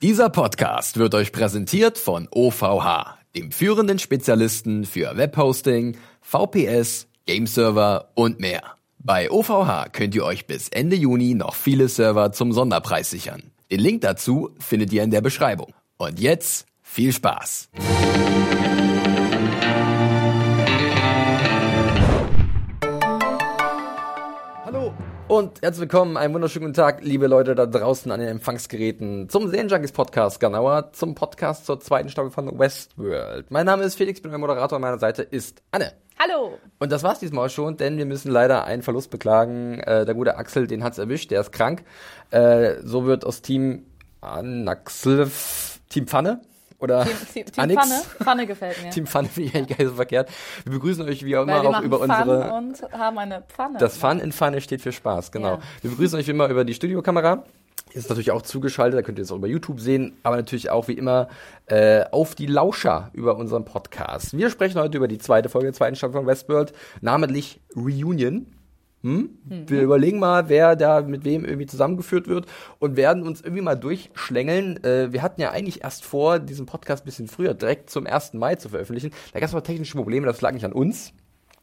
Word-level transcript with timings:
Dieser 0.00 0.30
Podcast 0.30 0.96
wird 0.96 1.16
euch 1.16 1.32
präsentiert 1.32 1.98
von 1.98 2.28
OVH, 2.30 3.18
dem 3.34 3.50
führenden 3.50 3.98
Spezialisten 3.98 4.84
für 4.84 5.16
Webhosting, 5.16 5.96
VPS, 6.20 7.08
Gameserver 7.26 8.12
und 8.14 8.38
mehr. 8.38 8.62
Bei 9.00 9.28
OVH 9.28 9.88
könnt 9.90 10.14
ihr 10.14 10.24
euch 10.24 10.46
bis 10.46 10.68
Ende 10.68 10.94
Juni 10.94 11.34
noch 11.34 11.56
viele 11.56 11.88
Server 11.88 12.30
zum 12.30 12.52
Sonderpreis 12.52 13.10
sichern. 13.10 13.50
Den 13.72 13.80
Link 13.80 14.02
dazu 14.02 14.50
findet 14.60 14.92
ihr 14.92 15.02
in 15.02 15.10
der 15.10 15.20
Beschreibung. 15.20 15.74
Und 15.96 16.20
jetzt 16.20 16.66
viel 16.80 17.12
Spaß! 17.12 17.68
Und 25.28 25.60
herzlich 25.60 25.82
willkommen, 25.82 26.16
einen 26.16 26.32
wunderschönen 26.32 26.66
guten 26.66 26.74
Tag, 26.74 27.04
liebe 27.04 27.26
Leute 27.26 27.54
da 27.54 27.66
draußen 27.66 28.10
an 28.10 28.18
den 28.18 28.30
Empfangsgeräten, 28.30 29.28
zum 29.28 29.48
Serienjunkies 29.48 29.92
Podcast, 29.92 30.40
genauer 30.40 30.92
zum 30.92 31.14
Podcast 31.14 31.66
zur 31.66 31.78
zweiten 31.80 32.08
Staffel 32.08 32.30
von 32.30 32.58
Westworld. 32.58 33.50
Mein 33.50 33.66
Name 33.66 33.84
ist 33.84 33.96
Felix, 33.96 34.22
bin 34.22 34.32
euer 34.32 34.38
Moderator, 34.38 34.76
an 34.76 34.82
meiner 34.82 34.98
Seite 34.98 35.22
ist 35.22 35.62
Anne. 35.70 35.92
Hallo. 36.18 36.58
Und 36.78 36.90
das 36.90 37.02
war's 37.02 37.20
diesmal 37.20 37.50
schon, 37.50 37.76
denn 37.76 37.98
wir 37.98 38.06
müssen 38.06 38.30
leider 38.30 38.64
einen 38.64 38.82
Verlust 38.82 39.10
beklagen. 39.10 39.80
Äh, 39.80 40.06
der 40.06 40.14
gute 40.14 40.36
Axel, 40.36 40.66
den 40.66 40.82
hat's 40.82 40.98
erwischt, 40.98 41.30
der 41.30 41.42
ist 41.42 41.52
krank. 41.52 41.84
Äh, 42.30 42.76
so 42.82 43.04
wird 43.04 43.26
aus 43.26 43.42
Team 43.42 43.84
Anaxel 44.22 45.30
Team 45.90 46.06
Pfanne 46.06 46.40
oder 46.78 47.04
Team, 47.04 47.44
Team, 47.44 47.68
Team. 47.68 47.78
Pfanne. 47.78 48.02
Pfanne 48.22 48.46
gefällt 48.46 48.82
mir. 48.82 48.90
Team 48.90 49.06
Pfanne 49.06 49.28
finde 49.28 49.48
ich 49.48 49.56
eigentlich 49.56 49.76
gar 49.76 49.84
nicht 49.84 49.90
so 49.90 49.96
verkehrt. 49.96 50.30
Wir 50.64 50.72
begrüßen 50.72 51.04
euch 51.08 51.24
wie 51.24 51.36
auch 51.36 51.42
immer 51.42 51.60
auch 51.60 51.82
über 51.82 51.98
Fun 51.98 52.10
unsere 52.10 52.52
und 52.52 52.82
haben 52.92 53.18
eine 53.18 53.42
Pfanne. 53.42 53.78
das 53.78 53.96
Fun 53.96 54.20
in 54.20 54.32
Pfanne 54.32 54.60
steht 54.60 54.80
für 54.80 54.92
Spaß, 54.92 55.32
genau. 55.32 55.54
Ja. 55.54 55.58
Wir 55.82 55.90
begrüßen 55.90 56.18
euch 56.18 56.26
wie 56.26 56.32
immer 56.32 56.48
über 56.48 56.64
die 56.64 56.74
Studiokamera. 56.74 57.44
Ist 57.94 58.10
natürlich 58.10 58.30
auch 58.32 58.42
zugeschaltet, 58.42 58.98
da 58.98 59.02
könnt 59.02 59.18
ihr 59.18 59.22
es 59.22 59.32
auch 59.32 59.36
über 59.36 59.46
YouTube 59.46 59.80
sehen, 59.80 60.18
aber 60.22 60.36
natürlich 60.36 60.68
auch 60.68 60.88
wie 60.88 60.92
immer 60.92 61.28
äh, 61.66 62.04
auf 62.10 62.34
die 62.34 62.46
Lauscher 62.46 63.10
über 63.14 63.36
unseren 63.36 63.64
Podcast. 63.64 64.36
Wir 64.36 64.50
sprechen 64.50 64.78
heute 64.78 64.98
über 64.98 65.08
die 65.08 65.18
zweite 65.18 65.48
Folge 65.48 65.68
der 65.68 65.74
zweiten 65.74 65.96
Staffel 65.96 66.12
von 66.12 66.26
Westworld, 66.26 66.74
namentlich 67.00 67.60
Reunion. 67.74 68.46
Hm? 69.02 69.30
Wir 69.44 69.82
überlegen 69.82 70.18
mal, 70.18 70.48
wer 70.48 70.74
da 70.74 71.02
mit 71.02 71.24
wem 71.24 71.44
irgendwie 71.44 71.66
zusammengeführt 71.66 72.26
wird 72.26 72.46
und 72.80 72.96
werden 72.96 73.22
uns 73.22 73.40
irgendwie 73.40 73.62
mal 73.62 73.76
durchschlängeln. 73.76 74.82
Äh, 74.82 75.12
wir 75.12 75.22
hatten 75.22 75.40
ja 75.40 75.50
eigentlich 75.50 75.84
erst 75.84 76.04
vor, 76.04 76.40
diesen 76.40 76.66
Podcast 76.66 77.04
ein 77.04 77.06
bisschen 77.06 77.28
früher, 77.28 77.54
direkt 77.54 77.90
zum 77.90 78.06
1. 78.06 78.34
Mai 78.34 78.56
zu 78.56 78.68
veröffentlichen. 78.68 79.12
Da 79.32 79.40
gab 79.40 79.48
es 79.48 79.54
aber 79.54 79.62
technische 79.62 79.96
Probleme, 79.96 80.26
das 80.26 80.40
lag 80.40 80.52
nicht 80.52 80.64
an 80.64 80.72
uns. 80.72 81.12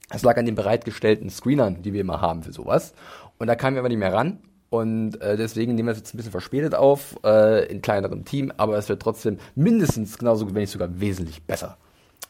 Es 0.09 0.23
lag 0.23 0.37
an 0.37 0.45
den 0.45 0.55
bereitgestellten 0.55 1.29
Screenern, 1.29 1.81
die 1.81 1.91
wir 1.91 2.01
immer 2.01 2.21
haben 2.21 2.43
für 2.43 2.53
sowas. 2.53 2.93
Und 3.37 3.47
da 3.47 3.55
kamen 3.55 3.75
wir 3.75 3.79
aber 3.79 3.89
nicht 3.89 3.97
mehr 3.97 4.13
ran. 4.13 4.39
Und 4.69 5.21
äh, 5.21 5.37
deswegen 5.37 5.75
nehmen 5.75 5.87
wir 5.87 5.93
es 5.93 5.99
jetzt 5.99 6.13
ein 6.13 6.17
bisschen 6.17 6.31
verspätet 6.31 6.75
auf, 6.75 7.17
äh, 7.23 7.65
in 7.71 7.81
kleinerem 7.81 8.25
Team, 8.25 8.51
aber 8.57 8.77
es 8.77 8.89
wird 8.89 9.01
trotzdem 9.01 9.37
mindestens 9.55 10.17
genauso 10.17 10.47
wenn 10.47 10.53
nicht 10.61 10.71
sogar 10.71 10.99
wesentlich 10.99 11.43
besser. 11.43 11.77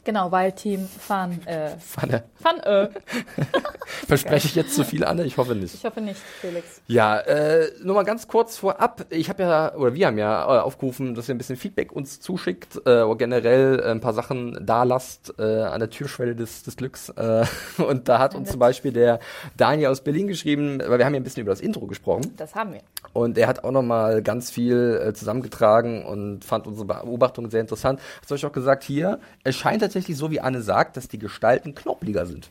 Genau, 0.06 0.32
weil 0.32 0.52
Team 0.52 0.88
Fun, 0.88 1.40
äh, 1.46 1.72
Pfanne. 1.80 2.24
Fun, 2.36 2.60
äh. 2.62 2.90
Verspreche 4.08 4.48
ich 4.48 4.54
jetzt 4.54 4.76
zu 4.76 4.84
viel, 4.84 5.04
Anne? 5.04 5.24
Ich 5.24 5.38
hoffe 5.38 5.56
nicht. 5.56 5.74
Ich 5.74 5.84
hoffe 5.84 6.00
nicht, 6.00 6.20
Felix. 6.42 6.80
Ja, 6.86 7.18
äh, 7.22 7.72
nur 7.84 7.96
mal 7.96 8.04
ganz 8.04 8.28
kurz 8.28 8.56
vorab. 8.56 9.08
Ich 9.10 9.30
habe 9.30 9.42
ja, 9.42 9.74
oder 9.74 9.96
wir 9.96 10.06
haben 10.06 10.20
ja 10.20 10.44
äh, 10.44 10.60
aufgerufen, 10.60 11.16
dass 11.16 11.28
ihr 11.28 11.34
ein 11.34 11.40
bisschen 11.40 11.56
Feedback 11.56 11.92
uns 11.92 12.20
zuschickt, 12.20 12.78
äh, 12.86 13.02
oder 13.02 13.16
generell 13.16 13.80
äh, 13.80 13.90
ein 13.90 14.00
paar 14.00 14.14
Sachen 14.14 14.60
da 14.62 14.84
lasst 14.84 15.34
äh, 15.40 15.42
an 15.64 15.80
der 15.80 15.90
Türschwelle 15.90 16.36
des, 16.36 16.62
des 16.62 16.78
Glücks. 16.78 17.10
Äh, 17.10 17.46
und 17.82 18.08
da 18.08 18.20
hat 18.20 18.36
uns 18.36 18.52
zum 18.52 18.60
Beispiel 18.60 18.94
der 18.94 19.20
Daniel 19.58 19.88
aus 19.88 20.02
Berlin 20.02 20.28
geschrieben, 20.28 20.84
weil 20.86 21.00
wir 21.00 21.06
haben 21.06 21.16
ja 21.16 21.20
ein 21.20 21.24
bisschen 21.24 21.42
über 21.42 21.52
das 21.52 21.62
Intro 21.62 21.88
gesprochen. 21.88 22.32
Das 22.38 22.54
haben 22.54 22.74
wir. 22.74 22.82
Und 23.14 23.40
er 23.40 23.48
hat 23.48 23.64
auch 23.64 23.72
nochmal 23.72 24.22
ganz 24.22 24.52
viel 24.52 25.02
äh, 25.04 25.14
zusammengetragen 25.14 26.06
und 26.06 26.46
fand 26.46 26.68
unsere 26.68 26.86
Beobachtung 26.86 27.50
sehr 27.50 27.62
interessant. 27.62 28.00
Hat 28.22 28.32
euch 28.32 28.46
auch 28.46 28.52
gesagt, 28.52 28.84
hier, 28.84 29.20
es 29.44 29.56
scheint 29.56 29.82
tatsächlich 29.96 30.18
so, 30.18 30.30
wie 30.30 30.42
Anne 30.42 30.62
sagt, 30.62 30.98
dass 30.98 31.08
die 31.08 31.20
Gestalten 31.20 31.74
knoppeliger 31.74 32.26
sind. 32.26 32.50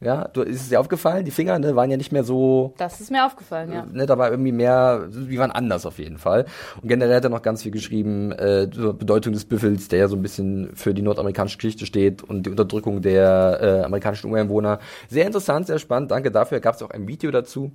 Ja, 0.00 0.28
du, 0.28 0.42
ist 0.42 0.60
es 0.60 0.68
dir 0.68 0.80
aufgefallen? 0.80 1.24
Die 1.24 1.30
Finger 1.30 1.58
ne, 1.58 1.76
waren 1.76 1.90
ja 1.90 1.96
nicht 1.96 2.12
mehr 2.12 2.24
so 2.24 2.74
Das 2.76 3.00
ist 3.00 3.10
mir 3.10 3.24
aufgefallen, 3.24 3.72
ja. 3.72 3.86
ne, 3.90 4.04
da 4.04 4.18
war 4.18 4.30
irgendwie 4.30 4.52
mehr, 4.52 5.08
die 5.08 5.38
waren 5.38 5.50
anders 5.50 5.86
auf 5.86 5.98
jeden 5.98 6.18
Fall. 6.18 6.44
Und 6.82 6.88
generell 6.88 7.16
hat 7.16 7.24
er 7.24 7.30
noch 7.30 7.40
ganz 7.40 7.62
viel 7.62 7.72
geschrieben, 7.72 8.32
äh, 8.32 8.68
zur 8.70 8.92
Bedeutung 8.92 9.32
des 9.32 9.46
Büffels, 9.46 9.88
der 9.88 10.00
ja 10.00 10.08
so 10.08 10.16
ein 10.16 10.20
bisschen 10.20 10.72
für 10.74 10.92
die 10.92 11.00
nordamerikanische 11.00 11.56
Geschichte 11.56 11.86
steht 11.86 12.22
und 12.22 12.44
die 12.44 12.50
Unterdrückung 12.50 13.00
der 13.00 13.60
äh, 13.62 13.84
amerikanischen 13.84 14.30
Ureinwohner. 14.30 14.78
Sehr 15.08 15.26
interessant, 15.26 15.68
sehr 15.68 15.78
spannend, 15.78 16.10
danke 16.10 16.30
dafür. 16.30 16.60
Gab 16.60 16.74
es 16.74 16.82
auch 16.82 16.90
ein 16.90 17.08
Video 17.08 17.30
dazu. 17.30 17.72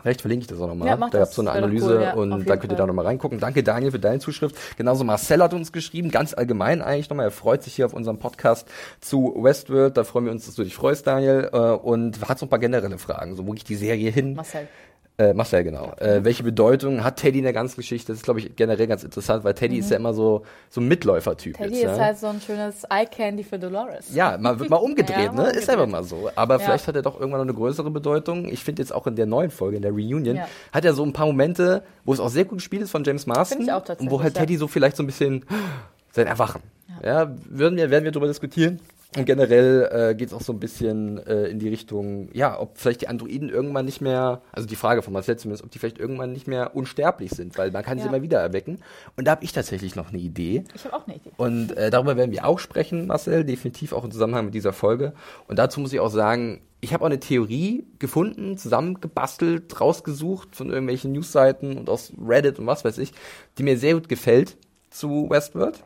Vielleicht 0.00 0.20
verlinke 0.20 0.42
ich 0.42 0.48
das 0.48 0.60
auch 0.60 0.66
nochmal. 0.66 0.88
Ja, 0.88 0.96
da 0.96 1.06
gab 1.08 1.28
es 1.28 1.34
so 1.34 1.40
eine 1.40 1.52
Analyse 1.52 1.96
cool, 1.96 2.02
ja, 2.02 2.14
und 2.14 2.30
jeden 2.32 2.44
da 2.44 2.56
könnt 2.56 2.72
ihr 2.72 2.76
da 2.76 2.82
Fall. 2.82 2.88
nochmal 2.88 3.06
reingucken. 3.06 3.40
Danke 3.40 3.62
Daniel 3.62 3.90
für 3.90 3.98
deine 3.98 4.18
Zuschrift. 4.18 4.56
Genauso 4.76 5.02
Marcel 5.04 5.42
hat 5.42 5.54
uns 5.54 5.72
geschrieben, 5.72 6.10
ganz 6.10 6.34
allgemein 6.34 6.82
eigentlich 6.82 7.08
nochmal. 7.08 7.26
Er 7.26 7.30
freut 7.30 7.62
sich 7.62 7.74
hier 7.74 7.86
auf 7.86 7.94
unserem 7.94 8.18
Podcast 8.18 8.68
zu 9.00 9.34
Westworld. 9.38 9.96
Da 9.96 10.04
freuen 10.04 10.26
wir 10.26 10.32
uns, 10.32 10.46
dass 10.46 10.56
du 10.56 10.64
dich 10.64 10.74
freust, 10.74 11.06
Daniel. 11.06 11.48
Äh, 11.52 11.56
und 11.56 12.28
hat 12.28 12.38
so 12.38 12.46
ein 12.46 12.48
paar 12.50 12.58
generelle 12.58 12.98
Fragen. 12.98 13.34
So, 13.34 13.46
wo 13.46 13.52
geht 13.52 13.68
die 13.68 13.76
Serie 13.76 14.10
hin? 14.10 14.34
Marcel. 14.34 14.68
Äh, 15.16 15.32
Marcel, 15.32 15.62
genau. 15.62 15.92
Äh, 15.98 16.24
welche 16.24 16.42
Bedeutung 16.42 17.04
hat 17.04 17.16
Teddy 17.18 17.38
in 17.38 17.44
der 17.44 17.52
ganzen 17.52 17.76
Geschichte? 17.76 18.08
Das 18.10 18.16
ist, 18.18 18.24
glaube 18.24 18.40
ich, 18.40 18.56
generell 18.56 18.88
ganz 18.88 19.04
interessant, 19.04 19.44
weil 19.44 19.54
Teddy 19.54 19.78
ist 19.78 19.88
ja 19.90 19.96
immer 19.96 20.12
so, 20.12 20.42
so 20.70 20.80
ein 20.80 20.88
Mitläufertyp. 20.88 21.56
Mhm. 21.56 21.62
Teddy 21.62 21.74
jetzt, 21.76 21.92
ist 21.92 21.98
ja? 21.98 22.04
halt 22.04 22.18
so 22.18 22.26
ein 22.26 22.40
schönes 22.40 22.82
Eye-Candy 22.90 23.44
für 23.44 23.56
Dolores. 23.56 24.12
Ja, 24.12 24.36
mal, 24.38 24.58
wird 24.58 24.70
mal 24.70 24.76
umgedreht, 24.82 25.16
Ja, 25.26 25.30
ne? 25.32 25.42
mal 25.42 25.50
Ist 25.50 25.70
einfach 25.70 25.86
mal 25.86 26.02
so. 26.02 26.30
Aber 26.34 26.54
Ja. 26.54 26.58
vielleicht 26.64 26.88
hat 26.88 26.96
er 26.96 27.02
doch 27.02 27.14
irgendwann 27.20 27.38
noch 27.42 27.46
eine 27.46 27.54
größere 27.54 27.92
Bedeutung. 27.92 28.46
Ich 28.50 28.64
finde 28.64 28.82
jetzt 28.82 28.92
auch 28.92 29.06
in 29.06 29.14
der 29.14 29.26
neuen 29.26 29.52
Folge, 29.52 29.76
in 29.76 29.82
der 29.82 29.92
Reunion, 29.92 30.34
Ja. 30.34 30.48
hat 30.72 30.84
er 30.84 30.94
so 30.94 31.04
ein 31.04 31.12
paar 31.12 31.26
Momente, 31.26 31.84
wo 32.04 32.12
es 32.12 32.18
auch 32.18 32.28
sehr 32.28 32.44
gut 32.44 32.58
gespielt 32.58 32.82
ist 32.82 32.90
von 32.90 33.04
James 33.04 33.24
Marston. 33.26 33.68
Und 33.98 34.10
wo 34.10 34.20
halt. 34.20 34.34
Teddy 34.34 34.56
so 34.56 34.66
vielleicht 34.66 34.96
so 34.96 35.04
ein 35.04 35.06
bisschen 35.06 35.44
sein 36.12 36.26
Erwachen. 36.26 36.60
Ja, 37.04 37.32
würden 37.44 37.76
wir, 37.76 37.90
werden 37.90 38.04
wir 38.04 38.10
darüber 38.12 38.28
diskutieren. 38.28 38.80
Und 39.16 39.26
generell 39.26 40.10
äh, 40.10 40.14
geht 40.16 40.28
es 40.28 40.34
auch 40.34 40.40
so 40.40 40.52
ein 40.52 40.58
bisschen 40.58 41.24
äh, 41.26 41.44
in 41.46 41.60
die 41.60 41.68
Richtung, 41.68 42.28
ja, 42.32 42.58
ob 42.58 42.78
vielleicht 42.78 43.02
die 43.02 43.08
Androiden 43.08 43.48
irgendwann 43.48 43.84
nicht 43.84 44.00
mehr, 44.00 44.42
also 44.50 44.66
die 44.66 44.74
Frage 44.74 45.02
von 45.02 45.12
Marcel 45.12 45.36
zumindest, 45.36 45.62
ob 45.62 45.70
die 45.70 45.78
vielleicht 45.78 45.98
irgendwann 45.98 46.32
nicht 46.32 46.48
mehr 46.48 46.74
unsterblich 46.74 47.30
sind, 47.30 47.56
weil 47.56 47.70
man 47.70 47.84
kann 47.84 47.98
sie 47.98 48.04
Ja. 48.04 48.10
immer 48.10 48.22
wieder 48.22 48.40
erwecken. 48.40 48.80
Und 49.16 49.26
da 49.26 49.32
habe 49.32 49.44
ich 49.44 49.52
tatsächlich 49.52 49.94
noch 49.94 50.08
eine 50.08 50.18
Idee. 50.18 50.64
Ich 50.74 50.84
habe 50.84 50.96
auch 50.96 51.06
eine 51.06 51.16
Idee. 51.16 51.30
Und 51.36 51.76
äh, 51.76 51.90
darüber 51.90 52.16
werden 52.16 52.32
wir 52.32 52.44
auch 52.44 52.58
sprechen, 52.58 53.06
Marcel, 53.06 53.44
definitiv 53.44 53.92
auch 53.92 54.04
im 54.04 54.10
Zusammenhang 54.10 54.46
mit 54.46 54.54
dieser 54.54 54.72
Folge. 54.72 55.12
Und 55.46 55.60
dazu 55.60 55.78
muss 55.80 55.92
ich 55.92 56.00
auch 56.00 56.10
sagen, 56.10 56.60
ich 56.80 56.92
habe 56.92 57.02
auch 57.04 57.08
eine 57.08 57.20
Theorie 57.20 57.86
gefunden, 58.00 58.58
zusammengebastelt, 58.58 59.80
rausgesucht 59.80 60.54
von 60.56 60.68
irgendwelchen 60.70 61.12
Newsseiten 61.12 61.78
und 61.78 61.88
aus 61.88 62.12
Reddit 62.20 62.58
und 62.58 62.66
was 62.66 62.84
weiß 62.84 62.98
ich, 62.98 63.12
die 63.58 63.62
mir 63.62 63.78
sehr 63.78 63.94
gut 63.94 64.08
gefällt 64.08 64.56
zu 64.90 65.28
Westworld, 65.30 65.82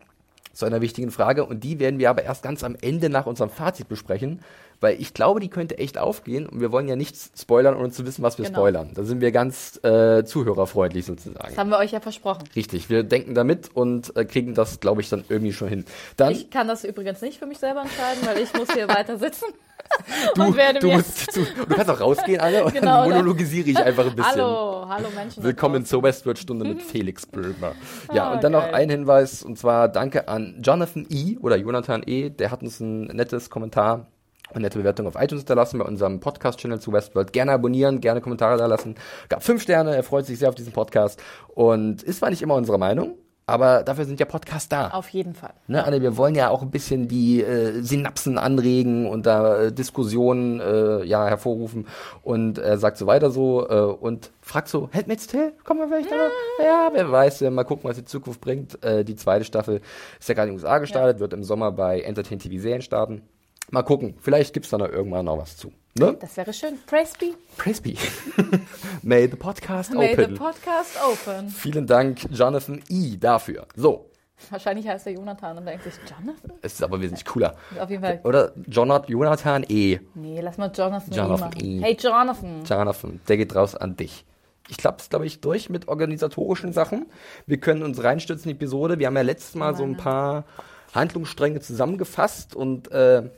zu 0.58 0.66
einer 0.66 0.80
wichtigen 0.80 1.12
Frage. 1.12 1.44
Und 1.44 1.62
die 1.62 1.78
werden 1.78 2.00
wir 2.00 2.10
aber 2.10 2.24
erst 2.24 2.42
ganz 2.42 2.64
am 2.64 2.76
Ende 2.80 3.08
nach 3.08 3.26
unserem 3.26 3.48
Fazit 3.48 3.88
besprechen, 3.88 4.40
weil 4.80 5.00
ich 5.00 5.12
glaube, 5.14 5.40
die 5.40 5.48
könnte 5.48 5.78
echt 5.78 5.98
aufgehen. 5.98 6.46
Und 6.46 6.60
wir 6.60 6.70
wollen 6.72 6.86
ja 6.88 6.96
nichts 6.96 7.30
spoilern, 7.40 7.76
ohne 7.76 7.90
zu 7.90 8.06
wissen, 8.06 8.22
was 8.22 8.38
wir 8.38 8.44
Genau. 8.44 8.58
spoilern. 8.58 8.90
Da 8.94 9.02
sind 9.04 9.20
wir 9.20 9.32
ganz 9.32 9.80
äh, 9.82 10.24
zuhörerfreundlich 10.24 11.04
sozusagen. 11.06 11.48
Das 11.48 11.58
haben 11.58 11.70
wir 11.70 11.78
euch 11.78 11.92
ja 11.92 12.00
versprochen. 12.00 12.44
Richtig, 12.54 12.88
wir 12.90 13.02
denken 13.02 13.34
da 13.34 13.44
mit 13.44 13.74
und 13.74 14.14
äh, 14.16 14.24
kriegen 14.24 14.54
das, 14.54 14.80
glaube 14.80 15.00
ich, 15.00 15.08
dann 15.08 15.24
irgendwie 15.28 15.52
schon 15.52 15.68
hin. 15.68 15.84
Dann, 16.16 16.32
Ich 16.32 16.50
kann 16.50 16.68
das 16.68 16.84
übrigens 16.84 17.20
nicht 17.22 17.38
für 17.38 17.46
mich 17.46 17.58
selber 17.58 17.82
entscheiden, 17.82 18.22
weil 18.26 18.38
ich 18.38 18.52
muss 18.54 18.72
hier 18.72 18.88
weiter 18.88 19.18
sitzen 19.18 19.46
du, 20.34 20.42
und 20.44 20.56
werde 20.56 20.78
du, 20.80 20.88
musst 20.92 21.32
zu, 21.32 21.40
du 21.44 21.66
kannst 21.66 21.90
auch 21.90 22.00
rausgehen, 22.00 22.40
Anne, 22.40 22.64
und 22.64 22.72
Genau, 22.74 23.02
dann 23.02 23.10
monologisiere 23.10 23.68
ich 23.70 23.78
einfach 23.78 24.04
ein 24.06 24.14
bisschen. 24.14 24.32
Hallo, 24.32 24.86
hallo 24.88 25.08
Menschen. 25.14 25.42
Willkommen 25.42 25.84
zur 25.86 26.02
Westworld-Stunde 26.02 26.64
mit 26.66 26.82
Felix 26.84 27.26
Böhmer. 27.26 27.72
Ja, 28.12 28.28
Ah, 28.28 28.34
und 28.34 28.44
dann 28.44 28.52
noch 28.52 28.62
geil. 28.64 28.74
ein 28.74 28.90
Hinweis, 28.90 29.42
und 29.42 29.58
zwar 29.58 29.88
danke 29.88 30.28
an 30.28 30.60
Jonathan 30.62 31.06
E. 31.10 31.36
oder 31.40 31.56
Jonathan 31.56 32.02
E., 32.06 32.30
der 32.30 32.50
hat 32.50 32.62
uns 32.62 32.80
ein 32.80 33.04
nettes 33.06 33.48
Kommentar 33.50 34.06
und 34.54 34.62
nette 34.62 34.78
Bewertung 34.78 35.06
auf 35.06 35.14
iTunes 35.16 35.42
hinterlassen 35.42 35.78
bei 35.78 35.84
unserem 35.84 36.20
Podcast-Channel 36.20 36.80
zu 36.80 36.92
Westworld. 36.92 37.32
Gerne 37.32 37.52
abonnieren, 37.52 38.00
gerne 38.00 38.20
Kommentare 38.20 38.56
da 38.56 38.66
lassen. 38.66 38.94
Gab 39.28 39.42
fünf 39.42 39.62
Sterne, 39.62 39.94
er 39.94 40.02
freut 40.02 40.26
sich 40.26 40.38
sehr 40.38 40.48
auf 40.48 40.54
diesen 40.54 40.72
Podcast 40.72 41.22
und 41.48 42.02
ist 42.02 42.18
zwar 42.18 42.30
nicht 42.30 42.42
immer 42.42 42.54
unsere 42.54 42.78
Meinung, 42.78 43.16
aber 43.48 43.82
dafür 43.82 44.04
sind 44.04 44.20
ja 44.20 44.26
Podcasts 44.26 44.68
da. 44.68 44.88
Auf 44.88 45.08
jeden 45.08 45.34
Fall. 45.34 45.54
Ne, 45.68 45.82
Anne, 45.82 46.02
wir 46.02 46.18
wollen 46.18 46.34
ja 46.34 46.50
auch 46.50 46.60
ein 46.60 46.70
bisschen 46.70 47.08
die 47.08 47.42
äh, 47.42 47.80
Synapsen 47.80 48.36
anregen 48.36 49.06
und 49.06 49.24
da 49.24 49.62
äh, 49.62 49.72
Diskussionen 49.72 50.60
äh, 50.60 51.02
ja, 51.04 51.26
hervorrufen 51.26 51.86
und 52.22 52.58
er 52.58 52.76
sagt 52.76 52.98
so 52.98 53.06
weiter 53.06 53.30
so 53.30 53.66
äh, 53.66 53.74
und 53.74 54.32
fragt 54.42 54.68
so, 54.68 54.90
Handmaid's 54.92 55.26
Tale, 55.26 55.54
kommen 55.64 55.80
wir 55.80 55.88
vielleicht 55.88 56.10
noch? 56.10 56.18
Ja, 56.62 56.90
wer 56.92 57.10
weiß, 57.10 57.40
ja, 57.40 57.50
mal 57.50 57.64
gucken, 57.64 57.88
was 57.88 57.96
die 57.96 58.04
Zukunft 58.04 58.42
bringt. 58.42 58.82
Äh, 58.84 59.02
die 59.02 59.16
zweite 59.16 59.46
Staffel 59.46 59.80
ist 60.20 60.28
ja 60.28 60.34
gerade 60.34 60.50
in 60.50 60.56
den 60.56 60.62
USA 60.62 60.78
gestartet, 60.78 61.18
wird 61.18 61.32
im 61.32 61.42
Sommer 61.42 61.72
bei 61.72 62.00
Entertain 62.02 62.38
TV 62.38 62.60
Serien 62.60 62.82
starten. 62.82 63.22
Mal 63.70 63.82
gucken, 63.82 64.14
vielleicht 64.20 64.54
gibt's 64.54 64.70
da 64.70 64.78
noch 64.78 64.88
irgendwann 64.88 65.26
noch 65.26 65.38
was 65.38 65.56
zu. 65.56 65.72
Ne? 65.94 66.16
Das 66.20 66.36
wäre 66.36 66.52
schön. 66.52 66.78
Praise 66.86 67.12
be. 67.18 67.34
Praise 67.56 67.82
be. 67.82 67.94
May 69.02 69.28
the 69.28 69.36
podcast 69.36 69.92
May 69.92 70.12
open. 70.14 70.34
the 70.34 70.40
podcast 70.40 70.96
open. 71.04 71.48
Vielen 71.48 71.86
Dank, 71.86 72.20
Jonathan 72.30 72.82
E. 72.88 73.16
dafür. 73.18 73.66
So, 73.76 74.08
Wahrscheinlich 74.50 74.86
heißt 74.86 75.06
er 75.08 75.14
Jonathan 75.14 75.58
und 75.58 75.66
denkt 75.66 75.82
sich, 75.82 75.94
Jonathan? 76.08 76.52
es 76.62 76.74
ist 76.74 76.82
aber 76.82 77.00
wesentlich 77.00 77.24
cooler. 77.24 77.56
Auf 77.80 77.90
jeden 77.90 78.02
Fall. 78.02 78.20
Oder 78.22 78.52
Jonathan, 78.68 79.10
Jonathan 79.10 79.64
E. 79.68 79.98
Nee, 80.14 80.40
lass 80.40 80.56
mal 80.58 80.70
Jonathan, 80.72 81.12
Jonathan 81.12 81.48
machen. 81.50 81.60
E. 81.64 81.80
Hey, 81.82 81.96
Jonathan. 81.98 82.64
Jonathan, 82.64 83.20
der 83.26 83.36
geht 83.36 83.54
raus 83.56 83.74
an 83.74 83.96
dich. 83.96 84.24
Ich 84.68 84.76
klappe 84.76 85.00
es, 85.00 85.10
glaube 85.10 85.26
ich, 85.26 85.40
durch 85.40 85.70
mit 85.70 85.88
organisatorischen 85.88 86.72
Sachen. 86.72 87.06
Wir 87.46 87.58
können 87.58 87.82
uns 87.82 88.02
reinstürzen 88.02 88.50
in 88.50 88.56
die 88.58 88.64
Episode. 88.64 88.98
Wir 89.00 89.08
haben 89.08 89.16
ja 89.16 89.22
letztes 89.22 89.56
Mal 89.56 89.74
so 89.74 89.82
ein 89.82 89.96
paar 89.96 90.44
Handlungsstränge 90.94 91.60
zusammengefasst 91.60 92.54
und 92.54 92.90
äh, 92.92 93.30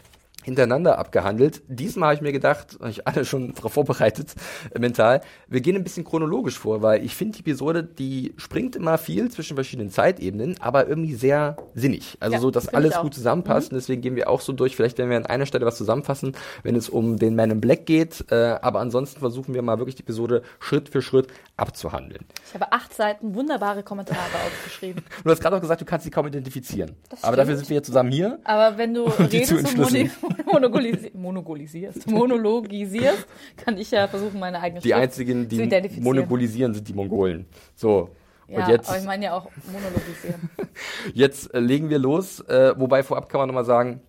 hintereinander 0.44 0.98
abgehandelt. 0.98 1.62
Diesmal 1.68 2.08
habe 2.08 2.14
ich 2.16 2.20
mir 2.22 2.32
gedacht, 2.32 2.78
habe 2.80 2.90
ich 2.90 3.06
alle 3.06 3.24
schon 3.24 3.54
darauf 3.54 3.72
vorbereitet, 3.72 4.34
äh, 4.74 4.78
mental, 4.78 5.20
wir 5.48 5.60
gehen 5.60 5.76
ein 5.76 5.84
bisschen 5.84 6.04
chronologisch 6.04 6.58
vor, 6.58 6.82
weil 6.82 7.04
ich 7.04 7.14
finde, 7.14 7.38
die 7.38 7.40
Episode, 7.40 7.84
die 7.84 8.34
springt 8.36 8.76
immer 8.76 8.98
viel 8.98 9.30
zwischen 9.30 9.56
verschiedenen 9.56 9.90
Zeitebenen, 9.90 10.56
aber 10.60 10.88
irgendwie 10.88 11.14
sehr 11.14 11.56
sinnig. 11.74 12.16
Also 12.20 12.34
Ja, 12.34 12.40
so, 12.40 12.50
dass 12.50 12.68
alles 12.68 12.96
gut 12.96 13.14
zusammenpasst. 13.14 13.70
Und 13.72 13.76
deswegen 13.76 14.02
gehen 14.02 14.16
wir 14.16 14.28
auch 14.28 14.40
so 14.40 14.52
durch. 14.52 14.76
Vielleicht 14.76 14.98
werden 14.98 15.10
wir 15.10 15.16
an 15.16 15.26
einer 15.26 15.46
Stelle 15.46 15.66
was 15.66 15.76
zusammenfassen, 15.76 16.34
wenn 16.62 16.76
es 16.76 16.88
um 16.88 17.18
den 17.18 17.36
Man 17.36 17.50
in 17.50 17.60
Black 17.60 17.86
geht. 17.86 18.24
Äh, 18.30 18.56
aber 18.62 18.80
ansonsten 18.80 19.20
versuchen 19.20 19.54
wir 19.54 19.62
mal 19.62 19.78
wirklich 19.78 19.96
die 19.96 20.02
Episode 20.02 20.42
Schritt 20.58 20.88
für 20.88 21.02
Schritt 21.02 21.28
abzuhandeln. 21.60 22.24
Ich 22.48 22.54
habe 22.54 22.72
acht 22.72 22.92
Seiten 22.94 23.34
wunderbare 23.34 23.82
Kommentare 23.82 24.18
aufgeschrieben. 24.46 25.02
Du 25.22 25.30
hast 25.30 25.40
gerade 25.40 25.56
auch 25.56 25.60
gesagt, 25.60 25.80
du 25.80 25.84
kannst 25.84 26.04
sie 26.04 26.10
kaum 26.10 26.26
identifizieren. 26.26 26.96
Aber 27.22 27.36
dafür 27.36 27.56
sind 27.56 27.68
wir 27.68 27.74
hier 27.74 27.82
zusammen 27.82 28.10
hier. 28.10 28.38
Aber 28.44 28.76
wenn 28.78 28.94
du 28.94 29.04
Um 29.18 29.24
redest 29.26 29.52
und 29.52 29.58
entschlüsseln. 29.60 30.10
moni- 30.22 30.42
monogolisi- 30.52 31.16
monogolisierst, 31.16 32.10
monologisierst, 32.10 33.26
kann 33.56 33.78
ich 33.78 33.90
ja 33.90 34.08
versuchen, 34.08 34.40
meine 34.40 34.60
eigene 34.60 34.80
Die 34.80 34.94
einzigen, 34.94 35.48
die 35.48 35.68
monopolisieren, 36.00 36.74
sind 36.74 36.88
die 36.88 36.94
Mongolen. 36.94 37.46
So. 37.74 38.10
Ja, 38.48 38.64
und 38.64 38.68
jetzt, 38.68 38.88
aber 38.88 38.98
ich 38.98 39.04
meine 39.04 39.26
ja 39.26 39.34
auch 39.34 39.48
monologisieren. 39.70 40.50
jetzt 41.14 41.54
äh, 41.54 41.60
legen 41.60 41.88
wir 41.88 41.98
los. 42.00 42.40
Äh, 42.40 42.74
wobei 42.76 43.02
vorab 43.04 43.28
kann 43.28 43.38
man 43.40 43.46
nochmal 43.48 43.64
sagen, 43.64 44.00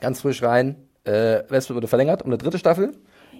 ganz 0.00 0.20
frisch 0.20 0.40
rein, 0.42 0.76
äh, 1.04 1.42
Westworld 1.48 1.76
wurde 1.78 1.88
verlängert 1.88 2.22
um 2.22 2.28
eine 2.28 2.38
dritte 2.38 2.58
Staffel. 2.58 2.92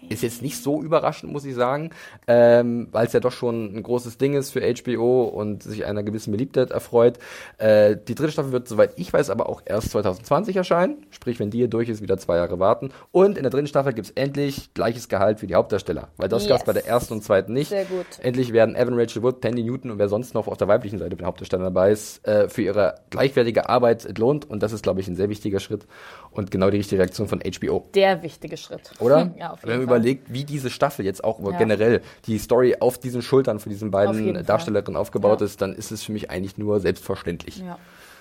Ist 0.09 0.23
jetzt 0.23 0.43
nicht 0.43 0.63
so 0.63 0.83
überraschend, 0.83 1.33
muss 1.33 1.45
ich 1.45 1.55
sagen, 1.55 1.91
ähm, 2.27 2.89
weil 2.93 3.07
es 3.07 3.13
ja 3.13 3.21
doch 3.21 3.33
schon 3.33 3.75
ein 3.77 3.83
großes 3.83 4.19
Ding 4.19 4.35
ist 4.35 4.51
für 4.51 4.61
HBO 4.61 5.25
und 5.25 5.63
sich 5.63 5.85
einer 5.87 6.03
gewissen 6.03 6.31
Beliebtheit 6.33 6.71
erfreut. 6.71 7.19
Äh, 7.59 7.97
die 7.97 8.15
dritte 8.15 8.33
Staffel 8.33 8.53
wird, 8.53 8.69
soweit 8.69 8.93
ich 8.97 9.13
weiß, 9.13 9.31
aber 9.31 9.49
auch 9.49 9.63
erst 9.65 9.91
2020 9.91 10.57
erscheinen. 10.57 11.07
Sprich, 11.11 11.39
wenn 11.41 11.51
die 11.51 11.59
hier 11.59 11.69
durch 11.69 11.89
ist, 11.89 12.03
wieder 12.03 12.19
zwei 12.19 12.37
Jahre 12.37 12.59
warten. 12.59 12.91
Und 13.13 13.37
in 13.37 13.43
der 13.45 13.51
dritten 13.51 13.67
Staffel 13.67 13.93
gibt's 13.93 14.11
endlich 14.15 14.73
gleiches 14.75 15.09
Gehalt 15.09 15.41
für 15.41 15.47
die 15.47 15.55
Hauptdarsteller. 15.55 16.09
Weil 16.17 16.29
das 16.29 16.47
gab's 16.49 16.61
Yes. 16.63 16.67
bei 16.67 16.73
der 16.73 16.87
ersten 16.87 17.15
und 17.15 17.23
zweiten 17.23 17.53
nicht. 17.53 17.69
Sehr 17.69 17.85
gut. 17.85 18.07
Endlich 18.21 18.53
werden 18.53 18.75
Evan 18.75 18.99
Rachel 18.99 19.23
Wood, 19.23 19.43
Tandy 19.43 19.63
Newton 19.63 19.91
und 19.91 19.99
wer 19.99 20.09
sonst 20.09 20.35
noch 20.35 20.47
auf 20.49 20.57
der 20.57 20.69
weiblichen 20.69 20.99
Seite 20.99 21.11
bei 21.11 21.23
den 21.23 21.27
Hauptdarstellern 21.27 21.65
dabei 21.65 21.93
ist, 21.93 22.27
äh, 22.27 22.49
für 22.49 22.63
ihre 22.63 22.97
gleichwertige 23.11 23.69
Arbeit 23.69 24.05
entlohnt. 24.05 24.49
Und 24.49 24.63
das 24.63 24.73
ist, 24.73 24.83
glaube 24.83 25.01
ich, 25.01 25.09
ein 25.09 25.17
sehr 25.17 25.29
wichtiger 25.29 25.61
Schritt 25.61 25.87
und 26.31 26.51
genau 26.51 26.71
die 26.71 26.79
richtige 26.79 27.01
Reaktion 27.01 27.29
von 27.29 27.41
HBO. 27.41 27.87
Der 27.95 28.23
wichtige 28.23 28.57
Schritt. 28.57 28.93
Oder? 28.99 29.31
Ja, 29.39 29.51
auf 29.53 29.63
Wenn 29.63 29.71
jeden 29.81 29.89
Fall. 29.89 29.98
Überlegt, 29.99 30.33
wie 30.33 30.45
diese 30.45 30.71
Staffel 30.71 31.05
jetzt 31.05 31.23
auch 31.25 31.39
Ja. 31.41 31.57
generell 31.59 32.03
die 32.27 32.39
Story 32.39 32.77
auf 32.81 32.99
diesen 32.99 33.23
Schultern 33.23 33.59
von 33.61 33.71
diesen 33.71 33.89
Auf 33.89 33.93
beiden 33.93 34.35
Fall. 34.35 34.43
Darstellerinnen 34.45 34.97
aufgebaut 34.97 35.41
Ja. 35.41 35.47
ist, 35.47 35.61
dann 35.63 35.75
ist 35.75 35.91
es 35.91 36.03
für 36.03 36.13
mich 36.13 36.31
eigentlich 36.31 36.59
nur 36.59 36.81
selbstverständlich. 36.81 37.59
Ja, 37.59 37.79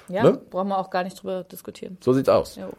ja 0.10 0.24
Ne? 0.24 0.40
brauchen 0.50 0.68
wir 0.70 0.78
auch 0.78 0.90
gar 0.90 1.04
nicht 1.04 1.22
drüber 1.22 1.44
diskutieren. 1.44 1.98
So 2.02 2.14
sieht's 2.14 2.30
aus. 2.30 2.56
Jo. 2.56 2.70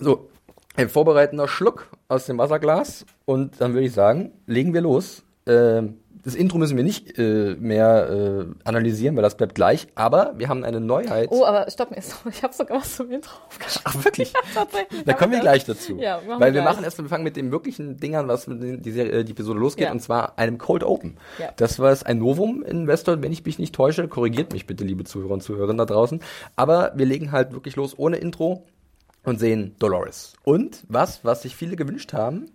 So, 0.00 0.28
ein 0.76 0.88
vorbereitender 0.88 1.48
Schluck 1.48 1.88
aus 2.08 2.26
dem 2.26 2.38
Wasserglas 2.38 3.04
und 3.24 3.60
dann 3.60 3.72
würde 3.74 3.86
ich 3.86 3.92
sagen, 3.92 4.32
legen 4.46 4.72
wir 4.74 4.80
los. 4.80 5.22
Ähm, 5.46 5.98
das 6.24 6.34
Intro 6.34 6.58
müssen 6.58 6.76
wir 6.76 6.84
nicht 6.84 7.18
äh, 7.18 7.56
mehr 7.58 8.08
äh, 8.10 8.46
analysieren, 8.64 9.16
weil 9.16 9.22
das 9.22 9.36
bleibt 9.36 9.54
gleich. 9.54 9.88
Aber 9.94 10.34
wir 10.36 10.48
haben 10.48 10.64
eine 10.64 10.80
Neuheit. 10.80 11.28
Oh, 11.30 11.44
aber 11.44 11.70
stopp 11.70 11.90
mir, 11.90 11.98
ich 12.30 12.42
habe 12.42 12.54
sogar 12.54 12.80
was 12.80 12.96
zum 12.96 13.10
Intro 13.10 13.32
aufgeschrieben. 13.48 13.82
Ach, 13.84 14.04
wirklich? 14.04 14.32
Tatsächlich. 14.54 15.04
Da 15.04 15.12
kommen 15.14 15.32
wir 15.32 15.40
gleich 15.40 15.64
dazu. 15.64 15.96
Ja, 15.98 16.20
Weil 16.26 16.52
wir 16.54 16.62
gleich. 16.62 16.64
machen 16.64 16.84
erstmal, 16.84 17.06
wir 17.06 17.10
fangen 17.10 17.24
mit 17.24 17.36
den 17.36 17.50
wirklichen 17.50 17.96
Dingern, 17.98 18.28
was 18.28 18.46
mit 18.46 18.62
den, 18.62 18.82
die, 18.82 18.90
Serie, 18.92 19.24
die 19.24 19.32
Episode 19.32 19.58
losgeht, 19.58 19.86
Ja. 19.86 19.92
und 19.92 20.00
zwar 20.00 20.38
einem 20.38 20.58
Cold 20.58 20.84
Open. 20.84 21.16
Ja. 21.38 21.52
Das 21.56 21.78
war 21.78 21.90
es 21.92 22.02
ein 22.02 22.18
Novum 22.18 22.62
in 22.62 22.86
Westworld, 22.86 23.22
wenn 23.22 23.32
ich 23.32 23.44
mich 23.44 23.58
nicht 23.58 23.74
täusche. 23.74 24.08
Korrigiert 24.08 24.52
mich 24.52 24.66
bitte, 24.66 24.84
liebe 24.84 25.04
Zuhörer 25.04 25.32
und 25.34 25.42
Zuhörerinnen 25.42 25.78
da 25.78 25.84
draußen. 25.86 26.20
Aber 26.56 26.92
wir 26.94 27.06
legen 27.06 27.32
halt 27.32 27.52
wirklich 27.52 27.76
los 27.76 27.98
ohne 27.98 28.16
Intro 28.16 28.64
und 29.24 29.38
sehen 29.38 29.74
Dolores. 29.78 30.34
Und 30.44 30.84
was, 30.88 31.24
was 31.24 31.42
sich 31.42 31.54
viele 31.56 31.76
gewünscht 31.76 32.12
haben, 32.12 32.46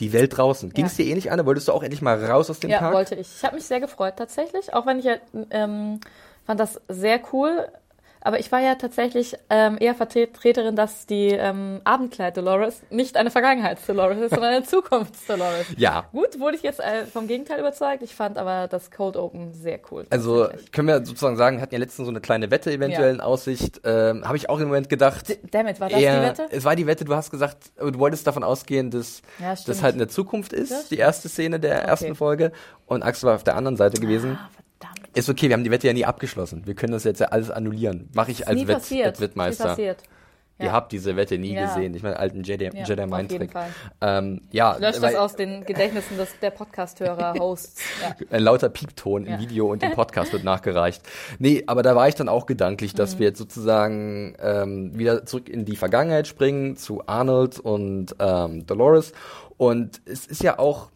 die 0.00 0.12
Welt 0.12 0.36
draußen. 0.36 0.70
Ging 0.70 0.86
es 0.86 0.96
dir 0.96 1.06
ähnlich 1.06 1.30
an? 1.30 1.44
Wolltest 1.46 1.68
du 1.68 1.72
auch 1.72 1.82
endlich 1.82 2.02
mal 2.02 2.22
raus 2.24 2.50
aus 2.50 2.60
dem 2.60 2.70
Ja, 2.70 2.78
Park? 2.78 2.94
wollte 2.94 3.14
ich. 3.14 3.28
Ich 3.36 3.44
habe 3.44 3.56
mich 3.56 3.64
sehr 3.64 3.80
gefreut 3.80 4.14
tatsächlich, 4.16 4.72
auch 4.74 4.86
wenn 4.86 4.98
ich 4.98 5.04
ja, 5.04 5.16
ähm, 5.50 6.00
fand 6.46 6.58
das 6.60 6.80
sehr 6.88 7.20
cool. 7.32 7.68
Aber 8.24 8.38
ich 8.38 8.52
war 8.52 8.60
ja 8.60 8.76
tatsächlich 8.76 9.34
ähm, 9.50 9.76
eher 9.80 9.94
Vertreterin, 9.94 10.76
dass 10.76 11.06
die 11.06 11.28
ähm, 11.30 11.80
Abendkleid 11.84 12.36
Dolores 12.36 12.80
nicht 12.88 13.16
eine 13.16 13.30
Vergangenheits-Dolores 13.30 14.18
ist, 14.18 14.30
sondern 14.30 14.54
eine 14.54 14.62
Zukunfts-Dolores. 15.06 15.66
Ja. 15.76 16.04
Gut, 16.12 16.38
wurde 16.38 16.56
ich 16.56 16.62
jetzt 16.62 16.80
äh, 16.80 17.04
vom 17.06 17.26
Gegenteil 17.26 17.58
überzeugt. 17.58 18.02
Ich 18.02 18.14
fand 18.14 18.38
aber 18.38 18.68
das 18.68 18.90
Cold 18.90 19.16
Open 19.16 19.52
sehr 19.52 19.80
cool. 19.90 20.06
Also 20.10 20.48
können 20.72 20.88
wir 20.88 21.04
sozusagen 21.04 21.36
sagen, 21.36 21.60
hatten 21.60 21.74
ja 21.74 21.80
letztens 21.80 22.06
so 22.06 22.10
eine 22.12 22.20
kleine 22.20 22.50
Wette 22.50 22.70
eventuell 22.70 23.08
Ja. 23.08 23.14
in 23.14 23.20
Aussicht. 23.20 23.80
Ähm, 23.84 24.24
Habe 24.26 24.36
ich 24.36 24.48
auch 24.48 24.58
im 24.60 24.66
Moment 24.68 24.88
gedacht. 24.88 25.36
Damit, 25.50 25.80
war 25.80 25.88
das 25.88 26.00
eher- 26.00 26.20
die 26.20 26.26
Wette? 26.40 26.46
Es 26.56 26.64
war 26.64 26.76
die 26.76 26.86
Wette, 26.86 27.04
du 27.04 27.14
hast 27.16 27.30
gesagt, 27.30 27.72
du 27.78 27.98
wolltest 27.98 28.26
davon 28.26 28.44
ausgehen, 28.44 28.90
dass 28.90 29.22
Ja, 29.40 29.54
das 29.66 29.82
halt 29.82 29.94
in 29.94 29.98
der 29.98 30.08
Zukunft 30.08 30.52
ist, 30.52 30.90
die 30.92 30.98
erste 30.98 31.28
Szene 31.28 31.58
der 31.58 31.78
Okay. 31.80 31.88
ersten 31.88 32.14
Folge. 32.14 32.52
Und 32.86 33.02
Axel 33.02 33.26
war 33.28 33.34
auf 33.36 33.44
der 33.44 33.56
anderen 33.56 33.76
Seite 33.76 34.00
gewesen. 34.00 34.38
Ah. 34.40 34.48
Ist 35.14 35.28
okay, 35.28 35.48
wir 35.48 35.54
haben 35.54 35.64
die 35.64 35.70
Wette 35.70 35.86
ja 35.86 35.92
nie 35.92 36.04
abgeschlossen. 36.04 36.62
Wir 36.66 36.74
können 36.74 36.92
das 36.92 37.04
jetzt 37.04 37.20
ja 37.20 37.26
alles 37.28 37.50
annullieren. 37.50 38.08
Mache 38.14 38.30
ich 38.30 38.46
als 38.48 38.56
Nie 38.58 38.66
Wett, 38.66 38.76
passiert. 38.76 39.06
Wett 39.16 39.20
Wettmeister. 39.20 39.64
Nie 39.64 39.68
passiert. 39.70 40.02
Ihr 40.58 40.66
Ja. 40.66 40.72
habt 40.72 40.92
diese 40.92 41.16
Wette 41.16 41.38
nie 41.38 41.54
Ja. 41.54 41.66
gesehen. 41.66 41.94
Ich 41.94 42.02
meine, 42.02 42.18
alten 42.18 42.42
Jedi, 42.44 42.66
Ja, 42.72 42.84
Jedi 42.84 43.06
Mind 43.06 43.30
Trick. 43.30 43.50
Ähm, 44.00 44.42
ja, 44.52 44.76
Löscht 44.76 45.02
das 45.02 45.14
aus 45.16 45.34
den 45.34 45.64
Gedächtnissen 45.64 46.16
des, 46.18 46.38
der 46.40 46.50
Podcast-Hörer, 46.50 47.34
Hosts. 47.38 47.82
Ja. 48.02 48.14
Ein 48.30 48.42
lauter 48.44 48.68
Piepton 48.68 49.26
im. 49.26 49.40
Video 49.40 49.70
und 49.72 49.82
im 49.82 49.92
Podcast 49.92 50.32
wird 50.32 50.44
nachgereicht. 50.44 51.02
Nee, 51.38 51.64
aber 51.66 51.82
da 51.82 51.96
war 51.96 52.06
ich 52.08 52.14
dann 52.14 52.28
auch 52.28 52.46
gedanklich, 52.46 52.92
Mhm. 52.92 52.96
dass 52.98 53.18
wir 53.18 53.26
jetzt 53.28 53.38
sozusagen 53.38 54.36
ähm, 54.40 54.96
wieder 54.96 55.26
zurück 55.26 55.48
in 55.48 55.64
die 55.64 55.76
Vergangenheit 55.76 56.28
springen 56.28 56.76
zu 56.76 57.02
Arnold 57.06 57.58
und 57.58 58.14
ähm, 58.20 58.64
Dolores. 58.66 59.12
Und 59.56 60.00
es 60.04 60.26
ist 60.26 60.42
ja 60.42 60.58
auch 60.58 60.90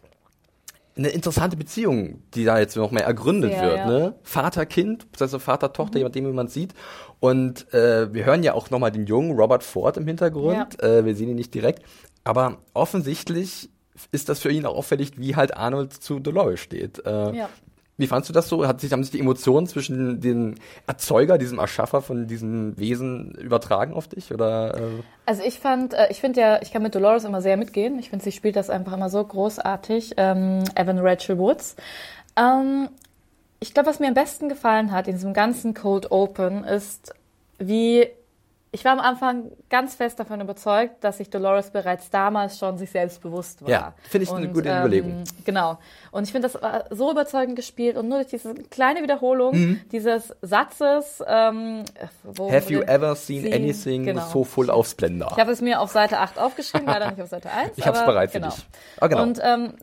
eine 0.97 1.09
interessante 1.09 1.55
Beziehung, 1.57 2.23
die 2.33 2.43
da 2.45 2.59
jetzt 2.59 2.75
noch 2.75 2.91
mehr 2.91 3.05
ergründet 3.05 3.51
Sehr, 3.51 3.61
wird. 3.63 3.77
ja. 3.77 3.85
Mhm. 3.85 3.91
Ne? 3.91 4.15
Vater-Kind, 4.23 5.07
also 5.19 5.39
Vater-Tochter, 5.39 5.99
je 5.99 6.03
nachdem, 6.05 6.27
wie 6.27 6.33
man 6.33 6.47
sieht. 6.47 6.73
Und 7.19 7.71
äh, 7.73 8.13
wir 8.13 8.25
hören 8.25 8.43
ja 8.43 8.53
auch 8.53 8.69
nochmal 8.69 8.91
den 8.91 9.05
jungen 9.05 9.31
Robert 9.37 9.63
Ford 9.63 9.97
im 9.97 10.05
Hintergrund. 10.07 10.81
Äh, 10.81 11.05
wir 11.05 11.15
sehen 11.15 11.29
ihn 11.29 11.35
nicht 11.35 11.53
direkt. 11.53 11.83
Aber 12.23 12.57
offensichtlich 12.73 13.69
ist 14.11 14.29
das 14.29 14.39
für 14.39 14.51
ihn 14.51 14.65
auch 14.65 14.75
auffällig, 14.75 15.13
wie 15.17 15.35
halt 15.35 15.55
Arnold 15.57 15.93
zu 15.93 16.19
Dolores 16.19 16.59
steht. 16.59 17.03
Äh, 17.05 17.35
Ja. 17.35 17.49
Wie 17.97 18.05
fandst 18.05 18.29
du 18.29 18.33
das 18.33 18.47
so? 18.47 18.67
Hat 18.67 18.79
sich, 18.79 18.91
haben 18.91 19.03
sich 19.03 19.11
die 19.11 19.19
Emotionen 19.19 19.65
zwischen 19.65 20.21
dem 20.21 20.55
Erzeuger, 20.85 21.39
diesem 21.39 21.57
Erschaffer 21.57 22.01
von 22.01 22.27
diesem 22.27 22.77
Wesen 22.77 23.31
übertragen 23.31 23.93
auf 23.93 24.07
dich? 24.07 24.31
Oder, 24.31 24.77
äh? 24.77 24.81
Also 25.25 25.41
ich 25.43 25.59
fand, 25.59 25.95
äh, 25.95 26.07
ich 26.09 26.21
finde 26.21 26.39
ja, 26.39 26.61
ich 26.61 26.71
kann 26.71 26.83
mit 26.83 26.93
Dolores 26.93 27.23
immer 27.23 27.41
sehr 27.41 27.57
mitgehen. 27.57 27.97
Ich 27.97 28.11
finde, 28.11 28.23
sie 28.23 28.31
spielt 28.31 28.55
das 28.55 28.69
einfach 28.69 28.93
immer 28.93 29.09
so 29.09 29.23
großartig. 29.23 30.13
Ähm, 30.17 30.63
Evan 30.75 30.99
Rachel 30.99 31.39
Woods. 31.39 31.75
Ähm, 32.35 32.89
ich 33.59 33.73
glaube, 33.73 33.89
was 33.89 33.99
mir 33.99 34.09
am 34.09 34.13
besten 34.13 34.47
gefallen 34.47 34.91
hat 34.91 35.07
in 35.07 35.15
diesem 35.15 35.33
ganzen 35.33 35.73
Cold 35.73 36.11
Open 36.11 36.63
ist, 36.63 37.15
wie 37.57 38.07
ich 38.77 38.85
war 38.85 38.91
am 38.91 38.99
Anfang 38.99 39.51
ganz 39.69 39.95
fest 39.95 40.19
davon 40.19 40.39
überzeugt, 40.39 41.03
dass 41.03 41.17
sich 41.17 41.29
Dolores 41.31 41.71
bereits 41.71 42.11
damals 42.11 42.59
schon 42.59 42.77
sich 42.77 42.91
selbst 42.91 43.21
bewusst 43.23 43.63
war. 43.63 43.69
Ja, 43.69 43.93
finde 44.07 44.25
ich 44.25 44.31
eine 44.31 44.47
gute 44.49 44.69
Überlegung. 44.69 45.23
Genau. 45.45 45.79
Und 46.11 46.23
ich 46.25 46.31
finde, 46.31 46.47
das 46.47 46.61
war 46.61 46.85
so 46.91 47.09
überzeugend 47.11 47.55
gespielt 47.55 47.97
und 47.97 48.07
nur 48.07 48.19
durch 48.19 48.29
diese 48.29 48.53
kleine 48.53 49.01
Wiederholung 49.01 49.79
dieses 49.91 50.35
Satzes. 50.41 51.23
Ähm, 51.27 51.83
Mhm. 52.23 52.51
Have 52.51 52.71
you 52.71 52.81
ever 52.81 53.15
seen 53.15 53.43
seen- 53.43 53.53
anything 53.53 54.03
genau. 54.05 54.27
so 54.27 54.43
full 54.43 54.69
of 54.69 54.87
splendor? 54.87 55.29
Ich 55.31 55.39
habe 55.39 55.51
es 55.51 55.61
mir 55.61 55.79
auf 55.81 55.91
Seite 55.91 56.19
8 56.19 56.37
aufgeschrieben, 56.37 56.85
leider 56.87 57.09
nicht 57.09 57.21
auf 57.21 57.29
Seite 57.29 57.49
1. 57.51 57.71
Ich 57.77 57.85
hab's 57.87 57.99
aber 57.99 58.11
bereit 58.13 58.31
für 58.31 58.39
genau. 58.39 58.53
dich. 58.53 58.67
Ah, 58.99 59.07
genau. 59.07 59.23
Und 59.23 59.39
ähm, 59.43 59.73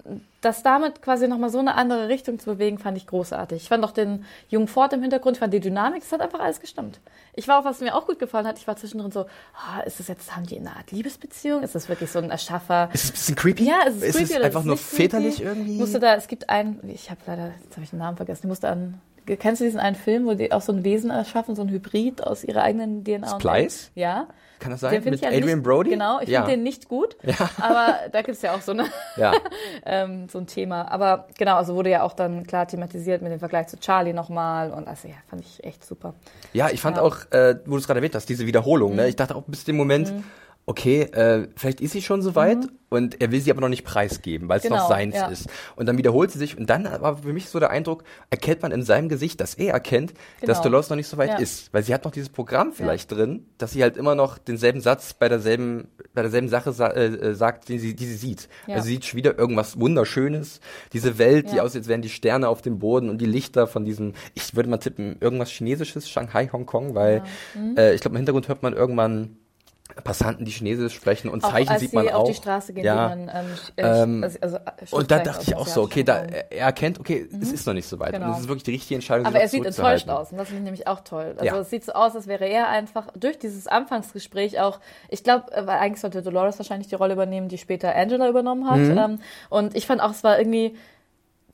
das 0.45 0.63
damit 0.63 1.03
quasi 1.03 1.29
nochmal 1.29 1.51
so 1.51 1.59
eine 1.59 1.75
andere 1.75 2.09
Richtung 2.09 2.39
zu 2.39 2.47
bewegen, 2.47 2.79
fand 2.79 2.97
ich 2.97 3.07
großartig. 3.07 3.63
Ich 3.63 3.69
fand 3.69 3.85
auch 3.85 3.93
den 3.93 4.25
jungen 4.49 4.69
Ford 4.69 4.93
im 4.93 5.01
Hintergrund, 5.01 5.37
ich 5.37 5.41
fand 5.41 5.55
die 5.55 5.61
Dynamik, 5.61 6.03
es 6.03 6.13
hat 6.13 6.21
einfach 6.21 6.41
alles 6.41 6.61
gestimmt. 6.61 7.01
Ich 7.35 7.49
war 7.49 7.61
auch, 7.61 7.65
was 7.65 7.81
mir 7.81 7.95
auch 7.95 8.07
gut 8.07 8.19
gefallen 8.19 8.47
hat, 8.47 8.59
ich 8.59 8.67
war 8.67 8.77
zwischendrin 8.77 9.11
so, 9.11 9.27
ah, 9.55 9.81
ist 9.81 10.01
das 10.01 10.09
jetzt, 10.09 10.35
haben 10.37 10.47
die 10.47 10.59
eine 10.59 10.77
Art 10.77 10.91
Liebesbeziehung? 10.91 11.63
Ist 11.63 11.75
das 11.75 11.89
wirklich 11.89 12.11
so 12.11 12.19
ein 12.19 12.31
Erschaffer? 12.31 12.91
Ist 12.93 13.05
es 13.05 13.11
ein 13.11 13.13
bisschen 13.15 13.37
creepy? 13.37 13.65
Ja, 13.65 13.79
es 13.87 13.97
ist, 13.97 14.03
ist 14.03 14.17
creepy. 14.17 14.25
es 14.25 14.37
oder 14.37 14.45
einfach 14.47 14.61
ist 14.61 14.67
nur 14.67 14.75
nicht 14.75 14.89
creepy? 14.89 15.03
väterlich 15.03 15.43
irgendwie? 15.43 15.73
Ich 15.73 15.79
musste 15.79 16.01
da, 16.01 16.15
es 16.15 16.29
gibt 16.29 16.51
einen, 16.51 16.81
ich 16.89 17.11
habe 17.11 17.21
leider, 17.27 17.53
jetzt 17.63 17.73
habe 17.73 17.85
ich 17.85 17.91
den 17.91 17.99
Namen 17.99 18.17
vergessen, 18.17 18.47
ich 18.47 18.49
musste 18.49 18.69
an, 18.69 19.01
kennst 19.27 19.61
du 19.61 19.65
diesen 19.65 19.81
einen 19.81 19.97
Film, 19.97 20.27
wo 20.27 20.35
die 20.35 20.53
auch 20.53 20.61
so 20.63 20.73
ein 20.73 20.85
Wesen 20.85 21.11
erschaffen, 21.11 21.55
so 21.55 21.63
ein 21.63 21.69
Hybrid 21.69 22.23
aus 22.27 22.45
ihrer 22.45 22.63
eigenen 22.63 23.05
DNA? 23.05 23.33
und- 23.35 23.41
Splice? 23.41 23.91
Ja. 23.95 24.29
Kann 24.61 24.71
das 24.71 24.81
sein? 24.81 25.03
Mit 25.05 25.15
ich 25.17 25.21
ja 25.21 25.29
Adrian 25.29 25.59
nicht, 25.59 25.63
Brody? 25.63 25.91
Genau, 25.91 26.21
ich 26.21 26.29
ja. 26.29 26.41
finde 26.43 26.57
den 26.57 26.63
nicht 26.63 26.89
gut. 26.89 27.17
Ja. 27.25 27.51
Aber 27.61 27.97
da 28.13 28.23
gibt 28.23 28.37
es 28.37 28.43
ja 28.43 28.55
auch 28.55 28.63
so, 28.63 28.73
eine, 28.73 28.85
Ja. 29.17 29.33
ähm, 29.85 30.29
so 30.31 30.39
ein 30.39 30.47
Thema. 30.47 30.91
Aber 30.91 31.27
genau, 31.37 31.57
also 31.57 31.75
wurde 31.75 31.91
ja 31.91 32.03
auch 32.03 32.13
dann 32.15 32.47
klar 32.47 32.67
thematisiert 32.67 33.21
mit 33.21 33.31
dem 33.33 33.41
Vergleich 33.41 33.67
zu 33.67 33.79
Charlie 33.79 34.13
nochmal. 34.15 34.71
Und 34.71 34.89
also 34.89 35.09
ja, 35.09 35.15
fand 35.29 35.43
ich 35.43 35.63
echt 35.65 35.85
super. 35.85 36.15
Ja, 36.53 36.71
ich 36.71 36.81
fand. 36.81 36.97
Mhm. 36.97 37.03
auch, 37.03 37.17
äh, 37.33 37.57
wo 37.67 37.73
du 37.73 37.79
es 37.79 37.87
gerade 37.87 37.99
erwähnt 37.99 38.15
hast, 38.15 38.29
diese 38.29 38.47
Wiederholung. 38.47 38.95
Ne? 38.95 39.09
Ich 39.09 39.17
dachte 39.17 39.35
auch 39.35 39.43
bis 39.47 39.65
dem 39.65 39.77
Moment, 39.77 40.13
okay, 40.67 41.03
äh, 41.03 41.49
vielleicht 41.57 41.81
ist 41.81 41.93
sie 41.93 42.01
schon 42.03 42.23
soweit 42.23 42.59
und 42.89 43.21
er 43.21 43.31
will 43.33 43.41
sie 43.41 43.51
aber 43.51 43.61
noch 43.61 43.69
nicht 43.69 43.85
preisgeben, 43.85 44.49
weil 44.49 44.59
es 44.59 44.65
Mhm. 44.65 44.69
Genau, 44.69 44.81
noch 44.83 44.89
seins 44.89 45.15
ja. 45.17 45.27
ist. 45.27 45.49
Und 45.77 45.87
dann 45.87 45.99
wiederholt 45.99 46.31
sie 46.31 46.39
sich 46.39 46.57
und 46.57 46.71
dann 46.71 46.85
war 46.85 47.19
für 47.19 47.33
mich 47.35 47.49
so 47.51 47.59
der 47.61 47.69
Eindruck, 47.71 48.05
erkennt 48.31 48.63
man 48.63 48.73
in 48.73 48.83
seinem 48.83 49.09
Gesicht, 49.11 49.41
dass 49.41 49.55
er 49.55 49.75
erkennt, 49.75 50.15
dass 50.41 50.59
Genau. 50.59 50.63
Dolores 50.63 50.89
noch 50.91 50.97
nicht 50.97 51.09
so 51.09 51.19
weit 51.19 51.31
Ja. 51.31 51.37
ist. 51.39 51.73
Weil 51.75 51.83
sie 51.83 51.93
hat 51.93 52.05
noch 52.05 52.13
dieses 52.13 52.29
Programm 52.31 52.73
vielleicht 52.73 53.11
drin, 53.13 53.45
dass 53.59 53.73
sie 53.73 53.83
halt 53.83 53.97
immer 53.99 54.15
noch 54.15 54.39
denselben 54.39 54.81
Satz 54.81 55.13
bei 55.13 55.29
derselben, 55.29 55.89
bei 56.15 56.23
derselben 56.23 56.49
Sache 56.49 56.73
sa 56.73 56.87
äh, 56.89 57.07
äh, 57.07 57.35
sagt, 57.35 57.69
die 57.69 57.79
sie, 57.79 57.95
die 57.95 58.07
sie 58.07 58.17
sieht. 58.17 58.49
Ja. 58.67 58.77
Also 58.77 58.87
sie 58.87 58.93
sieht 58.95 59.05
schon 59.05 59.19
wieder 59.19 59.37
irgendwas 59.39 59.79
Wunderschönes. 59.79 60.61
Diese 60.95 61.19
Welt, 61.19 61.51
die 61.51 61.57
Ja. 61.57 61.63
aussieht, 61.65 61.81
als 61.83 61.89
wären 61.89 62.01
die 62.03 62.09
Sterne 62.09 62.49
auf 62.49 62.63
dem 62.63 62.79
Boden 62.79 63.11
und 63.11 63.19
die 63.21 63.27
Lichter 63.27 63.67
von 63.67 63.85
diesem, 63.85 64.15
ich 64.35 64.55
würde 64.57 64.71
mal 64.71 64.79
tippen, 64.79 65.17
irgendwas 65.21 65.51
Chinesisches, 65.51 66.09
Shanghai, 66.09 66.49
Hongkong, 66.51 66.95
weil 66.95 67.23
Mhm. 67.55 67.77
äh, 67.77 67.93
ich 67.95 68.01
glaube, 68.01 68.15
im 68.15 68.19
Hintergrund 68.19 68.49
hört 68.49 68.63
man 68.63 68.73
irgendwann 68.73 69.37
Passanten, 70.03 70.45
die 70.45 70.51
Chinesisch 70.51 70.95
sprechen 70.95 71.29
und 71.29 71.45
Auch 71.45 71.51
Zeichen 71.53 71.79
sieht 71.79 71.91
sie 71.91 71.97
man 71.97 72.09
auf 72.09 72.15
auch. 72.15 72.27
die 72.29 72.35
Straße 72.35 72.73
gehen, 72.73 72.85
ja. 72.85 73.09
man 73.09 73.31
ähm, 73.33 73.47
äh, 73.77 73.83
Ähm, 74.03 74.25
also, 74.25 74.39
also, 74.41 74.57
äh, 74.57 74.97
und 74.97 75.11
da 75.11 75.19
dachte 75.21 75.43
ich 75.47 75.55
auch 75.55 75.67
so, 75.67 75.83
okay, 75.83 76.03
da, 76.03 76.17
Raum. 76.19 76.27
er 76.51 76.51
erkennt, 76.67 76.99
okay, 76.99 77.29
es 77.41 77.53
ist 77.53 77.67
noch 77.67 77.75
nicht 77.75 77.87
so 77.89 77.99
weit. 78.01 78.09
Und 78.15 78.21
Genau. 78.21 78.29
das 78.33 78.41
ist 78.41 78.49
wirklich 78.49 78.65
die 78.65 78.73
richtige 78.73 78.97
Entscheidung. 78.97 79.27
Aber 79.27 79.39
er 79.41 79.49
sieht 79.49 79.65
enttäuscht 79.65 80.09
aus 80.09 80.33
und 80.33 80.39
das 80.39 80.49
finde 80.49 80.61
ich 80.63 80.65
nämlich 80.65 80.87
auch 80.89 81.01
toll. 81.01 81.35
Also 81.39 81.45
Ja. 81.45 81.59
es 81.61 81.71
sieht 81.71 81.85
so 81.85 81.93
aus, 81.93 82.15
als 82.17 82.27
wäre 82.27 82.45
er 82.47 82.69
einfach 82.69 83.07
durch 83.15 83.39
dieses 83.39 83.67
Anfangsgespräch 83.67 84.61
auch, 84.61 84.81
ich 85.09 85.23
glaube, 85.23 85.47
weil 85.55 85.79
eigentlich 85.79 86.01
sollte 86.01 86.23
Dolores 86.23 86.59
wahrscheinlich 86.59 86.89
die 86.89 86.95
Rolle 86.97 87.15
übernehmen, 87.15 87.49
die 87.49 87.59
später 87.59 87.95
Angela 87.95 88.29
übernommen 88.29 88.69
hat. 88.69 88.79
Mhm. 88.79 88.99
Ähm, 88.99 89.19
und 89.49 89.77
ich 89.77 89.87
fand 89.87 90.01
auch, 90.03 90.11
es 90.11 90.25
war 90.25 90.39
irgendwie, 90.39 90.77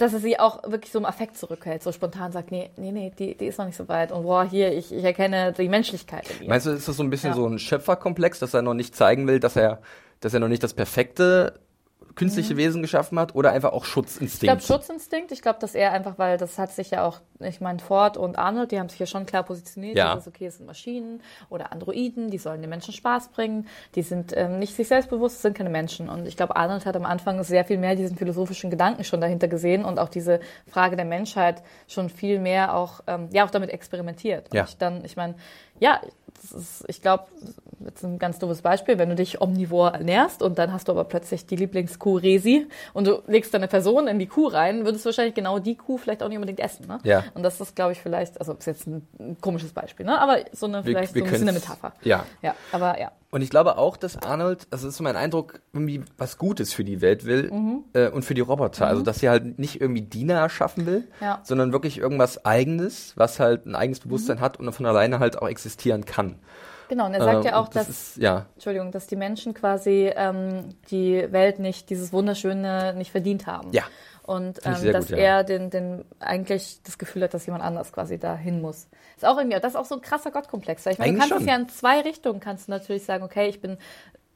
dass 0.01 0.13
er 0.13 0.21
sie 0.21 0.39
auch 0.39 0.63
wirklich 0.71 0.91
so 0.93 0.99
im 0.99 1.05
Affekt 1.05 1.37
zurückhält, 1.37 1.83
so 1.83 1.93
spontan 1.93 2.33
sagt, 2.33 2.51
nee, 2.51 2.71
nee, 2.77 2.93
nee, 2.93 3.13
die, 3.19 3.35
die 3.37 3.47
ist 3.47 3.59
noch 3.59 3.67
nicht 3.67 3.77
so 3.77 3.89
weit. 3.89 4.13
Und 4.13 4.23
boah, 4.23 4.45
hier, 4.45 4.73
ich, 4.77 4.93
ich 4.93 5.05
erkenne 5.05 5.53
die 5.53 5.69
Menschlichkeit 5.69 6.25
in 6.31 6.45
ihr. 6.45 6.49
Meinst 6.49 6.67
du, 6.67 6.71
ist 6.71 6.89
das 6.89 6.97
so 6.97 7.03
ein 7.03 7.11
bisschen 7.11 7.31
Ja. 7.31 7.37
so 7.37 7.47
ein 7.47 7.59
Schöpferkomplex, 7.59 8.39
dass 8.39 8.55
er 8.55 8.63
noch 8.63 8.75
nicht 8.75 8.95
zeigen 8.97 9.27
will, 9.27 9.41
dass 9.41 9.57
er, 9.57 9.81
dass 10.21 10.35
er 10.35 10.41
noch 10.41 10.49
nicht 10.49 10.63
das 10.63 10.75
perfekte 10.75 11.55
künstliche 12.21 12.57
Wesen 12.57 12.83
geschaffen 12.83 13.19
hat 13.19 13.35
oder 13.35 13.51
einfach 13.53 13.73
auch 13.73 13.81
Mhm. 13.81 13.87
Ich 13.87 13.93
Schutzinstinkt? 13.93 14.41
glaube 14.41 14.63
Schutzinstinkt. 14.63 15.33
Ich 15.33 15.43
glaube, 15.43 15.59
dass 15.59 15.75
er 15.75 15.93
einfach, 15.93 16.19
weil 16.19 16.37
das 16.37 16.59
hat 16.59 16.71
sich 16.71 16.91
ja 16.91 17.05
auch, 17.05 17.21
ich 17.41 17.61
meine, 17.61 17.79
Ford 17.79 18.17
und 18.17 18.39
Arnold, 18.39 18.71
die 18.71 18.79
haben 18.79 18.89
sich 18.89 18.99
ja 19.01 19.07
schon 19.07 19.27
klar 19.27 19.43
positioniert. 19.43 19.97
Ja. 19.97 20.15
Ist 20.15 20.29
okay, 20.29 20.47
es 20.47 20.59
sind 20.59 20.67
Maschinen 20.67 21.23
oder 21.49 21.73
Androiden, 21.73 22.31
die 22.31 22.39
sollen 22.39 22.61
den 22.61 22.71
Menschen 22.71 22.93
Spaß 22.93 23.31
bringen. 23.31 23.67
Die 23.95 24.03
sind 24.03 24.33
ähm, 24.37 24.59
nicht 24.59 24.77
sich 24.77 24.87
selbstbewusst, 24.89 25.41
sind 25.43 25.57
keine 25.57 25.71
Menschen. 25.71 26.09
Und 26.09 26.27
ich 26.27 26.37
glaube, 26.37 26.57
Arnold 26.57 26.85
hat 26.87 26.95
am 26.97 27.07
Anfang 27.07 27.43
sehr 27.43 27.65
viel 27.65 27.79
mehr 27.79 27.97
diesen 27.97 28.17
philosophischen 28.17 28.71
Gedanken 28.71 29.03
schon 29.05 29.21
dahinter 29.21 29.49
gesehen 29.49 29.85
und 29.85 29.99
auch 29.99 30.09
diese 30.11 30.41
Frage 30.71 30.97
der 30.97 31.07
Menschheit 31.07 31.63
schon 31.89 32.11
viel 32.11 32.39
mehr 32.39 32.75
auch, 32.77 33.01
ähm, 33.07 33.29
ja, 33.33 33.45
auch 33.47 33.51
damit 33.51 33.71
experimentiert. 33.71 34.51
Und 34.51 34.57
Ja. 34.57 34.65
ich 34.65 34.77
dann, 34.77 35.05
ich 35.05 35.17
meine, 35.17 35.35
ja, 35.81 36.01
das 36.41 36.53
ist, 36.53 36.85
ich 36.87 37.03
glaube, 37.03 37.25
jetzt 37.85 38.03
ein 38.05 38.19
ganz 38.19 38.39
doofes 38.39 38.63
Beispiel, 38.63 38.97
wenn 38.99 39.09
du 39.11 39.15
dich 39.15 39.41
omnivor 39.43 39.91
ernährst 39.91 40.43
und 40.43 40.59
dann 40.59 40.73
hast 40.73 40.89
du 40.89 40.93
aber 40.93 41.05
plötzlich 41.05 41.45
die 41.47 41.57
Lieblingskuh 41.57 42.17
Resi 42.17 42.67
und 42.95 43.07
du 43.07 43.23
legst 43.27 43.53
deine 43.53 43.69
Person 43.69 44.07
in 44.09 44.19
die 44.19 44.27
Kuh 44.27 44.47
rein, 44.47 44.85
würdest 44.85 45.05
du 45.05 45.09
wahrscheinlich 45.09 45.35
genau 45.35 45.59
die 45.59 45.75
Kuh 45.77 45.99
vielleicht 45.99 46.23
auch 46.23 46.29
nicht 46.29 46.39
unbedingt 46.39 46.61
essen. 46.61 46.87
Ne? 46.87 46.99
Ja. 47.03 47.25
Und 47.35 47.43
das 47.43 47.61
ist, 47.61 47.75
glaube 47.77 47.93
ich, 47.93 48.01
vielleicht, 48.01 48.39
also 48.39 48.53
ist 48.55 48.67
jetzt 48.67 48.87
ein, 48.87 49.07
komisches 49.41 49.73
Beispiel, 49.73 50.07
ne? 50.07 50.19
aber 50.21 50.39
so 50.53 50.67
eine, 50.67 50.85
Wir- 50.85 50.93
vielleicht 50.95 51.15
wir 51.15 51.23
so 51.23 51.27
ein 51.27 51.31
bisschen 51.33 51.49
eine 51.49 51.59
Metapher. 51.59 51.93
Ja. 52.03 52.25
Ja, 52.43 52.55
aber 52.73 52.99
ja. 53.01 53.13
Und 53.33 53.43
ich 53.43 53.51
glaube 53.51 53.79
auch, 53.79 53.97
dass 53.97 54.17
Arnold, 54.23 54.67
also 54.73 54.87
das 54.87 54.95
ist 54.95 54.97
so 54.97 55.05
mein 55.05 55.15
Eindruck, 55.15 55.61
irgendwie 55.73 56.03
was 56.19 56.37
Gutes 56.37 56.73
für 56.73 56.83
die 56.83 57.01
Welt 57.01 57.25
will 57.25 57.51
Mhm. 57.53 57.85
äh, 57.93 58.09
und 58.09 58.25
für 58.25 58.35
die 58.35 58.41
Roboter. 58.41 58.89
Also 58.89 59.03
dass 59.03 59.21
sie 59.21 59.29
halt 59.29 59.59
nicht 59.59 59.81
irgendwie 59.81 60.03
Diener 60.03 60.35
erschaffen 60.35 60.85
will, 60.87 61.05
Ja. 61.21 61.41
sondern 61.45 61.73
wirklich 61.73 61.99
irgendwas 61.99 62.45
Eigenes, 62.45 63.13
was 63.17 63.39
halt 63.39 63.67
ein 63.67 63.77
eigenes 63.77 64.01
Bewusstsein 64.01 64.39
Mhm. 64.39 64.41
hat 64.41 64.57
und 64.59 64.73
von 64.73 64.85
alleine 64.85 65.21
halt 65.21 65.41
auch 65.41 65.49
existieren 65.49 66.05
kann. 66.05 66.37
Genau, 66.89 67.07
und 67.07 67.15
er 67.15 67.23
sagt 67.23 67.45
Äh, 67.45 67.49
ja 67.51 67.57
auch, 67.61 67.69
das 67.69 67.87
dass, 67.87 67.89
ist, 67.89 68.17
ja, 68.17 68.47
Entschuldigung, 68.55 68.91
dass 68.91 69.07
die 69.07 69.15
Menschen 69.15 69.55
quasi 69.55 70.11
ähm, 70.17 70.71
die 70.91 71.25
Welt 71.31 71.61
nicht, 71.61 71.89
dieses 71.89 72.13
Wunderschöne 72.13 72.95
nicht 72.95 73.13
verdient 73.13 73.47
haben. 73.47 73.69
Ja. 73.71 73.85
Und 74.31 74.61
ähm, 74.65 74.93
dass 74.93 75.09
gut, 75.09 75.11
ja. 75.11 75.17
er 75.17 75.45
den, 75.45 75.71
den 75.71 76.05
eigentlich 76.21 76.81
das 76.85 76.99
Gefühl 76.99 77.25
hat, 77.25 77.35
dass 77.35 77.47
jemand 77.47 77.65
anders 77.65 77.93
quasi 77.93 78.17
dahin 78.17 78.61
muss. 78.61 78.87
Ist 79.17 79.25
auch 79.27 79.37
irgendwie, 79.37 79.59
das 79.59 79.73
ist 79.73 79.77
auch 79.77 79.85
so 79.85 79.97
ein 79.97 80.03
krasser 80.03 80.31
Gottkomplex. 80.31 80.87
Ich 80.87 80.99
meine, 80.99 81.15
du 81.15 81.19
kannst 81.19 81.33
es 81.33 81.39
schon. 81.41 81.49
ja 81.49 81.57
in 81.57 81.69
zwei 81.69 82.01
Richtungen 82.01 82.39
kannst 82.39 82.69
du 82.69 82.71
natürlich 82.71 83.05
sagen, 83.05 83.25
okay, 83.25 83.49
ich 83.49 83.61
bin 83.61 83.77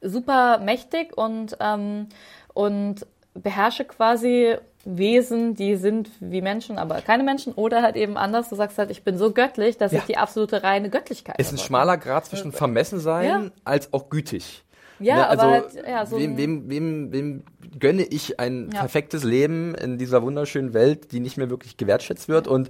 super 0.01 0.59
mächtig 0.59 1.17
und, 1.17 1.55
ähm, 1.61 2.09
und 2.53 3.05
beherrsche 3.35 3.85
quasi 3.85 4.57
Wesen, 4.83 5.55
die 5.55 5.77
sind 5.77 6.09
wie 6.19 6.41
Menschen, 6.41 6.77
aber 6.77 7.01
keine 7.01 7.23
Menschen. 7.23 7.53
Oder 7.53 7.81
halt 7.81 7.95
eben 7.95 8.17
anders, 8.17 8.49
du 8.49 8.55
sagst 8.55 8.77
halt, 8.77 8.91
ich 8.91 9.03
bin 9.03 9.17
so 9.17 9.31
göttlich, 9.31 9.77
dass 9.77 9.93
Ja. 9.93 9.99
ich 9.99 10.03
die 10.05 10.17
absolute 10.17 10.61
reine 10.61 10.89
Göttlichkeit 10.89 11.39
ist 11.39 11.51
ein 11.53 11.57
schmaler 11.57 11.97
Grad 11.97 12.25
zwischen 12.25 12.51
vermessen 12.51 12.99
sein 12.99 13.25
Ja. 13.27 13.41
als 13.63 13.93
auch 13.93 14.09
gütig. 14.09 14.64
Ja, 14.99 15.15
Ne, 15.15 15.23
aber 15.29 15.31
also 15.31 15.51
halt, 15.75 15.87
ja, 15.87 16.05
so 16.05 16.17
wem, 16.17 16.37
wem, 16.37 16.69
wem, 16.69 17.11
wem 17.11 17.43
gönne 17.79 18.03
ich 18.03 18.39
ein 18.39 18.69
Ja. 18.73 18.79
perfektes 18.79 19.23
Leben 19.25 19.75
in 19.75 19.97
dieser 19.97 20.23
wunderschönen 20.23 20.73
Welt, 20.73 21.11
die 21.11 21.19
nicht 21.19 21.35
mehr 21.35 21.49
wirklich 21.49 21.75
gewertschätzt 21.75 22.29
wird 22.29 22.47
und 22.47 22.69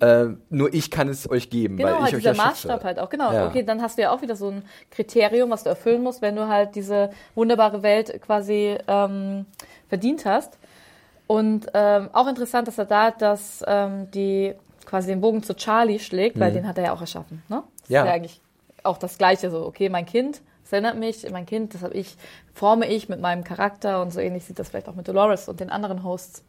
äh, 0.00 0.26
nur 0.48 0.72
ich 0.72 0.90
kann 0.90 1.08
es 1.08 1.28
euch 1.30 1.50
geben, 1.50 1.74
Mhm. 1.74 1.78
Genau, 1.78 1.88
weil 1.90 1.96
ich 1.96 2.02
halt 2.04 2.14
euch 2.14 2.18
dieser 2.20 2.30
ja 2.30 2.34
schütze. 2.34 2.68
Maßstab 2.68 2.84
halt 2.84 2.98
auch, 2.98 3.10
genau. 3.10 3.32
Ja. 3.32 3.46
Okay, 3.48 3.62
dann 3.62 3.82
hast 3.82 3.98
du 3.98 4.02
ja 4.02 4.10
auch 4.10 4.22
wieder 4.22 4.36
so 4.36 4.48
ein 4.48 4.62
Kriterium, 4.90 5.50
was 5.50 5.64
du 5.64 5.68
erfüllen 5.68 6.02
musst, 6.02 6.22
wenn 6.22 6.34
du 6.36 6.48
halt 6.48 6.74
diese 6.74 7.10
wunderbare 7.34 7.82
Welt 7.82 8.20
quasi 8.22 8.78
ähm, 8.88 9.44
verdient 9.88 10.24
hast. 10.24 10.58
Und 11.26 11.66
ähm, 11.74 12.08
auch 12.12 12.28
interessant, 12.28 12.68
dass 12.68 12.78
er 12.78 12.84
da 12.86 13.10
dass 13.10 13.62
ähm, 13.66 14.10
die 14.12 14.54
quasi 14.86 15.08
den 15.08 15.20
Bogen 15.20 15.42
zu 15.42 15.54
Charlie 15.56 15.98
schlägt, 15.98 16.38
weil 16.38 16.52
den 16.52 16.66
hat 16.68 16.78
er 16.78 16.84
ja 16.84 16.92
auch 16.92 17.00
erschaffen. 17.00 17.42
Ne? 17.48 17.62
Das 17.80 17.88
Mhm. 17.90 17.94
Ja. 17.94 18.00
ist 18.02 18.06
ja 18.06 18.12
eigentlich 18.14 18.40
auch 18.84 18.98
das 18.98 19.18
Gleiche 19.18 19.50
so. 19.50 19.66
Okay, 19.66 19.88
mein 19.88 20.06
Kind, 20.06 20.40
das 20.66 20.72
erinnert 20.72 20.96
mich, 20.96 21.30
mein 21.30 21.46
Kind, 21.46 21.74
das 21.74 21.82
habe 21.82 21.94
ich, 21.94 22.16
forme 22.52 22.88
ich 22.88 23.08
mit 23.08 23.20
meinem 23.20 23.44
Charakter 23.44 24.02
und 24.02 24.12
so 24.12 24.18
ähnlich 24.18 24.46
sieht 24.46 24.58
das 24.58 24.70
vielleicht 24.70 24.88
auch 24.88 24.96
mit 24.96 25.06
Dolores 25.06 25.48
und 25.48 25.60
den 25.60 25.70
anderen 25.70 26.02
Hosts. 26.02 26.42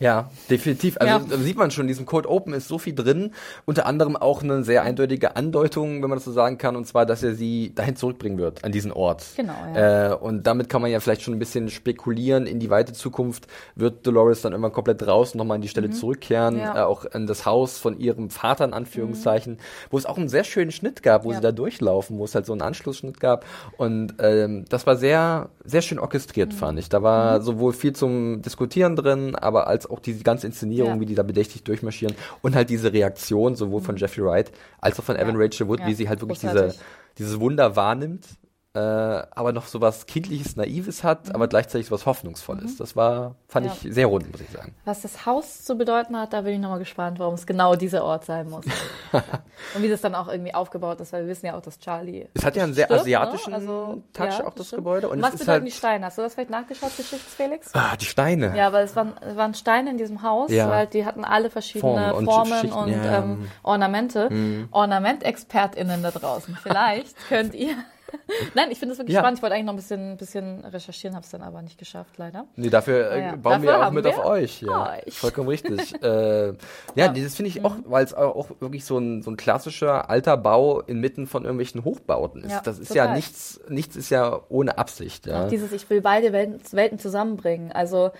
Ja, 0.00 0.30
definitiv. 0.48 0.96
Also 1.00 1.26
Ja. 1.28 1.36
sieht 1.38 1.56
man 1.56 1.70
schon, 1.70 1.82
in 1.84 1.88
diesem 1.88 2.06
Code 2.06 2.28
Open 2.30 2.52
ist 2.52 2.68
so 2.68 2.78
viel 2.78 2.94
drin. 2.94 3.32
Unter 3.66 3.86
anderem 3.86 4.16
auch 4.16 4.42
eine 4.42 4.62
sehr 4.62 4.82
eindeutige 4.82 5.34
Andeutung, 5.36 6.02
wenn 6.02 6.08
man 6.08 6.18
das 6.18 6.24
so 6.24 6.32
sagen 6.32 6.56
kann, 6.56 6.76
und 6.76 6.86
zwar, 6.86 7.04
dass 7.04 7.22
er 7.22 7.34
sie 7.34 7.72
dahin 7.74 7.96
zurückbringen 7.96 8.38
wird, 8.38 8.64
an 8.64 8.70
diesen 8.72 8.92
Ort. 8.92 9.24
Genau, 9.36 9.54
ja. 9.74 10.12
Äh, 10.12 10.14
und 10.14 10.46
damit 10.46 10.68
kann 10.68 10.82
man 10.82 10.90
ja 10.90 11.00
vielleicht 11.00 11.22
schon 11.22 11.34
ein 11.34 11.38
bisschen 11.40 11.68
spekulieren 11.68 12.46
in 12.46 12.60
die 12.60 12.70
weite 12.70 12.92
Zukunft. 12.92 13.48
Wird 13.74 14.06
Dolores 14.06 14.40
dann 14.42 14.52
immer 14.52 14.70
komplett 14.70 15.04
raus 15.06 15.32
und 15.32 15.38
nochmal 15.38 15.56
an 15.56 15.62
die 15.62 15.68
Stelle 15.68 15.90
zurückkehren, 15.90 16.54
Mhm. 16.54 16.60
Ja. 16.60 16.70
Mhm. 16.72 16.76
äh, 16.76 16.80
auch 16.82 17.04
an 17.12 17.26
das 17.26 17.44
Haus 17.44 17.78
von 17.78 17.98
ihrem 17.98 18.30
Vater, 18.30 18.64
in 18.64 18.72
Anführungszeichen, 18.74 19.58
wo 19.90 19.98
es 19.98 20.06
auch 20.06 20.16
einen 20.16 20.28
sehr 20.28 20.44
schönen 20.44 20.70
Schnitt 20.70 21.02
gab, 21.02 21.24
wo 21.24 21.30
Ja. 21.30 21.36
sie 21.36 21.42
da 21.42 21.50
durchlaufen, 21.52 22.18
wo 22.18 22.24
es 22.24 22.34
halt 22.34 22.46
so 22.46 22.52
einen 22.52 22.62
Anschlussschnitt 22.62 23.18
gab. 23.20 23.44
Und 23.76 24.14
ähm, 24.20 24.64
das 24.68 24.86
war 24.86 24.96
sehr, 24.96 25.48
sehr 25.64 25.82
schön 25.82 25.98
orchestriert, 25.98 26.52
Mhm. 26.52 26.56
fand 26.56 26.78
ich. 26.78 26.88
Da 26.88 27.02
war 27.02 27.40
sowohl 27.40 27.72
viel 27.72 27.94
zum 27.94 28.42
Diskutieren 28.42 28.94
drin, 28.94 29.34
aber 29.34 29.66
als 29.66 29.87
auch 29.90 30.00
diese 30.00 30.22
ganze 30.24 30.46
Inszenierung, 30.46 30.94
Ja. 30.94 31.00
wie 31.00 31.06
die 31.06 31.14
da 31.14 31.22
bedächtig 31.22 31.64
durchmarschieren 31.64 32.14
und 32.42 32.54
halt 32.54 32.70
diese 32.70 32.92
Reaktion 32.92 33.54
sowohl 33.54 33.80
von 33.80 33.96
Jeffrey 33.96 34.24
Wright 34.24 34.52
als 34.80 34.98
auch 35.00 35.04
von 35.04 35.16
Evan 35.16 35.34
Mhm. 35.34 35.40
Rachel 35.42 35.68
Wood, 35.68 35.80
wie 35.86 35.94
sie 35.94 36.08
halt 36.08 36.20
wirklich 36.20 36.40
diese, 36.40 36.74
dieses 37.18 37.40
Wunder 37.40 37.76
wahrnimmt, 37.76 38.26
äh, 38.74 38.78
aber 38.80 39.52
noch 39.52 39.66
so 39.66 39.80
was 39.80 40.06
Kindliches, 40.06 40.54
Naives 40.56 41.02
hat, 41.02 41.34
aber 41.34 41.48
gleichzeitig 41.48 41.86
so 41.88 41.94
was 41.94 42.04
Hoffnungsvolles. 42.06 42.76
Das 42.76 42.94
war, 42.96 43.34
fand 43.48 43.66
Mhm. 43.66 43.72
Ja. 43.72 43.78
ich 43.88 43.94
sehr 43.94 44.06
rund, 44.06 44.30
muss 44.30 44.40
ich 44.40 44.50
sagen. 44.50 44.74
Was 44.84 45.00
das 45.02 45.24
Haus 45.26 45.64
zu 45.64 45.76
bedeuten 45.76 46.16
hat, 46.16 46.32
da 46.32 46.42
bin 46.42 46.52
ich 46.54 46.60
nochmal 46.60 46.78
gespannt, 46.78 47.18
warum 47.18 47.34
es 47.34 47.46
genau 47.46 47.74
dieser 47.76 48.04
Ort 48.04 48.24
sein 48.26 48.48
muss. 48.50 48.64
Und 49.74 49.82
wie 49.82 49.88
das 49.88 50.00
dann 50.02 50.14
auch 50.14 50.28
irgendwie 50.28 50.54
aufgebaut 50.54 51.00
ist, 51.00 51.12
weil 51.12 51.22
wir 51.22 51.28
wissen 51.30 51.46
ja 51.46 51.56
auch, 51.56 51.62
dass 51.62 51.78
Charlie. 51.78 52.26
Es 52.34 52.44
hat 52.44 52.56
ja 52.56 52.62
einen 52.64 52.74
sehr 52.74 52.84
stirbt, 52.84 53.00
asiatischen 53.00 53.50
ne? 53.50 53.56
Also, 53.56 54.02
Touch, 54.12 54.38
ja, 54.38 54.46
auch 54.46 54.54
das 54.54 54.66
stimmt. 54.68 54.80
Gebäude. 54.80 55.08
Und 55.08 55.16
Und 55.16 55.22
was 55.22 55.32
bedeuten 55.32 55.50
halt, 55.50 55.66
die 55.66 55.70
Steine? 55.72 56.06
Hast 56.06 56.18
du 56.18 56.22
das 56.22 56.34
vielleicht 56.34 56.50
nachgeschaut, 56.50 56.96
Geschichtsfelix? 56.96 57.70
ah, 57.74 57.96
die 57.96 58.04
Steine. 58.04 58.56
Ja, 58.56 58.72
weil 58.72 58.84
es 58.84 58.94
waren, 58.94 59.14
waren 59.34 59.54
Steine 59.54 59.90
in 59.90 59.98
diesem 59.98 60.22
Haus, 60.22 60.50
Ja. 60.52 60.68
weil 60.70 60.86
die 60.86 61.04
hatten 61.06 61.24
alle 61.24 61.50
verschiedene 61.50 62.10
Formen 62.10 62.24
Formen 62.26 62.70
und 62.70 62.72
und, 62.72 62.92
ähm, 62.92 63.48
Ornamente. 63.62 64.66
OrnamentexpertInnen 64.70 66.02
da 66.02 66.10
draußen. 66.10 66.56
Vielleicht 66.62 67.16
könnt 67.28 67.54
ihr 67.54 67.70
Nein, 68.54 68.70
ich 68.70 68.78
finde 68.78 68.92
es 68.92 68.98
wirklich 68.98 69.14
Ja. 69.14 69.20
spannend. 69.20 69.38
Ich 69.38 69.42
wollte 69.42 69.54
eigentlich 69.54 69.66
noch 69.66 69.72
ein 69.74 69.76
bisschen, 69.76 70.16
bisschen 70.16 70.64
recherchieren, 70.64 71.14
habe 71.14 71.24
es 71.24 71.30
dann 71.30 71.42
aber 71.42 71.62
nicht 71.62 71.78
geschafft, 71.78 72.16
leider. 72.18 72.46
Nee, 72.56 72.70
dafür 72.70 73.10
äh, 73.10 73.18
Ja, 73.20 73.26
ja. 73.26 73.36
bauen 73.36 73.52
Dafür 73.62 73.68
wir 73.80 73.86
auch 73.86 73.90
mit 73.92 74.04
wir 74.04 74.18
auf 74.18 74.24
euch. 74.24 74.62
Ja, 74.62 74.92
euch. 75.06 75.18
vollkommen 75.18 75.48
richtig. 75.48 75.94
äh, 76.02 76.48
ja, 76.94 77.08
das 77.08 77.34
finde 77.34 77.48
ich 77.48 77.64
auch, 77.64 77.76
Mhm. 77.76 77.84
weil 77.86 78.04
es 78.04 78.14
auch 78.14 78.36
auch 78.36 78.50
wirklich 78.60 78.84
so 78.84 78.98
ein, 78.98 79.22
so 79.22 79.30
ein 79.30 79.36
klassischer 79.36 80.08
alter 80.10 80.36
Bau 80.36 80.80
inmitten 80.80 81.26
von 81.26 81.44
irgendwelchen 81.44 81.84
Hochbauten 81.84 82.42
ist. 82.44 82.62
Das 82.62 82.78
ist 82.78 82.88
total. 82.88 83.08
ja 83.08 83.14
nichts, 83.14 83.60
nichts 83.68 83.96
ist 83.96 84.10
ja 84.10 84.40
ohne 84.48 84.78
Absicht. 84.78 85.26
Ja. 85.26 85.44
Auch 85.44 85.48
dieses, 85.48 85.72
ich 85.72 85.88
will 85.90 86.00
beide 86.00 86.32
Welten, 86.32 86.60
Welten 86.72 86.98
zusammenbringen. 86.98 87.72
Also 87.72 88.10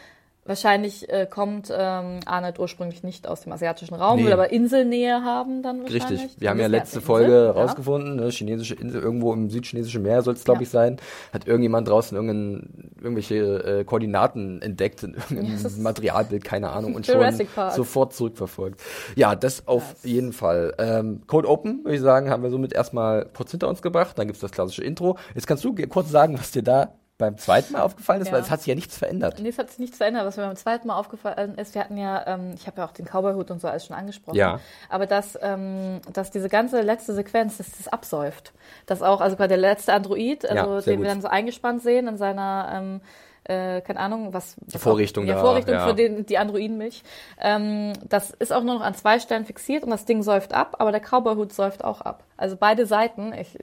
wahrscheinlich 0.48 1.08
äh, 1.08 1.26
kommt 1.30 1.70
ähm, 1.70 2.20
Arnold 2.26 2.58
ursprünglich 2.58 3.02
nicht 3.04 3.28
aus 3.28 3.42
dem 3.42 3.52
asiatischen 3.52 3.94
Raum, 3.94 4.18
Nee. 4.18 4.24
will 4.26 4.32
aber 4.32 4.50
Inselnähe 4.50 5.22
haben 5.22 5.62
dann 5.62 5.82
wahrscheinlich. 5.82 6.22
Richtig. 6.22 6.40
Wir 6.40 6.50
haben 6.50 6.58
ja 6.58 6.64
Das 6.64 6.72
letzte 6.72 7.00
Folge 7.00 7.26
Insel, 7.32 7.50
rausgefunden, 7.50 8.16
ne, 8.16 8.30
chinesische 8.30 8.74
Insel, 8.74 9.00
irgendwo 9.02 9.32
im 9.32 9.50
südchinesischen 9.50 10.02
Meer 10.02 10.22
soll 10.22 10.34
es, 10.34 10.44
glaube 10.44 10.58
Ja. 10.58 10.62
ich, 10.62 10.70
sein. 10.70 10.96
Hat 11.32 11.46
irgendjemand 11.46 11.86
draußen 11.88 12.16
irgendein, 12.16 12.90
irgendwelche 13.00 13.36
äh, 13.80 13.84
Koordinaten 13.84 14.60
entdeckt 14.62 15.02
in 15.04 15.14
irgendeinem 15.14 15.56
Ja, 15.56 15.62
das 15.62 15.76
Materialbild, 15.76 16.42
keine 16.44 16.70
Ahnung, 16.70 16.94
und 16.94 17.06
schon 17.06 17.20
Park. 17.54 17.74
sofort 17.74 18.14
zurückverfolgt. 18.14 18.80
Ja, 19.14 19.36
das 19.36 19.68
auf 19.68 19.82
Krass. 19.90 20.04
jeden 20.04 20.32
Fall. 20.32 20.74
Ähm, 20.78 21.22
Code 21.26 21.48
Open, 21.48 21.84
würde 21.84 21.94
ich 21.96 22.00
sagen, 22.00 22.30
haben 22.30 22.42
wir 22.42 22.50
somit 22.50 22.72
erstmal 22.72 23.26
kurz 23.36 23.50
hinter 23.50 23.68
uns 23.68 23.82
gebracht. 23.82 24.18
Dann 24.18 24.26
gibt's 24.26 24.40
das 24.40 24.50
klassische 24.50 24.82
Intro. 24.82 25.18
Jetzt 25.34 25.46
kannst 25.46 25.62
du 25.64 25.74
kurz 25.88 26.10
sagen, 26.10 26.38
was 26.38 26.50
dir 26.50 26.62
da 26.62 26.94
beim 27.18 27.36
zweiten 27.36 27.72
Mal 27.72 27.82
aufgefallen 27.82 28.22
ist, 28.22 28.28
Ja. 28.28 28.34
weil 28.34 28.42
es 28.42 28.50
hat 28.50 28.60
sich 28.60 28.68
ja 28.68 28.76
nichts 28.76 28.96
verändert. 28.96 29.40
Nee, 29.40 29.48
es 29.48 29.58
hat 29.58 29.70
sich 29.70 29.80
nichts 29.80 29.96
verändert. 29.96 30.24
Was 30.24 30.36
mir 30.36 30.46
beim 30.46 30.56
zweiten 30.56 30.86
Mal 30.86 30.96
aufgefallen 30.96 31.58
ist, 31.58 31.74
wir 31.74 31.82
hatten 31.82 31.96
ja, 31.96 32.24
ähm, 32.28 32.52
ich 32.54 32.66
habe 32.68 32.80
ja 32.80 32.86
auch 32.86 32.92
den 32.92 33.06
Cowboy-Hut 33.06 33.50
und 33.50 33.60
so 33.60 33.66
alles 33.66 33.86
schon 33.86 33.96
angesprochen. 33.96 34.36
Ja. 34.36 34.60
Aber 34.88 35.06
dass, 35.06 35.36
ähm, 35.42 36.00
dass 36.12 36.30
diese 36.30 36.48
ganze 36.48 36.80
letzte 36.80 37.14
Sequenz, 37.14 37.58
dass 37.58 37.72
das 37.76 37.88
absäuft. 37.88 38.52
Dass 38.86 39.02
auch, 39.02 39.20
also 39.20 39.36
bei 39.36 39.48
der 39.48 39.56
letzte 39.56 39.92
Android, 39.92 40.48
also 40.48 40.74
Ja, 40.76 40.80
den 40.80 40.86
wir 40.86 40.96
gut. 40.98 41.06
dann 41.08 41.20
so 41.20 41.28
eingespannt 41.28 41.82
sehen 41.82 42.06
in 42.06 42.16
seiner, 42.18 42.70
ähm, 42.72 43.00
äh, 43.44 43.80
keine 43.80 43.98
Ahnung, 43.98 44.32
was. 44.32 44.56
was 44.66 44.80
Vorrichtung 44.80 45.24
auch, 45.24 45.28
ja, 45.28 45.40
Vorrichtung 45.40 45.74
ja. 45.74 45.88
für 45.88 45.94
den, 45.94 46.24
die 46.24 46.38
Androidenmilch. 46.38 47.02
Ähm, 47.40 47.94
das 48.08 48.30
ist 48.30 48.52
auch 48.52 48.62
nur 48.62 48.74
noch 48.76 48.82
an 48.82 48.94
zwei 48.94 49.18
Stellen 49.18 49.44
fixiert 49.44 49.82
und 49.82 49.90
das 49.90 50.04
Ding 50.04 50.22
säuft 50.22 50.54
ab, 50.54 50.76
aber 50.78 50.92
der 50.92 51.00
Cowboy-Hut 51.00 51.52
säuft 51.52 51.82
auch 51.82 52.00
ab. 52.00 52.22
Also 52.36 52.56
beide 52.56 52.86
Seiten, 52.86 53.32
ich, 53.32 53.58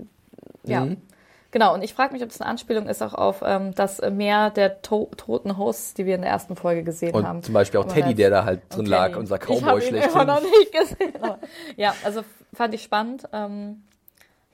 ja. 0.64 0.82
Mhm. 0.82 0.98
Genau, 1.56 1.74
und 1.74 1.86
ich 1.86 1.94
frage 1.94 2.12
mich, 2.12 2.22
ob 2.22 2.32
es 2.32 2.42
eine 2.42 2.50
Anspielung 2.50 2.90
ist 2.90 3.02
auch 3.02 3.14
auf 3.14 3.42
ähm, 3.42 3.74
das 3.74 4.02
Meer 4.02 4.50
der 4.50 4.82
to 4.82 5.10
toten 5.16 5.58
Hosts, 5.58 5.94
die 5.94 6.06
wir 6.06 6.16
in 6.16 6.22
der 6.22 6.30
ersten 6.30 6.58
Folge 6.58 6.84
gesehen 6.84 7.14
haben. 7.14 7.38
Und 7.38 7.46
zum 7.46 7.54
Beispiel 7.54 7.80
auch 7.80 7.86
Teddy, 7.86 8.14
der 8.14 8.30
da 8.30 8.44
halt 8.44 8.64
drin 8.68 8.86
lag, 8.86 9.08
Teddy. 9.08 9.20
unser 9.20 9.36
Ich 9.38 9.42
Cowboy 9.42 9.62
habe 9.62 9.86
ihn 9.86 9.96
immer 9.96 10.26
noch 10.26 10.42
nicht 10.42 10.74
gesehen. 10.74 11.14
Aber, 11.22 11.40
ja, 11.78 11.96
also 12.04 12.26
fand 12.54 12.74
ich 12.74 12.84
spannend. 12.84 13.24
Ähm, 13.32 13.84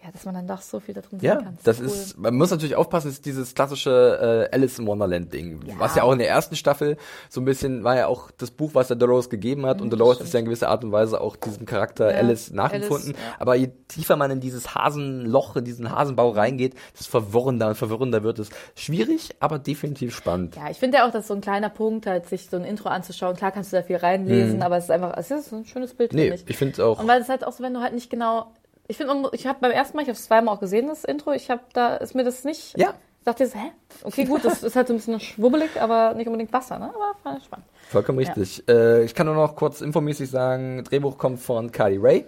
ja, 0.03 0.11
dass 0.11 0.25
man 0.25 0.33
dann 0.33 0.47
doch 0.47 0.61
so 0.61 0.79
viel 0.79 0.95
da 0.95 1.01
drin 1.01 1.19
Ja, 1.21 1.35
sehen 1.35 1.43
kann. 1.45 1.57
das 1.63 1.79
cool. 1.79 1.85
ist, 1.85 2.17
man 2.17 2.35
muss 2.35 2.49
natürlich 2.51 2.75
aufpassen, 2.75 3.09
es 3.09 3.15
ist 3.15 3.25
dieses 3.25 3.53
klassische 3.53 4.47
äh, 4.51 4.55
Alice 4.55 4.79
in 4.79 4.87
Wonderland 4.87 5.31
Ding, 5.33 5.59
Ja. 5.67 5.75
was 5.77 5.95
ja 5.95 6.03
auch 6.03 6.11
in 6.13 6.19
der 6.19 6.29
ersten 6.29 6.55
Staffel 6.55 6.97
so 7.29 7.39
ein 7.41 7.45
bisschen, 7.45 7.83
war 7.83 7.95
ja 7.95 8.07
auch 8.07 8.31
das 8.31 8.49
Buch, 8.51 8.71
was 8.73 8.87
der 8.87 8.97
Dolores 8.97 9.29
gegeben 9.29 9.65
hat 9.65 9.81
und 9.81 9.91
Dolores 9.91 10.19
ist 10.21 10.33
ja 10.33 10.39
in 10.39 10.45
gewisser 10.45 10.69
Art 10.69 10.83
und 10.83 10.91
Weise 10.91 11.21
auch 11.21 11.35
diesem 11.35 11.65
Charakter 11.65 12.05
Mhm, 12.05 12.11
Ja, 12.11 12.17
Alice 12.17 12.51
nachempfunden, 12.51 13.09
Alice, 13.09 13.19
ja. 13.19 13.35
aber 13.39 13.55
je 13.55 13.69
tiefer 13.87 14.15
man 14.15 14.31
in 14.31 14.39
dieses 14.39 14.73
Hasenloch, 14.73 15.55
in 15.55 15.65
diesen 15.65 15.91
Hasenbau 15.91 16.29
reingeht, 16.31 16.75
desto 16.97 17.11
verwirrender 17.11 17.67
und 17.69 17.75
verwirrender 17.75 18.23
wird 18.23 18.39
es. 18.39 18.49
Schwierig, 18.75 19.35
aber 19.39 19.59
definitiv 19.59 20.15
spannend. 20.15 20.55
Ja, 20.55 20.69
ich 20.69 20.77
finde 20.77 20.97
ja 20.97 21.07
auch, 21.07 21.11
dass 21.11 21.27
so 21.27 21.33
ein 21.33 21.41
kleiner 21.41 21.69
Punkt, 21.69 22.07
halt 22.07 22.27
sich 22.27 22.49
so 22.49 22.57
ein 22.57 22.63
Intro 22.65 22.89
anzuschauen, 22.89 23.35
klar 23.35 23.51
kannst 23.51 23.71
du 23.71 23.77
da 23.77 23.83
viel 23.83 23.97
reinlesen, 23.97 24.61
aber 24.63 24.77
es 24.77 24.85
ist 24.85 24.91
einfach, 24.91 25.13
es 25.17 25.29
ist 25.31 25.51
ein 25.53 25.65
schönes 25.65 25.93
Bild, 25.93 26.13
Mhm. 26.13 26.17
Nee, 26.19 26.27
finde 26.29 26.43
ich. 26.43 26.49
ich 26.49 26.57
finde 26.57 26.85
auch, 26.85 26.99
Und 26.99 27.07
weil 27.07 27.21
es 27.21 27.29
halt 27.29 27.45
auch 27.45 27.51
so, 27.51 27.63
wenn 27.63 27.73
du 27.73 27.81
halt 27.81 27.93
nicht 27.93 28.09
genau, 28.09 28.51
ich 28.91 28.97
finde, 28.97 29.29
ich 29.31 29.47
habe 29.47 29.59
beim 29.61 29.71
ersten 29.71 29.95
Mal, 29.95 30.01
ich 30.03 30.09
habe 30.09 30.17
es 30.17 30.25
zweimal 30.25 30.53
auch 30.55 30.59
gesehen, 30.59 30.87
das 30.87 31.03
Intro, 31.05 31.31
ich 31.31 31.49
habe 31.49 31.61
da, 31.73 31.95
ist 31.95 32.13
mir 32.13 32.23
das 32.25 32.43
nicht, 32.43 32.77
Ja. 32.77 32.93
dachte 33.23 33.45
ich 33.45 33.55
hä? 33.55 33.71
Okay, 34.03 34.25
gut, 34.25 34.43
das 34.43 34.63
ist 34.63 34.75
halt 34.75 34.87
so 34.87 34.93
ein 34.93 34.97
bisschen 34.97 35.19
schwubbelig, 35.21 35.79
aber 35.81 36.13
nicht 36.13 36.27
unbedingt 36.27 36.51
Wasser, 36.51 36.77
ne? 36.77 36.89
Aber 36.93 37.13
fand 37.23 37.39
ich 37.39 37.45
spannend. 37.45 37.65
Vollkommen 37.89 38.19
richtig. 38.19 38.67
Äh, 38.69 39.03
ich 39.03 39.15
kann 39.15 39.27
nur 39.27 39.35
noch 39.35 39.55
kurz 39.55 39.79
infomäßig 39.81 40.29
sagen, 40.29 40.83
Drehbuch 40.83 41.17
kommt 41.17 41.39
von 41.39 41.71
Kylie 41.71 42.01
Ray 42.03 42.25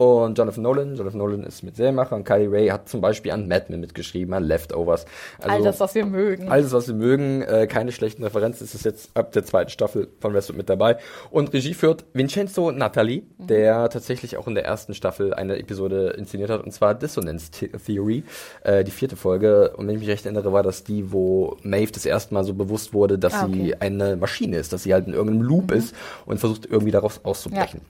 und 0.00 0.38
Jonathan 0.38 0.62
Nolan. 0.62 0.96
Jonathan 0.96 1.18
Nolan 1.18 1.44
ist 1.44 1.62
mit 1.62 1.76
Serienmacher 1.76 2.16
und 2.16 2.24
Kylie 2.24 2.50
Ray 2.50 2.68
hat 2.68 2.88
zum 2.88 3.02
Beispiel 3.02 3.32
an 3.32 3.46
Mad 3.48 3.66
Men 3.68 3.80
mitgeschrieben, 3.80 4.32
an 4.32 4.44
Leftovers. 4.44 5.04
Also 5.38 5.56
All 5.56 5.62
das, 5.62 5.78
was 5.78 5.94
wir 5.94 6.06
mögen. 6.06 6.48
alles, 6.50 6.72
was 6.72 6.88
wir 6.88 6.94
mögen, 6.94 7.42
äh, 7.42 7.66
keine 7.66 7.92
schlechten 7.92 8.22
Referenzen, 8.24 8.64
ist 8.64 8.74
es 8.74 8.82
jetzt 8.84 9.10
ab 9.14 9.32
der 9.32 9.44
zweiten 9.44 9.68
Staffel 9.68 10.08
von 10.18 10.32
Westwood 10.32 10.56
mit 10.56 10.70
dabei. 10.70 10.96
Und 11.30 11.52
Regie 11.52 11.74
führt 11.74 12.06
Vincenzo 12.14 12.70
Natali, 12.72 13.24
Mhm. 13.36 13.46
der 13.48 13.90
tatsächlich 13.90 14.38
auch 14.38 14.48
in 14.48 14.54
der 14.54 14.64
ersten 14.64 14.94
Staffel 14.94 15.34
eine 15.34 15.58
Episode 15.58 16.14
inszeniert 16.16 16.48
hat, 16.48 16.64
und 16.64 16.72
zwar 16.72 16.94
Dissonance 16.94 17.50
The- 17.52 17.68
Theory, 17.68 18.24
äh, 18.64 18.84
die 18.84 18.90
vierte 18.92 19.16
Folge. 19.16 19.74
Und 19.76 19.86
wenn 19.86 19.96
ich 19.96 20.00
mich 20.00 20.08
recht 20.08 20.24
erinnere, 20.24 20.50
war 20.50 20.62
das 20.62 20.82
die, 20.82 21.12
wo 21.12 21.58
Maeve 21.62 21.92
das 21.92 22.06
erste 22.06 22.32
Mal 22.32 22.44
so 22.44 22.54
bewusst 22.54 22.94
wurde, 22.94 23.18
dass 23.18 23.34
Ah, 23.34 23.44
okay. 23.44 23.54
Mhm. 23.54 23.64
sie 23.66 23.80
eine 23.82 24.16
Maschine 24.16 24.56
ist, 24.56 24.72
dass 24.72 24.84
sie 24.84 24.94
halt 24.94 25.06
in 25.08 25.12
irgendeinem 25.12 25.42
Loop 25.42 25.72
ist 25.72 25.94
und 26.24 26.40
versucht 26.40 26.64
irgendwie 26.64 26.90
daraus 26.90 27.20
auszubrechen. 27.22 27.82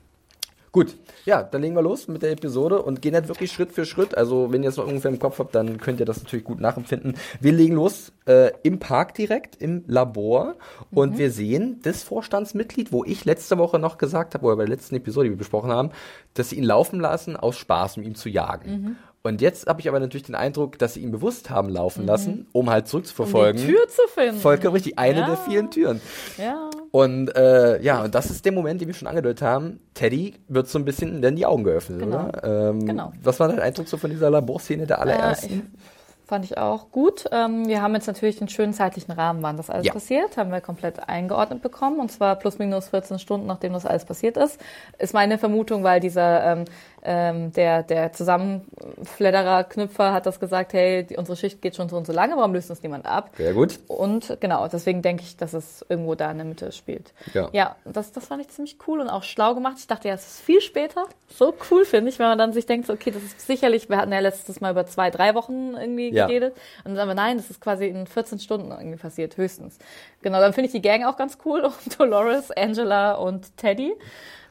Gut, 0.73 0.95
ja, 1.25 1.43
dann 1.43 1.61
legen 1.61 1.75
wir 1.75 1.81
los 1.81 2.07
mit 2.07 2.21
der 2.21 2.31
Episode 2.31 2.81
und 2.81 3.01
gehen 3.01 3.13
halt 3.13 3.27
wirklich 3.27 3.51
Schritt 3.51 3.73
für 3.73 3.85
Schritt. 3.85 4.15
Also, 4.15 4.53
wenn 4.53 4.63
ihr 4.63 4.69
es 4.69 4.77
noch 4.77 4.87
ungefähr 4.87 5.11
im 5.11 5.19
Kopf 5.19 5.39
habt, 5.39 5.53
dann 5.53 5.79
könnt 5.79 5.99
ihr 5.99 6.05
das 6.05 6.23
natürlich 6.23 6.45
gut 6.45 6.61
nachempfinden. 6.61 7.17
Wir 7.41 7.51
legen 7.51 7.75
los 7.75 8.13
äh, 8.25 8.51
im 8.63 8.79
Park 8.79 9.13
direkt, 9.15 9.61
im 9.61 9.83
Labor 9.87 10.55
und 10.91 11.17
wir 11.17 11.29
sehen 11.29 11.79
das 11.83 12.03
Vorstandsmitglied, 12.03 12.93
wo 12.93 13.03
ich 13.03 13.25
letzte 13.25 13.57
Woche 13.57 13.79
noch 13.79 13.97
gesagt 13.97 14.33
habe, 14.33 14.45
oder 14.45 14.55
bei 14.55 14.63
der 14.63 14.75
letzten 14.75 14.95
Episode, 14.95 15.25
die 15.25 15.31
wir 15.31 15.37
besprochen 15.37 15.71
haben, 15.71 15.89
dass 16.35 16.51
sie 16.51 16.55
ihn 16.55 16.63
laufen 16.63 17.01
lassen 17.01 17.35
aus 17.35 17.57
Spaß, 17.57 17.97
um 17.97 18.03
ihn 18.03 18.15
zu 18.15 18.29
jagen. 18.29 18.97
Und 19.23 19.39
jetzt 19.41 19.67
habe 19.67 19.79
ich 19.81 19.87
aber 19.87 19.99
natürlich 19.99 20.23
den 20.23 20.33
Eindruck, 20.35 20.79
dass 20.79 20.95
sie 20.95 21.01
ihn 21.01 21.11
bewusst 21.11 21.51
haben 21.51 21.69
laufen 21.69 22.07
lassen, 22.07 22.47
um 22.53 22.69
halt 22.71 22.85
um 22.85 22.89
zurückzuverfolgen. 22.89 23.61
die 23.61 23.67
Tür 23.71 23.87
zu 23.87 24.01
finden. 24.13 24.39
Vollkommen 24.39 24.73
richtig, 24.73 24.97
eine 24.97 25.19
Ja. 25.19 25.25
der 25.27 25.37
vielen 25.37 25.69
Türen. 25.69 26.01
Ja. 26.39 26.69
Und 26.89 27.35
äh, 27.35 27.79
ja, 27.83 28.03
und 28.03 28.15
das 28.15 28.31
ist 28.31 28.43
der 28.45 28.51
Moment, 28.51 28.81
den 28.81 28.87
wir 28.87 28.95
schon 28.95 29.07
angedeutet 29.07 29.43
haben. 29.43 29.79
Teddy 29.93 30.33
wird 30.47 30.67
so 30.67 30.79
ein 30.79 30.85
bisschen 30.85 31.21
dann 31.21 31.35
die 31.35 31.45
Augen 31.45 31.63
geöffnet, 31.63 31.99
Genau. 31.99 32.29
oder? 32.29 32.69
Ähm, 32.69 32.85
Genau. 32.85 33.11
Was 33.21 33.39
war 33.39 33.47
dein 33.47 33.59
Eindruck 33.59 33.87
so 33.87 33.97
von 33.97 34.09
dieser 34.09 34.29
Laborszene 34.31 34.87
der 34.87 34.97
Äh, 34.97 35.01
allerersten? 35.01 35.71
ich, 35.75 36.27
fand 36.27 36.45
ich 36.45 36.57
auch 36.57 36.91
gut. 36.91 37.25
Ähm, 37.31 37.67
wir 37.67 37.81
haben 37.81 37.93
jetzt 37.93 38.07
natürlich 38.07 38.39
einen 38.39 38.47
schönen 38.49 38.73
zeitlichen 38.73 39.11
Rahmen, 39.11 39.43
wann 39.43 39.57
das 39.57 39.69
alles 39.69 39.85
Ja. 39.85 39.93
passiert, 39.93 40.37
haben 40.37 40.49
wir 40.51 40.61
komplett 40.61 41.07
eingeordnet 41.09 41.61
bekommen 41.61 41.99
und 41.99 42.09
zwar 42.11 42.37
plus 42.37 42.57
minus 42.57 42.87
14 42.87 43.19
Stunden, 43.19 43.47
nachdem 43.47 43.73
das 43.73 43.85
alles 43.85 44.05
passiert 44.05 44.37
ist. 44.37 44.59
Ist 44.97 45.13
meine 45.13 45.37
Vermutung, 45.37 45.83
weil 45.83 45.99
dieser 45.99 46.43
ähm, 46.53 46.65
ähm, 47.03 47.51
der 47.53 47.83
der 47.83 48.13
Zusammenfledderer 48.13 49.63
Knüpfer 49.65 50.13
hat 50.13 50.25
das 50.25 50.39
gesagt, 50.39 50.73
hey, 50.73 51.03
die, 51.03 51.17
unsere 51.17 51.35
Schicht 51.35 51.61
geht 51.61 51.75
schon 51.75 51.89
so 51.89 51.97
und 51.97 52.05
so 52.07 52.13
lange, 52.13 52.35
warum 52.37 52.53
löst 52.53 52.69
uns 52.69 52.83
niemand 52.83 53.05
ab? 53.05 53.31
Sehr 53.37 53.53
gut. 53.53 53.79
Und 53.87 54.37
genau, 54.39 54.67
deswegen 54.67 55.01
denke 55.01 55.23
ich, 55.23 55.37
dass 55.37 55.53
es 55.53 55.85
irgendwo 55.89 56.15
da 56.15 56.29
in 56.31 56.37
der 56.37 56.45
Mitte 56.45 56.71
spielt. 56.71 57.13
Ja. 57.33 57.49
Ja, 57.51 57.75
das, 57.85 58.11
das 58.11 58.27
fand 58.27 58.41
ich 58.41 58.49
ziemlich 58.49 58.77
cool 58.87 58.99
und 58.99 59.09
auch 59.09 59.23
schlau 59.23 59.53
gemacht. 59.55 59.75
Ich 59.79 59.87
dachte, 59.87 60.07
ja, 60.07 60.13
es 60.13 60.25
ist 60.27 60.41
viel 60.41 60.61
später. 60.61 61.05
So 61.27 61.53
cool, 61.71 61.85
finde 61.85 62.09
ich, 62.09 62.19
wenn 62.19 62.27
man 62.27 62.37
dann 62.37 62.53
sich 62.53 62.65
denkt, 62.65 62.87
so, 62.87 62.93
okay, 62.93 63.11
das 63.11 63.23
ist 63.23 63.39
sicherlich, 63.41 63.89
wir 63.89 63.97
hatten 63.97 64.11
ja 64.11 64.19
letztes 64.19 64.61
Mal 64.61 64.71
über 64.71 64.85
zwei, 64.85 65.09
drei 65.09 65.33
Wochen 65.35 65.73
irgendwie 65.75 66.13
Ja. 66.13 66.27
geredet. 66.27 66.53
Und 66.83 66.89
dann 66.91 66.95
sagen 66.95 67.09
wir, 67.09 67.15
nein, 67.15 67.37
das 67.37 67.49
ist 67.49 67.61
quasi 67.61 67.87
in 67.87 68.05
14 68.07 68.39
Stunden 68.39 68.71
irgendwie 68.71 68.97
passiert, 68.97 69.37
höchstens. 69.37 69.77
Genau, 70.21 70.39
dann 70.39 70.53
finde 70.53 70.67
ich 70.67 70.71
die 70.71 70.81
Gang 70.81 71.05
auch 71.05 71.17
ganz 71.17 71.37
cool. 71.45 71.61
Und 71.85 71.99
Dolores, 71.99 72.51
Angela 72.51 73.13
und 73.13 73.57
Teddy. 73.57 73.93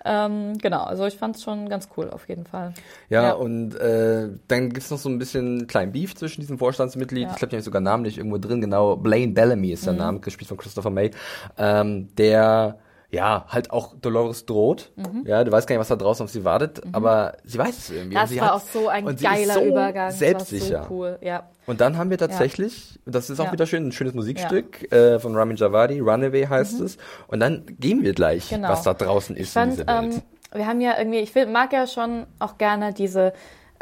Ähm, 0.04 0.56
genau, 0.58 0.82
also 0.84 1.04
ich 1.06 1.16
fand 1.16 1.36
es 1.36 1.42
schon 1.42 1.68
ganz 1.68 1.88
cool, 1.96 2.08
auf 2.10 2.28
jeden 2.28 2.46
Fall. 2.46 2.72
Ja, 3.10 3.22
Ja. 3.22 3.32
und 3.32 3.74
äh, 3.74 4.28
dann 4.48 4.70
gibt's 4.70 4.90
noch 4.90 4.98
so 4.98 5.08
ein 5.10 5.18
bisschen 5.18 5.66
kleinen 5.66 5.92
Beef 5.92 6.14
zwischen 6.14 6.40
diesem 6.40 6.58
Vorstandsmitglied. 6.58 7.22
Ja. 7.22 7.28
Mhm. 7.28 7.32
Ich 7.34 7.38
glaube, 7.38 7.50
der 7.50 7.58
ist 7.58 7.66
sogar 7.66 7.82
namentlich 7.82 8.16
irgendwo 8.18 8.38
drin, 8.38 8.60
genau. 8.60 8.96
Blaine 8.96 9.32
Bellamy 9.32 9.72
ist 9.72 9.84
der 9.86 9.92
Name, 9.92 10.20
gespielt 10.20 10.48
von 10.48 10.56
Christopher 10.56 10.90
May. 10.90 11.10
Ähm, 11.58 12.08
der 12.16 12.78
ja, 13.10 13.44
halt 13.48 13.70
auch 13.72 13.94
Dolores 14.00 14.46
droht. 14.46 14.92
Mhm. 14.96 15.24
Ja, 15.26 15.42
du 15.42 15.50
weißt 15.50 15.66
gar 15.66 15.74
nicht, 15.74 15.80
was 15.80 15.88
da 15.88 15.96
draußen 15.96 16.24
auf 16.24 16.30
sie 16.30 16.44
wartet, 16.44 16.80
aber 16.92 17.34
sie 17.44 17.58
weiß 17.58 17.76
es 17.76 17.90
irgendwie. 17.90 18.14
Das 18.14 18.30
sie 18.30 18.40
war 18.40 18.54
auch 18.54 18.60
so 18.60 18.88
ein 18.88 19.04
geiler 19.16 19.54
so 19.54 19.60
Übergang. 19.64 20.10
Selbstsicher. 20.12 20.84
So 20.88 20.94
cool, 20.94 21.18
ja. 21.20 21.48
Und 21.66 21.80
dann 21.80 21.98
haben 21.98 22.10
wir 22.10 22.18
tatsächlich, 22.18 22.98
das 23.06 23.28
ist 23.30 23.40
auch 23.40 23.46
Ja. 23.46 23.52
wieder 23.52 23.66
schön, 23.66 23.86
ein 23.88 23.92
schönes 23.92 24.14
Musikstück 24.14 24.90
äh, 24.92 25.18
von 25.18 25.34
Ramin 25.36 25.56
Javadi, 25.56 26.00
Runaway 26.00 26.46
heißt 26.46 26.80
es. 26.80 26.98
Und 27.28 27.40
dann 27.40 27.64
gehen 27.80 28.02
wir 28.02 28.12
gleich, 28.12 28.50
Mhm. 28.50 28.56
Genau. 28.56 28.68
was 28.70 28.82
da 28.82 28.94
draußen 28.94 29.36
ist 29.36 29.48
Ich 29.48 29.52
fand, 29.52 29.72
in 29.72 29.76
dieser 29.78 30.02
Welt. 30.02 30.14
ähm, 30.14 30.22
wir 30.52 30.66
haben 30.66 30.80
ja 30.80 30.98
irgendwie, 30.98 31.18
ich 31.18 31.32
mag 31.48 31.72
ja 31.72 31.86
schon 31.86 32.26
auch 32.38 32.58
gerne 32.58 32.92
diese, 32.92 33.32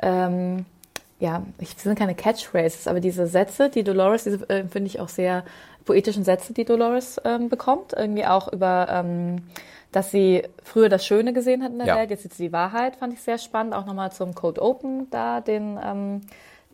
ähm, 0.03 0.65
ja, 1.21 1.43
ich 1.59 1.71
sind 1.79 1.99
keine 1.99 2.15
Catchphrases, 2.15 2.87
aber 2.87 3.01
diese 3.01 3.27
Sätze, 3.27 3.69
die 3.71 3.83
Dolores, 3.85 4.25
diese 4.25 4.49
äh, 4.49 4.65
finde 4.69 4.87
ich 4.87 5.01
auch 5.01 5.09
sehr 5.09 5.45
poetischen 5.89 6.23
Sätze, 6.23 6.53
die 6.53 6.67
Dolores 6.67 7.19
ähm, 7.25 7.49
bekommt, 7.49 7.95
irgendwie 7.95 8.27
auch 8.27 8.53
über, 8.53 8.89
ähm, 8.91 9.37
dass 9.91 10.11
sie 10.11 10.43
früher 10.63 10.91
das 10.91 11.07
Schöne 11.07 11.33
gesehen 11.33 11.63
hat 11.65 11.73
in 11.73 11.79
der 11.79 11.89
Ja. 11.89 11.97
Welt, 11.97 12.11
jetzt 12.11 12.23
sieht 12.25 12.35
sie 12.35 12.49
die 12.49 12.53
Wahrheit, 12.53 12.97
fand 12.97 13.15
ich 13.15 13.23
sehr 13.23 13.39
spannend, 13.39 13.75
auch 13.75 13.87
nochmal 13.87 14.13
zum 14.13 14.35
Code 14.35 14.61
Open 14.61 15.09
da 15.11 15.41
den, 15.41 15.79
ähm, 15.83 16.21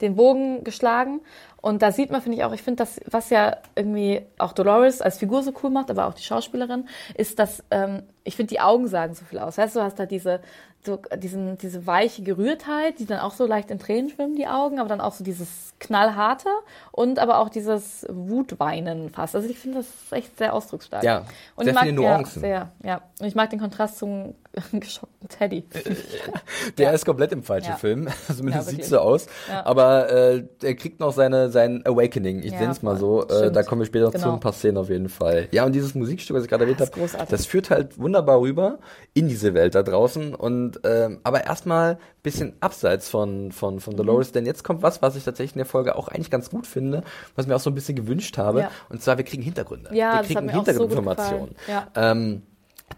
den 0.00 0.16
Bogen 0.16 0.64
geschlagen. 0.64 1.20
Und 1.62 1.80
da 1.80 1.92
sieht 1.92 2.10
man, 2.10 2.22
finde 2.22 2.38
ich 2.38 2.44
auch, 2.44 2.52
ich 2.52 2.62
finde 2.62 2.78
das, 2.78 3.00
was 3.08 3.30
ja 3.30 3.56
irgendwie 3.76 4.22
auch 4.36 4.52
Dolores 4.52 5.00
als 5.00 5.18
Figur 5.18 5.44
so 5.44 5.52
cool 5.62 5.70
macht, 5.70 5.90
aber 5.92 6.08
auch 6.08 6.14
die 6.14 6.24
Schauspielerin, 6.24 6.88
ist, 7.16 7.38
dass 7.38 7.62
ähm, 7.70 8.02
ich 8.24 8.36
finde, 8.36 8.48
die 8.50 8.60
Augen 8.60 8.88
sagen 8.88 9.14
so 9.14 9.24
viel 9.24 9.38
aus. 9.38 9.58
Weißt 9.58 9.74
du, 9.76 9.80
du 9.80 9.84
hast 9.84 9.98
da 9.98 10.06
diese, 10.06 10.40
so, 10.84 10.98
diesen, 11.18 11.56
diese 11.58 11.86
weiche 11.86 12.22
Gerührtheit, 12.22 12.98
die 12.98 13.06
dann 13.06 13.20
auch 13.20 13.32
so 13.34 13.46
leicht 13.46 13.70
in 13.70 13.78
Tränen 13.78 14.10
schwimmen, 14.10 14.34
die 14.36 14.46
Augen, 14.46 14.78
aber 14.80 14.88
dann 14.88 15.00
auch 15.00 15.12
so 15.12 15.22
dieses 15.24 15.72
knallharte 15.80 16.48
und 16.92 17.18
aber 17.18 17.38
auch 17.38 17.48
dieses 17.50 18.06
Wutweinen 18.10 19.10
fast. 19.10 19.34
Also 19.36 19.48
ich 19.48 19.58
finde, 19.58 19.78
das 19.78 19.86
ist 19.88 20.12
echt 20.12 20.38
sehr 20.38 20.54
ausdrucksstark. 20.54 21.02
Ja, 21.04 21.24
und 21.56 21.64
sehr 21.64 21.72
ich 21.72 21.74
mag, 21.74 21.82
viele 21.84 21.96
Nuancen. 21.96 22.42
Ja, 22.42 22.48
sehr, 22.82 22.90
ja. 22.90 23.00
Und 23.20 23.26
ich 23.26 23.34
mag 23.34 23.50
den 23.50 23.60
Kontrast 23.60 23.98
zum 23.98 24.34
geschockten 24.72 25.28
Teddy. 25.28 25.64
Der 26.78 26.86
Ja. 26.86 26.92
ist 26.92 27.04
komplett 27.04 27.32
im 27.32 27.42
falschen 27.42 27.70
Ja. 27.70 27.76
Film. 27.76 28.08
Zumindest 28.34 28.70
Ja, 28.70 28.76
sieht 28.76 28.84
so 28.84 28.98
aus. 29.00 29.26
Aber 29.64 30.10
äh, 30.10 30.44
er 30.62 30.74
kriegt 30.76 31.00
noch 31.00 31.12
seine, 31.12 31.50
sein 31.50 31.84
Awakening. 31.84 32.42
Ich 32.42 32.52
nenne 32.52 32.70
es 32.70 32.82
mal 32.82 32.96
so. 32.96 33.26
Äh, 33.26 33.50
da 33.50 33.62
kommen 33.64 33.80
wir 33.80 33.86
später 33.86 34.04
noch 34.06 34.12
zu 34.12 34.18
Genau. 34.18 34.34
ein 34.34 34.40
paar 34.40 34.52
Szenen 34.52 34.78
auf 34.78 34.88
jeden 34.90 35.08
Fall. 35.08 35.48
Ja, 35.50 35.64
und 35.66 35.72
dieses 35.72 35.94
Musikstück, 35.94 36.36
was 36.36 36.44
ich 36.44 36.48
gerade 36.50 36.64
erwähnt 36.64 36.80
habe, 36.80 37.26
das 37.28 37.46
führt 37.46 37.70
halt 37.70 37.98
wunderbar 37.98 38.13
rüber 38.20 38.78
in 39.14 39.28
diese 39.28 39.54
Welt 39.54 39.74
da 39.74 39.82
draußen. 39.82 40.34
Und 40.34 40.80
ähm, 40.84 41.20
aber 41.24 41.44
erstmal 41.44 41.98
bisschen 42.22 42.54
abseits 42.60 43.08
von, 43.08 43.52
von, 43.52 43.80
von 43.80 43.96
Dolores, 43.96 44.28
Mhm. 44.28 44.32
denn 44.34 44.46
jetzt 44.46 44.64
kommt 44.64 44.82
was, 44.82 45.02
was 45.02 45.16
ich 45.16 45.24
tatsächlich 45.24 45.54
in 45.54 45.58
der 45.58 45.66
Folge 45.66 45.96
auch 45.96 46.08
eigentlich 46.08 46.30
ganz 46.30 46.50
gut 46.50 46.66
finde, 46.66 47.02
was 47.36 47.46
mir 47.46 47.56
auch 47.56 47.60
so 47.60 47.70
ein 47.70 47.74
bisschen 47.74 47.96
gewünscht 47.96 48.38
habe. 48.38 48.60
Ja. 48.60 48.70
Und 48.88 49.02
zwar, 49.02 49.18
wir 49.18 49.24
kriegen 49.24 49.42
Hintergründe. 49.42 49.90
Ja, 49.94 50.20
wir 50.20 50.22
kriegen 50.34 50.48
so 50.48 50.54
Hintergrundinformationen. 50.54 51.54
Ja. 51.68 51.86
Ähm, 51.94 52.42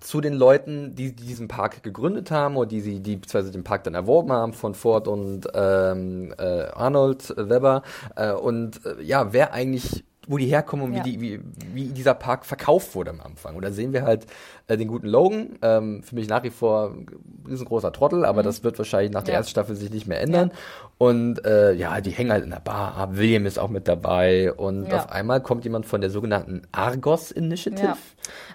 zu 0.00 0.20
den 0.20 0.34
Leuten, 0.34 0.94
die 0.94 1.14
diesen 1.14 1.48
Park 1.48 1.82
gegründet 1.82 2.30
haben 2.30 2.56
oder 2.56 2.66
die 2.68 2.80
sie, 2.80 3.00
die 3.00 3.16
beziehungsweise 3.16 3.52
den 3.52 3.64
Park 3.64 3.84
dann 3.84 3.94
erworben 3.94 4.32
haben 4.32 4.52
von 4.52 4.74
Ford 4.74 5.08
und 5.08 5.46
ähm, 5.54 6.34
äh, 6.38 6.64
Arnold 6.74 7.32
Weber 7.36 7.82
äh, 8.16 8.32
und 8.32 8.84
äh, 8.84 9.00
ja, 9.02 9.32
wer 9.32 9.52
eigentlich 9.52 10.04
wo 10.28 10.38
die 10.38 10.46
herkommen 10.46 10.86
und 10.86 10.94
Ja. 10.94 11.04
wie, 11.04 11.12
die, 11.16 11.20
wie, 11.20 11.40
wie 11.72 11.84
dieser 11.92 12.14
Park 12.14 12.44
verkauft 12.44 12.96
wurde 12.96 13.10
am 13.10 13.20
Anfang. 13.20 13.54
Und 13.54 13.64
da 13.64 13.70
sehen 13.70 13.92
wir 13.92 14.02
halt 14.02 14.26
äh, 14.68 14.76
den 14.76 14.88
guten 14.88 15.06
Logan, 15.06 15.58
ähm, 15.62 16.02
für 16.02 16.14
mich 16.16 16.28
nach 16.28 16.42
wie 16.42 16.50
vor 16.50 16.90
ein 16.90 17.06
riesengroßer 17.48 17.92
Trottel, 17.92 18.24
aber 18.24 18.42
das 18.42 18.64
wird 18.64 18.76
wahrscheinlich 18.78 19.12
nach 19.12 19.22
der 19.22 19.32
Mhm. 19.32 19.34
Ja. 19.34 19.38
ersten 19.38 19.50
Staffel 19.50 19.76
sich 19.76 19.90
nicht 19.90 20.06
mehr 20.08 20.20
ändern. 20.20 20.50
Und 20.98 21.44
äh, 21.44 21.72
ja, 21.74 22.00
die 22.00 22.10
hängen 22.10 22.32
halt 22.32 22.42
in 22.42 22.50
der 22.50 22.60
Bar 22.60 22.96
ab, 22.96 23.10
William 23.12 23.44
ist 23.46 23.58
auch 23.58 23.68
mit 23.68 23.86
dabei 23.86 24.52
und 24.52 24.86
Ja. 24.88 24.96
auf 24.96 25.10
einmal 25.10 25.40
kommt 25.42 25.64
jemand 25.64 25.84
von 25.86 26.00
der 26.00 26.08
sogenannten 26.10 26.62
Argos 26.72 27.30
Initiative. 27.30 27.86
Ja. 27.88 27.96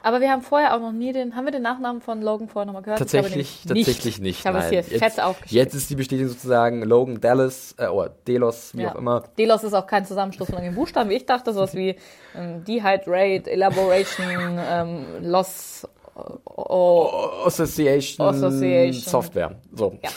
Aber 0.04 0.20
wir 0.22 0.32
haben 0.32 0.42
vorher 0.42 0.76
auch 0.76 0.80
noch 0.82 0.92
nie 0.92 1.14
den, 1.14 1.36
haben 1.36 1.46
wir 1.46 1.52
den 1.52 1.62
Nachnamen 1.62 2.02
von 2.02 2.22
Logan 2.22 2.50
vorher 2.50 2.66
nochmal 2.66 2.82
gehört? 2.82 3.00
Ich 3.00 3.06
Tatsächlich, 3.12 3.62
glaube 3.64 3.80
tatsächlich 3.80 4.20
nicht. 4.20 4.40
Ich 4.40 4.46
habe 4.48 4.58
es 4.58 4.70
hier 4.70 4.80
jetzt, 4.80 4.90
fett 4.98 5.22
aufgeschrieben. 5.24 5.64
Jetzt 5.64 5.76
ist 5.76 5.90
die 5.90 5.96
Bestätigung 5.96 6.30
sozusagen 6.34 6.82
Logan 6.84 7.22
Dallas 7.22 7.76
äh, 7.78 7.88
oder 7.88 8.10
Delos, 8.28 8.76
wie 8.76 8.82
Ja. 8.82 8.92
auch 8.92 8.96
immer. 8.96 9.24
Delos 9.38 9.64
ist 9.64 9.74
auch 9.74 9.86
kein 9.88 10.04
Zusammenschluss 10.06 10.50
von 10.50 10.62
den 10.62 10.74
Buchstaben, 10.76 11.10
wie 11.12 11.16
ich 11.16 11.26
dachte, 11.28 11.54
sowas 11.54 11.74
wie 11.76 11.96
ähm, 12.36 12.64
Dehydrate, 12.66 13.50
Elaboration, 13.52 14.60
ähm, 14.70 15.06
Loss, 15.22 15.88
oh, 16.16 17.10
Association, 17.46 18.28
Association. 18.28 18.94
Software. 19.02 19.56
So. 19.74 19.98
Ja. 20.02 20.10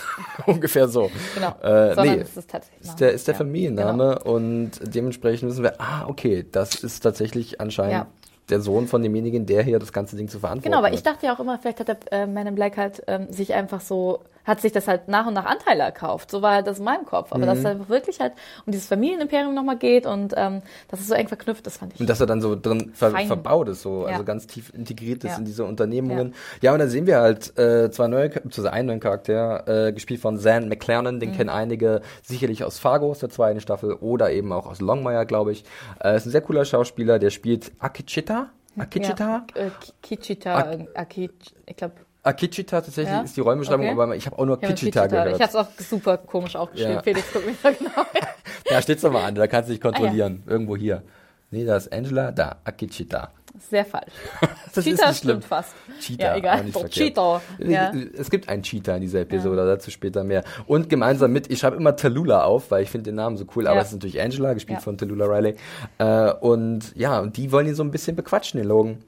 Ungefähr 0.47 0.89
so. 0.89 1.11
genau. 1.35 1.49
Äh, 1.63 1.95
Sondern 1.95 2.17
nee, 2.17 2.23
ist 2.23 2.37
ist 2.37 3.01
der, 3.01 3.13
ist 3.13 3.27
der 3.29 3.35
ja. 3.35 3.39
Genau. 3.39 3.39
Familienname 3.39 4.19
und 4.21 4.73
dementsprechend 4.83 5.51
wissen 5.51 5.63
wir, 5.63 5.81
ah, 5.81 6.07
okay, 6.09 6.45
das 6.51 6.75
ist 6.83 7.01
tatsächlich 7.01 7.61
anscheinend 7.61 7.93
Ja. 7.93 8.07
der 8.51 8.61
Sohn 8.61 8.87
von 8.89 9.03
demjenigen, 9.03 9.47
der 9.47 9.63
hier 9.63 9.79
das 9.79 9.93
ganze 9.93 10.17
Ding 10.17 10.29
zu 10.29 10.39
verantworten 10.39 10.65
Genau, 10.71 10.79
aber 10.79 10.89
hat. 10.89 10.95
ich 10.95 11.03
dachte 11.03 11.27
ja 11.27 11.35
auch 11.35 11.41
immer, 11.41 11.59
vielleicht 11.59 11.81
hat 11.81 11.89
der 11.89 11.99
äh, 12.13 12.27
Man 12.27 12.47
in 12.47 12.55
Black 12.55 12.77
halt 12.77 13.03
ähm, 13.07 13.33
sich 13.33 13.55
einfach 13.55 13.81
so, 13.81 14.21
hat 14.45 14.61
sich 14.61 14.73
das 14.73 14.89
halt 14.89 15.09
nach 15.09 15.27
und 15.27 15.35
nach 15.35 15.47
Anteile 15.47 15.83
erkauft. 15.83 16.31
So 16.31 16.43
war 16.43 16.55
halt 16.55 16.67
das 16.67 16.79
in 16.79 16.85
meinem 16.85 17.05
Kopf. 17.05 17.33
Aber 17.33 17.41
Mhm. 17.43 17.47
dass 17.47 17.59
es 17.59 17.65
einfach 17.67 17.89
wirklich 17.89 18.21
halt 18.21 18.33
um 18.67 18.73
dieses 18.73 18.87
Familienimperium 18.89 19.55
nochmal 19.55 19.79
geht 19.79 20.07
und 20.07 20.35
ähm, 20.37 20.63
dass 20.89 21.01
es 21.01 21.09
so 21.09 21.15
eng 21.15 21.29
verknüpft 21.29 21.67
ist, 21.67 21.79
fand 21.79 21.95
ich. 21.95 22.01
Und 22.01 22.09
dass 22.09 22.21
er 22.21 22.27
dann 22.27 22.41
so 22.41 22.55
drin 22.55 22.93
ver 22.95 23.11
Fein. 23.11 23.27
verbaut 23.27 23.69
ist, 23.69 23.83
so, 23.83 24.03
Ja. 24.03 24.13
also 24.13 24.25
ganz 24.25 24.47
tief 24.47 24.73
integriert 24.75 25.25
ist 25.25 25.33
Ja. 25.33 25.39
in 25.39 25.45
diese 25.45 25.65
Unternehmungen. 25.65 26.35
Ja. 26.61 26.73
und 26.73 26.79
dann 26.79 26.89
sehen 26.89 27.07
wir 27.07 27.19
halt 27.21 27.59
äh, 27.59 27.91
zwei 27.91 28.09
neue, 28.09 28.29
beziehungsweise 28.29 28.73
einen 28.73 28.89
neuen 28.89 29.01
Charakter, 29.01 29.89
äh, 29.89 29.93
gespielt 29.93 30.21
von 30.21 30.39
Zan 30.39 30.69
McLernan, 30.69 31.17
Mhm. 31.17 31.21
den 31.21 31.33
kennen 31.37 31.51
einige 31.51 32.03
sicherlich 32.23 32.65
aus 32.65 32.79
Fargo 32.79 33.11
aus 33.11 33.21
der 33.21 33.31
zweiten 33.31 33.61
Staffel 33.61 33.93
oder 33.95 34.31
eben 34.31 34.53
auch 34.53 34.67
aus 34.67 34.81
Longmire, 34.81 35.27
glaube 35.27 35.53
ich. 35.53 35.65
Äh, 36.03 36.17
ist 36.17 36.27
ein 36.27 36.31
sehr 36.31 36.41
cooler 36.43 36.65
Schauspieler, 36.65 37.19
der 37.19 37.31
spielt 37.31 37.73
Akichita. 37.79 38.51
Akichita? 38.77 39.45
Ja, 39.57 39.63
äh, 39.67 39.71
Ki- 40.03 40.17
Kichita, 40.17 40.57
Ak- 40.59 40.73
äh, 40.81 40.87
Aki, 40.95 41.31
ich 41.67 41.77
glaube, 41.77 41.95
Akichita 42.25 42.81
tatsächlich 42.81 43.13
Ja? 43.15 43.21
ist 43.23 43.37
die 43.37 43.41
Räumbeschreibung, 43.41 43.87
Okay. 43.87 43.93
aber 44.01 44.17
ich 44.17 44.27
habe 44.27 44.39
auch 44.39 44.47
nur 44.47 44.59
ja, 44.63 44.69
Kichita 44.69 45.07
gehört. 45.07 45.29
Ich 45.29 45.35
habe 45.35 45.45
es 45.45 45.55
auch 45.57 45.69
super 45.79 46.17
komisch 46.19 46.57
aufgeschrieben. 46.57 46.95
Ja. 46.95 47.03
Felix, 47.03 47.27
guck 47.33 47.47
mich 47.47 47.57
da 47.63 47.71
genau. 47.71 47.91
Da 48.69 48.81
steht's 48.83 49.03
doch 49.03 49.13
mal 49.13 49.25
an, 49.25 49.35
da 49.35 49.47
kannst 49.47 49.69
du 49.69 49.75
dich 49.75 49.85
Ah, 49.85 49.89
kontrollieren. 49.91 50.43
Irgendwo 50.47 50.77
hier. 50.77 51.03
Nee, 51.51 51.65
da 51.67 51.77
ist 51.77 51.93
Angela, 51.93 52.33
da, 52.33 52.57
Akichita. 52.65 53.31
Sehr 53.71 53.85
falsch. 53.85 54.13
Das 54.75 54.83
Cheetah 54.85 55.05
ist 55.05 55.09
nicht 55.11 55.19
schlimm. 55.19 55.31
stimmt 55.37 55.45
fast. 55.45 55.73
Cheetah, 56.01 56.25
Ja, 56.25 56.37
egal. 56.37 56.65
Doch, 56.65 56.81
verkehrt. 56.81 56.91
Cheetah. 56.93 57.41
Ja. 57.59 57.93
Es 58.19 58.29
gibt 58.29 58.49
einen 58.49 58.65
Cheetah 58.65 58.97
in 58.97 59.03
dieser 59.03 59.21
Episode, 59.21 59.65
dazu 59.65 59.93
später 59.93 60.25
mehr. 60.25 60.43
Und 60.67 60.89
gemeinsam 60.89 61.33
mit, 61.33 61.49
ich 61.49 61.61
schreibe 61.61 61.77
immer 61.77 61.95
Tallulah 61.95 62.43
auf, 62.43 62.73
weil 62.73 62.83
ich 62.83 62.91
finde 62.91 63.11
den 63.11 63.15
Namen 63.15 63.37
so 63.37 63.45
cool, 63.55 63.69
aber 63.69 63.77
Ja. 63.77 63.83
es 63.83 63.89
ist 63.89 63.95
natürlich 63.95 64.21
Angela, 64.21 64.53
gespielt 64.55 64.79
Ja. 64.79 64.83
von 64.83 64.99
Tallulah 64.99 65.27
Riley. 65.27 65.55
Äh, 65.99 66.33
und 66.33 66.97
ja, 66.97 67.21
und 67.21 67.37
die 67.37 67.53
wollen 67.53 67.69
ihn 67.69 67.77
so 67.77 67.85
ein 67.85 67.93
bisschen 67.93 68.17
bequatschen, 68.17 68.59
den 68.59 68.67
Logan. 68.67 68.99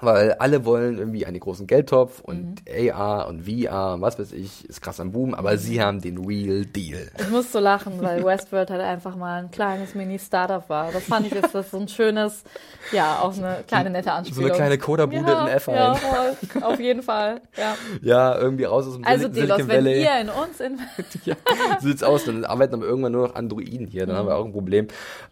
Weil 0.00 0.34
alle 0.34 0.64
wollen 0.64 0.96
irgendwie 0.98 1.26
einen 1.26 1.40
großen 1.40 1.66
Geldtopf 1.66 2.20
und 2.20 2.62
Mhm. 2.68 2.90
AR 2.92 3.26
und 3.26 3.42
VR 3.48 3.94
und 3.94 4.00
was 4.00 4.16
weiß 4.16 4.30
ich, 4.32 4.64
ist 4.68 4.80
krass 4.80 5.00
am 5.00 5.10
Boom, 5.10 5.34
aber 5.34 5.58
sie 5.58 5.82
haben 5.82 6.00
den 6.00 6.18
Real 6.24 6.64
Deal. 6.66 7.10
Ich 7.18 7.28
muss 7.30 7.50
so 7.50 7.58
lachen, 7.58 7.94
weil 8.00 8.22
Westworld 8.24 8.70
halt 8.70 8.80
einfach 8.80 9.16
mal 9.16 9.42
ein 9.42 9.50
kleines 9.50 9.96
Mini-Startup 9.96 10.68
war. 10.68 10.92
Das 10.92 11.02
fand 11.02 11.26
ich 11.26 11.32
jetzt 11.32 11.52
das 11.52 11.72
so 11.72 11.78
ein 11.78 11.88
schönes, 11.88 12.44
ja, 12.92 13.18
auch 13.20 13.36
eine 13.36 13.64
kleine 13.66 13.90
nette 13.90 14.04
So 14.10 14.10
Anspielung. 14.12 14.44
eine 14.44 14.54
kleine 14.54 14.78
Coda-Bude 14.78 15.30
ja, 15.32 15.46
in 15.48 15.58
F1. 15.58 15.74
Ja, 15.74 15.94
voll. 15.96 16.62
auf 16.62 16.78
jeden 16.78 17.02
Fall. 17.02 17.40
Ja. 17.56 17.74
Ja, 18.00 18.38
irgendwie 18.38 18.64
raus 18.64 18.86
aus 18.86 18.94
dem 18.94 19.04
Also 19.04 19.26
Sil- 19.26 19.34
Delos, 19.34 19.56
Silicon 19.56 19.68
wenn 19.68 19.84
Valley. 19.84 20.02
ihr 20.04 20.20
in 20.20 20.28
uns 20.28 20.60
in 20.60 20.78
ja, 21.24 21.34
so 21.80 21.88
sieht's 21.88 22.04
aus. 22.04 22.24
Dann 22.24 22.44
arbeiten 22.44 22.74
aber 22.74 22.86
irgendwann 22.86 23.10
nur 23.12 23.26
noch 23.26 23.34
Androiden 23.34 23.88
hier. 23.88 24.06
Dann 24.06 24.14
haben 24.16 24.28
wir 24.28 24.34
Mhm. 24.36 24.40
auch 24.42 24.44
ein 24.46 24.52
Problem. 24.52 24.86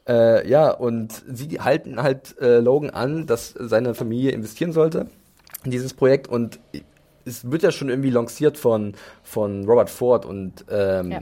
Äh, 0.09 0.49
ja, 0.49 0.71
und 0.71 1.23
sie 1.33 1.61
halten 1.61 2.03
halt 2.03 2.37
äh, 2.41 2.59
Logan 2.59 2.91
an, 2.91 3.27
dass 3.27 3.55
seine 3.57 3.95
Familie 3.95 4.33
investieren 4.57 4.73
sollte 4.73 5.07
dieses 5.65 5.95
Projekt. 5.95 6.29
Und 6.29 6.59
es 7.25 7.51
wird 7.51 7.63
ja 7.63 7.71
schon 7.71 7.89
irgendwie 7.89 8.11
lanciert 8.11 8.57
von, 8.57 8.95
von 9.23 9.65
Robert 9.67 9.91
Ford 9.91 10.25
und 10.25 10.65
ähm. 10.71 11.13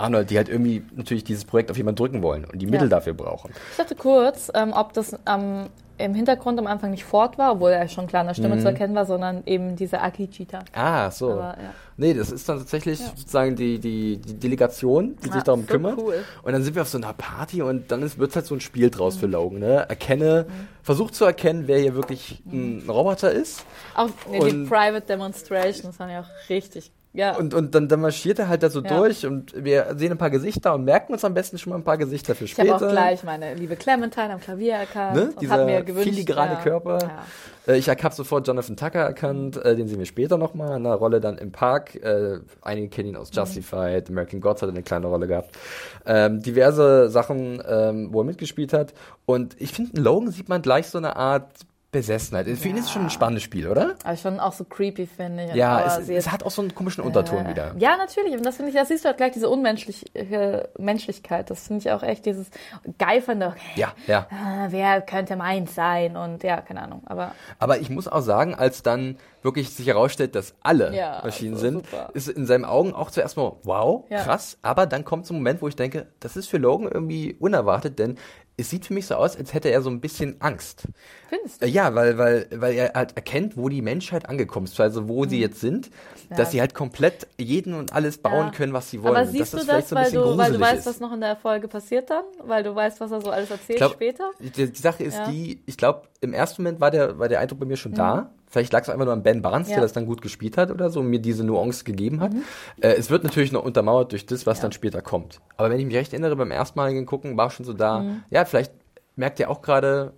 Arnold, 0.00 0.30
die 0.30 0.36
halt 0.36 0.48
irgendwie 0.48 0.82
natürlich 0.94 1.24
dieses 1.24 1.44
Projekt 1.44 1.70
auf 1.70 1.76
jemanden 1.76 1.96
drücken 1.96 2.22
wollen 2.22 2.44
und 2.44 2.58
die 2.60 2.66
Mittel 2.66 2.88
dafür 2.88 3.14
brauchen. 3.14 3.52
Ich 3.72 3.76
dachte 3.76 3.94
kurz, 3.94 4.50
ähm, 4.54 4.72
ob 4.74 4.92
das 4.92 5.14
ähm, 5.26 5.66
im 5.98 6.14
Hintergrund 6.14 6.58
am 6.58 6.66
Anfang 6.66 6.92
nicht 6.92 7.04
Ford 7.04 7.36
war, 7.36 7.52
obwohl 7.52 7.72
er 7.72 7.86
schon 7.88 8.06
klar 8.06 8.20
an 8.22 8.28
der 8.28 8.34
Stimme 8.34 8.56
Mhm. 8.56 8.60
zu 8.60 8.68
erkennen 8.68 8.94
war, 8.94 9.04
sondern 9.04 9.42
eben 9.44 9.76
diese 9.76 10.00
Aki-Cheetah. 10.00 10.60
Ah, 10.72 11.10
so. 11.10 11.32
Aber, 11.32 11.56
ja. 11.62 11.74
Nee, 11.98 12.14
das 12.14 12.30
ist 12.32 12.48
dann 12.48 12.56
tatsächlich 12.58 12.98
sozusagen 13.00 13.54
die, 13.54 13.78
die, 13.78 14.16
die 14.16 14.32
Delegation, 14.38 15.16
die 15.18 15.26
sich 15.26 15.34
Ja, 15.34 15.42
darum 15.42 15.60
so 15.62 15.66
kümmert. 15.66 15.98
cool. 15.98 16.24
Und 16.42 16.52
dann 16.52 16.62
sind 16.62 16.74
wir 16.74 16.80
auf 16.82 16.88
so 16.88 16.96
einer 16.96 17.12
Party 17.12 17.60
und 17.60 17.92
dann 17.92 18.00
wird 18.18 18.34
halt 18.34 18.46
so 18.46 18.54
ein 18.54 18.60
Spiel 18.62 18.88
draus 18.88 19.18
für 19.18 19.26
Logan. 19.26 19.58
Ne? 19.58 19.84
Erkenne, 19.90 20.46
Mhm. 20.48 20.68
versuch 20.82 21.10
zu 21.10 21.26
erkennen, 21.26 21.64
wer 21.66 21.78
hier 21.78 21.94
wirklich 21.94 22.42
ein 22.50 22.82
Roboter 22.88 23.30
ist. 23.30 23.66
Auch 23.94 24.08
nee, 24.30 24.40
die 24.50 24.64
Private 24.66 25.02
Demonstration, 25.06 25.90
das 25.90 26.00
waren 26.00 26.08
ja 26.08 26.20
auch 26.22 26.48
richtig. 26.48 26.90
Ja, 27.12 27.36
Und, 27.36 27.54
und 27.54 27.74
dann, 27.74 27.88
dann 27.88 28.00
marschiert 28.00 28.38
er 28.38 28.46
halt 28.48 28.62
da 28.62 28.70
so 28.70 28.80
Ja. 28.82 28.96
durch 28.96 29.26
und 29.26 29.52
wir 29.64 29.94
sehen 29.96 30.12
ein 30.12 30.18
paar 30.18 30.30
Gesichter 30.30 30.74
und 30.74 30.84
merken 30.84 31.12
uns 31.12 31.24
am 31.24 31.34
besten 31.34 31.58
schon 31.58 31.70
mal 31.70 31.76
ein 31.76 31.82
paar 31.82 31.98
Gesichter 31.98 32.36
für 32.36 32.44
ich 32.44 32.52
später. 32.52 32.74
habe 32.74 32.86
auch 32.86 32.90
gleich 32.92 33.24
meine 33.24 33.54
liebe 33.54 33.74
Clementine 33.74 34.34
am 34.34 34.40
Klavier 34.40 34.74
erkannt 34.74 35.16
Ne? 35.16 35.22
und 35.32 35.40
Dieser 35.40 35.64
mir 35.64 35.82
gewünscht, 35.82 36.08
filigrane 36.08 36.52
ja, 36.52 36.60
Körper. 36.60 36.98
Ja. 37.66 37.72
Äh, 37.74 37.78
Ich 37.78 37.88
habe 37.88 38.14
sofort 38.14 38.46
Jonathan 38.46 38.76
Tucker 38.76 39.00
erkannt, 39.00 39.56
äh, 39.56 39.74
den 39.74 39.88
sehen 39.88 39.98
wir 39.98 40.06
später 40.06 40.38
nochmal 40.38 40.68
in 40.78 40.86
einer 40.86 40.94
Rolle 40.94 41.20
dann 41.20 41.36
im 41.36 41.50
Park. 41.50 41.96
Äh, 41.96 42.38
einige 42.62 42.88
kennen 42.88 43.08
ihn 43.08 43.16
aus 43.16 43.30
Justified, 43.32 44.08
American 44.08 44.40
Gods 44.40 44.62
hat 44.62 44.68
eine 44.68 44.84
kleine 44.84 45.08
Rolle 45.08 45.26
gehabt. 45.26 45.50
Ähm, 46.06 46.40
diverse 46.40 47.08
Sachen, 47.10 47.60
ähm, 47.68 48.10
wo 48.12 48.20
er 48.20 48.24
mitgespielt 48.24 48.72
hat. 48.72 48.94
Und 49.26 49.56
ich 49.60 49.72
finde, 49.72 49.96
in 49.96 50.04
Logan 50.04 50.30
sieht 50.30 50.48
man 50.48 50.62
gleich 50.62 50.86
so 50.86 50.98
eine 50.98 51.16
Art 51.16 51.50
Besessenheit. 51.92 52.46
Für 52.46 52.68
ihn 52.68 52.76
ist 52.76 52.84
es 52.86 52.90
schon 52.92 53.02
ein 53.02 53.10
spannendes 53.10 53.42
Spiel, 53.42 53.66
oder? 53.66 53.96
Aber 54.04 54.16
schon 54.16 54.38
auch 54.38 54.52
so 54.52 54.64
creepy, 54.64 55.06
finde 55.06 55.46
ich. 55.46 55.54
Ja, 55.54 55.98
es, 55.98 56.08
es 56.08 56.30
hat 56.30 56.44
auch 56.44 56.50
so 56.52 56.62
einen 56.62 56.72
komischen 56.74 57.02
Unterton 57.02 57.46
äh, 57.46 57.50
wieder. 57.50 57.74
Ja, 57.78 57.96
natürlich. 57.96 58.34
Und 58.36 58.44
das 58.46 58.56
finde 58.56 58.70
ich, 58.70 58.76
das 58.76 58.88
siehst 58.88 59.04
du 59.04 59.08
halt 59.08 59.16
gleich, 59.16 59.32
diese 59.32 59.48
unmenschliche 59.48 60.68
Menschlichkeit. 60.78 61.50
Das 61.50 61.66
finde 61.66 61.80
ich 61.80 61.90
auch 61.90 62.02
echt, 62.02 62.26
dieses 62.26 62.48
geifernde, 62.98 63.48
okay, 63.48 63.60
Ja, 63.80 63.92
ja. 64.06 64.26
ah, 64.30 64.66
wer 64.70 65.00
könnte 65.00 65.34
meins 65.36 65.74
sein? 65.74 66.16
Und 66.16 66.42
ja, 66.42 66.60
keine 66.60 66.82
Ahnung. 66.82 67.02
Aber 67.06 67.32
Aber 67.58 67.78
ich 67.80 67.90
muss 67.90 68.06
auch 68.06 68.20
sagen, 68.22 68.54
als 68.54 68.82
dann 68.82 69.16
wirklich 69.42 69.70
sich 69.70 69.86
herausstellt, 69.86 70.34
dass 70.34 70.54
alle 70.62 70.94
Ja, 70.94 71.20
Maschinen 71.24 71.54
so 71.54 71.60
sind, 71.62 71.86
super. 71.86 72.10
ist 72.14 72.28
in 72.28 72.46
seinen 72.46 72.64
Augen 72.64 72.92
auch 72.94 73.10
zuerst 73.10 73.36
mal, 73.36 73.52
wow, 73.64 74.04
Ja. 74.10 74.22
krass. 74.22 74.58
Aber 74.62 74.86
dann 74.86 75.04
kommt 75.04 75.26
so 75.26 75.34
ein 75.34 75.38
Moment, 75.38 75.62
wo 75.62 75.68
ich 75.68 75.76
denke, 75.76 76.06
das 76.20 76.36
ist 76.36 76.46
für 76.48 76.58
Logan 76.58 76.88
irgendwie 76.92 77.34
unerwartet, 77.40 77.98
denn 77.98 78.16
es 78.60 78.70
sieht 78.70 78.86
für 78.86 78.94
mich 78.94 79.06
so 79.06 79.14
aus, 79.14 79.36
als 79.36 79.54
hätte 79.54 79.70
er 79.70 79.82
so 79.82 79.90
ein 79.90 80.00
bisschen 80.00 80.36
Angst. 80.40 80.84
Findest 81.28 81.62
Äh, 81.62 81.66
du? 81.66 81.72
Ja, 81.72 81.94
weil, 81.94 82.18
weil, 82.18 82.46
weil 82.54 82.74
er 82.74 82.92
halt 82.94 83.16
erkennt, 83.16 83.56
wo 83.56 83.68
die 83.68 83.82
Menschheit 83.82 84.28
angekommen 84.28 84.66
ist, 84.66 84.78
also 84.80 85.08
wo 85.08 85.24
sie 85.26 85.40
jetzt 85.40 85.60
sind, 85.60 85.90
Ja. 86.30 86.36
dass 86.36 86.50
sie 86.52 86.60
halt 86.60 86.74
komplett 86.74 87.26
jeden 87.38 87.74
und 87.74 87.92
alles 87.92 88.18
bauen 88.18 88.46
Ja. 88.46 88.50
können, 88.52 88.72
was 88.72 88.90
sie 88.90 89.02
wollen. 89.02 89.16
Aber 89.16 89.26
siehst 89.26 89.54
dass 89.54 89.62
du 89.62 89.66
das, 89.66 89.92
weil 89.92 90.10
du, 90.10 90.36
weil 90.36 90.52
du 90.52 90.60
weißt, 90.60 90.80
ist. 90.80 90.86
was 90.86 91.00
noch 91.00 91.12
in 91.12 91.20
der 91.20 91.36
Folge 91.36 91.68
passiert 91.68 92.10
dann? 92.10 92.24
Weil 92.44 92.62
du 92.62 92.74
weißt, 92.74 93.00
was 93.00 93.10
er 93.10 93.20
so 93.20 93.30
alles 93.30 93.50
erzählt 93.50 93.78
glaub, 93.78 93.92
später? 93.92 94.30
Die, 94.38 94.50
die 94.70 94.80
Sache 94.80 95.02
ist 95.04 95.16
Ja. 95.18 95.30
die, 95.30 95.60
ich 95.66 95.76
glaube, 95.76 96.02
im 96.20 96.32
ersten 96.32 96.62
Moment 96.62 96.80
war 96.80 96.90
der, 96.90 97.18
war 97.18 97.28
der 97.28 97.40
Eindruck 97.40 97.60
bei 97.60 97.66
mir 97.66 97.76
schon 97.76 97.92
da. 97.94 98.30
Vielleicht 98.50 98.72
lag 98.72 98.82
es 98.82 98.88
einfach 98.90 99.04
nur 99.04 99.14
an 99.14 99.22
Ben 99.22 99.40
Barnes. 99.42 99.68
Ja. 99.68 99.76
der 99.76 99.82
das 99.84 99.92
dann 99.92 100.06
gut 100.06 100.20
gespielt 100.22 100.56
hat 100.58 100.70
oder 100.70 100.90
so, 100.90 101.00
und 101.00 101.06
mir 101.06 101.20
diese 101.20 101.44
Nuance 101.44 101.84
gegeben 101.84 102.20
hat. 102.20 102.32
Mhm. 102.34 102.42
Äh, 102.80 102.94
es 102.94 103.08
wird 103.08 103.24
natürlich 103.24 103.52
noch 103.52 103.64
untermauert 103.64 104.10
durch 104.12 104.26
das, 104.26 104.44
was 104.44 104.60
dann 104.60 104.72
später 104.72 105.00
kommt. 105.02 105.40
Aber 105.56 105.70
wenn 105.70 105.78
ich 105.78 105.86
mich 105.86 105.94
recht 105.96 106.12
erinnere, 106.12 106.34
beim 106.36 106.50
erstmaligen 106.50 107.06
Gucken 107.06 107.36
war 107.36 107.50
schon 107.50 107.64
so 107.64 107.72
da, 107.72 108.00
Mhm. 108.00 108.22
ja, 108.30 108.44
vielleicht 108.44 108.72
merkt 109.16 109.38
er 109.40 109.50
auch 109.50 109.62
gerade, 109.62 110.12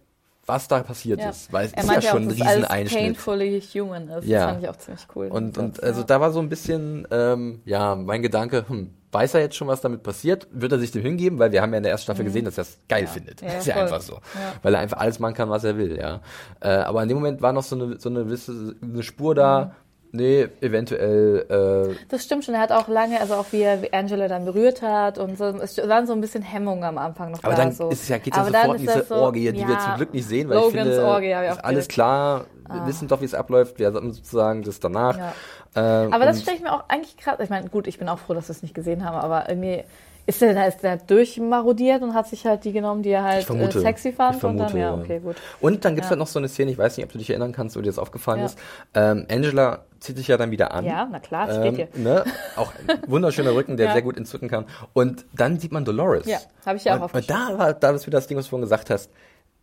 was 0.46 0.66
da 0.66 0.82
passiert 0.82 1.20
Ja. 1.20 1.30
ist. 1.30 1.52
Weil 1.52 1.66
es 1.66 1.72
ist 1.72 1.78
ja 1.78 1.84
meinte 1.84 2.06
schon 2.08 2.18
auch, 2.18 2.22
ein 2.22 2.28
Rieseneinschnitt. 2.30 3.00
painfully 3.02 3.60
human 3.74 4.08
ist. 4.08 4.26
Ja. 4.26 4.38
Das 4.38 4.50
fand 4.50 4.62
ich 4.64 4.68
auch 4.70 4.76
ziemlich 4.76 5.06
cool. 5.14 5.26
Und, 5.28 5.58
und 5.58 5.82
also 5.82 6.00
ja. 6.00 6.06
da 6.06 6.20
war 6.20 6.32
so 6.32 6.40
ein 6.40 6.48
bisschen, 6.48 7.06
ähm, 7.10 7.60
ja, 7.64 7.94
mein 7.94 8.22
Gedanke, 8.22 8.64
hm, 8.66 8.90
weiß 9.12 9.35
er 9.35 9.40
jetzt 9.42 9.57
schon, 9.57 9.68
was 9.68 9.81
damit 9.83 10.03
passiert? 10.03 10.48
Wird 10.51 10.72
er 10.72 10.79
sich 10.79 10.90
dem 10.90 11.03
hingeben? 11.03 11.38
Weil 11.38 11.53
wir 11.53 11.61
haben 11.62 11.70
ja 11.72 11.77
in 11.77 11.83
der 11.83 11.92
ersten 11.92 12.05
Staffel 12.05 12.25
gesehen, 12.25 12.44
dass 12.46 12.59
er 12.59 12.62
es 12.62 12.79
geil 12.88 13.07
findet. 13.07 13.42
Mhm. 13.42 13.48
Ja, 13.48 13.55
ist 13.59 13.66
ja 13.66 13.75
voll. 13.75 13.83
einfach 13.85 14.01
so. 14.01 14.14
Ja. 14.14 14.20
Weil 14.62 14.75
er 14.75 14.81
einfach 14.81 14.98
alles 14.98 15.18
machen 15.18 15.35
kann, 15.35 15.51
was 15.51 15.64
er 15.64 15.77
will, 15.77 15.96
ja. 15.98 16.20
Äh, 16.61 16.68
aber 16.68 17.03
in 17.03 17.09
dem 17.09 17.18
Moment 17.18 17.42
war 17.42 17.53
noch 17.53 17.62
so 17.62 17.77
eine, 17.77 17.98
so 18.01 18.09
eine 18.09 18.25
gewisse 18.25 18.75
eine 18.83 19.03
Spur 19.03 19.35
da, 19.35 19.64
Mhm. 19.66 19.70
Nee, 20.12 20.48
eventuell, 20.61 21.90
äh, 21.90 21.94
Das 22.09 22.25
stimmt 22.25 22.44
schon. 22.44 22.55
Er 22.55 22.61
hat 22.61 22.72
auch 22.72 22.88
lange, 22.88 23.20
also 23.20 23.35
auch 23.35 23.46
wie 23.51 23.62
er 23.62 23.81
Angela 23.92 24.29
dann 24.29 24.44
berührt 24.44 24.83
hat 24.83 25.18
und 25.18 25.37
so, 25.37 25.44
es 25.46 25.77
waren 25.79 26.07
so 26.07 26.12
ein 26.12 26.20
bisschen 26.20 26.42
Hemmungen 26.42 26.85
am 26.85 26.98
Anfang 26.98 27.33
noch 27.33 27.42
aber 27.42 27.55
da. 27.55 27.62
dann 27.62 27.72
so. 27.72 27.88
ist 27.88 28.03
es 28.03 28.09
ja, 28.09 28.18
geht's 28.18 28.37
ja 28.37 28.44
sofort 28.44 28.77
in 28.77 28.87
diese 28.87 29.05
so, 29.05 29.14
Orgie, 29.16 29.53
die 29.53 29.66
wir 29.66 29.75
ja, 29.75 29.81
zum 29.81 29.96
Glück 29.96 30.14
nicht 30.14 30.29
sehen, 30.29 30.48
weil 30.48 30.59
Logans 30.59 30.75
ich 30.75 30.81
finde, 30.81 31.05
Orgie, 31.05 31.35
auch 31.35 31.53
ist 31.53 31.64
alles 31.64 31.88
klar, 31.88 32.44
wir 32.70 32.87
wissen 32.87 33.09
doch, 33.09 33.20
wie 33.20 33.27
es 33.27 33.35
abläuft, 33.35 33.79
wir 33.79 33.92
haben 33.92 34.12
sozusagen 34.12 34.62
das 34.62 34.81
danach. 34.81 35.18
Ja. 35.18 35.33
Ähm, 35.75 36.12
Aber 36.12 36.25
das 36.25 36.42
stelle 36.42 36.57
ich 36.57 36.62
mir 36.62 36.72
auch 36.72 36.88
eigentlich 36.88 37.16
krass. 37.16 37.37
Ich 37.40 37.51
meine, 37.51 37.68
gut, 37.68 37.87
ich 37.87 37.98
bin 37.98 38.09
auch 38.09 38.18
froh, 38.18 38.35
dass 38.35 38.48
wir 38.48 38.53
es 38.53 38.62
nicht 38.62 38.75
gesehen 38.75 39.05
haben, 39.05 39.16
aber 39.16 39.48
irgendwie 39.48 39.85
ist 40.26 40.40
der, 40.40 40.54
da 40.54 40.64
ist 40.66 40.82
der 40.82 40.96
durchmarodiert 40.98 42.02
und 42.02 42.14
hat 42.14 42.28
sich 42.28 42.46
halt 42.46 42.64
die 42.64 42.72
genommen, 42.72 43.02
die 43.02 43.11
er 43.11 43.24
halt 43.24 43.44
vermute. 43.44 43.78
äh, 43.78 43.82
sexy 43.82 44.12
fand. 44.12 44.37
vermute, 44.37 44.64
und 44.64 44.72
dann, 44.72 44.80
ja, 44.80 44.94
okay, 44.94 45.18
gut. 45.20 45.37
Und 45.61 45.85
dann 45.85 45.94
gibt's 45.94 46.06
Ja. 46.06 46.11
halt 46.11 46.18
noch 46.20 46.26
so 46.26 46.38
eine 46.38 46.48
Szene, 46.48 46.70
ich 46.70 46.78
weiß 46.78 46.96
nicht, 46.96 47.04
ob 47.06 47.12
du 47.12 47.18
dich 47.18 47.30
erinnern 47.30 47.52
kannst 47.52 47.76
oder 47.76 47.85
dir 47.85 47.90
das 47.90 47.98
aufgefallen 47.98 48.40
Ja. 48.40 48.46
ist. 48.46 48.58
Ähm, 48.94 49.26
Angela 49.30 49.80
zieht 50.00 50.16
sich 50.16 50.28
ja 50.28 50.37
dann 50.37 50.50
wieder 50.50 50.72
an. 50.72 50.85
Ja, 50.85 51.08
na 51.11 51.18
klar, 51.20 51.46
das 51.46 51.56
steht 51.56 51.76
hier. 51.76 51.88
Ne? 52.02 52.24
Auch 52.56 52.72
ein 52.74 52.98
wunderschöner 53.08 53.54
Rücken, 53.54 53.76
der 53.76 53.87
Ja. 53.87 53.92
sehr 53.92 54.02
gut 54.02 54.16
entzücken 54.16 54.48
kann. 54.48 54.66
Und 54.92 55.24
dann 55.32 55.58
sieht 55.58 55.72
man 55.72 55.85
Dolores. 55.85 56.26
Ja, 56.26 56.38
habe 56.66 56.76
ich 56.76 56.85
ja 56.85 56.96
auch 56.98 57.02
und, 57.02 57.14
und 57.14 57.30
da 57.30 57.58
war 57.58 57.72
da 57.74 57.90
ist 57.90 58.06
wieder 58.06 58.18
das 58.18 58.26
Ding, 58.26 58.37
was 58.38 58.46
du 58.46 58.50
vorhin 58.50 58.62
gesagt 58.64 58.90
hast. 58.90 59.11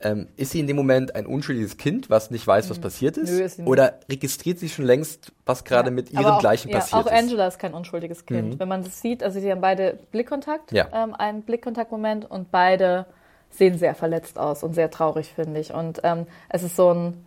Ähm, 0.01 0.27
ist 0.37 0.51
sie 0.51 0.61
in 0.61 0.67
dem 0.67 0.77
Moment 0.77 1.13
ein 1.15 1.25
unschuldiges 1.25 1.75
Kind, 1.75 2.09
was 2.09 2.31
nicht 2.31 2.47
weiß, 2.47 2.69
was 2.69 2.79
passiert 2.79 3.17
ist? 3.17 3.31
Mhm. 3.31 3.37
Nö, 3.37 3.43
ist 3.43 3.59
nicht. 3.59 3.67
Oder 3.67 3.99
registriert 4.09 4.57
sie 4.57 4.69
schon 4.69 4.85
längst, 4.85 5.33
was 5.45 5.65
gerade 5.65 5.91
mit 5.91 6.11
ihrem 6.11 6.25
auch, 6.25 6.39
Gleichen 6.39 6.69
ja, 6.69 6.77
passiert 6.79 7.01
auch 7.01 7.11
ist? 7.11 7.17
Angela 7.17 7.47
ist 7.47 7.59
kein 7.59 7.73
unschuldiges 7.73 8.25
Kind. 8.25 8.59
Wenn 8.59 8.67
man 8.69 8.83
das 8.83 9.01
sieht, 9.01 9.23
also 9.23 9.41
sie 9.41 9.51
haben 9.51 9.59
beide 9.59 9.99
Blickkontakt, 10.11 10.71
Ja. 10.71 10.87
ähm, 10.93 11.13
einen 11.13 11.41
Blickkontaktmoment 11.41 12.29
und 12.31 12.49
beide 12.49 13.07
sehen 13.49 13.77
sehr 13.77 13.93
verletzt 13.93 14.39
aus 14.39 14.63
und 14.63 14.73
sehr 14.73 14.89
traurig, 14.89 15.33
finde 15.35 15.59
ich. 15.59 15.73
Und 15.73 15.99
ähm, 16.03 16.27
es 16.47 16.63
ist 16.63 16.77
so 16.77 16.93
ein, 16.93 17.25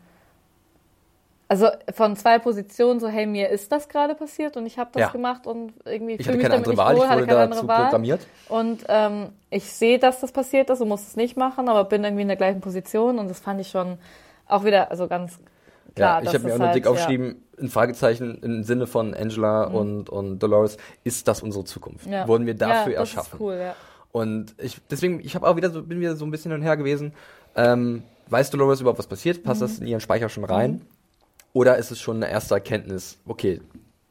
also 1.53 1.69
von 1.93 2.17
zwei 2.17 2.39
Positionen, 2.39 2.99
so 2.99 3.09
hey, 3.09 3.27
mir 3.27 3.51
ist 3.51 3.71
das 3.73 3.91
gerade 3.91 4.15
passiert 4.15 4.57
und 4.57 4.65
ich 4.65 4.79
habe 4.79 4.89
das 4.95 5.01
Ja. 5.03 5.09
gemacht 5.11 5.47
und 5.47 5.75
irgendwie 5.85 6.15
Ich 6.15 6.27
hatte 6.27 6.39
mich 6.39 6.47
keine 6.49 6.55
damit 6.63 6.69
andere 6.69 6.77
Wahl, 6.79 6.97
wohl, 6.97 7.05
ich 7.05 7.11
wurde 7.11 7.27
dazu 7.27 7.43
andere 7.43 7.69
Wahl. 7.69 7.83
programmiert. 7.85 8.27
Und 8.49 8.85
ähm, 8.89 9.29
ich 9.51 9.65
sehe, 9.71 9.99
dass 9.99 10.21
das 10.21 10.33
passiert 10.33 10.71
ist 10.71 10.81
und 10.81 10.89
muss 10.89 11.03
es 11.07 11.15
nicht 11.17 11.37
machen, 11.37 11.69
aber 11.69 11.85
bin 11.85 12.05
irgendwie 12.05 12.23
in 12.23 12.29
der 12.29 12.39
gleichen 12.39 12.63
Position 12.63 13.19
und 13.19 13.29
das 13.29 13.41
fand 13.41 13.61
ich 13.61 13.69
schon 13.69 13.99
auch 14.47 14.65
wieder, 14.65 14.91
also 14.91 15.09
ganz 15.09 15.39
klar. 15.95 16.23
ja, 16.23 16.29
ich 16.31 16.35
habe 16.35 16.45
mir 16.47 16.55
auch 16.55 16.59
nur 16.59 16.67
halt, 16.69 16.77
dick 16.77 16.87
aufgeschrieben, 16.87 17.43
ein 17.61 17.69
Fragezeichen 17.69 18.39
im 18.43 18.65
Sinne 18.65 18.87
von 18.87 19.13
Angela 19.13 19.65
und, 19.65 20.09
und 20.09 20.39
Dolores, 20.39 20.79
ist 21.05 21.29
das 21.29 21.43
unsere 21.43 21.65
Zukunft? 21.65 22.07
Ja. 22.07 22.27
Wurden 22.29 22.47
wir 22.47 22.55
dafür 22.55 22.95
ja, 22.95 23.01
das 23.01 23.11
erschaffen? 23.11 23.37
Ist 23.37 23.41
cool, 23.43 23.57
ja. 23.61 23.77
Und 24.11 24.55
ich, 24.59 24.79
deswegen, 24.91 25.21
ich 25.21 25.35
habe 25.35 25.47
auch 25.47 25.57
wieder 25.57 25.69
so, 25.71 25.83
bin 25.83 26.01
wieder 26.01 26.17
so 26.17 26.25
ein 26.25 26.31
bisschen 26.31 26.51
hin 26.51 26.61
und 26.63 26.67
her 26.67 26.79
gewesen. 26.79 27.13
Ähm, 27.57 28.05
weiß 28.29 28.49
Dolores 28.51 28.81
überhaupt, 28.81 28.99
was 28.99 29.07
passiert? 29.07 29.43
Passt 29.45 29.61
Mhm. 29.61 29.65
das 29.67 29.79
in 29.81 29.87
ihren 29.87 30.01
Speicher 30.01 30.31
schon 30.31 30.45
rein? 30.45 30.81
Oder 31.53 31.77
ist 31.77 31.91
es 31.91 32.01
schon 32.01 32.17
eine 32.17 32.31
erste 32.31 32.55
Erkenntnis, 32.55 33.19
okay, 33.27 33.61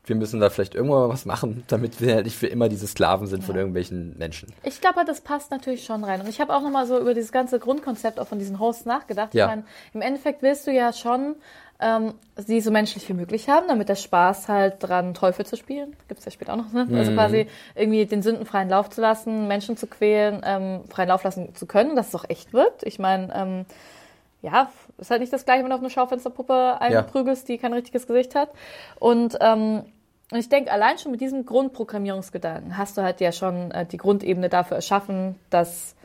wir 0.06 0.16
müssen 0.16 0.40
da 0.40 0.50
vielleicht 0.50 0.74
irgendwann 0.76 1.02
mal 1.02 1.10
was 1.10 1.26
machen, 1.26 1.64
damit 1.68 2.02
wir 2.02 2.16
halt 2.16 2.26
nicht 2.26 2.38
für 2.38 2.48
immer 2.48 2.70
diese 2.70 2.88
Sklaven 2.88 3.28
sind 3.28 3.44
von 3.44 3.56
irgendwelchen 3.56 4.18
Menschen. 4.18 4.52
Ich 4.64 4.82
glaube, 4.82 5.06
das 5.06 5.22
passt 5.22 5.52
natürlich 5.52 5.86
schon 5.86 6.04
rein. 6.04 6.22
Und 6.22 6.28
ich 6.28 6.42
habe 6.42 6.56
auch 6.56 6.62
nochmal 6.62 6.88
so 6.88 7.00
über 7.00 7.14
dieses 7.14 7.32
ganze 7.32 7.60
Grundkonzept 7.60 8.20
auch 8.20 8.28
von 8.28 8.40
diesen 8.40 8.60
Hosts 8.60 8.86
nachgedacht. 8.86 9.34
Ja. 9.34 9.46
Ich 9.46 9.50
meine, 9.50 9.64
im 9.94 10.02
Endeffekt 10.02 10.42
willst 10.42 10.66
du 10.66 10.72
ja 10.72 10.92
schon 10.92 11.36
ähm, 11.80 12.14
sie 12.36 12.62
so 12.62 12.72
menschlich 12.72 13.08
wie 13.10 13.14
möglich 13.14 13.50
haben, 13.50 13.68
damit 13.68 13.90
der 13.90 13.96
Spaß 13.96 14.48
halt 14.48 14.76
dran, 14.80 15.14
Teufel 15.14 15.46
zu 15.46 15.56
spielen. 15.56 15.96
Gibt's 16.08 16.26
ja 16.26 16.32
später 16.32 16.54
auch 16.54 16.58
noch, 16.58 16.72
ne? 16.72 16.86
Mhm. 16.86 16.96
Also 16.96 17.12
quasi 17.12 17.48
irgendwie 17.76 18.06
den 18.06 18.22
Sünden 18.22 18.46
freien 18.46 18.70
Lauf 18.70 18.90
zu 18.90 19.02
lassen, 19.02 19.48
Menschen 19.48 19.78
zu 19.78 19.88
quälen, 19.88 20.42
ähm, 20.44 20.82
freien 20.90 21.10
Lauf 21.10 21.24
lassen 21.24 21.54
zu 21.56 21.66
können, 21.66 21.96
dass 21.96 22.10
es 22.10 22.16
auch 22.16 22.26
echt 22.28 22.54
wird. 22.54 22.84
Ich 22.84 23.00
meine, 23.00 23.34
ähm, 23.36 23.66
ja, 24.42 24.72
ist 24.98 25.12
halt 25.12 25.22
nicht 25.22 25.34
das 25.34 25.46
gleiche, 25.46 25.64
wenn 25.64 25.70
du 25.70 25.76
auf 25.76 25.82
eine 25.82 25.90
Schaufensterpuppe 25.90 26.80
einprügelst, 26.80 27.48
die 27.48 27.58
kein 27.58 27.74
richtiges 27.74 28.08
Gesicht 28.08 28.36
hat. 28.36 28.50
Und 29.00 29.38
ähm, 29.40 29.84
ich 30.34 30.50
denke, 30.50 30.72
allein 30.72 30.98
schon 30.98 31.12
mit 31.12 31.22
diesem 31.22 31.46
Grundprogrammierungsgedanken 31.46 32.78
hast 32.78 32.98
du 32.98 33.02
halt 33.02 33.22
ja 33.22 33.32
schon 33.32 33.72
äh, 33.72 33.86
die 33.86 33.98
Grundebene 33.98 34.50
dafür 34.50 34.78
erschaffen, 34.78 35.36
dass 35.50 35.96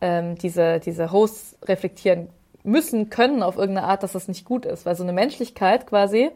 ähm, 0.00 0.36
diese, 0.36 0.80
diese 0.80 1.12
Hosts 1.12 1.56
reflektieren 1.64 2.28
müssen, 2.64 3.08
können 3.08 3.42
auf 3.42 3.56
irgendeine 3.56 3.86
Art, 3.86 4.02
dass 4.02 4.12
das 4.12 4.28
nicht 4.28 4.44
gut 4.44 4.66
ist. 4.66 4.84
Weil 4.84 4.96
so 4.96 5.04
eine 5.04 5.12
Menschlichkeit 5.12 5.86
quasi, 5.86 6.30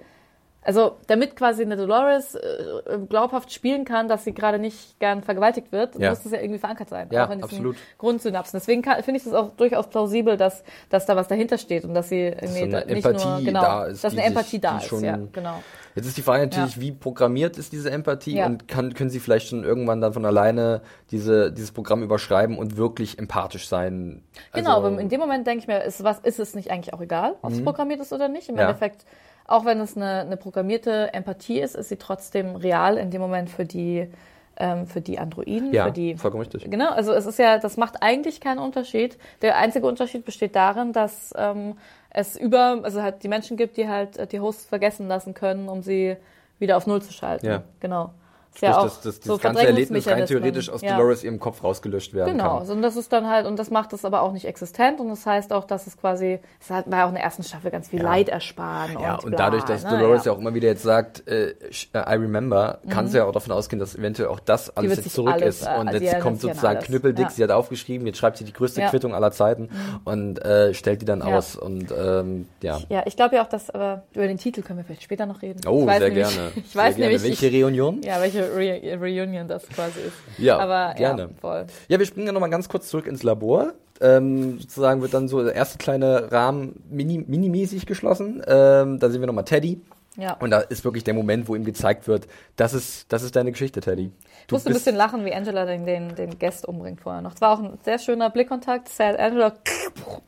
also 0.63 0.97
damit 1.07 1.37
quasi 1.37 1.63
eine 1.63 1.77
Dolores 1.77 2.35
äh, 2.35 2.99
glaubhaft 3.09 3.53
spielen 3.53 3.85
kann, 3.85 4.09
dass 4.09 4.25
sie 4.25 4.35
gerade 4.35 4.59
nicht 4.59 4.99
gern 5.01 5.23
vergewaltigt 5.23 5.73
wird, 5.73 5.99
Ja. 5.99 6.11
muss 6.11 6.23
das 6.23 6.33
ja 6.33 6.41
irgendwie 6.41 6.59
verankert 6.59 6.89
sein. 6.91 7.09
Ja, 7.11 7.27
auch 7.27 7.31
in 7.31 7.43
absolut. 7.43 7.77
Grundsynapsen. 7.99 8.59
Deswegen 8.61 8.83
finde 8.83 9.17
ich 9.17 9.25
das 9.25 9.33
auch 9.33 9.51
durchaus 9.57 9.89
plausibel, 9.89 10.37
dass, 10.37 10.63
dass 10.91 11.07
da 11.07 11.17
was 11.17 11.29
dahinter 11.29 11.57
steht 11.59 11.85
und 11.85 11.95
dass 11.95 12.09
sie 12.11 12.27
irgendwie 12.27 12.61
so 12.61 12.67
da 12.67 12.85
nicht 12.85 13.05
nur, 13.05 13.41
genau, 13.43 13.61
da 13.63 13.85
ist, 13.87 14.05
dass 14.05 14.13
eine 14.13 14.21
sich- 14.23 14.29
Empathie 14.29 14.59
da 14.61 14.71
die 14.73 14.77
ist. 14.85 14.89
schon- 14.89 15.05
ja, 15.05 15.19
genau. 15.33 15.63
Jetzt 15.97 16.07
ist 16.07 16.17
die 16.17 16.23
Frage 16.23 16.45
natürlich, 16.45 16.79
wie 16.81 16.93
programmiert 16.93 17.59
ist 17.59 17.73
diese 17.73 17.91
Empathie 17.91 18.37
Ja. 18.37 18.47
und 18.47 18.69
kann, 18.69 18.95
können 18.95 19.11
sie 19.11 19.19
vielleicht 19.19 19.49
schon 19.49 19.65
irgendwann 19.65 20.01
dann 20.01 20.13
von 20.13 20.25
alleine 20.25 20.83
diese, 21.11 21.51
dieses 21.51 21.73
Programm 21.73 22.03
überschreiben 22.03 22.59
und 22.59 22.77
wirklich 22.77 23.19
empathisch 23.19 23.67
sein? 23.69 24.23
Genau, 24.53 24.77
Also- 24.77 24.87
aber 24.89 25.01
in 25.01 25.09
dem 25.09 25.19
Moment 25.21 25.47
denke 25.47 25.63
ich 25.63 25.67
mir, 25.69 25.83
ist, 25.83 26.05
was, 26.05 26.21
ist 26.21 26.39
es 26.39 26.55
nicht 26.55 26.71
eigentlich 26.71 26.95
auch 26.95 27.01
egal, 27.01 27.35
ob 27.43 27.51
es 27.53 27.65
programmiert 27.65 28.01
ist 28.01 28.13
oder 28.13 28.29
nicht? 28.29 28.49
Im 28.49 28.55
Mhm. 28.55 28.61
Ja. 28.61 28.67
Endeffekt, 28.69 29.05
auch 29.51 29.65
wenn 29.65 29.81
es 29.81 29.97
eine, 29.97 30.21
eine 30.21 30.37
programmierte 30.37 31.13
Empathie 31.13 31.61
ist, 31.61 31.75
ist 31.77 31.89
sie 31.89 31.97
trotzdem 31.97 32.57
real 32.57 32.97
in 32.97 33.11
dem 33.11 33.21
Moment 33.21 33.51
für 33.51 33.65
die, 33.65 34.09
ähm, 34.57 34.87
für 34.87 35.01
die 35.01 35.19
Androiden, 35.19 35.73
Ja, 35.73 35.87
für 35.87 35.93
die. 35.93 36.17
vollkommen 36.17 36.43
richtig. 36.43 36.71
Genau, 36.71 36.91
also 36.91 37.13
es 37.13 37.27
ist 37.27 37.39
ja, 37.39 37.59
das 37.59 37.77
macht 37.77 38.03
eigentlich 38.03 38.41
keinen 38.41 38.59
Unterschied. 38.59 39.19
Der 39.43 39.57
einzige 39.59 39.87
Unterschied 39.87 40.25
besteht 40.25 40.55
darin, 40.55 40.93
dass 40.93 41.35
ähm, 41.37 41.77
es 42.11 42.37
über, 42.37 42.81
also 42.83 43.03
halt 43.03 43.23
die 43.23 43.29
Menschen 43.29 43.57
gibt, 43.57 43.77
die 43.77 43.89
halt 43.89 44.17
äh, 44.17 44.27
die 44.27 44.41
Hosts 44.41 44.67
vergessen 44.67 45.09
lassen 45.09 45.35
können, 45.35 45.69
um 45.69 45.83
sie 45.83 46.17
wieder 46.59 46.77
auf 46.77 46.87
Null 46.87 47.03
zu 47.03 47.13
schalten. 47.13 47.47
Ja. 47.47 47.63
Genau. 47.81 48.11
Ist 48.53 48.57
Sprich, 48.59 48.71
ja 48.71 48.79
auch 48.79 48.83
dass 48.83 49.03
so 49.23 49.35
das 49.35 49.41
ganze 49.43 49.65
Erlebnis 49.65 50.07
rein 50.09 50.27
Verdrängungsmechanismen. 50.27 50.27
theoretisch 50.43 50.71
aus 50.71 50.83
Ja. 50.83 50.97
Dolores 50.97 51.23
ihrem 51.23 51.39
Kopf 51.39 51.63
rausgelöscht 51.63 52.15
werden 52.15 52.33
Genau, 52.37 52.59
kann. 52.59 52.67
so, 52.67 52.73
und 52.73 52.83
das 52.83 52.97
ist 52.97 53.13
dann 53.13 53.29
halt, 53.29 53.47
und 53.47 53.59
das 53.59 53.71
macht 53.71 53.93
es 53.93 54.05
aber 54.05 54.23
auch 54.23 54.33
nicht 54.33 54.45
existent 54.45 54.99
und 54.99 55.09
das 55.09 55.25
heißt 55.25 55.53
auch, 55.53 55.65
dass 55.65 55.87
es 55.87 55.97
quasi, 55.97 56.41
es 56.61 56.69
hat 56.69 56.91
war 56.91 56.99
ja 56.99 57.05
auch 57.05 57.09
in 57.11 57.15
der 57.15 57.23
ersten 57.23 57.45
Staffel 57.45 57.71
ganz 57.71 57.89
viel 57.89 58.03
Leid 58.03 58.29
ersparen 58.29 58.99
Ja, 59.01 59.15
und 59.15 59.25
und 59.25 59.31
bla, 59.37 59.39
dadurch, 59.47 59.63
dass 59.65 59.85
ne? 59.85 59.91
Dolores 59.91 60.25
ja. 60.25 60.33
ja. 60.33 60.37
auch 60.37 60.41
immer 60.41 60.53
wieder 60.53 60.67
jetzt 60.69 60.83
sagt, 60.83 61.29
äh, 61.29 61.51
äh, 61.51 61.55
I 61.95 62.15
remember, 62.17 62.81
kann 62.89 63.07
sie 63.07 63.19
ja 63.19 63.25
auch 63.25 63.33
davon 63.33 63.53
ausgehen, 63.53 63.79
dass 63.79 63.95
eventuell 63.95 64.29
auch 64.29 64.41
das 64.41 64.77
alles 64.77 64.97
jetzt 64.97 65.15
zurück 65.15 65.33
alles, 65.35 65.61
ist. 65.61 65.67
äh, 65.69 65.79
Und 65.79 65.89
also 65.89 66.05
jetzt 66.05 66.21
kommt 66.21 66.41
sozusagen 66.41 66.77
alles. 66.79 66.87
knüppeldick, 66.89 67.27
Ja. 67.27 67.31
sie 67.31 67.43
hat 67.45 67.51
aufgeschrieben, 67.53 68.07
jetzt 68.09 68.19
schreibt 68.19 68.37
sie 68.39 68.45
die 68.45 68.53
größte 68.53 68.81
Ja. 68.81 68.87
Mhm. 68.87 68.91
Quittung 68.91 69.15
aller 69.15 69.31
Zeiten 69.31 69.69
und 70.05 70.45
äh, 70.45 70.75
stellt 70.75 71.03
die 71.03 71.07
dann 71.07 71.21
Ja. 71.21 71.39
aus. 71.39 71.55
Und 71.55 71.95
ähm, 71.97 72.49
ja. 72.63 72.79
Ja, 72.89 73.05
ich 73.07 73.15
glaube 73.17 73.37
ja 73.37 73.45
auch, 73.45 73.49
dass, 73.49 73.71
aber 73.71 74.03
über 74.13 74.27
den 74.27 74.39
Titel 74.39 74.63
können 74.63 74.79
wir 74.81 74.85
vielleicht 74.85 75.05
später 75.05 75.25
noch 75.27 75.41
reden. 75.41 75.61
Oh, 75.69 75.87
sehr 75.87 76.01
nämlich, 76.01 76.29
gerne. 76.29 76.51
Ich 76.57 76.75
weiß 76.75 76.97
sehr 76.97 77.09
nämlich, 77.09 77.23
Welche 77.41 77.65
Reunion? 77.65 78.03
ja, 78.03 78.21
welche 78.21 78.40
Re 78.43 78.99
Reunion 79.01 79.49
das 79.49 79.69
quasi 79.69 80.01
ist. 80.01 80.17
Ja, 80.39 80.59
aber, 80.59 80.95
gerne. 80.95 81.23
Ja, 81.23 81.29
voll. 81.41 81.67
Ja, 81.89 81.99
wir 81.99 82.07
springen 82.07 82.27
ja 82.27 82.33
nochmal 82.33 82.51
ganz 82.51 82.69
kurz 82.69 82.89
zurück 82.89 83.07
ins 83.07 83.23
Labor. 83.23 83.73
Ähm, 84.01 84.59
sozusagen 84.59 85.03
wird 85.03 85.13
dann 85.13 85.29
so 85.29 85.45
der 85.45 85.55
erste 85.55 85.77
kleine 85.79 86.33
Rahmen 86.33 86.83
mini, 86.91 87.25
minimäßig 87.27 87.85
geschlossen. 87.87 88.43
Ähm, 88.47 88.99
da 88.99 89.11
sehen 89.11 89.21
wir 89.21 89.27
nochmal 89.27 89.45
Teddy. 89.45 89.83
Ja. 90.17 90.35
Und 90.41 90.51
da 90.51 90.59
ist 90.59 90.85
wirklich 90.85 91.05
der 91.05 91.15
Moment, 91.15 91.49
wo 91.49 91.55
ihm 91.55 91.65
gezeigt 91.65 92.09
wird, 92.09 92.27
das 92.57 92.75
ist, 92.75 93.13
das 93.13 93.23
ist 93.23 93.37
deine 93.37 93.53
Geschichte, 93.53 93.81
Teddy. 93.81 94.11
Ich 94.47 94.53
musste 94.53 94.71
ein 94.71 94.75
bisschen 94.75 94.97
lachen, 94.97 95.25
wie 95.25 95.33
Angela 95.33 95.65
den, 95.65 95.87
den, 95.87 96.15
den 96.15 96.39
Guest 96.39 96.67
umbringt 96.67 97.01
vorher 97.01 97.23
noch. 97.23 97.35
Es 97.35 97.41
war 97.41 97.53
auch 97.53 97.63
ein 97.63 97.79
sehr 97.85 97.99
schöner 97.99 98.29
Blickkontakt. 98.31 98.89
Sad 98.89 99.19
Angela. 99.19 99.55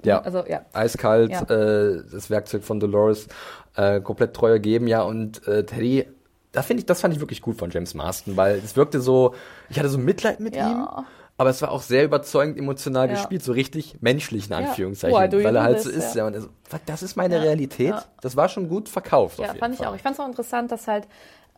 Ja. 0.05 0.21
Also, 0.23 0.45
ja. 0.47 0.65
eiskalt 0.73 1.33
Ja. 1.33 1.43
äh, 1.43 2.03
das 2.13 2.31
Werkzeug 2.31 2.63
von 2.63 2.79
Dolores 2.79 3.27
äh, 3.77 4.01
komplett 4.01 4.35
treu 4.35 4.51
ergeben, 4.51 4.87
ja, 4.87 5.03
und 5.03 5.47
äh, 5.49 5.65
Teddy, 5.65 6.07
da 6.53 6.63
finde 6.63 6.81
ich, 6.81 6.87
das 6.87 7.01
fand 7.01 7.15
ich 7.15 7.21
wirklich 7.21 7.41
gut 7.43 7.59
von 7.59 7.71
James 7.71 7.95
Marston, 7.95 8.37
weil 8.37 8.57
es 8.57 8.77
wirkte 8.77 9.01
so, 9.01 9.35
ich 9.71 9.79
hatte 9.79 9.89
so 9.89 9.99
Mitleid 9.99 10.39
mit 10.41 10.55
Ja. 10.55 10.71
ihm, 10.71 11.05
aber 11.39 11.51
es 11.51 11.61
war 11.63 11.71
auch 11.71 11.83
sehr 11.83 12.05
überzeugend 12.05 12.59
emotional 12.59 13.09
Ja. 13.09 13.15
gespielt, 13.15 13.43
so 13.43 13.53
richtig 13.53 13.97
menschlich 14.01 14.49
in 14.49 14.53
Anführungszeichen, 14.55 15.31
do 15.31 15.39
you 15.39 15.45
weil 15.45 15.57
er 15.57 15.63
halt 15.63 15.81
so 15.81 15.89
ist, 15.91 16.15
Ja. 16.15 16.23
ja. 16.23 16.27
Und 16.27 16.41
so, 16.41 16.49
"Fuck, 16.69 16.81
das 16.87 17.03
ist 17.03 17.17
meine 17.17 17.37
Ja. 17.37 17.41
Realität. 17.43 17.91
Ja. 17.91 18.05
Das 18.21 18.37
war 18.37 18.49
schon 18.49 18.69
gut 18.69 18.89
verkauft. 18.89 19.41
auf 19.41 19.47
Ja, 19.47 19.55
fand 19.55 19.75
ich 19.75 19.81
Fall. 19.81 19.89
auch. 19.89 19.95
Ich 19.97 20.03
fand 20.03 20.15
es 20.15 20.21
auch 20.21 20.29
interessant, 20.29 20.71
dass 20.71 20.87
halt, 20.87 21.09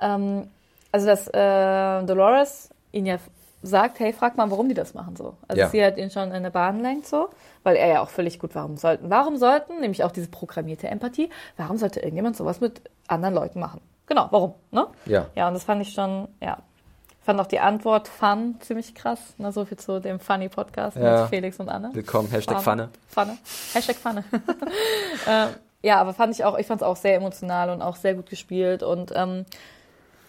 ähm, 0.01 0.49
also 0.93 1.07
dass 1.07 1.27
äh, 1.29 2.05
Dolores 2.07 2.71
ihn 2.93 3.07
ja 3.07 3.19
sagt, 3.63 3.99
hey, 3.99 4.13
frag 4.13 4.37
mal, 4.37 4.51
warum 4.51 4.69
die 4.69 4.75
das 4.75 4.93
machen 4.95 5.17
so. 5.17 5.35
Also 5.49 5.61
Ja. 5.61 5.69
sie 5.71 5.83
hat 5.85 5.97
ihn 5.97 6.11
schon 6.11 6.25
in 6.29 6.33
eine 6.35 6.51
Bahn 6.51 6.81
lenkt 6.81 7.07
so, 7.07 7.31
weil 7.63 7.77
er 7.77 7.89
ja 7.89 8.01
auch 8.03 8.11
völlig 8.11 8.39
gut, 8.39 8.55
warum 8.55 8.77
sollten, 8.77 9.09
warum 9.11 9.39
sollten, 9.39 9.81
nämlich 9.81 10.05
auch 10.05 10.13
diese 10.13 10.29
programmierte 10.29 10.87
Empathie, 10.89 11.31
warum 11.57 11.79
sollte 11.79 12.01
irgendjemand 12.01 12.37
sowas 12.37 12.61
mit 12.61 12.83
anderen 13.09 13.35
Leuten 13.35 13.59
machen? 13.61 13.81
Genau, 14.07 14.29
warum, 14.31 14.55
ne? 14.71 14.87
Ja. 15.07 15.27
Ja, 15.35 15.49
und 15.49 15.55
das 15.55 15.65
fand 15.65 15.83
ich 15.83 15.93
schon, 15.93 16.29
ja. 16.41 16.59
Ich 17.21 17.25
fand 17.27 17.41
auch 17.41 17.47
die 17.47 17.59
Antwort 17.61 18.07
Fun 18.07 18.57
ziemlich 18.61 18.95
krass. 18.95 19.19
Na, 19.39 19.51
so 19.51 19.65
viel 19.65 19.79
zu 19.79 19.99
dem 19.99 20.21
Funny 20.21 20.51
Podcast 20.51 20.97
Ja. 20.99 21.23
mit 21.23 21.31
Felix 21.31 21.59
und 21.59 21.71
Anne. 21.71 21.89
Willkommen, 21.95 22.29
Hashtag 22.31 22.61
Pfanne. 22.61 22.91
Pfanne. 23.09 23.39
Hashtag 23.73 23.97
Pfanne. 23.97 24.25
ähm, 25.27 25.49
ja, 25.83 26.01
aber 26.01 26.13
fand 26.13 26.35
ich 26.35 26.45
auch, 26.45 26.59
ich 26.59 26.67
fand 26.67 26.83
es 26.83 26.87
auch 26.87 26.97
sehr 26.97 27.15
emotional 27.17 27.71
und 27.71 27.81
auch 27.81 27.97
sehr 27.97 28.15
gut 28.15 28.29
gespielt 28.29 28.83
und 28.83 29.13
ähm, 29.15 29.47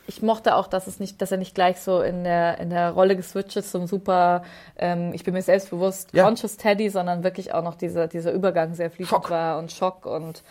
ich 0.08 0.22
mochte 0.22 0.56
auch, 0.56 0.68
dass 0.68 0.88
es 0.88 1.00
nicht, 1.00 1.22
dass 1.22 1.32
er 1.32 1.38
nicht 1.38 1.56
gleich 1.56 1.80
so 1.82 2.00
in 2.02 2.24
der 2.24 2.60
in 2.60 2.70
der 2.70 2.92
Rolle 2.92 3.16
geswitcht 3.18 3.58
ist 3.58 3.72
zum 3.72 3.88
super, 3.88 4.44
ähm, 4.78 5.12
ich 5.14 5.24
bin 5.24 5.34
mir 5.34 5.42
selbstbewusst, 5.42 6.14
Ja. 6.14 6.24
conscious 6.24 6.56
Teddy, 6.58 6.90
sondern 6.90 7.24
wirklich 7.26 7.54
auch 7.54 7.64
noch 7.64 7.76
dieser 7.76 8.08
dieser 8.08 8.32
Übergang 8.32 8.74
sehr 8.74 8.90
fließend 8.92 9.10
Schock. 9.10 9.30
war 9.32 9.58
und 9.58 9.72
Schock 9.72 10.06
und 10.06 10.44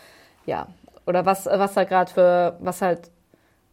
ja 0.45 0.67
oder 1.07 1.25
was 1.25 1.45
was 1.47 1.75
er 1.77 1.85
gerade 1.85 2.11
für 2.11 2.57
was 2.59 2.81
halt 2.81 3.09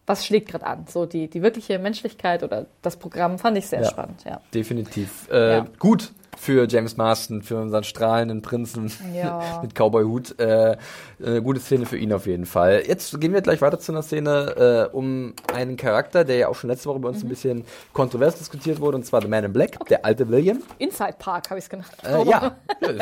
was 0.06 0.26
schlägt 0.26 0.48
gerade 0.48 0.66
an, 0.66 0.86
so 0.88 1.06
die 1.06 1.28
die 1.28 1.42
wirkliche 1.42 1.78
Menschlichkeit 1.78 2.42
oder 2.42 2.66
das 2.82 2.96
Programm 2.96 3.38
fand 3.38 3.56
ich 3.58 3.66
sehr 3.68 3.82
Ja. 3.82 3.88
spannend, 3.90 4.24
ja. 4.24 4.40
Definitiv. 4.52 5.28
Äh, 5.30 5.50
Ja. 5.58 5.66
Gut 5.78 6.12
für 6.38 6.66
James 6.68 6.96
Marston, 6.96 7.42
für 7.42 7.56
unseren 7.58 7.84
strahlenden 7.84 8.42
Prinzen 8.42 8.90
Ja. 9.14 9.60
mit 9.62 9.74
Cowboy-Hut. 9.74 10.38
Äh, 10.40 10.76
äh, 11.22 11.40
gute 11.40 11.60
Szene 11.60 11.86
für 11.86 11.96
ihn 11.96 12.12
auf 12.12 12.26
jeden 12.26 12.46
Fall. 12.46 12.82
Jetzt 12.86 13.20
gehen 13.20 13.32
wir 13.32 13.42
gleich 13.42 13.60
weiter 13.60 13.78
zu 13.78 13.92
einer 13.92 14.02
Szene 14.02 14.88
äh, 14.90 14.96
um 14.96 15.34
einen 15.54 15.76
Charakter, 15.76 16.24
der 16.24 16.36
ja 16.36 16.48
auch 16.48 16.56
schon 16.56 16.68
letzte 16.70 16.88
Woche 16.88 16.98
bei 16.98 17.08
Mhm. 17.10 17.14
uns 17.14 17.24
ein 17.24 17.28
bisschen 17.28 17.64
kontrovers 17.92 18.36
diskutiert 18.38 18.80
wurde, 18.80 18.96
und 18.96 19.04
zwar 19.04 19.22
The 19.22 19.28
Man 19.28 19.44
in 19.44 19.52
Black, 19.52 19.86
der 19.88 20.04
alte 20.04 20.28
William. 20.28 20.62
Inside 20.78 21.14
Park 21.18 21.50
habe 21.50 21.58
ich 21.58 21.64
es 21.66 21.70
genannt. 21.70 21.90
Äh, 22.04 22.24
ja, 22.28 22.56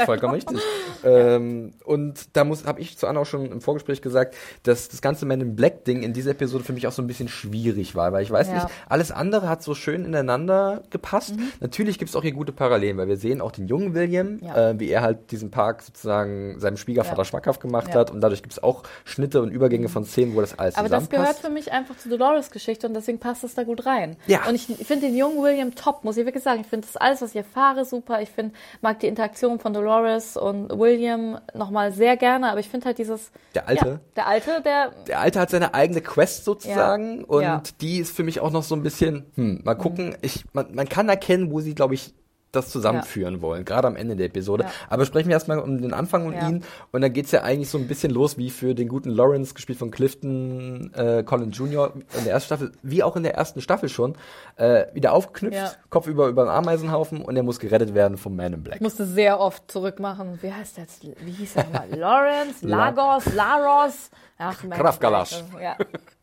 vollkommen 0.04 0.34
richtig. 0.34 0.58
Ähm, 1.02 1.72
und 1.84 2.36
da 2.36 2.44
muss, 2.44 2.66
habe 2.66 2.80
ich 2.82 2.98
zu 2.98 3.06
Anna 3.06 3.20
auch 3.20 3.24
schon 3.26 3.46
im 3.50 3.62
Vorgespräch 3.62 4.02
gesagt, 4.02 4.34
dass 4.64 4.90
das 4.90 5.00
ganze 5.00 5.24
Man 5.24 5.40
in 5.40 5.56
Black 5.56 5.86
Ding 5.86 6.02
in 6.02 6.12
dieser 6.12 6.32
Episode 6.32 6.62
für 6.62 6.74
mich 6.74 6.86
auch 6.86 6.92
so 6.92 7.00
ein 7.00 7.06
bisschen 7.06 7.28
schwierig 7.28 7.94
war, 7.94 8.12
weil 8.12 8.22
ich 8.22 8.30
weiß 8.30 8.48
Ja. 8.48 8.54
nicht, 8.54 8.66
alles 8.86 9.10
andere 9.10 9.48
hat 9.48 9.62
so 9.62 9.74
schön 9.74 10.04
ineinander 10.04 10.82
gepasst. 10.90 11.36
Mhm. 11.36 11.52
Natürlich 11.60 11.98
gibt 11.98 12.10
es 12.10 12.16
auch 12.16 12.22
hier 12.22 12.32
gute 12.32 12.52
Parallelen, 12.52 12.98
weil 12.98 13.08
wir 13.08 13.16
sehen 13.20 13.40
auch 13.40 13.52
den 13.52 13.68
jungen 13.68 13.94
William, 13.94 14.38
Ja. 14.42 14.70
äh, 14.70 14.80
wie 14.80 14.90
er 14.90 15.02
halt 15.02 15.30
diesen 15.30 15.50
Park 15.50 15.82
sozusagen 15.82 16.58
seinem 16.58 16.76
Schwiegervater 16.76 17.18
Ja. 17.18 17.24
schmackhaft 17.24 17.60
gemacht 17.60 17.94
hat 17.94 18.10
und 18.10 18.20
dadurch 18.20 18.42
gibt 18.42 18.52
es 18.54 18.62
auch 18.62 18.82
Schnitte 19.04 19.40
und 19.42 19.50
Übergänge 19.50 19.88
von 19.88 20.04
Szenen, 20.04 20.34
wo 20.34 20.40
das 20.40 20.58
alles 20.58 20.74
Aber 20.76 20.88
das 20.88 21.08
gehört 21.08 21.36
für 21.36 21.50
mich 21.50 21.70
einfach 21.72 21.96
zu 21.96 22.08
Dolores 22.08 22.50
Geschichte 22.50 22.86
und 22.88 22.94
deswegen 22.94 23.18
passt 23.20 23.44
es 23.44 23.54
da 23.54 23.62
gut 23.62 23.86
rein. 23.86 24.16
Ja. 24.26 24.40
Und 24.48 24.54
ich 24.56 24.66
finde 24.66 25.06
den 25.06 25.16
jungen 25.16 25.42
William 25.42 25.74
top, 25.74 26.02
muss 26.04 26.16
ich 26.16 26.24
wirklich 26.26 26.42
sagen. 26.42 26.62
Ich 26.62 26.66
finde 26.66 26.86
das 26.86 26.96
alles, 26.96 27.22
was 27.22 27.30
ich 27.30 27.36
erfahre, 27.36 27.84
super. 27.84 28.20
Ich 28.22 28.30
finde, 28.30 28.54
mag 28.80 28.98
die 29.00 29.06
Interaktion 29.06 29.58
von 29.60 29.72
Dolores 29.72 30.36
und 30.36 30.70
William 30.78 31.38
nochmal 31.54 31.92
sehr 31.92 32.16
gerne, 32.16 32.50
aber 32.50 32.60
ich 32.60 32.68
finde 32.68 32.86
halt 32.86 32.98
dieses. 32.98 33.30
Der 33.54 33.68
Alte? 33.68 33.86
Ja, 33.86 34.00
der 34.16 34.26
Alte, 34.26 34.62
der. 34.64 34.90
der 35.06 35.20
Alte 35.20 35.40
hat 35.40 35.50
seine 35.50 35.74
eigene 35.74 36.00
Quest 36.00 36.44
sozusagen 36.44 37.20
Ja. 37.40 37.56
und 37.56 37.80
die 37.82 37.98
ist 37.98 38.14
für 38.16 38.22
mich 38.22 38.40
auch 38.40 38.50
noch 38.50 38.62
so 38.62 38.74
ein 38.74 38.82
bisschen, 38.82 39.26
hm, 39.34 39.60
mal 39.64 39.74
gucken, 39.74 40.16
ich, 40.22 40.44
man, 40.52 40.74
man 40.74 40.88
kann 40.88 41.08
erkennen, 41.08 41.50
wo 41.50 41.60
sie, 41.60 41.74
glaube 41.74 41.94
ich, 41.94 42.14
das 42.52 42.68
zusammenführen 42.70 43.40
wollen, 43.42 43.64
gerade 43.64 43.86
am 43.88 43.96
Ende 43.96 44.16
der 44.16 44.26
Episode. 44.26 44.64
Ja. 44.64 44.70
Aber 44.88 45.04
sprechen 45.06 45.28
wir 45.28 45.34
erstmal 45.34 45.58
um 45.58 45.80
den 45.80 45.92
Anfang 45.92 46.26
und 46.26 46.34
Ja. 46.34 46.48
ihn. 46.48 46.64
Und 46.92 47.00
dann 47.02 47.12
geht's 47.12 47.30
ja 47.30 47.42
eigentlich 47.42 47.68
so 47.70 47.78
ein 47.78 47.86
bisschen 47.88 48.10
los 48.12 48.38
wie 48.38 48.50
für 48.50 48.74
den 48.74 48.88
guten 48.88 49.10
Lawrence, 49.10 49.54
gespielt 49.54 49.78
von 49.78 49.90
Clifton 49.90 50.92
äh, 50.94 51.22
Collins 51.22 51.56
Jr. 51.56 51.92
in 52.18 52.24
der 52.24 52.32
ersten 52.32 52.46
Staffel, 52.46 52.72
wie 52.82 53.02
auch 53.02 53.16
in 53.16 53.22
der 53.22 53.34
ersten 53.34 53.60
Staffel 53.60 53.88
schon, 53.88 54.16
äh, 54.56 54.86
wieder 54.94 55.12
aufgeknüpft, 55.12 55.56
Ja. 55.56 55.72
Kopf 55.90 56.06
über 56.06 56.28
über 56.28 56.44
den 56.44 56.50
Ameisenhaufen 56.50 57.22
und 57.22 57.36
er 57.36 57.42
muss 57.42 57.58
gerettet 57.60 57.94
werden 57.94 58.16
vom 58.18 58.36
Man 58.36 58.52
in 58.54 58.62
Black. 58.62 58.76
Ich 58.76 58.80
musste 58.82 59.06
sehr 59.06 59.40
oft 59.40 59.70
zurückmachen. 59.70 60.38
Wie 60.42 60.52
heißt 60.52 60.76
jetzt? 60.78 61.04
Wie 61.24 61.30
hieß 61.30 61.56
er 61.56 61.64
nochmal? 61.64 61.88
Lawrence? 61.90 62.66
La- 62.66 62.90
Lagos? 62.90 63.32
Laros? 63.34 64.10
Ach. 64.38 64.62
Gott. 64.62 65.42
Ja. 65.62 65.76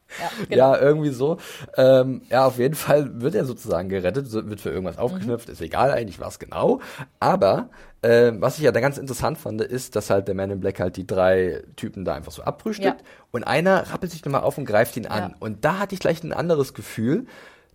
Ja, 0.19 0.29
genau. 0.45 0.55
Ja, 0.73 0.79
irgendwie 0.81 1.09
so. 1.09 1.37
Ähm, 1.75 2.21
ja, 2.29 2.45
auf 2.45 2.57
jeden 2.57 2.75
Fall 2.75 3.21
wird 3.21 3.35
er 3.35 3.45
sozusagen 3.45 3.89
gerettet, 3.89 4.31
wird 4.31 4.61
für 4.61 4.69
irgendwas 4.69 4.97
aufgeknüpft, 4.97 5.49
ist 5.49 5.61
egal 5.61 5.91
eigentlich 5.91 6.19
was 6.19 6.39
genau. 6.39 6.79
Aber 7.19 7.69
äh, 8.01 8.31
was 8.35 8.57
ich 8.57 8.63
ja 8.63 8.71
da 8.71 8.79
ganz 8.79 8.97
interessant 8.97 9.37
fand, 9.37 9.61
ist, 9.61 9.95
dass 9.95 10.09
halt 10.09 10.27
der 10.27 10.35
Man 10.35 10.49
in 10.51 10.59
Black 10.59 10.79
halt 10.79 10.95
die 10.97 11.05
drei 11.05 11.63
Typen 11.75 12.05
da 12.05 12.13
einfach 12.13 12.31
so 12.31 12.41
abfrühstückt 12.43 13.01
Ja. 13.01 13.05
und 13.31 13.43
einer 13.43 13.91
rappelt 13.91 14.11
sich 14.11 14.23
nochmal 14.23 14.41
auf 14.41 14.57
und 14.57 14.65
greift 14.65 14.95
ihn 14.97 15.07
an. 15.07 15.31
Ja. 15.31 15.35
Und 15.39 15.65
da 15.65 15.79
hatte 15.79 15.93
ich 15.93 15.99
gleich 15.99 16.23
ein 16.23 16.31
anderes 16.33 16.73
Gefühl 16.73 17.25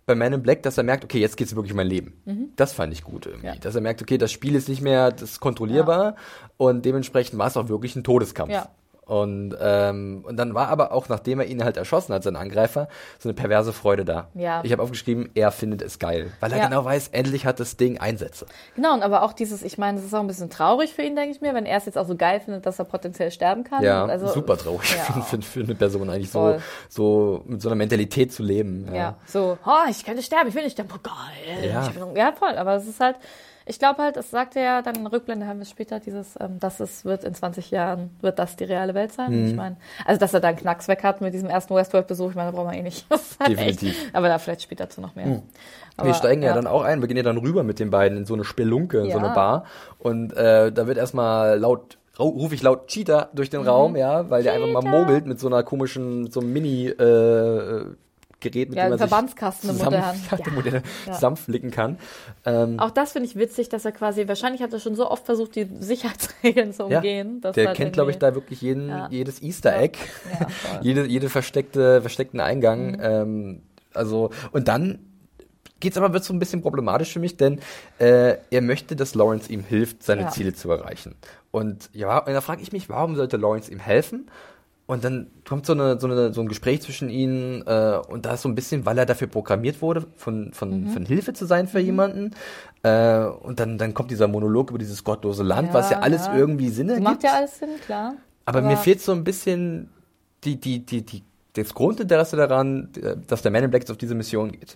bei 0.05 0.15
Man 0.15 0.33
in 0.33 0.41
Black, 0.43 0.63
dass 0.63 0.77
er 0.77 0.83
merkt, 0.83 1.03
okay, 1.05 1.19
jetzt 1.19 1.37
geht's 1.37 1.55
wirklich 1.55 1.71
um 1.71 1.77
mein 1.77 1.87
Leben. 1.87 2.51
Das 2.57 2.73
fand 2.73 2.91
ich 2.93 3.03
gut 3.03 3.25
irgendwie. 3.25 3.47
Mhm. 3.47 3.53
Ja. 3.53 3.59
Dass 3.59 3.75
er 3.75 3.81
merkt, 3.81 4.01
okay, 4.01 4.17
das 4.17 4.31
Spiel 4.31 4.55
ist 4.55 4.67
nicht 4.69 4.81
mehr 4.81 5.11
das 5.11 5.39
kontrollierbar 5.39 6.15
und 6.57 6.83
dementsprechend 6.83 7.37
war 7.39 7.47
es 7.47 7.55
auch 7.57 7.69
wirklich 7.69 7.95
ein 7.95 8.03
Todeskampf. 8.03 8.51
Ja. 8.51 8.69
Und, 9.05 9.55
ähm, 9.59 10.23
und 10.25 10.37
dann 10.37 10.53
war 10.53 10.69
aber 10.69 10.93
auch, 10.93 11.09
nachdem 11.09 11.39
er 11.41 11.45
ihn 11.45 11.63
halt 11.63 11.75
erschossen 11.77 12.13
hat, 12.13 12.23
sein 12.23 12.35
Angreifer, 12.37 12.87
so 13.19 13.27
eine 13.27 13.33
perverse 13.33 13.73
Freude 13.73 14.05
da. 14.05 14.29
Ja. 14.33 14.61
Ich 14.63 14.71
habe 14.71 14.81
aufgeschrieben, 14.81 15.29
er 15.35 15.51
findet 15.51 15.81
es 15.81 15.99
geil, 15.99 16.31
weil 16.39 16.51
er 16.53 16.59
Ja. 16.59 16.65
genau 16.67 16.85
weiß, 16.85 17.09
endlich 17.09 17.45
hat 17.45 17.59
das 17.59 17.75
Ding 17.75 17.97
Einsätze. 17.99 18.45
Genau, 18.75 18.93
und 18.93 19.03
aber 19.03 19.23
auch 19.23 19.33
dieses, 19.33 19.61
ich 19.61 19.77
meine, 19.77 19.99
es 19.99 20.05
ist 20.05 20.13
auch 20.13 20.21
ein 20.21 20.27
bisschen 20.27 20.49
traurig 20.49 20.93
für 20.93 21.01
ihn, 21.01 21.15
denke 21.17 21.35
ich 21.35 21.41
mir, 21.41 21.53
wenn 21.53 21.65
er 21.65 21.77
es 21.77 21.85
jetzt 21.85 21.97
auch 21.97 22.07
so 22.07 22.15
geil 22.15 22.39
findet, 22.39 22.65
dass 22.65 22.79
er 22.79 22.85
potenziell 22.85 23.29
sterben 23.31 23.63
kann. 23.65 23.83
Ja, 23.83 24.05
also, 24.05 24.27
super 24.29 24.57
traurig 24.57 24.95
Ja. 24.95 25.03
für, 25.21 25.21
für, 25.21 25.41
für 25.41 25.59
eine 25.61 25.75
Person 25.75 26.09
eigentlich 26.09 26.31
so, 26.31 26.39
Voll. 26.39 26.59
so 26.89 27.43
mit 27.45 27.61
so 27.61 27.69
einer 27.69 27.75
Mentalität 27.75 28.31
zu 28.31 28.41
leben. 28.43 28.87
Ja, 28.93 29.15
so, 29.25 29.57
oh, 29.65 29.89
ich 29.89 30.05
könnte 30.05 30.23
sterben, 30.23 30.47
ich 30.47 30.55
will 30.55 30.63
nicht 30.63 30.73
sterben, 30.73 30.89
oh 30.95 30.99
geil. 31.03 31.69
Ja. 31.69 31.91
Ja, 32.15 32.31
voll, 32.31 32.55
aber 32.57 32.75
es 32.75 32.87
ist 32.87 32.99
halt, 32.99 33.17
ich 33.65 33.79
glaube 33.79 34.01
halt, 34.01 34.15
das 34.17 34.29
sagt 34.31 34.55
er 34.55 34.63
ja 34.63 34.81
dann 34.81 34.95
in 34.95 35.07
Rückblende, 35.07 35.47
haben 35.47 35.59
wir 35.59 35.65
später 35.65 35.99
dieses, 35.99 36.35
ähm, 36.39 36.59
dass 36.59 36.79
es 36.79 37.05
wird 37.05 37.23
in 37.23 37.33
20 37.33 37.71
Jahren, 37.71 38.09
wird 38.21 38.39
das 38.39 38.55
die 38.55 38.63
reale 38.65 38.93
Welt 38.93 39.11
sein. 39.13 39.31
Mhm. 39.43 39.47
Ich 39.47 39.55
meine, 39.55 39.77
also 40.05 40.19
dass 40.19 40.33
er 40.33 40.39
da 40.39 40.49
einen 40.49 40.57
Knacks 40.57 40.87
weg 40.87 41.03
hat 41.03 41.21
mit 41.21 41.33
diesem 41.33 41.49
ersten 41.49 41.73
Westworld-Besuch, 41.75 42.31
ich 42.31 42.35
meine, 42.35 42.51
da 42.51 42.57
brauchen 42.57 42.71
wir 42.71 42.77
eh 42.77 42.83
nicht. 42.83 43.05
Halt 43.39 43.51
Definitiv. 43.51 43.97
Mhm. 43.97 44.05
Echt, 44.07 44.15
aber 44.15 44.27
da 44.27 44.37
vielleicht 44.39 44.61
später 44.63 44.89
zu 44.89 45.01
noch 45.01 45.15
mehr. 45.15 45.41
Aber, 45.97 46.07
wir 46.07 46.13
steigen 46.13 46.41
ja. 46.41 46.53
dann 46.53 46.67
auch 46.67 46.83
ein, 46.83 47.01
wir 47.01 47.07
gehen 47.07 47.17
ja 47.17 47.23
dann 47.23 47.37
rüber 47.37 47.63
mit 47.63 47.79
den 47.79 47.89
beiden 47.89 48.17
in 48.19 48.25
so 48.25 48.33
eine 48.33 48.43
Spelunke, 48.43 48.97
in 48.99 49.05
so 49.05 49.09
Ja. 49.11 49.17
eine 49.17 49.29
Bar. 49.33 49.65
Und 49.99 50.35
äh, 50.35 50.71
da 50.71 50.87
wird 50.87 50.97
erstmal 50.97 51.59
laut, 51.59 51.97
rufe 52.19 52.55
ich 52.55 52.61
laut 52.63 52.87
Cheetah 52.87 53.29
durch 53.33 53.49
den 53.49 53.61
Raum, 53.61 53.95
ja, 53.95 54.29
weil 54.29 54.43
der 54.43 54.53
einfach 54.53 54.67
mal 54.67 54.81
Mhm. 54.81 54.85
Cheetah. 54.87 54.99
mogelt 54.99 55.25
mit 55.27 55.39
so 55.39 55.47
einer 55.47 55.63
komischen, 55.63 56.29
so 56.31 56.39
einem 56.41 56.51
Mini, 56.53 56.87
äh, 56.87 57.85
Gerät, 58.43 58.69
mit 58.69 58.77
Ja, 58.77 58.83
dem 58.85 58.89
man 58.91 58.99
Verbandskasten 58.99 59.69
im 59.69 59.75
sich 59.77 59.83
zusammen, 59.83 60.01
Modern. 60.03 60.21
ja, 60.31 60.37
Ja. 60.37 60.43
den 60.43 60.53
Modell 60.53 60.83
Ja. 61.07 61.13
zusammenflicken 61.13 61.71
kann. 61.71 61.97
Ähm, 62.45 62.79
Auch 62.79 62.91
das 62.91 63.13
finde 63.13 63.27
ich 63.27 63.35
witzig, 63.35 63.69
dass 63.69 63.85
er 63.85 63.91
quasi, 63.91 64.27
wahrscheinlich 64.27 64.61
hat 64.61 64.71
er 64.73 64.79
schon 64.79 64.95
so 64.95 65.09
oft 65.09 65.25
versucht, 65.25 65.55
die 65.55 65.67
Sicherheitsregeln 65.79 66.73
zu 66.73 66.83
Ja, 66.89 66.97
umgehen. 66.97 67.41
dass 67.41 67.55
der 67.55 67.67
halt 67.67 67.77
kennt, 67.77 67.93
glaube 67.93 68.11
ich, 68.11 68.19
da 68.19 68.35
wirklich 68.35 68.61
jeden, 68.61 68.89
Ja. 68.89 69.07
jedes 69.09 69.41
Easter 69.41 69.71
Ja. 69.75 69.81
Egg, 69.81 69.97
Ja, 70.39 70.47
jede, 70.81 71.05
jede 71.05 71.29
versteckte, 71.29 72.01
versteckten 72.01 72.39
Mhm. 72.39 72.45
Eingang. 72.45 72.97
Ähm, 73.01 73.61
also, 73.93 74.29
und 74.51 74.67
dann 74.67 74.99
geht's 75.79 75.97
aber, 75.97 76.13
wird 76.13 76.23
so 76.23 76.33
ein 76.33 76.39
bisschen 76.39 76.61
problematisch 76.61 77.11
für 77.11 77.19
mich, 77.19 77.35
denn 77.37 77.59
äh, 77.99 78.37
er 78.51 78.61
möchte, 78.61 78.95
dass 78.95 79.15
Lawrence 79.15 79.51
ihm 79.51 79.63
hilft, 79.63 80.01
seine 80.03 80.21
Ja. 80.23 80.29
Ziele 80.29 80.53
zu 80.53 80.71
erreichen. 80.71 81.15
Und 81.51 81.89
ja, 81.93 82.19
und 82.19 82.33
da 82.33 82.41
frage 82.41 82.61
ich 82.61 82.71
mich, 82.71 82.89
warum 82.89 83.15
sollte 83.15 83.37
Lawrence 83.37 83.71
ihm 83.71 83.79
helfen? 83.79 84.29
Und 84.85 85.03
dann 85.05 85.27
kommt 85.47 85.65
so, 85.65 85.71
eine, 85.73 85.97
so, 85.99 86.07
eine, 86.07 86.33
so 86.33 86.41
ein 86.41 86.47
Gespräch 86.49 86.81
zwischen 86.81 87.09
ihnen 87.09 87.61
äh, 87.65 87.99
und 88.09 88.25
da 88.25 88.33
ist 88.33 88.41
so 88.41 88.49
ein 88.49 88.55
bisschen, 88.55 88.85
weil 88.85 88.97
er 88.97 89.05
dafür 89.05 89.27
programmiert 89.27 89.81
wurde, 89.81 90.05
von, 90.17 90.51
von, 90.51 90.81
Mhm. 90.83 90.89
von 90.89 91.05
Hilfe 91.05 91.31
zu 91.33 91.45
sein 91.45 91.67
für 91.67 91.79
jemanden. 91.79 92.31
Äh, 92.83 93.23
und 93.25 93.61
dann, 93.61 93.77
dann 93.77 93.93
kommt 93.93 94.11
dieser 94.11 94.27
Monolog 94.27 94.69
über 94.71 94.79
dieses 94.79 95.03
gottlose 95.05 95.41
Land, 95.43 95.69
Ja, 95.69 95.73
was 95.73 95.89
ja 95.89 95.99
alles 95.99 96.25
ja. 96.25 96.35
irgendwie 96.35 96.67
Sinn 96.69 96.89
ergibt. 96.89 97.05
macht 97.07 97.23
ja 97.23 97.31
alles 97.33 97.57
Sinn, 97.59 97.69
klar. 97.85 98.15
Aber, 98.45 98.61
mir 98.61 98.75
fehlt 98.75 98.99
so 99.01 99.13
ein 99.13 99.23
bisschen 99.23 99.89
die, 100.43 100.59
die, 100.59 100.85
die, 100.85 101.01
die, 101.05 101.23
das 101.55 101.73
Grundinteresse 101.73 102.35
daran, 102.35 102.89
dass 103.27 103.41
der 103.43 103.51
Man 103.51 103.63
in 103.63 103.69
Black 103.69 103.83
jetzt 103.83 103.91
auf 103.91 103.97
diese 103.97 104.15
Mission 104.15 104.51
geht. 104.51 104.75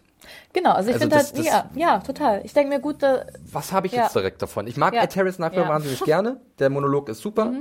Genau, 0.53 0.71
also 0.73 0.89
ich 0.89 0.95
Also 0.95 1.03
finde 1.05 1.15
das- 1.17 1.27
halt, 1.33 1.39
das- 1.39 1.45
ja, 1.45 1.69
ja, 1.75 1.99
total. 1.99 2.41
Ich 2.43 2.53
denke 2.53 2.69
mir 2.73 2.79
gut, 2.79 3.01
äh, 3.01 3.25
Was 3.51 3.71
habe 3.71 3.87
ich 3.87 3.93
Ja. 3.93 4.03
jetzt 4.03 4.15
direkt 4.15 4.41
davon? 4.41 4.67
Ich 4.67 4.77
mag 4.77 4.93
Ja. 4.93 5.03
Ed 5.03 5.15
Harris 5.15 5.39
nach 5.39 5.51
wie 5.51 5.55
vor 5.55 5.63
Ja. 5.63 5.69
Mhm. 5.69 5.73
wahnsinnig 5.73 6.03
gerne. 6.03 6.37
Der 6.59 6.69
Monolog 6.69 7.09
ist 7.09 7.21
super. 7.21 7.51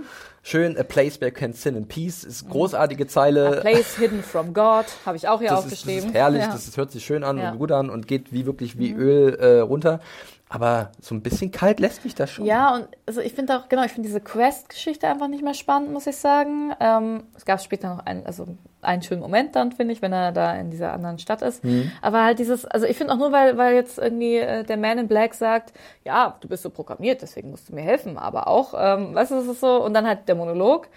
Schön, 0.43 0.77
A 0.79 0.83
Place 0.83 1.21
Where 1.21 1.33
Can 1.33 1.53
Sin 1.55 1.77
and 1.77 1.89
Peace 1.89 2.25
ist 2.25 2.49
großartige 2.49 3.07
Zeile. 3.07 3.59
A 3.59 3.61
Place 3.61 3.97
Hidden 3.97 4.23
from 4.23 4.53
God, 4.53 4.85
habe 5.07 5.17
ich 5.17 5.29
auch 5.29 5.41
hier 5.41 5.49
das 5.51 5.61
ist, 5.61 5.73
das 5.73 5.79
aufgeschrieben. 5.81 6.09
ist 6.11 6.15
herrlich, 6.15 6.45
das, 6.45 6.77
hört 6.77 6.91
sich 6.93 7.05
schön 7.05 7.25
an. 7.25 7.37
Mhm. 7.37 7.43
und 7.53 7.59
gut 7.59 7.73
an 7.73 7.89
und 7.91 8.07
geht 8.07 8.33
wie 8.33 8.45
wirklich 8.47 8.79
wie 8.79 8.93
Öl 8.93 9.35
äh, 9.37 9.61
runter. 9.61 10.01
Aber 10.49 10.93
so 11.01 11.15
ein 11.15 11.23
bisschen 11.23 11.51
kalt 11.51 11.81
lässt 11.81 12.05
mich 12.05 12.15
das 12.15 12.31
schon. 12.31 12.47
Ja, 12.47 12.75
und 12.75 12.89
also 13.05 13.21
ich 13.21 13.33
finde 13.33 13.59
auch, 13.59 13.69
genau, 13.69 13.83
ich 13.85 13.93
finde 13.93 14.07
diese 14.07 14.21
Quest-Geschichte 14.21 15.09
einfach 15.09 15.27
nicht 15.27 15.43
mehr 15.43 15.55
spannend, 15.55 15.93
muss 15.93 16.07
ich 16.07 16.17
sagen. 16.17 16.73
Ähm, 16.79 17.25
es 17.37 17.45
gab 17.45 17.61
später 17.61 17.97
noch 17.97 18.07
einen, 18.07 18.25
also 18.27 18.47
einen 18.81 19.03
schönen 19.03 19.21
Moment 19.21 19.57
dann, 19.57 19.73
finde 19.73 19.93
ich, 19.93 20.03
wenn 20.03 20.13
er 20.13 20.31
da 20.31 20.55
in 20.55 20.71
dieser 20.71 20.93
anderen 20.93 21.19
Stadt 21.19 21.43
ist. 21.43 21.65
Mhm. 21.65 21.91
Aber 22.01 22.23
halt 22.23 22.39
dieses, 22.39 22.65
also 22.65 22.87
ich 22.87 22.97
finde 22.97 23.13
auch 23.13 23.19
nur, 23.19 23.33
weil, 23.33 23.57
weil 23.59 23.75
jetzt 23.75 23.99
irgendwie 23.99 24.37
äh, 24.37 24.63
der 24.63 24.77
Man 24.77 24.99
in 24.99 25.09
Black 25.09 25.35
sagt, 25.35 25.73
ja, 26.05 26.37
du 26.41 26.47
bist 26.47 26.63
so 26.63 26.71
programmiert, 26.71 27.23
deswegen 27.23 27.51
musst 27.51 27.69
du 27.69 27.75
mir 27.75 27.83
helfen, 27.83 28.17
aber 28.17 28.47
auch, 28.47 28.73
ähm, 28.79 29.17
weißt 29.17 29.33
du, 29.33 29.37
das 29.37 29.47
ist 29.47 29.61
so, 29.61 29.85
und 29.85 29.95
dann 29.95 30.07
halt 30.07 30.29
der 30.29 30.37
Monolog. 30.37 30.89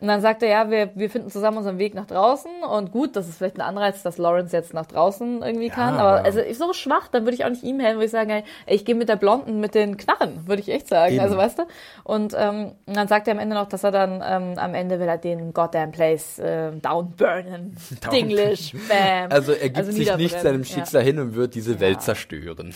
Und 0.00 0.08
dann 0.08 0.20
sagt 0.22 0.42
er, 0.42 0.48
ja, 0.48 0.70
wir, 0.70 0.90
wir 0.94 1.10
finden 1.10 1.28
zusammen 1.30 1.58
unseren 1.58 1.78
Weg 1.78 1.94
nach 1.94 2.06
draußen. 2.06 2.50
Und 2.62 2.90
gut, 2.90 3.16
das 3.16 3.28
ist 3.28 3.36
vielleicht 3.38 3.56
ein 3.56 3.60
Anreiz, 3.60 4.02
dass 4.02 4.16
Lawrence 4.16 4.56
jetzt 4.56 4.72
nach 4.72 4.86
draußen 4.86 5.42
irgendwie 5.42 5.68
kann. 5.68 5.94
Aber 5.94 6.08
aber- 6.18 6.24
also 6.24 6.40
ich 6.40 6.56
so 6.56 6.72
schwach, 6.72 7.08
dann 7.08 7.24
würde 7.24 7.34
ich 7.34 7.44
auch 7.44 7.50
nicht 7.50 7.62
ihm 7.62 7.80
helfen, 7.80 7.96
würde 7.96 8.06
ich 8.06 8.10
sagen, 8.10 8.30
ey, 8.30 8.44
ich 8.66 8.84
gehe 8.86 8.94
mit 8.94 9.08
der 9.10 9.16
Blonden 9.16 9.60
mit 9.60 9.74
den 9.74 9.96
Knarren, 9.98 10.46
würde 10.46 10.62
ich 10.62 10.70
echt 10.70 10.88
sagen. 10.88 11.12
Eben. 11.14 11.20
Also 11.22 11.36
weißt 11.36 11.58
du? 11.58 11.62
Und 12.04 12.34
ähm, 12.38 12.72
dann 12.86 13.08
sagt 13.08 13.28
er 13.28 13.32
am 13.34 13.38
Ende 13.40 13.54
noch, 13.54 13.68
dass 13.68 13.84
er 13.84 13.90
dann 13.90 14.22
ähm, 14.26 14.58
am 14.58 14.74
Ende 14.74 14.98
will 15.00 15.08
er 15.08 15.18
den 15.18 15.52
goddamn 15.52 15.92
place 15.92 16.38
äh, 16.38 16.72
downburnen. 16.72 17.76
Down- 18.00 18.10
Dinglish, 18.14 18.72
bam. 18.88 19.30
Also 19.30 19.52
er 19.52 19.68
gibt 19.68 19.92
sich 19.92 20.16
nicht 20.16 20.40
seinem 20.40 20.62
Ja. 20.62 20.64
Schicksal 20.76 21.02
hin 21.02 21.18
und 21.18 21.34
wird 21.34 21.54
diese 21.54 21.78
Welt 21.80 22.00
zerstören. 22.02 22.72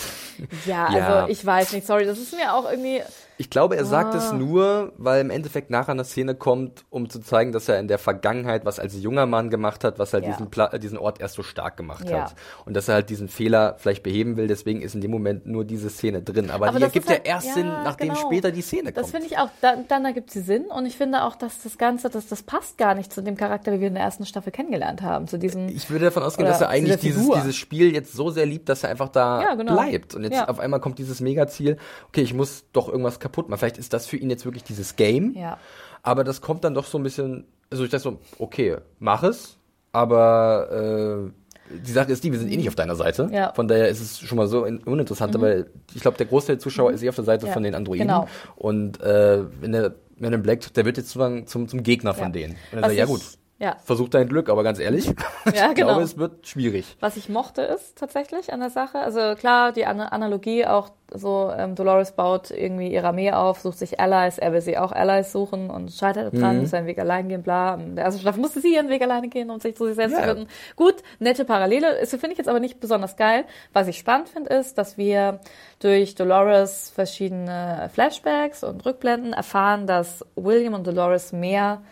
Ja, 0.66 0.88
Ja. 0.94 1.06
also 1.20 1.32
ich 1.32 1.44
weiß 1.44 1.72
nicht, 1.72 1.86
sorry, 1.86 2.04
das 2.04 2.18
ist 2.18 2.34
mir 2.36 2.52
auch 2.54 2.70
irgendwie. 2.70 3.00
Ich 3.36 3.50
glaube, 3.50 3.76
er 3.76 3.84
sagt 3.84 4.14
Ah. 4.14 4.18
es 4.18 4.32
nur, 4.32 4.92
weil 4.96 5.20
im 5.20 5.30
Endeffekt 5.30 5.68
nachher 5.70 5.92
eine 5.92 6.04
Szene 6.04 6.34
kommt, 6.36 6.84
um 6.90 7.10
zu 7.10 7.20
zeigen, 7.20 7.50
dass 7.52 7.68
er 7.68 7.80
in 7.80 7.88
der 7.88 7.98
Vergangenheit 7.98 8.64
was 8.64 8.78
als 8.78 9.00
junger 9.02 9.26
Mann 9.26 9.50
gemacht 9.50 9.82
hat, 9.82 9.98
was 9.98 10.12
halt 10.12 10.24
Ja. 10.24 10.30
diesen, 10.32 10.50
Pla 10.50 10.68
diesen 10.78 10.98
Ort 10.98 11.20
erst 11.20 11.34
so 11.34 11.42
stark 11.42 11.76
gemacht 11.76 12.08
Ja. 12.08 12.24
hat. 12.24 12.34
Und 12.64 12.74
dass 12.76 12.86
er 12.88 12.94
halt 12.94 13.10
diesen 13.10 13.28
Fehler 13.28 13.74
vielleicht 13.78 14.02
beheben 14.04 14.36
will, 14.36 14.46
deswegen 14.46 14.82
ist 14.82 14.94
in 14.94 15.00
dem 15.00 15.10
Moment 15.10 15.46
nur 15.46 15.64
diese 15.64 15.90
Szene 15.90 16.22
drin. 16.22 16.50
Aber, 16.50 16.68
Aber 16.68 16.78
die 16.78 16.84
das 16.84 16.90
ergibt 16.94 17.06
ist 17.06 17.10
ja 17.10 17.16
halt- 17.16 17.26
erst 17.26 17.46
ja, 17.48 17.54
Sinn, 17.54 17.66
nachdem 17.66 18.08
genau. 18.10 18.20
später 18.20 18.52
die 18.52 18.62
Szene 18.62 18.92
Das 18.92 19.02
kommt. 19.02 19.10
finde 19.16 19.26
ich 19.26 19.38
auch, 19.38 19.48
dann, 19.60 19.88
dann 19.88 20.04
ergibt 20.04 20.30
sie 20.30 20.40
Sinn 20.40 20.66
und 20.66 20.86
ich 20.86 20.96
finde 20.96 21.24
auch, 21.24 21.34
dass 21.34 21.62
das 21.62 21.76
Ganze, 21.76 22.10
das, 22.10 22.28
das 22.28 22.42
passt 22.44 22.78
gar 22.78 22.94
nicht 22.94 23.12
zu 23.12 23.20
dem 23.22 23.36
Charakter, 23.36 23.72
wie 23.72 23.80
wir 23.80 23.88
in 23.88 23.94
der 23.94 24.04
ersten 24.04 24.26
Staffel 24.26 24.52
kennengelernt 24.52 25.02
haben, 25.02 25.26
zu 25.26 25.38
diesem, 25.38 25.68
Ich 25.68 25.90
würde 25.90 26.04
davon 26.04 26.22
ausgehen, 26.22 26.48
dass 26.48 26.60
er 26.60 26.68
eigentlich 26.68 27.00
dieses, 27.00 27.28
dieses 27.28 27.56
Spiel 27.56 27.92
jetzt 27.94 28.12
so 28.12 28.30
sehr 28.30 28.46
liebt, 28.46 28.68
dass 28.68 28.84
er 28.84 28.90
einfach 28.90 29.08
da 29.08 29.54
genau. 29.56 29.72
bleibt. 29.74 30.14
Und 30.14 30.22
jetzt 30.22 30.48
auf 30.48 30.60
einmal 30.60 30.78
kommt 30.80 30.98
dieses 30.98 31.20
Megaziel, 31.20 31.78
okay, 32.08 32.22
ich 32.22 32.32
muss 32.32 32.64
doch 32.72 32.88
irgendwas 32.88 33.18
kaputt 33.24 33.48
machen. 33.48 33.58
Vielleicht 33.60 33.78
ist 33.78 33.92
das 33.92 34.06
für 34.06 34.16
ihn 34.16 34.30
jetzt 34.30 34.44
wirklich 34.44 34.62
dieses 34.64 34.94
Game. 34.96 35.34
ja. 35.36 35.58
Aber 36.06 36.22
das 36.22 36.40
kommt 36.42 36.64
dann 36.64 36.74
doch 36.74 36.84
so 36.84 36.98
ein 36.98 37.02
bisschen, 37.02 37.46
also 37.70 37.82
ich 37.84 37.90
dachte 37.90 38.02
so, 38.02 38.18
okay, 38.38 38.76
mach 38.98 39.22
es, 39.22 39.56
aber 39.92 41.30
äh, 41.30 41.76
die 41.86 41.92
Sache 41.92 42.12
ist 42.12 42.22
die, 42.22 42.30
wir 42.30 42.38
sind 42.38 42.52
eh 42.52 42.56
nicht 42.58 42.68
auf 42.68 42.74
deiner 42.74 42.94
Seite. 42.94 43.30
Ja. 43.32 43.52
Von 43.54 43.68
daher 43.68 43.88
ist 43.88 44.00
es 44.00 44.20
schon 44.20 44.36
mal 44.36 44.46
so 44.46 44.64
in, 44.66 44.78
uninteressant, 44.78 45.40
weil 45.40 45.70
ich 45.94 46.02
glaube, 46.02 46.18
der 46.18 46.26
Großteil 46.26 46.56
der 46.56 46.60
Zuschauer 46.62 46.92
ist 46.92 47.02
eh 47.02 47.08
auf 47.08 47.14
der 47.14 47.24
Seite 47.24 47.46
Ja, 47.46 47.52
von 47.52 47.62
den 47.62 47.74
Androiden. 47.74 48.06
genau. 48.06 48.28
Und 48.56 49.00
äh, 49.00 49.44
wenn 49.60 49.72
der 49.72 49.94
wenn 50.18 50.30
der 50.30 50.38
Black, 50.38 50.72
der 50.74 50.84
wird 50.84 50.96
jetzt 50.98 51.08
sozusagen 51.08 51.46
zum, 51.48 51.66
zum 51.68 51.82
Gegner 51.82 52.14
von 52.14 52.32
denen. 52.32 52.52
Und 52.52 52.58
dann 52.72 52.82
sagt, 52.84 52.94
ja 52.94 53.04
ich- 53.04 53.10
gut, 53.10 53.22
Ja. 53.64 53.76
versuch 53.84 54.08
dein 54.08 54.28
Glück, 54.28 54.48
aber 54.50 54.62
ganz 54.62 54.78
ehrlich, 54.78 55.08
ich 55.46 55.54
Ja, 55.54 55.72
genau. 55.72 55.88
glaube, 55.88 56.02
es 56.02 56.18
wird 56.18 56.46
schwierig. 56.46 56.96
Was 57.00 57.16
ich 57.16 57.28
mochte 57.28 57.62
ist 57.62 57.96
tatsächlich 57.98 58.52
an 58.52 58.60
der 58.60 58.70
Sache, 58.70 58.98
also 58.98 59.34
klar, 59.34 59.72
die 59.72 59.86
An 59.86 60.00
Analogie 60.00 60.66
auch 60.66 60.90
so, 61.12 61.52
ähm, 61.56 61.74
Dolores 61.76 62.12
baut 62.12 62.50
irgendwie 62.50 62.88
ihre 62.92 63.06
Armee 63.08 63.30
auf, 63.30 63.60
sucht 63.60 63.78
sich 63.78 64.00
Allies, 64.00 64.38
er 64.38 64.52
will 64.52 64.60
sie 64.62 64.76
auch 64.78 64.90
Allies 64.90 65.30
suchen 65.32 65.70
und 65.70 65.92
scheitert 65.92 66.34
dran, 66.34 66.56
Mhm. 66.56 66.60
muss 66.62 66.70
seinen 66.70 66.86
Weg 66.86 66.98
allein 66.98 67.28
gehen, 67.28 67.42
bla. 67.42 67.74
In 67.74 67.94
der 67.96 68.06
ersten 68.06 68.20
Staffel 68.20 68.40
musste 68.40 68.60
sie 68.60 68.74
ihren 68.74 68.88
Weg 68.88 69.00
alleine 69.02 69.28
gehen, 69.28 69.50
um 69.50 69.60
sich 69.60 69.76
zu 69.76 69.86
sich 69.86 69.94
selbst 69.94 70.14
Ja. 70.16 70.22
zu 70.22 70.28
finden. 70.34 70.48
Gut, 70.76 70.96
nette 71.20 71.44
Parallele, 71.44 72.04
finde 72.06 72.32
ich 72.32 72.38
jetzt 72.38 72.48
aber 72.48 72.58
nicht 72.60 72.80
besonders 72.80 73.16
geil. 73.16 73.44
Was 73.72 73.86
ich 73.86 73.98
spannend 73.98 74.28
finde, 74.28 74.52
ist, 74.54 74.76
dass 74.78 74.98
wir 74.98 75.40
durch 75.78 76.14
Dolores 76.16 76.90
verschiedene 76.90 77.88
Flashbacks 77.92 78.64
und 78.64 78.84
Rückblenden 78.84 79.32
erfahren, 79.34 79.86
dass 79.86 80.24
William 80.34 80.74
und 80.74 80.86
Dolores 80.86 81.32
mehr 81.32 81.82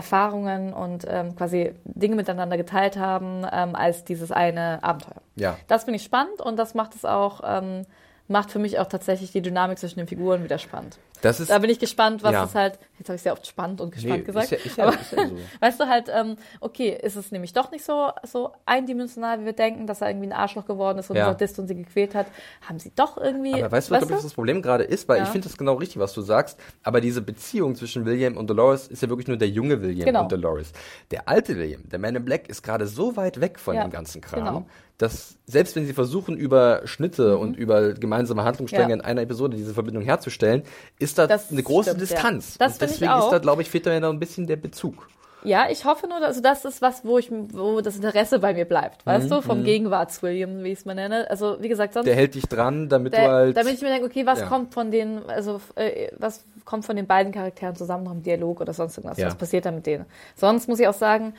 Erfahrungen 0.00 0.72
und 0.72 1.06
ähm, 1.08 1.36
quasi 1.36 1.74
Dinge 1.84 2.16
miteinander 2.16 2.56
geteilt 2.56 2.96
haben, 2.96 3.46
ähm, 3.52 3.76
als 3.76 4.04
dieses 4.04 4.32
eine 4.32 4.82
Abenteuer. 4.82 5.20
Ja. 5.36 5.58
Das 5.68 5.84
finde 5.84 5.96
ich 5.98 6.04
spannend 6.04 6.40
und 6.40 6.56
das 6.56 6.74
macht 6.74 6.94
es 6.94 7.04
auch, 7.04 7.42
ähm, 7.44 7.84
macht 8.28 8.50
für 8.50 8.58
mich 8.58 8.78
auch 8.78 8.86
tatsächlich 8.86 9.30
die 9.32 9.42
Dynamik 9.42 9.78
zwischen 9.78 9.98
den 9.98 10.08
Figuren 10.08 10.42
wieder 10.42 10.58
spannend. 10.58 10.98
Das 11.22 11.40
ist 11.40 11.50
Da 11.50 11.58
bin 11.58 11.68
ich 11.70 11.78
gespannt, 11.78 12.22
was 12.22 12.32
Ja. 12.32 12.44
es 12.44 12.54
halt, 12.54 12.78
jetzt 12.98 13.08
habe 13.08 13.16
ich 13.16 13.22
sehr 13.22 13.32
oft 13.32 13.46
spannend 13.46 13.80
und 13.80 13.92
gespannt 13.92 14.18
Nee, 14.20 14.24
gesagt, 14.24 14.52
ist 14.52 14.52
ja- 14.52 14.58
ist 14.66 14.76
ja- 14.78 14.84
aber 14.86 14.94
ist 15.00 15.12
ja 15.12 15.26
so. 15.28 15.36
weißt 15.60 15.80
du 15.80 15.86
halt, 15.86 16.06
ähm, 16.14 16.36
okay, 16.60 16.98
ist 17.02 17.16
es 17.16 17.30
nämlich 17.30 17.52
doch 17.52 17.70
nicht 17.70 17.84
so, 17.84 18.10
so 18.24 18.52
eindimensional, 18.66 19.40
wie 19.40 19.44
wir 19.46 19.52
denken, 19.52 19.86
dass 19.86 20.00
er 20.00 20.08
irgendwie 20.08 20.28
ein 20.28 20.32
Arschloch 20.32 20.64
geworden 20.66 20.98
ist 20.98 21.10
und 21.10 21.16
Ja. 21.16 21.26
Sadist 21.26 21.58
und 21.58 21.68
sie 21.68 21.74
gequält 21.74 22.14
hat, 22.14 22.26
haben 22.68 22.78
sie 22.78 22.92
doch 22.94 23.16
irgendwie, 23.18 23.54
Aber 23.62 23.72
weißt 23.72 23.90
du, 23.90 23.94
was, 23.94 23.98
glaub 24.00 24.10
ich, 24.10 24.16
was 24.16 24.22
das 24.24 24.34
Problem 24.34 24.62
gerade 24.62 24.84
ist? 24.84 25.08
Weil 25.08 25.18
Ja. 25.18 25.22
ich 25.24 25.28
finde 25.30 25.48
das 25.48 25.56
genau 25.58 25.74
richtig, 25.74 25.98
was 25.98 26.12
du 26.14 26.22
sagst. 26.22 26.58
Aber 26.82 27.00
diese 27.00 27.20
Beziehung 27.22 27.74
zwischen 27.74 28.04
William 28.06 28.36
und 28.36 28.48
Dolores 28.48 28.88
ist 28.88 29.02
ja 29.02 29.08
wirklich 29.08 29.28
nur 29.28 29.36
der 29.36 29.48
junge 29.48 29.82
William 29.82 30.06
Genau. 30.06 30.22
und 30.22 30.32
Dolores. 30.32 30.72
Der 31.10 31.28
alte 31.28 31.56
William, 31.56 31.88
der 31.88 31.98
Man 31.98 32.16
in 32.16 32.24
Black, 32.24 32.48
ist 32.48 32.62
gerade 32.62 32.86
so 32.86 33.16
weit 33.16 33.40
weg 33.40 33.58
von 33.58 33.76
dem 33.76 33.90
ganzen 33.90 34.20
Kram, 34.20 34.44
genau. 34.44 34.66
dass 34.98 35.36
selbst 35.46 35.74
wenn 35.76 35.86
sie 35.86 35.92
versuchen, 35.94 36.36
über 36.36 36.82
Schnitte 36.84 37.38
und 37.38 37.56
über 37.56 37.94
gemeinsame 37.94 38.44
Handlungsstränge 38.44 38.84
Mhm. 38.84 38.90
Ja. 38.90 38.96
in 38.96 39.00
einer 39.00 39.22
Episode 39.22 39.56
diese 39.56 39.74
Verbindung 39.74 40.02
herzustellen, 40.04 40.62
ist 40.98 41.09
da 41.14 41.26
Das 41.26 41.50
eine 41.50 41.62
große 41.62 41.90
stimmt, 41.90 42.08
ja. 42.10 42.14
Distanz. 42.16 42.50
Ich 42.60 42.78
deswegen 42.78 43.12
ist 43.18 43.28
da, 43.30 43.38
glaube 43.38 43.62
ich, 43.62 43.70
fehlt 43.70 43.86
da 43.86 43.92
ja 43.92 44.00
noch 44.00 44.10
ein 44.10 44.18
bisschen 44.20 44.46
der 44.46 44.56
Bezug. 44.56 45.08
Ja, 45.42 45.70
ich 45.70 45.86
hoffe 45.86 46.06
nur, 46.06 46.18
also 46.22 46.42
das 46.42 46.66
ist 46.66 46.82
was, 46.82 47.02
wo 47.02 47.16
ich, 47.16 47.30
wo 47.30 47.80
das 47.80 47.96
Interesse 47.96 48.40
bei 48.40 48.52
mir 48.52 48.66
bleibt, 48.66 49.06
weißt 49.06 49.30
du, 49.30 49.40
vom 49.40 49.64
Gegenwarts-William, 49.64 50.62
wie 50.62 50.68
ich 50.72 50.80
es 50.80 50.84
mal 50.84 50.94
nenne. 50.94 51.30
Also, 51.30 51.56
wie 51.62 51.68
gesagt, 51.70 51.94
sonst, 51.94 52.04
Mhm, 52.04 52.10
Der 52.10 52.16
hält 52.16 52.34
dich 52.34 52.44
dran, 52.46 52.90
damit 52.90 53.14
der, 53.14 53.24
du 53.24 53.30
halt. 53.30 53.56
damit 53.56 53.72
ich 53.72 53.80
mir 53.80 53.88
denke, 53.88 54.04
okay, 54.04 54.26
was 54.26 54.40
Ja. 54.40 54.46
kommt 54.46 54.74
von 54.74 54.90
den, 54.90 55.24
also, 55.30 55.60
äh, 55.76 56.08
was 56.18 56.44
kommt 56.66 56.84
von 56.84 56.94
den 56.94 57.06
beiden 57.06 57.32
Charakteren 57.32 57.74
zusammen 57.74 58.04
noch 58.04 58.12
im 58.12 58.22
Dialog 58.22 58.60
oder 58.60 58.74
sonst 58.74 58.98
irgendwas, 58.98 59.16
Ja. 59.16 59.28
was 59.28 59.34
passiert 59.36 59.64
da 59.64 59.70
mit 59.70 59.86
denen? 59.86 60.04
Sonst 60.36 60.68
muss 60.68 60.78
ich 60.78 60.86
auch 60.88 60.92
sagen, 60.94 61.32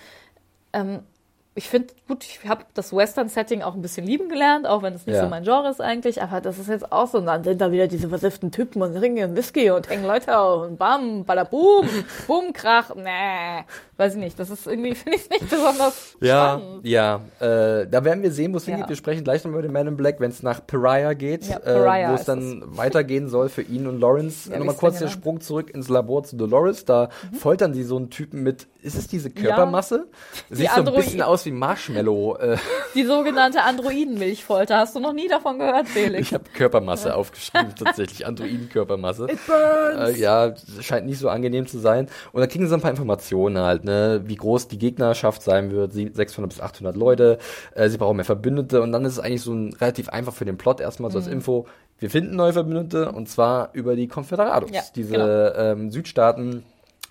ähm, 0.74 1.02
ich 1.54 1.68
finde, 1.68 1.93
gut, 2.08 2.24
ich 2.24 2.39
habe 2.47 2.64
das 2.76 2.95
Western-Setting 2.95 3.62
auch 3.62 3.76
ein 3.76 3.82
bisschen 3.82 4.06
lieben 4.06 4.30
gelernt, 4.30 4.66
auch 4.66 4.84
wenn 4.84 4.93
es 4.93 5.06
nicht 5.06 5.16
Ja. 5.16 5.24
so 5.24 5.30
mein 5.30 5.43
Genre 5.43 5.70
ist 5.70 5.82
eigentlich, 5.82 6.22
aber 6.24 6.39
das 6.39 6.58
ist 6.58 6.70
jetzt 6.70 6.91
auch 6.93 7.08
so, 7.08 7.18
und 7.18 7.26
dann 7.26 7.43
sind 7.43 7.60
da 7.60 7.72
wieder 7.74 7.88
diese 7.88 8.08
versifften 8.08 8.52
Typen 8.52 8.82
und 8.82 8.95
trinken 8.95 9.36
Whisky 9.36 9.70
und 9.70 9.89
hängen 9.89 10.06
Leute 10.06 10.38
auf 10.38 10.62
und 10.68 10.78
bam, 10.78 11.26
badaboom, 11.26 11.88
boom, 12.28 12.54
krach, 12.54 12.95
nee, 12.95 13.66
weiß 13.97 14.14
ich 14.14 14.20
nicht, 14.22 14.39
das 14.39 14.49
ist 14.49 14.66
irgendwie, 14.66 14.95
finde 14.95 15.18
ich 15.18 15.30
nicht 15.30 15.49
besonders 15.49 16.16
Ja, 16.22 16.58
spannend. 16.60 16.86
ja. 16.88 17.16
Äh, 17.41 17.86
da 17.88 18.06
werden 18.06 18.24
wir 18.24 18.32
sehen, 18.32 18.54
wo 18.54 18.58
es 18.58 18.66
Ja. 18.66 18.72
hingeht. 18.76 18.88
Wir 18.89 18.95
sprechen 18.95 19.26
gleich 19.26 19.43
nochmal 19.43 19.60
über 19.60 19.68
den 19.68 19.74
Man 19.74 19.88
in 19.88 19.97
Black, 19.97 20.22
wenn 20.22 20.32
es 20.32 20.41
nach 20.43 20.66
Pariah 20.66 21.14
geht, 21.16 21.45
Ja, 21.47 21.58
äh, 21.58 22.10
wo 22.10 22.14
es 22.16 22.24
dann 22.24 22.64
weitergehen 22.78 23.28
soll 23.28 23.49
für 23.49 23.62
ihn 23.62 23.88
und 23.88 23.99
Lawrence. 23.99 24.49
Ja, 24.49 24.58
nochmal 24.58 24.76
kurz 24.76 24.93
der 24.99 25.08
genannt? 25.08 25.20
Sprung 25.22 25.41
zurück 25.41 25.70
ins 25.70 25.89
Labor 25.89 26.24
zu 26.24 26.38
Dolores. 26.38 26.86
Da 26.86 27.10
foltern 27.34 27.74
sie 27.74 27.84
so 27.84 27.97
einen 27.97 28.10
Typen 28.10 28.41
mit, 28.41 28.68
ist 28.82 28.96
es 28.98 29.08
diese 29.08 29.30
Körpermasse? 29.30 30.08
Sieht 30.50 30.68
so 30.68 30.74
ein 30.74 30.80
Android- 30.80 31.04
bisschen 31.06 31.22
aus 31.22 31.46
wie 31.46 31.52
Marshmallow. 31.52 32.36
Äh, 32.38 32.58
Die 32.96 33.04
sogenannte 33.04 33.62
Androidenmilchfolter, 33.64 34.78
hast 34.78 34.96
du 34.96 35.00
noch 35.00 35.14
nie 35.14 35.28
davon 35.28 35.60
gehört, 35.60 35.88
Felix? 35.88 36.28
ich 36.28 36.34
habe 36.34 36.44
Körpermasse 36.54 37.16
aufgeschrieben, 37.16 37.74
tatsächlich. 37.84 38.26
Androidenkörpermasse. 38.26 39.28
It 39.30 39.40
burns! 39.48 40.18
Äh, 40.18 40.20
ja, 40.20 40.54
scheint 40.82 41.06
nicht 41.06 41.20
so 41.20 41.30
angenehm 41.30 41.68
zu 41.68 41.80
sein. 41.80 42.08
Und 42.32 42.42
da 42.42 42.48
kriegen 42.48 42.68
sie 42.68 42.74
ein 42.74 42.82
paar 42.82 42.92
Informationen 42.92 43.58
halt, 43.60 43.84
ne, 43.84 44.22
wie 44.26 44.36
groß 44.36 44.68
die 44.68 44.78
Gegnerschaft 44.78 45.42
sein 45.44 45.72
wird, 45.72 45.94
sie- 45.94 46.12
600 46.14 46.50
bis 46.50 46.62
800 46.62 46.96
Leute, 46.96 47.38
äh, 47.76 47.90
sie 47.90 47.98
brauchen 47.98 48.16
mehr 48.18 48.26
Verbündete 48.26 48.82
und 48.82 48.92
dann 48.92 49.06
ist 49.06 49.14
es 49.14 49.20
eigentlich 49.20 49.42
so 49.42 49.54
ein 49.54 49.74
relativ 49.80 50.10
einfach 50.10 50.34
für 50.34 50.46
den 50.46 50.58
Plot 50.58 50.80
erstmal 50.82 51.12
so 51.12 51.18
als 51.18 51.28
Mhm. 51.28 51.34
Info, 51.34 51.68
wir 52.00 52.10
finden 52.10 52.36
neue 52.36 52.54
Verbündete 52.54 53.12
und 53.12 53.30
zwar 53.30 53.70
über 53.74 53.96
die 53.96 54.08
Confederados, 54.08 54.72
Ja, 54.72 54.82
diese 54.96 55.12
genau. 55.14 55.28
ähm, 55.72 55.92
Südstaaten, 55.92 56.64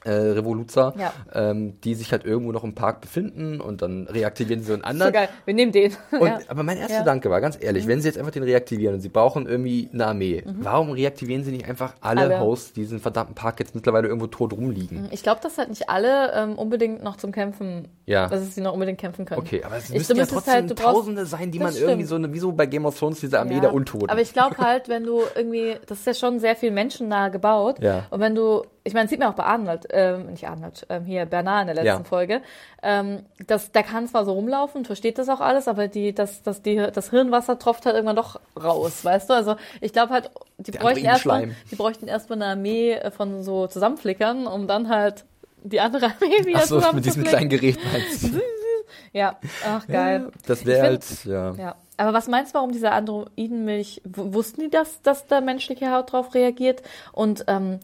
äh, 0.04 0.10
Revoluzer, 0.10 0.94
Ja. 0.98 1.12
ähm, 1.34 1.80
die 1.82 1.94
sich 1.94 2.12
halt 2.12 2.24
irgendwo 2.24 2.52
noch 2.52 2.64
im 2.64 2.74
Park 2.74 3.00
befinden 3.02 3.60
und 3.60 3.82
dann 3.82 4.06
reaktivieren 4.06 4.60
sie 4.62 4.68
so 4.68 4.72
einen 4.74 4.82
So 4.82 4.88
anderen. 4.88 5.12
geil, 5.12 5.28
wir 5.44 5.54
nehmen 5.54 5.72
den. 5.72 5.92
Und, 6.12 6.26
ja. 6.26 6.38
Aber 6.48 6.62
mein 6.62 6.78
erster 6.78 6.94
Ja. 6.94 6.98
Gedanke 7.00 7.28
war, 7.30 7.40
ganz 7.40 7.58
ehrlich, 7.60 7.86
wenn 7.86 8.00
sie 8.00 8.08
jetzt 8.08 8.16
einfach 8.18 8.32
den 8.32 8.42
reaktivieren 8.42 8.94
und 8.94 9.00
sie 9.00 9.08
brauchen 9.10 9.46
irgendwie 9.46 9.88
eine 9.92 10.06
Armee, 10.06 10.42
warum 10.60 10.90
reaktivieren 10.90 11.44
sie 11.44 11.50
nicht 11.52 11.68
einfach 11.68 11.94
alle, 12.00 12.26
Mhm. 12.26 12.32
Alle. 12.32 12.40
Hosts, 12.40 12.72
die 12.72 12.80
diesen 12.80 13.00
verdammten 13.00 13.34
Park 13.34 13.60
jetzt 13.60 13.74
mittlerweile 13.74 14.08
irgendwo 14.08 14.26
tot 14.26 14.52
rumliegen? 14.52 15.08
Ich 15.10 15.22
glaube, 15.22 15.40
dass 15.42 15.58
halt 15.58 15.68
nicht 15.68 15.88
alle 15.90 16.32
ähm, 16.34 16.54
unbedingt 16.58 17.02
noch 17.02 17.16
zum 17.16 17.30
Kämpfen, 17.32 17.88
Ja. 18.06 18.26
dass 18.28 18.54
sie 18.54 18.60
noch 18.62 18.72
unbedingt 18.72 18.98
kämpfen 18.98 19.24
können. 19.26 19.40
Okay, 19.40 19.62
aber 19.64 19.76
es 19.76 19.90
müssen 19.90 20.16
ja 20.16 20.26
trotzdem 20.26 20.54
halt- 20.54 20.78
Tausende 20.78 21.26
sein, 21.26 21.50
die 21.50 21.58
man 21.58 21.68
Das 21.68 21.76
irgendwie 21.76 22.06
stimmt. 22.06 22.08
so, 22.08 22.14
eine, 22.14 22.32
wie 22.32 22.38
so 22.38 22.52
bei 22.52 22.66
Game 22.66 22.86
of 22.86 22.98
Thrones, 22.98 23.20
diese 23.20 23.38
Armee 23.38 23.60
der 23.60 23.74
Untoten. 23.74 24.08
Aber 24.08 24.20
ich 24.20 24.32
glaube 24.32 24.56
halt, 24.58 24.88
wenn 24.88 25.04
du 25.04 25.20
irgendwie, 25.34 25.76
das 25.86 25.98
ist 26.00 26.06
ja 26.06 26.14
schon 26.14 26.38
sehr 26.38 26.56
viel 26.56 26.70
menschennah 26.70 27.28
gebaut. 27.28 27.76
Ja. 27.80 28.06
Und 28.10 28.20
wenn 28.20 28.34
du, 28.34 28.62
ich 28.82 28.94
meine, 28.94 29.08
sieht 29.08 29.18
man 29.18 29.28
auch 29.28 29.34
bei 29.34 29.44
Arnold, 29.44 29.86
ähm, 29.90 30.26
nicht 30.26 30.48
Arnold, 30.48 30.86
ähm, 30.88 31.04
hier 31.04 31.26
Bernard 31.26 31.62
in 31.62 31.66
der 31.74 31.84
letzten 31.84 32.02
Ja. 32.02 32.08
Folge, 32.08 32.40
ähm, 32.82 33.24
das, 33.46 33.72
der 33.72 33.82
kann 33.82 34.08
zwar 34.08 34.24
so 34.24 34.32
rumlaufen, 34.32 34.84
versteht 34.84 35.18
das 35.18 35.28
auch 35.28 35.40
alles, 35.40 35.68
aber 35.68 35.88
die, 35.88 36.14
das, 36.14 36.42
das, 36.42 36.62
die, 36.62 36.76
das 36.76 37.10
Hirnwasser 37.10 37.58
tropft 37.58 37.84
halt 37.86 37.94
irgendwann 37.94 38.16
doch 38.16 38.40
raus, 38.60 39.04
weißt 39.04 39.28
du? 39.30 39.34
Also 39.34 39.56
ich 39.80 39.92
glaube 39.92 40.12
halt, 40.14 40.30
die 40.58 40.70
Der 40.70 40.80
bräuchten 40.80 41.04
erstmal, 41.04 41.54
die 41.70 41.76
bräuchten 41.76 42.08
erstmal 42.08 42.40
eine 42.40 42.52
Armee 42.52 42.92
äh, 42.92 43.10
von 43.10 43.42
so 43.42 43.66
Zusammenflickern, 43.66 44.46
um 44.46 44.66
dann 44.66 44.88
halt 44.88 45.24
die 45.62 45.80
andere 45.80 46.06
Armee 46.20 46.46
wieder 46.46 46.60
Achso, 46.60 46.80
mit 46.92 47.04
diesem 47.04 47.24
kleinen 47.24 47.50
Gerät 47.50 47.78
meinst 47.92 48.22
du? 48.24 48.40
Ja, 49.12 49.38
ach 49.66 49.86
geil. 49.86 50.30
Das 50.46 50.66
wäre 50.66 50.82
halt, 50.82 51.24
ja. 51.24 51.52
Ja, 51.54 51.74
Aber 51.96 52.12
was 52.12 52.28
meinst 52.28 52.52
du, 52.52 52.54
warum 52.58 52.72
diese 52.72 52.90
Androidenmilch, 52.92 54.02
wussten 54.04 54.62
die 54.62 54.70
das, 54.70 55.02
dass 55.02 55.26
da 55.26 55.40
menschliche 55.40 55.92
Haut 55.92 56.12
drauf 56.12 56.34
reagiert? 56.34 56.82
Und 57.12 57.44
ähm, 57.48 57.80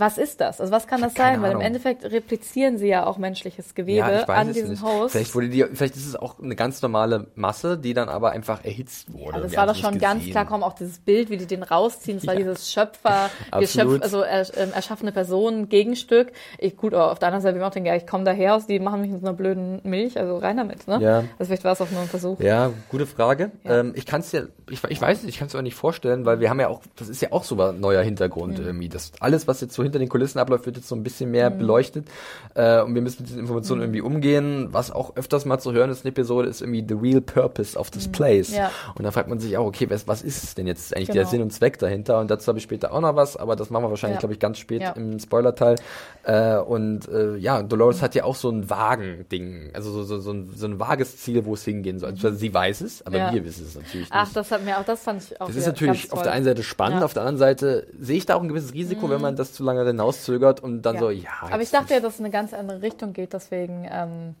was 0.00 0.18
ist 0.18 0.40
das? 0.40 0.60
Also 0.60 0.72
was 0.72 0.86
kann 0.86 1.00
das 1.00 1.14
sein? 1.14 1.40
Weil 1.42 1.50
im 1.50 1.56
Ahnung. 1.56 1.62
Endeffekt 1.62 2.04
replizieren 2.04 2.78
sie 2.78 2.88
ja 2.88 3.06
auch 3.06 3.18
menschliches 3.18 3.74
Gewebe 3.74 3.98
Ja, 3.98 4.24
an 4.24 4.48
es 4.48 4.54
diesen 4.54 4.70
nicht. 4.70 4.82
Host. 4.82 5.12
Vielleicht, 5.12 5.34
wurde 5.34 5.48
die, 5.48 5.64
vielleicht 5.72 5.96
ist 5.96 6.06
es 6.06 6.16
auch 6.16 6.38
eine 6.38 6.56
ganz 6.56 6.80
normale 6.82 7.26
Masse, 7.34 7.78
die 7.78 7.94
dann 7.94 8.08
aber 8.08 8.30
einfach 8.32 8.64
erhitzt 8.64 9.12
wurde. 9.12 9.34
Also 9.34 9.42
das 9.44 9.52
Wir 9.52 9.58
war 9.58 9.66
doch 9.66 9.76
schon 9.76 9.98
ganz 9.98 10.24
klar, 10.26 10.44
kaum 10.46 10.62
auch 10.62 10.74
dieses 10.74 10.98
Bild, 10.98 11.30
wie 11.30 11.36
die 11.36 11.46
den 11.46 11.62
rausziehen. 11.62 12.18
Das 12.18 12.26
war 12.26 12.34
Ja. 12.34 12.40
dieses 12.40 12.72
Schöpfer. 12.72 13.30
Geschöpf, 13.58 14.02
also 14.02 14.20
er, 14.22 14.46
ähm, 14.58 14.72
erschaffene 14.74 15.12
Person, 15.12 15.68
Gegenstück. 15.68 16.32
Ich, 16.58 16.76
gut, 16.76 16.94
auf 16.94 17.18
der 17.18 17.28
anderen 17.28 17.42
Seite, 17.42 17.58
wir 17.58 17.66
auch 17.66 17.70
denken, 17.70 17.86
ja, 17.88 17.96
ich 17.96 18.06
komme 18.06 18.24
daher 18.24 18.54
aus, 18.54 18.66
die 18.66 18.78
machen 18.80 19.00
mich 19.00 19.10
mit 19.10 19.20
so 19.20 19.26
einer 19.26 19.36
blöden 19.36 19.80
Milch, 19.84 20.18
also 20.18 20.36
rein 20.38 20.56
damit, 20.56 20.86
ne? 20.88 20.98
Ja. 21.00 21.18
Also 21.38 21.46
vielleicht 21.46 21.64
war 21.64 21.72
es 21.72 21.80
auch 21.80 21.90
nur 21.90 22.00
ein 22.00 22.08
Versuch. 22.08 22.40
Ja, 22.40 22.70
gute 22.88 23.06
Frage. 23.06 23.50
Ja. 23.64 23.80
Ähm, 23.80 23.92
ich 23.96 24.06
kann 24.06 24.20
es 24.20 24.32
ja, 24.32 24.42
ich, 24.70 24.82
ich 24.88 25.00
weiß 25.00 25.22
nicht, 25.22 25.34
ich 25.34 25.38
kann 25.38 25.48
es 25.48 25.54
auch 25.54 25.62
nicht 25.62 25.74
vorstellen, 25.74 26.24
weil 26.26 26.40
wir 26.40 26.50
haben 26.50 26.60
ja 26.60 26.68
auch, 26.68 26.82
das 26.96 27.08
ist 27.08 27.20
ja 27.22 27.32
auch 27.32 27.44
so 27.44 27.60
ein 27.60 27.80
neuer 27.80 28.00
Mhm. 28.02 28.04
Hintergrund 28.06 28.58
irgendwie. 28.58 28.88
Das 28.88 29.12
alles, 29.20 29.46
was 29.48 29.60
jetzt 29.60 29.74
so 29.74 29.82
hinter 29.88 29.98
den 29.98 30.08
Kulissen 30.08 30.38
abläuft, 30.38 30.66
wird 30.66 30.76
jetzt 30.76 30.88
so 30.88 30.94
ein 30.94 31.02
bisschen 31.02 31.30
mehr 31.30 31.50
beleuchtet. 31.50 32.06
Äh, 32.54 32.80
und 32.82 32.94
wir 32.94 33.02
müssen 33.02 33.22
mit 33.22 33.28
diesen 33.28 33.40
Informationen 33.40 33.80
Mhm. 33.80 33.84
irgendwie 33.94 34.00
umgehen. 34.02 34.68
Was 34.72 34.90
auch 34.90 35.16
öfters 35.16 35.44
mal 35.44 35.58
zu 35.58 35.72
hören 35.72 35.90
ist 35.90 35.98
in 35.98 36.02
der 36.04 36.10
Episode, 36.10 36.48
ist 36.48 36.60
irgendwie 36.60 36.84
the 36.88 36.94
real 36.94 37.20
purpose 37.20 37.78
of 37.78 37.90
this 37.90 38.08
place. 38.08 38.50
Mhm. 38.50 38.56
Ja. 38.56 38.70
Und 38.94 39.04
da 39.04 39.10
fragt 39.10 39.28
man 39.28 39.38
sich 39.38 39.56
auch, 39.56 39.66
okay, 39.66 39.88
was, 39.90 40.06
was 40.08 40.22
ist 40.22 40.58
denn 40.58 40.66
jetzt 40.66 40.94
eigentlich 40.96 41.08
Genau. 41.08 41.20
der 41.20 41.26
Sinn 41.26 41.42
und 41.42 41.52
Zweck 41.52 41.78
dahinter? 41.78 42.18
Und 42.20 42.30
dazu 42.30 42.48
habe 42.48 42.58
ich 42.58 42.64
später 42.64 42.92
auch 42.92 43.00
noch 43.00 43.16
was, 43.16 43.36
aber 43.36 43.56
das 43.56 43.70
machen 43.70 43.84
wir 43.84 43.90
wahrscheinlich, 43.90 44.16
Ja. 44.16 44.20
glaube 44.20 44.34
ich, 44.34 44.40
ganz 44.40 44.58
spät 44.58 44.82
Ja. 44.82 44.90
im 44.92 45.18
Spoiler-Teil. 45.18 45.76
Äh, 46.24 46.56
und 46.58 47.08
äh, 47.08 47.36
ja, 47.36 47.62
Dolores 47.62 48.02
hat 48.02 48.14
ja 48.14 48.24
auch 48.24 48.34
so 48.34 48.50
ein 48.50 48.68
Wagen-Ding, 48.68 49.70
also 49.74 49.90
so, 49.92 50.02
so, 50.04 50.18
so, 50.18 50.32
ein, 50.32 50.50
so 50.54 50.66
ein 50.66 50.78
vages 50.78 51.16
Ziel, 51.18 51.44
wo 51.44 51.54
es 51.54 51.64
hingehen 51.64 51.98
soll. 51.98 52.10
Also 52.10 52.30
sie 52.32 52.52
weiß 52.52 52.80
es, 52.82 53.06
aber 53.06 53.32
wir 53.32 53.44
wissen 53.44 53.64
es 53.66 53.74
natürlich 53.74 53.94
nicht. 54.08 54.12
Ach, 54.12 54.28
das 54.32 54.50
hat 54.50 54.64
mir 54.64 54.78
auch, 54.78 54.84
das 54.84 55.00
fand 55.02 55.22
ich 55.22 55.40
auch 55.40 55.46
das 55.46 55.56
ist 55.56 55.66
natürlich 55.66 56.12
auf 56.12 56.22
der 56.22 56.32
einen 56.32 56.44
Seite 56.44 56.62
spannend, 56.62 57.02
auf 57.02 57.14
der 57.14 57.22
anderen 57.22 57.38
Seite 57.38 57.86
sehe 57.98 58.16
ich 58.18 58.26
da 58.26 58.34
auch 58.34 58.42
ein 58.42 58.48
gewisses 58.48 58.74
Risiko, 58.74 59.08
wenn 59.10 59.20
man 59.20 59.36
das 59.36 59.52
zu 59.52 59.62
lange 59.64 59.77
hinauszögert 59.86 60.60
und 60.60 60.82
dann 60.82 60.94
Ja. 60.96 61.00
so, 61.00 61.10
ja. 61.10 61.30
Aber 61.42 61.62
ich 61.62 61.70
dachte 61.70 61.94
ja, 61.94 62.00
dass 62.00 62.14
es 62.14 62.18
in 62.20 62.24
eine 62.26 62.32
ganz 62.32 62.52
andere 62.52 62.82
Richtung 62.82 63.12
geht, 63.12 63.32
deswegen 63.32 63.88
ähm, 63.90 64.34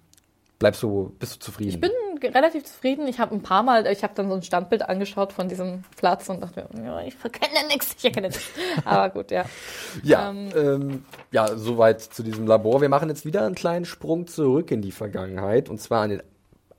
bleibst 0.58 0.82
du, 0.82 1.14
bist 1.18 1.36
du 1.36 1.38
zufrieden? 1.38 1.70
ich 1.70 1.80
bin 1.80 1.90
relativ 2.34 2.64
zufrieden. 2.64 3.06
Ich 3.06 3.20
habe 3.20 3.34
ein 3.34 3.42
paar 3.42 3.62
Mal, 3.62 3.86
ich 3.86 4.02
habe 4.02 4.12
dann 4.16 4.28
so 4.28 4.34
ein 4.34 4.42
Standbild 4.42 4.88
angeschaut 4.88 5.32
von 5.32 5.48
diesem 5.48 5.84
Platz 5.96 6.28
und 6.28 6.40
dachte 6.42 6.66
mir, 6.72 6.84
ja, 6.84 7.00
ich 7.02 7.14
erkenne 7.22 7.68
nichts, 7.68 7.94
ich 7.96 8.04
erkenne 8.06 8.28
nichts. 8.28 8.42
Aber 8.84 9.10
gut, 9.10 9.30
ja. 9.30 9.44
Ja, 10.02 10.30
Ähm, 10.30 10.48
ähm, 10.56 11.04
ja, 11.30 11.56
soweit 11.56 12.00
zu 12.00 12.22
diesem 12.24 12.46
Labor. 12.46 12.80
Wir 12.80 12.88
machen 12.88 13.08
jetzt 13.08 13.24
wieder 13.24 13.46
einen 13.46 13.54
kleinen 13.54 13.84
Sprung 13.84 14.26
zurück 14.26 14.70
in 14.72 14.82
die 14.82 14.90
Vergangenheit 14.92 15.68
und 15.68 15.80
zwar 15.80 16.02
an 16.02 16.10
den 16.10 16.22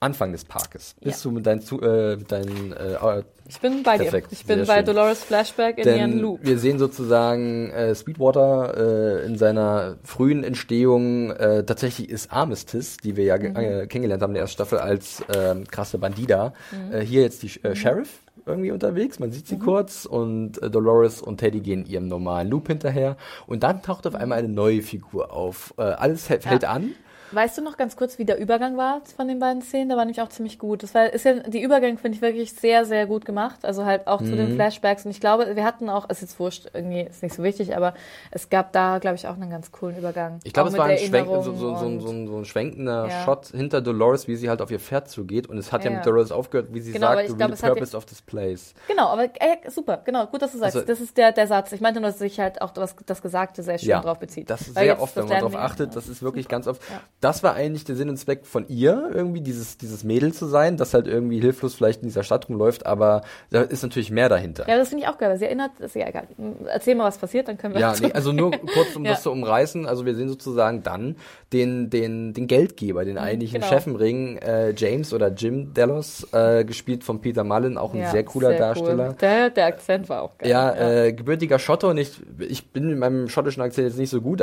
Anfang 0.00 0.32
des 0.32 0.46
Parkes. 0.46 0.94
Bist 1.00 1.22
Ja. 1.24 1.30
du 1.30 1.34
mit 1.34 1.46
deinen, 1.46 1.60
Zu- 1.60 1.80
äh, 1.82 2.16
mit 2.16 2.32
deinen 2.32 2.72
äh, 2.72 3.22
Ich 3.46 3.60
bin 3.60 3.82
bei 3.82 3.98
Perfekt, 3.98 4.30
dir. 4.30 4.32
Ich 4.32 4.46
bin 4.46 4.56
sehr 4.58 4.66
bei 4.66 4.76
schön. 4.76 4.86
Dolores 4.86 5.22
Flashback 5.24 5.76
in 5.76 5.84
ihren 5.86 6.10
Denn 6.12 6.18
Loop. 6.20 6.40
wir 6.42 6.58
sehen 6.58 6.78
sozusagen 6.78 7.70
äh, 7.70 7.94
Sweetwater 7.94 9.20
äh, 9.22 9.26
in 9.26 9.36
seiner 9.36 9.96
frühen 10.02 10.42
Entstehung. 10.42 11.30
Äh, 11.32 11.64
tatsächlich 11.64 12.08
ist 12.08 12.32
Armistice, 12.32 12.96
die 13.04 13.16
wir 13.16 13.24
ja 13.24 13.36
Mhm. 13.36 13.56
äh, 13.56 13.86
kennengelernt 13.86 14.22
haben 14.22 14.30
in 14.30 14.34
der 14.34 14.42
ersten 14.42 14.54
Staffel 14.54 14.78
als 14.78 15.22
ähm, 15.36 15.66
krasse 15.68 15.98
Bandida, 15.98 16.54
Mhm. 16.72 16.94
äh, 16.94 17.00
hier 17.04 17.20
jetzt 17.20 17.42
die 17.42 17.50
äh, 17.62 17.76
Sheriff 17.76 18.20
irgendwie 18.46 18.70
unterwegs. 18.70 19.18
Man 19.18 19.32
sieht 19.32 19.46
sie 19.48 19.58
kurz 19.58 20.06
und 20.06 20.62
äh, 20.62 20.70
Dolores 20.70 21.20
und 21.20 21.36
Teddy 21.36 21.60
gehen 21.60 21.84
ihrem 21.84 22.08
normalen 22.08 22.48
Loop 22.48 22.68
hinterher. 22.68 23.18
Und 23.46 23.62
dann 23.64 23.82
taucht 23.82 24.06
auf 24.06 24.14
einmal 24.14 24.38
eine 24.38 24.48
neue 24.48 24.80
Figur 24.80 25.30
auf. 25.34 25.74
Äh, 25.76 25.82
alles 25.82 26.30
hä- 26.30 26.40
fällt 26.40 26.64
an. 26.64 26.92
Weißt 27.32 27.56
du 27.58 27.62
noch 27.62 27.76
ganz 27.76 27.96
kurz, 27.96 28.18
wie 28.18 28.24
der 28.24 28.38
Übergang 28.38 28.76
war 28.76 29.02
von 29.16 29.28
den 29.28 29.38
beiden 29.38 29.62
Szenen? 29.62 29.88
Der 29.88 29.96
war 29.96 30.04
nämlich 30.04 30.20
auch 30.20 30.28
ziemlich 30.30 30.58
gut. 30.58 30.82
Das 30.82 30.94
war, 30.94 31.12
ist 31.12 31.24
ja, 31.24 31.34
die 31.34 31.62
Übergänge 31.62 31.96
finde 31.98 32.16
ich 32.16 32.22
wirklich 32.22 32.52
sehr, 32.54 32.84
sehr 32.84 33.06
gut 33.06 33.24
gemacht. 33.24 33.64
Also 33.64 33.84
halt 33.84 34.06
auch 34.06 34.18
zu 34.18 34.24
Mhm. 34.32 34.36
den 34.36 34.54
Flashbacks. 34.56 35.04
Und 35.04 35.12
ich 35.12 35.20
glaube, 35.20 35.54
wir 35.54 35.64
hatten 35.64 35.88
auch, 35.88 36.08
ist 36.10 36.22
jetzt 36.22 36.38
wurscht, 36.40 36.66
irgendwie 36.74 37.02
ist 37.02 37.22
nicht 37.22 37.34
so 37.34 37.42
wichtig, 37.42 37.76
aber 37.76 37.94
es 38.30 38.48
gab 38.50 38.72
da, 38.72 38.98
glaube 38.98 39.16
ich, 39.16 39.28
auch 39.28 39.34
einen 39.34 39.50
ganz 39.50 39.70
coolen 39.70 39.96
Übergang. 39.96 40.40
Ich 40.44 40.52
glaube, 40.52 40.70
es 40.70 40.76
war 40.76 40.86
ein, 40.86 40.98
Schwenk, 40.98 41.28
so, 41.28 41.42
so, 41.42 41.76
so, 41.76 41.86
ein- 41.86 42.00
so 42.00 42.36
ein 42.38 42.44
schwenkender 42.44 43.06
Ja. 43.08 43.24
Shot 43.24 43.46
hinter 43.48 43.80
Dolores, 43.80 44.26
wie 44.26 44.36
sie 44.36 44.48
halt 44.48 44.60
auf 44.60 44.70
ihr 44.70 44.80
Pferd 44.80 45.08
zugeht. 45.08 45.46
Und 45.48 45.58
es 45.58 45.70
hat 45.72 45.84
ja, 45.84 45.90
Ja. 45.90 45.96
mit 45.98 46.06
Dolores 46.06 46.32
aufgehört, 46.32 46.68
wie 46.72 46.80
sie 46.80 46.92
Genau, 46.92 47.08
sagt, 47.14 47.28
the 47.28 47.44
hat 47.44 47.60
purpose 47.60 47.96
of 47.96 48.04
this 48.06 48.22
place. 48.22 48.74
Genau, 48.88 49.06
aber 49.08 49.24
äh, 49.24 49.70
super, 49.70 50.00
genau, 50.04 50.26
gut, 50.26 50.42
dass 50.42 50.52
du 50.52 50.58
sagst. 50.58 50.76
Also- 50.76 50.86
das 50.86 51.00
ist 51.00 51.16
der, 51.16 51.32
der 51.32 51.46
Satz. 51.46 51.70
Ich 51.72 51.80
meinte 51.80 52.00
nur, 52.00 52.10
dass 52.10 52.18
sich 52.18 52.40
halt 52.40 52.60
auch 52.60 52.70
das, 52.70 52.96
das 53.06 53.22
Gesagte 53.22 53.62
sehr 53.62 53.78
schön 53.78 54.00
drauf 54.02 54.18
bezieht. 54.18 54.50
Das 54.50 54.62
ist 54.62 54.74
sehr 54.76 55.00
oft, 55.00 55.14
wenn 55.16 55.26
man 55.28 55.38
darauf 55.38 55.54
achtet, 55.56 55.94
das 55.94 56.08
ist 56.08 56.22
wirklich 56.22 56.48
ganz 56.48 56.66
oft. 56.66 56.80
Ja. 57.22 57.30
Das 57.30 57.42
war 57.42 57.54
eigentlich 57.54 57.84
der 57.84 57.96
Sinn 57.96 58.08
und 58.08 58.16
Zweck 58.16 58.46
von 58.46 58.66
ihr, 58.68 59.10
irgendwie 59.12 59.40
dieses, 59.42 59.76
dieses 59.76 60.04
Mädel 60.04 60.32
zu 60.32 60.46
sein, 60.46 60.76
das 60.78 60.94
halt 60.94 61.06
irgendwie 61.06 61.38
hilflos 61.40 61.74
vielleicht 61.74 62.00
in 62.02 62.08
dieser 62.08 62.22
Stadt 62.22 62.48
rumläuft, 62.48 62.86
aber 62.86 63.22
da 63.50 63.60
ist 63.62 63.82
natürlich 63.82 64.10
mehr 64.10 64.28
dahinter. 64.28 64.66
Ja, 64.68 64.76
das 64.78 64.88
finde 64.88 65.04
ich 65.04 65.08
auch 65.10 65.18
geil, 65.18 65.30
weil 65.30 65.38
sie 65.38 65.44
erinnert, 65.44 65.72
ist 65.80 65.94
ja 65.94 66.08
egal. 66.08 66.26
Erzähl 66.66 66.94
mal, 66.94 67.04
was 67.04 67.18
passiert, 67.18 67.48
dann 67.48 67.58
können 67.58 67.74
wir 67.74 67.80
Ja, 67.80 67.94
nee, 68.00 68.12
also 68.12 68.32
nur 68.32 68.50
kurz, 68.52 68.96
um 68.96 69.04
Ja. 69.04 69.12
das 69.12 69.22
zu 69.22 69.30
umreißen. 69.30 69.86
Also 69.86 70.06
wir 70.06 70.14
sehen 70.14 70.28
sozusagen 70.28 70.82
dann 70.82 71.16
den, 71.52 71.90
den, 71.90 72.32
den 72.32 72.46
Geldgeber, 72.46 73.04
den 73.04 73.18
eigentlichen 73.18 73.60
genau. 73.60 73.72
Chef 73.72 73.86
im 73.86 73.96
Ring, 73.96 74.38
äh, 74.38 74.72
James 74.76 75.12
oder 75.12 75.28
Jim 75.28 75.74
Delos, 75.74 76.26
äh, 76.32 76.64
gespielt 76.64 77.04
von 77.04 77.20
Peter 77.20 77.44
Mullen, 77.44 77.76
auch 77.76 77.92
ein 77.92 78.00
Ja, 78.00 78.10
sehr 78.10 78.24
cooler 78.24 78.54
Darsteller. 78.54 79.08
Cool. 79.10 79.16
Der, 79.20 79.50
der 79.50 79.66
Akzent 79.66 80.08
war 80.08 80.22
auch 80.22 80.38
geil. 80.38 80.50
Ja, 80.50 80.74
Äh, 80.74 81.12
gebürtiger 81.12 81.58
Schotte 81.58 81.86
und 81.86 81.98
ich, 81.98 82.12
ich 82.38 82.70
bin 82.72 82.88
mit 82.88 82.98
meinem 82.98 83.28
schottischen 83.28 83.62
Akzent 83.62 83.86
jetzt 83.88 83.98
nicht 83.98 84.10
so 84.10 84.20
gut, 84.22 84.42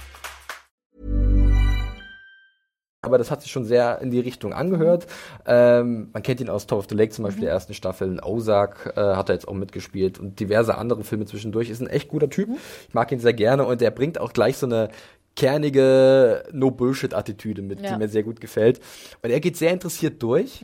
Aber 3.03 3.17
das 3.17 3.31
hat 3.31 3.41
sich 3.41 3.51
schon 3.51 3.65
sehr 3.65 3.99
in 4.01 4.11
die 4.11 4.19
Richtung 4.19 4.53
angehört. 4.53 5.07
Ähm, 5.47 6.09
man 6.13 6.21
kennt 6.21 6.39
ihn 6.39 6.49
aus 6.49 6.67
Top 6.67 6.79
of 6.79 6.85
the 6.87 6.95
Lake 6.95 7.11
zum 7.11 7.23
Beispiel, 7.23 7.45
der 7.45 7.51
ersten 7.51 7.73
Staffel. 7.73 8.07
In 8.07 8.21
Ozark 8.21 8.93
äh, 8.95 8.99
hat 9.15 9.29
er 9.29 9.33
jetzt 9.35 9.47
auch 9.47 9.55
mitgespielt 9.55 10.19
und 10.19 10.39
diverse 10.39 10.77
andere 10.77 11.03
Filme 11.03 11.25
zwischendurch. 11.25 11.69
Ist 11.71 11.81
ein 11.81 11.87
echt 11.87 12.09
guter 12.09 12.29
Typ. 12.29 12.49
Ich 12.87 12.93
mag 12.93 13.11
ihn 13.11 13.19
sehr 13.19 13.33
gerne 13.33 13.65
und 13.65 13.81
der 13.81 13.89
bringt 13.89 14.19
auch 14.19 14.33
gleich 14.33 14.57
so 14.57 14.67
eine 14.67 14.89
kernige 15.35 16.43
No-Bullshit-Attitüde 16.51 17.63
mit, 17.63 17.81
Ja. 17.81 17.93
die 17.93 17.97
mir 17.97 18.07
sehr 18.07 18.21
gut 18.23 18.39
gefällt. 18.39 18.79
Und 19.23 19.31
er 19.31 19.39
geht 19.39 19.57
sehr 19.57 19.71
interessiert 19.71 20.21
durch, 20.21 20.63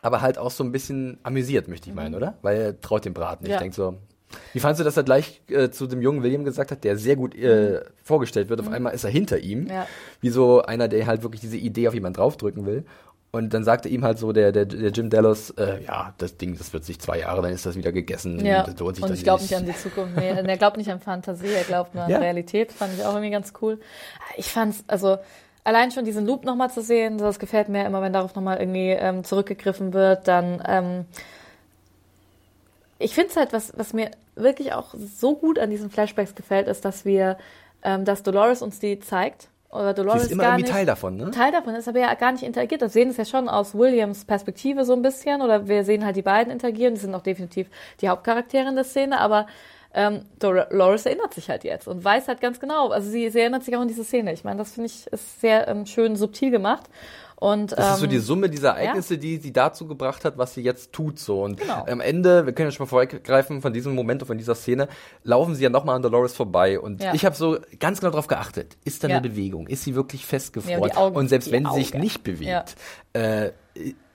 aber 0.00 0.22
halt 0.22 0.38
auch 0.38 0.50
so 0.52 0.64
ein 0.64 0.72
bisschen 0.72 1.18
amüsiert, 1.22 1.68
möchte 1.68 1.90
ich 1.90 1.94
meinen, 1.94 2.14
oder? 2.14 2.38
Weil 2.40 2.56
er 2.60 2.80
traut 2.80 3.04
dem 3.04 3.12
Braten. 3.12 3.44
Ich 3.44 3.52
Ja. 3.52 3.58
denke 3.58 3.74
so, 3.76 3.98
wie 4.52 4.60
fandst 4.60 4.80
du, 4.80 4.84
dass 4.84 4.96
er 4.96 5.04
gleich 5.04 5.40
äh, 5.48 5.70
zu 5.70 5.86
dem 5.86 6.02
jungen 6.02 6.22
William 6.22 6.44
gesagt 6.44 6.70
hat, 6.70 6.84
der 6.84 6.96
sehr 6.96 7.16
gut 7.16 7.34
äh, 7.34 7.80
vorgestellt 8.02 8.48
wird? 8.48 8.60
Auf 8.60 8.68
einmal 8.68 8.94
ist 8.94 9.04
er 9.04 9.10
hinter 9.10 9.38
ihm. 9.38 9.66
Ja. 9.66 9.86
Wie 10.20 10.30
so 10.30 10.62
einer, 10.62 10.88
der 10.88 11.06
halt 11.06 11.22
wirklich 11.22 11.40
diese 11.40 11.56
Idee 11.56 11.88
auf 11.88 11.94
jemanden 11.94 12.16
draufdrücken 12.16 12.66
will. 12.66 12.84
Und 13.30 13.52
dann 13.52 13.62
sagte 13.62 13.90
ihm 13.90 14.04
halt 14.04 14.18
so 14.18 14.32
der, 14.32 14.52
der, 14.52 14.64
der 14.64 14.90
Jim 14.90 15.10
Dallas, 15.10 15.50
äh, 15.50 15.82
ja, 15.84 16.14
das 16.16 16.38
Ding, 16.38 16.56
das 16.56 16.72
wird 16.72 16.84
sich 16.84 16.98
zwei 16.98 17.20
Jahre, 17.20 17.42
dann 17.42 17.52
ist 17.52 17.66
das 17.66 17.76
wieder 17.76 17.92
gegessen. 17.92 18.44
Ja, 18.44 18.62
das 18.62 18.78
lohnt 18.78 18.96
sich 18.96 19.04
und 19.04 19.12
ich 19.12 19.22
glaube 19.22 19.42
nicht 19.42 19.54
an 19.54 19.66
die 19.66 19.76
Zukunft. 19.76 20.16
Nee, 20.16 20.30
er 20.30 20.56
glaubt 20.56 20.78
nicht 20.78 20.90
an 20.90 20.98
Fantasie, 20.98 21.52
er 21.52 21.64
glaubt 21.64 21.94
nur 21.94 22.04
an 22.04 22.10
Ja. 22.18 22.18
Realität. 22.18 22.72
Fand 22.72 22.94
ich 22.94 23.04
auch 23.04 23.12
irgendwie 23.12 23.30
ganz 23.30 23.52
cool. 23.60 23.80
Ich 24.38 24.50
fand's, 24.50 24.82
also 24.86 25.18
allein 25.62 25.90
schon 25.90 26.06
diesen 26.06 26.26
Loop 26.26 26.46
nochmal 26.46 26.70
zu 26.70 26.80
sehen, 26.80 27.18
das 27.18 27.38
gefällt 27.38 27.68
mir 27.68 27.84
immer, 27.84 28.00
wenn 28.00 28.14
darauf 28.14 28.34
nochmal 28.34 28.60
irgendwie 28.60 28.90
ähm, 28.92 29.22
zurückgegriffen 29.24 29.92
wird. 29.92 30.26
Dann, 30.26 30.62
ähm, 30.66 31.04
ich 32.98 33.14
finde 33.14 33.30
es 33.30 33.36
halt, 33.36 33.52
was, 33.52 33.72
was 33.76 33.92
mir 33.92 34.10
wirklich 34.34 34.72
auch 34.72 34.94
so 34.94 35.36
gut 35.36 35.58
an 35.58 35.70
diesen 35.70 35.90
Flashbacks 35.90 36.34
gefällt, 36.34 36.68
ist, 36.68 36.84
dass 36.84 37.04
wir, 37.04 37.38
ähm, 37.82 38.04
dass 38.04 38.22
Dolores 38.22 38.62
uns 38.62 38.78
die 38.80 38.98
zeigt. 39.00 39.48
Oder 39.70 39.92
Dolores 39.92 40.22
Sie 40.22 40.26
ist 40.28 40.32
immer 40.32 40.44
gar 40.44 40.52
irgendwie 40.52 40.62
nicht, 40.62 40.72
Teil 40.72 40.86
davon, 40.86 41.16
ne? 41.16 41.30
Teil 41.30 41.52
davon 41.52 41.74
ist 41.74 41.88
aber 41.88 42.00
ja 42.00 42.14
gar 42.14 42.32
nicht 42.32 42.42
interagiert. 42.42 42.80
Wir 42.80 42.88
sehen 42.88 43.10
es 43.10 43.18
ja 43.18 43.26
schon 43.26 43.48
aus 43.48 43.74
Williams 43.74 44.24
Perspektive 44.24 44.84
so 44.84 44.94
ein 44.94 45.02
bisschen, 45.02 45.42
oder 45.42 45.68
wir 45.68 45.84
sehen 45.84 46.06
halt 46.06 46.16
die 46.16 46.22
beiden 46.22 46.50
interagieren, 46.50 46.94
die 46.94 47.00
sind 47.00 47.14
auch 47.14 47.22
definitiv 47.22 47.68
die 48.00 48.08
Hauptcharaktere 48.08 48.68
in 48.68 48.76
der 48.76 48.84
Szene, 48.84 49.20
aber 49.20 49.46
ähm, 49.92 50.22
Dolores 50.38 51.06
erinnert 51.06 51.34
sich 51.34 51.50
halt 51.50 51.64
jetzt 51.64 51.86
und 51.86 52.02
weiß 52.02 52.28
halt 52.28 52.40
ganz 52.40 52.60
genau, 52.60 52.88
also 52.88 53.10
sie, 53.10 53.28
sie 53.30 53.40
erinnert 53.40 53.64
sich 53.64 53.76
auch 53.76 53.80
an 53.80 53.88
diese 53.88 54.04
Szene. 54.04 54.32
Ich 54.32 54.44
meine, 54.44 54.58
das 54.58 54.72
finde 54.72 54.86
ich 54.86 55.06
ist 55.06 55.40
sehr 55.40 55.68
ähm, 55.68 55.86
schön 55.86 56.16
subtil 56.16 56.50
gemacht. 56.50 56.84
Und, 57.40 57.70
Das 57.72 57.92
ist 57.94 57.98
so 58.00 58.04
ähm, 58.06 58.10
die 58.10 58.18
Summe 58.18 58.50
dieser 58.50 58.70
Ereignisse, 58.70 59.16
die 59.16 59.36
sie 59.36 59.52
dazu 59.52 59.86
gebracht 59.86 60.24
hat, 60.24 60.38
was 60.38 60.54
sie 60.54 60.62
jetzt 60.62 60.92
tut. 60.92 61.20
So. 61.20 61.44
Und 61.44 61.60
Genau. 61.60 61.84
am 61.86 62.00
Ende, 62.00 62.46
wir 62.46 62.52
können 62.52 62.68
ja 62.68 62.72
schon 62.72 62.84
mal 62.86 62.88
vorweggreifen 62.90 63.62
von 63.62 63.72
diesem 63.72 63.94
Moment 63.94 64.22
und 64.22 64.26
von 64.26 64.38
dieser 64.38 64.56
Szene, 64.56 64.88
laufen 65.22 65.54
sie 65.54 65.62
ja 65.62 65.70
nochmal 65.70 65.94
an 65.96 66.02
Dolores 66.02 66.34
vorbei. 66.34 66.80
Und 66.80 67.00
Ja. 67.02 67.14
ich 67.14 67.24
habe 67.24 67.36
so 67.36 67.58
ganz 67.78 68.00
genau 68.00 68.10
darauf 68.10 68.26
geachtet. 68.26 68.76
Ist 68.84 69.04
da 69.04 69.08
Ja. 69.08 69.18
eine 69.18 69.28
Bewegung? 69.28 69.68
Ist 69.68 69.84
sie 69.84 69.94
wirklich 69.94 70.26
festgefroren? 70.26 70.88
Ja, 70.90 70.96
Augen- 70.96 71.16
und 71.16 71.28
selbst 71.28 71.52
wenn 71.52 71.64
sie 71.66 71.74
sich 71.74 71.94
nicht 71.94 72.24
bewegt, 72.24 72.74
Ja. 73.14 73.20
äh, 73.44 73.52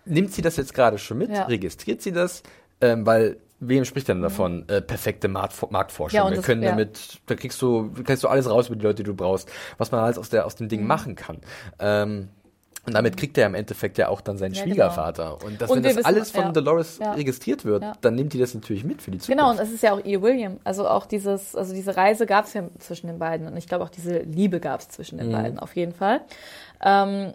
nimmt 0.05 0.33
sie 0.33 0.41
das 0.41 0.57
jetzt 0.57 0.73
gerade 0.73 0.97
schon 0.97 1.17
mit? 1.17 1.29
Ja. 1.29 1.43
Registriert 1.43 2.01
sie 2.01 2.11
das? 2.11 2.43
Ähm, 2.81 3.05
weil 3.05 3.37
Wem 3.65 3.85
spricht 3.85 4.09
denn 4.09 4.21
davon? 4.21 4.67
Äh, 4.67 4.81
perfekte 4.81 5.29
Markt 5.29 5.55
Marktforschung. 5.71 6.17
Ja, 6.17 6.29
Wir 6.29 6.35
das- 6.35 6.45
können 6.45 6.63
ja. 6.63 6.71
damit, 6.71 7.21
da 7.27 7.35
kriegst 7.35 7.61
du, 7.61 7.93
kriegst 8.03 8.21
du 8.21 8.27
alles 8.27 8.49
raus 8.49 8.67
über 8.67 8.75
die 8.75 8.83
Leute, 8.83 8.95
die 8.97 9.03
du 9.03 9.13
brauchst, 9.15 9.49
was 9.77 9.89
man 9.89 10.01
alles 10.01 10.17
aus, 10.17 10.27
der, 10.27 10.45
aus 10.45 10.55
dem 10.57 10.65
Mhm. 10.65 10.69
Ding 10.69 10.85
machen 10.85 11.15
kann. 11.15 11.37
Ähm, 11.79 12.27
und 12.85 12.93
damit 12.95 13.15
kriegt 13.17 13.37
er 13.37 13.45
im 13.47 13.55
Endeffekt 13.55 13.97
ja 13.97 14.09
auch 14.09 14.19
dann 14.21 14.37
seinen 14.37 14.53
Ja, 14.53 14.63
Schwiegervater. 14.63 15.37
Und, 15.43 15.61
das, 15.61 15.69
Und 15.69 15.77
wenn 15.77 15.83
das 15.83 15.95
wissen- 15.97 16.05
alles 16.05 16.31
von 16.31 16.41
ja. 16.43 16.51
Dolores 16.51 16.97
Ja. 16.99 17.13
registriert 17.13 17.63
wird, 17.65 17.83
Ja. 17.83 17.93
dann 18.01 18.15
nimmt 18.15 18.33
die 18.33 18.39
das 18.39 18.53
natürlich 18.53 18.83
mit 18.83 19.01
für 19.01 19.11
die 19.11 19.19
Zukunft. 19.19 19.37
Genau, 19.39 19.51
und 19.51 19.59
es 19.59 19.71
ist 19.71 19.83
ja 19.83 19.93
auch 19.93 20.03
E. 20.03 20.21
William. 20.21 20.59
Also 20.63 20.87
auch 20.87 21.05
dieses, 21.05 21.55
also 21.55 21.73
diese 21.73 21.95
Reise 21.95 22.25
gab 22.25 22.45
es 22.45 22.53
ja 22.53 22.63
zwischen 22.79 23.07
den 23.07 23.19
beiden. 23.19 23.47
Und 23.47 23.55
ich 23.57 23.67
glaube 23.67 23.83
auch 23.85 23.89
diese 23.89 24.19
Liebe 24.19 24.59
gab 24.59 24.81
es 24.81 24.89
zwischen 24.89 25.15
Mhm. 25.15 25.21
den 25.21 25.31
beiden, 25.31 25.59
auf 25.59 25.75
jeden 25.75 25.93
Fall. 25.93 26.21
Ähm, 26.83 27.33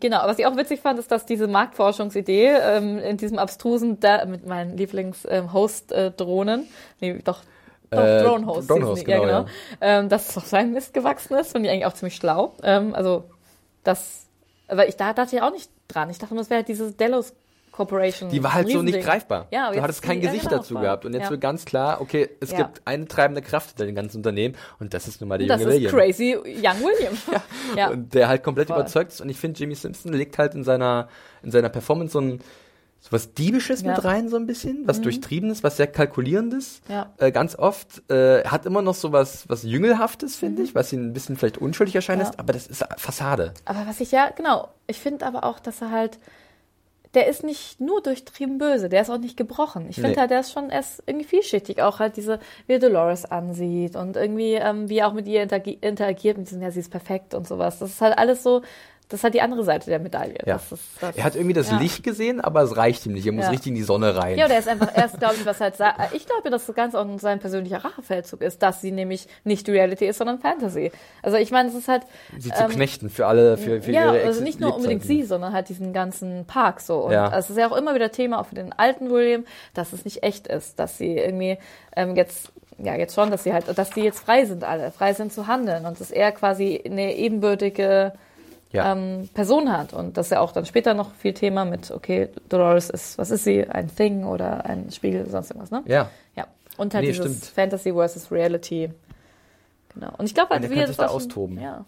genau, 0.00 0.18
was 0.24 0.38
ich 0.38 0.46
auch 0.46 0.56
witzig 0.56 0.80
fand, 0.80 0.98
ist, 0.98 1.10
dass 1.10 1.24
diese 1.24 1.46
Marktforschungsidee 1.48 2.48
ähm, 2.60 2.98
in 2.98 3.16
diesem 3.16 3.38
abstrusen, 3.38 3.98
da, 4.00 4.26
mit 4.26 4.46
meinen 4.46 4.76
Lieblings-Host-Drohnen, 4.76 6.66
nee, 7.00 7.18
doch, 7.24 7.42
doch, 7.90 7.98
Äh, 7.98 8.22
Drone-Hosts, 8.22 8.66
Drone 8.68 8.94
die, 8.94 9.10
ja, 9.10 9.18
genau, 9.18 9.26
genau. 9.42 9.46
Ähm, 9.80 10.08
dass 10.08 10.28
es 10.30 10.36
auf 10.36 10.46
seinen 10.46 10.72
Mist 10.72 10.94
gewachsen 10.94 11.34
ist, 11.36 11.52
finde 11.52 11.68
ich 11.68 11.72
eigentlich 11.74 11.86
auch 11.86 11.94
ziemlich 11.94 12.14
schlau. 12.16 12.52
Ähm, 12.62 12.94
also, 12.94 13.24
das, 13.82 14.26
aber 14.70 14.88
ich 14.88 14.96
da 14.96 15.12
dachte 15.12 15.36
ich 15.36 15.42
auch 15.42 15.52
nicht 15.52 15.70
dran. 15.88 16.08
Ich 16.10 16.18
dachte 16.18 16.34
nur, 16.34 16.42
es 16.42 16.50
wäre 16.50 16.58
halt 16.58 16.68
diese 16.68 16.92
Delos 16.92 17.32
Corporation. 17.72 18.30
Die 18.30 18.42
war 18.42 18.52
halt 18.52 18.68
so 18.68 18.82
nicht 18.82 19.00
greifbar. 19.00 19.46
Ja, 19.52 19.70
du 19.72 19.80
hattest 19.80 20.00
ist 20.00 20.06
kein 20.06 20.20
Gesicht 20.20 20.50
dazu 20.50 20.74
voll. 20.74 20.82
gehabt. 20.82 21.04
Und 21.06 21.14
jetzt 21.14 21.24
Ja. 21.24 21.30
wird 21.30 21.40
ganz 21.40 21.64
klar, 21.64 22.00
okay, 22.00 22.28
es 22.40 22.50
Ja. 22.50 22.58
gibt 22.58 22.82
eine 22.84 23.06
treibende 23.06 23.42
Kraft 23.42 23.70
hinter 23.70 23.86
dem 23.86 23.94
ganzen 23.94 24.18
Unternehmen 24.18 24.56
und 24.80 24.92
das 24.92 25.06
ist 25.08 25.20
nun 25.20 25.28
mal 25.28 25.38
der 25.38 25.46
Das 25.48 25.60
junge 25.60 25.74
ist 25.74 25.80
William. 25.80 25.92
crazy 25.94 26.36
Young 26.36 26.80
William. 26.82 27.16
ja. 27.76 27.88
Und 27.90 28.12
der 28.12 28.28
halt 28.28 28.42
komplett 28.42 28.68
Voll. 28.68 28.76
überzeugt 28.76 29.12
ist. 29.12 29.20
Und 29.20 29.28
ich 29.28 29.38
finde, 29.38 29.58
Jimmy 29.60 29.76
Simpson 29.76 30.12
legt 30.12 30.36
halt 30.36 30.54
in 30.54 30.64
seiner, 30.64 31.08
in 31.42 31.50
seiner 31.52 31.68
Performance 31.68 32.12
so 32.12 32.20
ein 32.20 32.40
so 33.02 33.12
was 33.12 33.32
Diebisches 33.34 33.80
Ja. 33.82 33.88
Mhm. 33.88 33.94
mit 33.96 34.04
rein, 34.04 34.28
so 34.28 34.36
ein 34.36 34.46
bisschen, 34.46 34.86
was 34.86 35.00
Durchtriebenes, 35.00 35.62
was 35.64 35.78
sehr 35.78 35.86
Kalkulierendes. 35.86 36.82
Ja. 36.88 37.12
Äh, 37.18 37.32
ganz 37.32 37.56
oft 37.56 38.02
äh, 38.10 38.44
hat 38.44 38.66
immer 38.66 38.82
noch 38.82 38.94
so 38.94 39.10
was, 39.12 39.48
was 39.48 39.62
Jüngelhaftes, 39.62 40.36
finde 40.36 40.62
ich, 40.62 40.74
was 40.74 40.92
ihn 40.92 41.08
ein 41.08 41.12
bisschen 41.12 41.36
vielleicht 41.36 41.58
unschuldig 41.58 41.94
erscheinen 41.94 42.18
Mhm. 42.18 42.24
Ja. 42.24 42.28
lässt, 42.28 42.38
aber 42.40 42.52
das 42.52 42.66
ist 42.66 42.84
Fassade. 42.98 43.54
Aber 43.64 43.86
was 43.86 44.00
ich 44.00 44.12
ja, 44.12 44.30
genau, 44.30 44.68
ich 44.86 44.98
finde 45.00 45.24
aber 45.26 45.44
auch, 45.44 45.60
dass 45.60 45.80
er 45.80 45.90
halt, 45.90 46.18
der 47.14 47.26
ist 47.26 47.42
nicht 47.42 47.80
nur 47.80 48.00
durchtrieben 48.02 48.58
böse, 48.58 48.88
der 48.88 49.02
ist 49.02 49.10
auch 49.10 49.18
nicht 49.18 49.36
gebrochen. 49.36 49.86
Ich 49.88 49.96
finde 49.96 50.10
Nee. 50.10 50.16
halt, 50.16 50.30
der 50.30 50.40
ist 50.40 50.52
schon 50.52 50.70
erst 50.70 51.02
irgendwie 51.06 51.26
vielschichtig, 51.26 51.82
auch 51.82 51.98
halt 51.98 52.16
diese, 52.16 52.38
wie 52.68 52.74
er 52.74 52.78
Dolores 52.78 53.24
ansieht 53.24 53.96
und 53.96 54.16
irgendwie, 54.16 54.54
ähm, 54.54 54.88
wie 54.88 54.98
er 54.98 55.08
auch 55.08 55.12
mit 55.12 55.26
ihr 55.26 55.42
interagi 55.42 55.72
interagiert, 55.80 56.38
mit 56.38 56.48
diesem, 56.48 56.62
ja, 56.62 56.70
sie 56.70 56.78
ist 56.80 56.90
perfekt 56.90 57.34
und 57.34 57.48
sowas. 57.48 57.80
Das 57.80 57.90
ist 57.90 58.00
halt 58.00 58.16
alles 58.16 58.44
so, 58.44 58.62
das 59.10 59.20
ist 59.20 59.24
halt 59.24 59.34
die 59.34 59.42
andere 59.42 59.64
Seite 59.64 59.90
der 59.90 59.98
Medaille. 59.98 60.38
Ja. 60.46 60.54
Das 60.54 60.72
ist, 60.72 60.82
das 61.00 61.16
Er 61.16 61.24
hat 61.24 61.34
irgendwie 61.34 61.52
das 61.52 61.70
ja. 61.70 61.78
Licht 61.78 62.02
gesehen, 62.02 62.40
aber 62.40 62.62
es 62.62 62.76
reicht 62.76 63.04
ihm 63.06 63.12
nicht. 63.12 63.26
Er 63.26 63.32
muss 63.32 63.44
Ja. 63.44 63.50
richtig 63.50 63.68
in 63.70 63.74
die 63.74 63.82
Sonne 63.82 64.16
rein. 64.16 64.38
Ja, 64.38 64.48
der 64.48 64.58
ist 64.60 64.68
einfach 64.68 64.96
erst, 64.96 65.18
glaube 65.18 65.34
ich, 65.34 65.44
was 65.44 65.60
halt 65.60 65.74
ich 66.12 66.26
glaube, 66.26 66.48
dass 66.50 66.66
das 66.66 66.74
Ganze 66.76 66.98
auch 66.98 67.06
sein 67.18 67.38
persönlicher 67.40 67.84
Rachefeldzug 67.84 68.40
ist, 68.40 68.62
dass 68.62 68.80
sie 68.80 68.92
nämlich 68.92 69.26
nicht 69.44 69.68
Reality 69.68 70.06
ist, 70.06 70.18
sondern 70.18 70.38
Fantasy. 70.38 70.92
Also 71.22 71.36
ich 71.36 71.50
meine, 71.50 71.68
es 71.68 71.74
ist 71.74 71.88
halt 71.88 72.02
sie 72.38 72.50
zu 72.52 72.64
knechten 72.66 73.10
für 73.10 73.26
alle, 73.26 73.56
für, 73.58 73.82
für 73.82 73.90
ja, 73.92 74.14
ihre 74.14 74.26
also 74.26 74.42
nicht 74.42 74.60
nur 74.60 74.74
unbedingt 74.76 75.04
sie, 75.04 75.24
sondern 75.24 75.52
halt 75.52 75.68
diesen 75.68 75.92
ganzen 75.92 76.44
Park 76.46 76.80
so. 76.80 76.98
Und 77.06 77.12
Ja. 77.12 77.36
es 77.36 77.50
ist 77.50 77.56
ja 77.58 77.70
auch 77.70 77.76
immer 77.76 77.94
wieder 77.94 78.12
Thema, 78.12 78.40
auch 78.40 78.46
für 78.46 78.54
den 78.54 78.72
alten 78.72 79.10
William, 79.10 79.44
dass 79.74 79.92
es 79.92 80.04
nicht 80.04 80.22
echt 80.22 80.46
ist, 80.46 80.78
dass 80.78 80.96
sie 80.98 81.16
irgendwie 81.16 81.58
ähm, 81.96 82.14
jetzt, 82.14 82.52
ja, 82.78 82.94
jetzt 82.94 83.14
schon, 83.14 83.30
dass 83.30 83.42
sie 83.44 83.52
halt, 83.52 83.66
dass 83.76 83.90
die 83.90 84.02
jetzt 84.02 84.20
frei 84.20 84.44
sind 84.44 84.62
alle, 84.64 84.90
frei 84.92 85.14
sind 85.14 85.32
zu 85.32 85.46
handeln 85.46 85.84
und 85.86 86.00
dass 86.00 86.10
er 86.10 86.30
quasi 86.32 86.80
eine 86.84 87.16
ebenbürtige 87.16 88.12
Ja. 88.72 88.92
ähm, 88.92 89.28
Person 89.34 89.72
hat. 89.72 89.92
Und 89.92 90.16
das 90.16 90.26
ist 90.26 90.30
ja 90.32 90.40
auch 90.40 90.52
dann 90.52 90.64
später 90.66 90.94
noch 90.94 91.12
viel 91.14 91.34
Thema 91.34 91.64
mit, 91.64 91.90
okay, 91.90 92.28
Dolores 92.48 92.88
ist, 92.90 93.18
was 93.18 93.30
ist 93.30 93.44
sie? 93.44 93.66
Ein 93.68 93.94
Thing 93.94 94.24
oder 94.24 94.64
ein 94.64 94.90
Spiegel, 94.92 95.28
sonst 95.28 95.50
irgendwas, 95.50 95.70
ne? 95.70 95.82
ja. 95.86 96.08
Ja. 96.36 96.46
Und 96.76 96.94
halt 96.94 97.04
Nee, 97.04 97.10
dieses 97.12 97.36
stimmt. 97.38 97.44
Fantasy 97.54 97.92
versus 97.92 98.30
Reality. 98.30 98.90
Genau. 99.94 100.12
Und 100.18 100.26
ich 100.26 100.34
glaube 100.34 100.50
halt, 100.54 100.70
wie 100.70 100.74
er 100.78 100.86
sich 100.86 100.96
da 100.96 101.08
austoben. 101.08 101.60
Ja. 101.60 101.84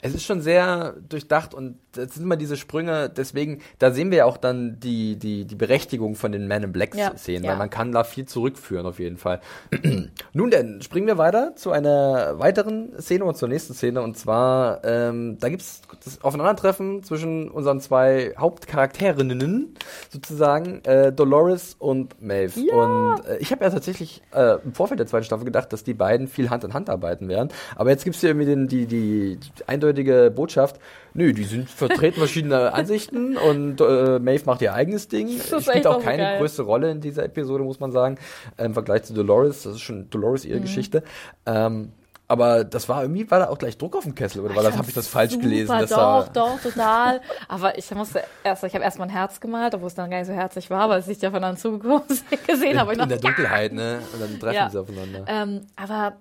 Es 0.00 0.14
ist 0.14 0.24
schon 0.24 0.40
sehr 0.40 0.94
durchdacht 1.08 1.54
und 1.54 1.78
es 1.96 2.14
sind 2.14 2.24
immer 2.24 2.36
diese 2.36 2.56
Sprünge, 2.56 3.08
deswegen, 3.08 3.60
da 3.78 3.90
sehen 3.90 4.10
wir 4.10 4.18
ja 4.18 4.24
auch 4.24 4.36
dann 4.36 4.80
die, 4.80 5.16
die, 5.16 5.44
die 5.44 5.54
Berechtigung 5.54 6.14
von 6.14 6.32
den 6.32 6.48
Man 6.48 6.62
in 6.62 6.72
Black 6.72 6.94
Ja, 6.94 7.16
Szenen, 7.16 7.44
ja. 7.44 7.52
weil 7.52 7.58
man 7.58 7.70
kann 7.70 7.92
da 7.92 8.04
viel 8.04 8.26
zurückführen 8.26 8.86
auf 8.86 8.98
jeden 8.98 9.16
Fall. 9.16 9.40
Nun 10.32 10.50
denn, 10.50 10.80
springen 10.82 11.06
wir 11.06 11.18
weiter 11.18 11.54
zu 11.56 11.70
einer 11.70 12.38
weiteren 12.38 12.92
Szene 13.00 13.24
und 13.24 13.36
zur 13.36 13.48
nächsten 13.48 13.74
Szene 13.74 14.02
und 14.02 14.16
zwar, 14.16 14.84
ähm, 14.84 15.38
da 15.38 15.48
gibt's 15.48 15.82
das 16.04 16.22
Aufeinandertreffen 16.22 17.02
zwischen 17.02 17.50
unseren 17.50 17.80
zwei 17.80 18.34
Hauptcharakterinnen 18.38 19.74
sozusagen, 20.10 20.84
äh, 20.84 21.12
Dolores 21.12 21.76
und 21.78 22.20
Maeve. 22.22 22.60
Und 22.72 23.26
äh, 23.26 23.38
ich 23.38 23.52
habe 23.52 23.64
ja 23.64 23.70
tatsächlich 23.70 24.22
äh, 24.32 24.58
im 24.64 24.72
Vorfeld 24.74 25.00
der 25.00 25.06
zweiten 25.06 25.24
Staffel 25.24 25.44
gedacht, 25.44 25.72
dass 25.72 25.84
die 25.84 25.94
beiden 25.94 26.28
viel 26.28 26.50
Hand 26.50 26.64
in 26.64 26.74
Hand 26.74 26.88
arbeiten 26.90 27.28
werden, 27.28 27.50
aber 27.76 27.90
jetzt 27.90 28.04
gibt's 28.04 28.20
hier 28.20 28.30
irgendwie 28.30 28.46
den, 28.46 28.68
die, 28.68 28.86
die 28.86 29.38
eindeutige 29.66 30.32
Botschaft, 30.34 30.76
nö, 31.14 31.32
die 31.32 31.44
sind 31.44 31.68
vertreten 31.70 32.18
verschiedene 32.18 32.72
Ansichten 32.74 33.36
und 33.36 33.80
äh, 33.80 34.18
Maeve 34.18 34.44
macht 34.46 34.62
ihr 34.62 34.74
eigenes 34.74 35.08
Ding. 35.08 35.28
ist 35.28 35.48
Spielt 35.66 35.86
auch 35.86 36.02
keine 36.02 36.22
geil. 36.22 36.38
größte 36.38 36.62
Rolle 36.62 36.90
in 36.90 37.00
dieser 37.00 37.24
Episode, 37.24 37.64
muss 37.64 37.80
man 37.80 37.92
sagen, 37.92 38.16
äh, 38.56 38.64
im 38.64 38.74
Vergleich 38.74 39.02
zu 39.04 39.14
Dolores. 39.14 39.62
Das 39.62 39.74
ist 39.74 39.80
schon 39.80 40.08
Dolores 40.10 40.44
Mhm. 40.44 40.50
ihre 40.50 40.60
Geschichte. 40.60 41.02
Ähm, 41.46 41.92
aber 42.28 42.64
das 42.64 42.88
war 42.88 43.02
irgendwie, 43.02 43.30
war 43.30 43.40
da 43.40 43.48
auch 43.50 43.58
gleich 43.58 43.76
Druck 43.76 43.94
auf 43.94 44.04
dem 44.04 44.14
Kessel, 44.14 44.40
oder 44.40 44.54
war 44.56 44.62
das, 44.62 44.74
habe 44.78 44.88
ich 44.88 44.94
das 44.94 45.06
falsch 45.06 45.32
Super, 45.32 45.42
gelesen? 45.42 45.78
Dass 45.78 45.90
doch, 45.90 46.28
doch, 46.28 46.58
total. 46.62 47.20
Aber 47.46 47.76
ich 47.76 47.90
musste 47.90 48.22
erst, 48.42 48.64
ich 48.64 48.72
habe 48.74 48.82
erst 48.84 48.98
mal 48.98 49.04
ein 49.04 49.10
Herz 49.10 49.38
gemalt, 49.38 49.74
obwohl 49.74 49.88
es 49.88 49.94
dann 49.94 50.10
gar 50.10 50.16
nicht 50.16 50.28
so 50.28 50.32
herzlich 50.32 50.70
war, 50.70 50.88
weil 50.88 51.04
ich 51.06 51.20
ja 51.20 51.30
von 51.30 51.42
dann 51.42 51.58
zugekommen 51.58 52.02
gesehen 52.46 52.78
habe. 52.80 52.94
in, 52.94 53.00
in 53.00 53.08
der 53.10 53.18
Dunkelheit, 53.18 53.74
ne? 53.74 54.00
Und 54.14 54.20
dann 54.22 54.40
treffen 54.40 54.54
Ja. 54.54 54.70
sie 54.70 54.78
aufeinander. 54.80 55.24
Ähm, 55.26 55.66
aber, 55.76 56.14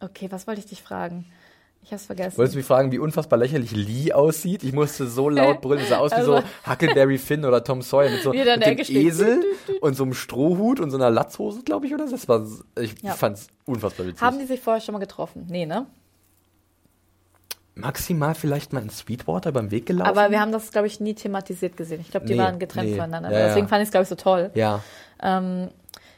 okay, 0.00 0.26
was 0.30 0.48
wollte 0.48 0.58
ich 0.60 0.66
dich 0.66 0.82
fragen? 0.82 1.26
Ich 1.86 1.92
hab's 1.92 2.06
vergessen. 2.06 2.36
Wolltest 2.36 2.54
du 2.54 2.58
mich 2.58 2.66
fragen, 2.66 2.90
wie 2.90 2.98
unfassbar 2.98 3.38
lächerlich 3.38 3.70
Lee 3.70 4.12
aussieht? 4.12 4.64
Ich 4.64 4.72
musste 4.72 5.06
so 5.06 5.28
laut 5.28 5.60
brüllen, 5.60 5.80
es 5.82 5.88
sah 5.88 5.98
aus 5.98 6.10
wie 6.10 6.16
Also- 6.16 6.38
so 6.38 6.42
Huckleberry 6.68 7.16
Finn 7.16 7.44
oder 7.44 7.62
Tom 7.62 7.80
Sawyer 7.80 8.10
mit 8.10 8.22
so 8.22 8.32
Wie 8.34 8.38
mit 8.38 8.88
dem. 8.88 8.96
Esel 9.06 9.44
und 9.80 9.94
so 9.94 10.02
einem 10.02 10.12
Strohhut 10.14 10.80
und 10.80 10.90
so 10.90 10.96
einer 10.96 11.10
Latzhose, 11.10 11.62
glaube 11.62 11.86
ich, 11.86 11.94
oder? 11.94 12.08
Das 12.10 12.28
war, 12.28 12.44
ich 12.80 12.94
Ja. 13.02 13.12
fand's 13.12 13.46
unfassbar 13.66 14.06
witzig. 14.08 14.20
Haben 14.20 14.40
die 14.40 14.46
sich 14.46 14.60
vorher 14.60 14.80
schon 14.80 14.94
mal 14.94 14.98
getroffen? 14.98 15.46
Nee, 15.48 15.64
ne? 15.64 15.86
Maximal 17.76 18.34
vielleicht 18.34 18.72
mal 18.72 18.82
in 18.82 18.88
Sweetwater 18.90 19.52
beim 19.52 19.70
Weg 19.70 19.84
gelaufen? 19.86 20.08
Aber 20.08 20.30
wir 20.30 20.40
haben 20.40 20.50
das, 20.50 20.70
glaube 20.72 20.86
ich, 20.86 20.98
nie 20.98 21.14
thematisiert 21.14 21.76
gesehen. 21.76 22.00
Ich 22.00 22.10
glaube, 22.10 22.24
die 22.26 22.32
Nee, 22.32 22.38
waren 22.40 22.58
getrennt 22.58 22.88
nee. 22.88 22.94
voneinander. 22.96 23.30
Ja, 23.30 23.38
ja. 23.38 23.46
Deswegen 23.48 23.68
fand 23.68 23.82
ich 23.82 23.88
es, 23.88 23.90
glaube 23.92 24.02
ich, 24.04 24.08
so 24.08 24.14
toll. 24.14 24.50
ja. 24.54 24.82
Ähm, 25.22 25.68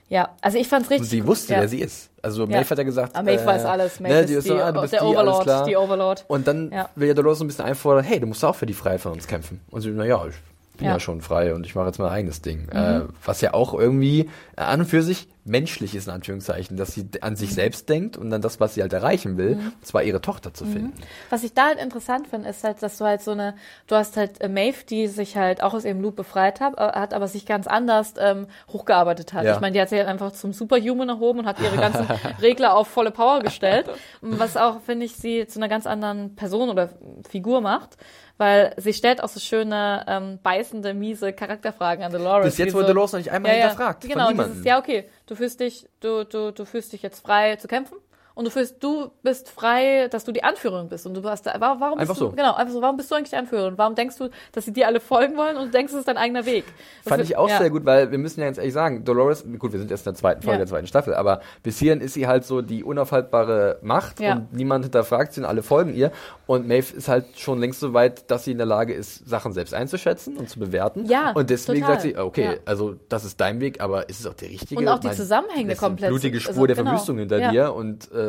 ja, 0.09 0.31
also 0.41 0.59
ich 0.59 0.69
fand's 0.69 0.91
richtig 0.91 1.09
sie 1.09 1.27
wusste, 1.27 1.53
ja. 1.55 1.61
wer 1.61 1.69
sie 1.69 1.81
ist. 1.81 2.11
Also 2.23 2.47
Maeve 2.47 2.69
hat 2.69 2.79
ja 2.79 2.85
gesagt, 2.85 3.15
Ah, 3.15 3.23
Maeve 3.23 3.43
äh, 3.43 3.47
weiß 3.47 3.65
alles. 3.65 4.01
Maeve 4.01 4.15
ne, 4.15 4.21
ist 4.21 4.29
die 4.29 4.35
ist 4.35 4.45
die, 4.45 4.49
so, 4.49 4.57
ah, 4.57 4.73
der 4.73 4.87
die, 4.87 4.97
Overlord, 5.05 5.67
die 5.67 5.77
Overlord. 5.77 6.25
Und 6.29 6.47
dann 6.49 6.73
Ja. 6.73 6.89
will 6.95 7.09
ja 7.09 7.15
Dolores 7.15 7.39
so 7.39 7.45
ein 7.45 7.47
bisschen 7.49 7.65
einfordern, 7.65 8.05
hey, 8.05 8.19
du 8.19 8.27
musst 8.27 8.45
auch 8.45 8.55
für 8.55 8.67
die 8.67 8.75
Freiheit 8.75 9.01
von 9.01 9.13
uns 9.13 9.27
kämpfen. 9.27 9.61
Und 9.71 9.83
sie, 9.83 9.91
naja, 9.91 10.25
ich 10.29 10.35
bin 10.79 10.87
ja. 10.87 10.93
Ja. 10.93 10.97
Mhm. 10.97 11.01
schon 11.01 11.21
frei 11.21 11.55
und 11.55 11.67
ich 11.67 11.75
mache 11.75 11.87
jetzt 11.87 11.99
mein 11.99 12.09
eigenes 12.11 12.41
Ding. 12.43 12.69
Äh, 12.71 13.03
was 13.25 13.41
ja 13.43 13.53
auch 13.55 13.75
irgendwie 13.75 14.31
an 14.57 14.81
und 14.81 14.87
für 14.87 15.03
sich 15.03 15.29
menschlich 15.45 15.95
ist, 15.95 16.09
in 16.09 16.13
Anführungszeichen, 16.13 16.77
dass 16.77 16.93
sie 16.93 17.09
an 17.23 17.33
Mhm. 17.33 17.37
sich 17.37 17.55
selbst 17.55 17.89
denkt 17.89 18.19
und 18.19 18.29
dann 18.29 18.43
das, 18.43 18.61
was 18.61 18.75
sie 18.75 18.83
halt 18.83 18.93
erreichen 18.93 19.39
will, 19.39 19.53
und 19.55 19.87
zwar 19.87 20.03
ihre 20.03 20.21
Tochter 20.21 20.53
zu 20.53 20.67
finden. 20.67 20.93
Was 21.31 21.43
ich 21.43 21.55
da 21.55 21.69
halt 21.69 21.79
interessant 21.79 22.29
finde, 22.29 22.51
ist 22.51 22.65
halt, 22.65 22.83
dass 22.83 22.99
du 22.99 23.07
halt 23.07 23.23
so 23.23 23.31
eine, 23.31 23.55
du 23.87 23.95
hast 23.97 24.19
halt 24.19 24.43
äh, 24.43 24.49
Maeve, 24.49 24.85
die 24.89 25.07
sich 25.07 25.37
halt 25.39 25.63
auch 25.63 25.73
aus 25.73 25.87
ihrem 25.87 26.03
Loop 26.03 26.17
befreit 26.17 26.61
hat, 26.61 26.75
äh, 26.77 26.81
hat 26.99 27.15
aber 27.15 27.29
sich 27.29 27.47
ganz 27.47 27.67
anders 27.67 28.13
ähm, 28.19 28.47
hochgearbeitet 28.71 29.33
hat. 29.33 29.45
Ja. 29.47 29.55
Ich 29.55 29.61
meine, 29.61 29.73
die 29.73 29.81
hat 29.81 29.89
sich 29.89 29.99
halt 29.99 30.09
einfach 30.09 30.33
zum 30.33 30.53
Superhuman 30.53 31.09
erhoben 31.09 31.39
und 31.41 31.47
hat 31.47 31.59
ihre 31.61 31.77
ganzen 31.77 32.07
Regler 32.43 32.77
auf 32.77 32.89
volle 32.89 33.11
Power 33.11 33.41
gestellt. 33.41 33.87
Was 34.21 34.59
auch, 34.59 34.83
finde 34.83 35.07
ich, 35.07 35.17
sie 35.17 35.47
zu 35.47 35.59
einer 35.59 35.69
ganz 35.69 35.87
anderen 35.87 36.37
Person 36.37 36.69
oder 36.69 36.91
Figur 37.27 37.63
macht. 37.63 37.97
Weil 38.39 38.73
sie 38.77 38.93
stellt 38.93 39.23
auch 39.23 39.29
so 39.29 39.41
schöne, 39.41 40.05
ähm, 40.09 40.39
beißende, 40.43 40.95
miese 40.95 41.33
Charakterfragen 41.33 42.05
an 42.05 42.13
Dolores. 42.13 42.47
Bis 42.47 42.59
jetzt 42.59 42.73
wurde 42.73 42.87
so, 42.87 42.93
Dolores 42.93 43.13
noch 43.13 43.19
nicht 43.19 43.33
einmal 43.33 43.53
hinterfragt. 43.53 44.09
Genau, 44.09 44.31
dieses, 44.31 44.65
ja, 44.65 44.79
okay, 44.79 45.09
du 45.27 45.35
fühlst 45.35 45.61
dich, 45.61 45.89
du, 46.01 46.25
du, 46.25 46.53
du 46.53 46.65
fühlst 46.65 46.93
dich 46.93 47.03
jetzt 47.03 47.21
frei 47.21 47.57
zu 47.57 47.67
kämpfen 47.67 47.99
und 48.39 48.45
du 48.45 48.51
fühlst, 48.53 48.77
du 48.83 49.11
bist 49.25 49.49
frei, 49.49 50.07
dass 50.09 50.25
du 50.25 50.31
die 50.31 50.45
Anführerin 50.45 50.89
bist 50.89 51.05
und 51.07 51.15
du 51.15 51.23
hast 51.29 51.45
da, 51.45 51.55
warum 51.59 51.81
bist 51.99 52.01
Einfach 52.03 52.15
du, 52.15 52.21
so. 52.27 52.31
genau, 52.31 52.55
einfach 52.55 52.73
so, 52.73 52.81
warum 52.81 52.97
bist 52.97 53.11
du 53.11 53.17
eigentlich 53.17 53.31
die 53.31 53.37
Anführerin? 53.37 53.77
Warum 53.77 53.97
denkst 53.97 54.17
du, 54.17 54.29
dass 54.53 54.65
sie 54.65 54.73
dir 54.73 54.87
alle 54.87 55.01
folgen 55.01 55.37
wollen 55.37 55.57
und 55.57 55.67
du 55.67 55.71
denkst, 55.73 55.93
es 55.93 55.99
ist 55.99 56.09
dein 56.09 56.17
eigener 56.17 56.47
Weg? 56.47 56.65
Das 57.03 57.09
Fand 57.11 57.19
wird- 57.19 57.31
ich 57.31 57.37
auch 57.37 57.49
ja. 57.49 57.59
sehr 57.59 57.71
gut, 57.71 57.85
weil 57.85 58.13
wir 58.13 58.19
müssen 58.19 58.39
ja 58.41 58.47
jetzt 58.47 58.59
ehrlich 58.59 58.73
sagen, 58.75 59.05
Dolores, 59.05 59.45
gut, 59.59 59.73
wir 59.73 59.81
sind 59.81 59.91
erst 59.91 60.07
in 60.07 60.13
der 60.13 60.19
zweiten 60.21 60.43
Folge 60.43 60.55
Ja. 60.55 60.59
der 60.59 60.67
zweiten 60.69 60.87
Staffel, 60.87 61.15
aber 61.15 61.41
bis 61.65 61.79
hierhin 61.81 62.01
ist 62.01 62.15
sie 62.15 62.29
halt 62.29 62.45
so 62.45 62.63
die 62.63 62.85
unaufhaltbare 62.85 63.79
Macht 63.83 64.21
Ja. 64.21 64.35
und 64.37 64.53
niemand 64.53 64.85
hinterfragt 64.85 65.33
sie 65.33 65.41
und 65.41 65.47
alle 65.47 65.63
folgen 65.63 65.93
ihr. 65.95 66.13
Und 66.47 66.69
Maeve 66.69 66.97
ist 66.97 67.09
halt 67.09 67.39
schon 67.39 67.59
längst 67.59 67.81
so 67.81 67.93
weit, 67.93 68.31
dass 68.31 68.45
sie 68.45 68.53
in 68.53 68.59
der 68.59 68.67
Lage 68.67 68.95
ist, 68.95 69.29
Sachen 69.29 69.53
selbst 69.53 69.75
einzuschätzen 69.75 70.37
und 70.37 70.49
zu 70.49 70.59
bewerten. 70.61 71.05
Ja, 71.07 71.33
Und 71.33 71.51
deswegen 71.51 71.81
total. 71.81 71.95
sagt 71.95 72.03
sie, 72.03 72.17
okay, 72.17 72.61
also 72.65 72.95
das 73.09 73.25
ist 73.25 73.41
dein 73.41 73.61
Weg, 73.61 73.81
aber 73.81 74.09
ist 74.09 74.21
es 74.21 74.27
auch 74.27 74.35
der 74.35 74.49
richtige? 74.49 74.81
Und 74.81 74.87
auch 74.89 74.99
die 75.01 75.11
Zusammenhänge 75.11 75.75
komplett 75.75 76.11
Blutige 76.11 76.39
Spur 76.41 76.51
also 76.55 76.67
der 76.67 76.77
genau. 76.77 76.91
Verwüstung 76.91 77.19
hinter 77.19 77.51
dir 77.51 77.75
und 77.75 78.11
äh, 78.13 78.28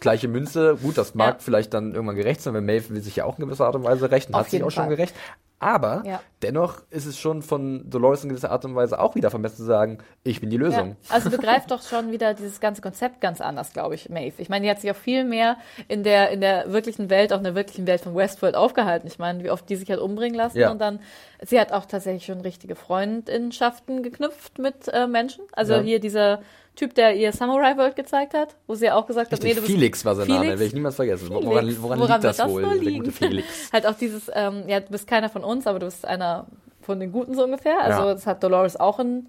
gleiche 0.00 0.28
Münze. 0.28 0.76
Gut, 0.82 0.98
das 0.98 1.14
mag 1.14 1.34
Ja. 1.34 1.40
vielleicht 1.40 1.74
dann 1.74 1.94
irgendwann 1.94 2.16
gerecht 2.16 2.40
sein, 2.42 2.54
weil 2.54 2.62
Maeve 2.62 2.90
will 2.90 3.00
sich 3.02 3.16
ja 3.16 3.24
auch 3.24 3.38
in 3.38 3.44
gewisser 3.46 3.66
Art 3.66 3.74
und 3.76 3.84
Weise 3.84 4.10
rächen, 4.10 4.34
Auf 4.34 4.40
hat 4.42 4.50
sich 4.50 4.62
auch 4.62 4.70
schon 4.70 4.84
Fall. 4.86 4.96
gerecht. 4.96 5.14
Aber 5.58 6.02
Ja. 6.04 6.20
dennoch 6.42 6.82
ist 6.90 7.06
es 7.06 7.18
schon 7.18 7.40
von 7.40 7.88
Dolores 7.88 8.22
in 8.22 8.28
gewisser 8.28 8.50
Art 8.50 8.66
und 8.66 8.74
Weise 8.74 8.98
auch 9.00 9.14
wieder 9.14 9.30
vermessen 9.30 9.56
zu 9.56 9.64
sagen, 9.64 9.98
ich 10.22 10.42
bin 10.42 10.50
die 10.50 10.58
Lösung. 10.58 10.96
Ja. 11.08 11.14
Also 11.14 11.30
begreift 11.30 11.70
doch 11.70 11.80
schon 11.82 12.12
wieder 12.12 12.34
dieses 12.34 12.60
ganze 12.60 12.82
Konzept 12.82 13.22
ganz 13.22 13.40
anders, 13.40 13.72
glaube 13.72 13.94
ich, 13.94 14.10
Maeve. 14.10 14.34
Ich 14.42 14.50
meine, 14.50 14.64
die 14.66 14.70
hat 14.70 14.82
sich 14.82 14.90
auch 14.90 14.96
viel 14.96 15.24
mehr 15.24 15.56
in 15.88 16.02
der, 16.02 16.28
in 16.30 16.42
der 16.42 16.70
wirklichen 16.74 17.08
Welt, 17.08 17.32
auch 17.32 17.38
in 17.38 17.44
der 17.44 17.54
wirklichen 17.54 17.86
Welt 17.86 18.02
von 18.02 18.14
Westworld 18.14 18.54
aufgehalten. 18.54 19.06
Ich 19.08 19.18
meine, 19.18 19.42
wie 19.44 19.50
oft 19.50 19.66
die 19.70 19.76
sich 19.76 19.90
hat 19.90 19.98
umbringen 19.98 20.36
lassen 20.36 20.58
Ja. 20.58 20.70
und 20.70 20.78
dann, 20.78 21.00
sie 21.42 21.58
hat 21.58 21.72
auch 21.72 21.86
tatsächlich 21.86 22.26
schon 22.26 22.42
richtige 22.42 22.76
Freundschaften 22.76 24.02
geknüpft 24.02 24.58
mit 24.58 24.88
äh, 24.88 25.06
Menschen. 25.06 25.44
Also 25.52 25.78
hier 25.80 26.00
dieser 26.00 26.40
Typ, 26.76 26.94
der 26.94 27.16
ihr 27.16 27.32
Samurai 27.32 27.76
World 27.76 27.96
gezeigt 27.96 28.34
hat, 28.34 28.54
wo 28.66 28.74
sie 28.74 28.90
auch 28.90 29.06
gesagt 29.06 29.32
hat, 29.32 29.38
Richtig, 29.42 29.54
du 29.56 29.60
bist 29.62 29.72
Felix 29.72 30.04
war 30.04 30.14
sein 30.14 30.26
Felix? 30.26 30.40
Name, 30.42 30.50
werde 30.52 30.64
ich 30.64 30.74
niemals 30.74 30.94
vergessen. 30.96 31.26
Felix. 31.28 31.46
Woran, 31.46 31.82
woran, 31.82 31.98
liegt 32.00 32.22
wird 32.22 32.38
das, 32.38 32.48
wohl, 32.50 32.62
nur 32.62 32.74
der 32.74 32.82
liegen? 32.82 32.98
gute 33.04 33.12
Felix? 33.12 33.46
halt 33.72 33.86
auch 33.86 33.94
dieses, 33.94 34.30
ähm, 34.34 34.64
ja, 34.68 34.80
du 34.80 34.90
bist 34.92 35.06
keiner 35.08 35.28
von 35.30 35.42
uns, 35.42 35.66
aber 35.66 35.78
du 35.78 35.86
bist 35.86 36.06
einer 36.06 36.46
von 36.82 37.00
den 37.00 37.10
Guten 37.12 37.34
so 37.34 37.44
ungefähr. 37.44 37.80
Also 37.80 38.02
Ja. 38.02 38.12
das 38.14 38.26
hat 38.26 38.42
Dolores 38.44 38.76
auch 38.78 39.00
in 39.00 39.26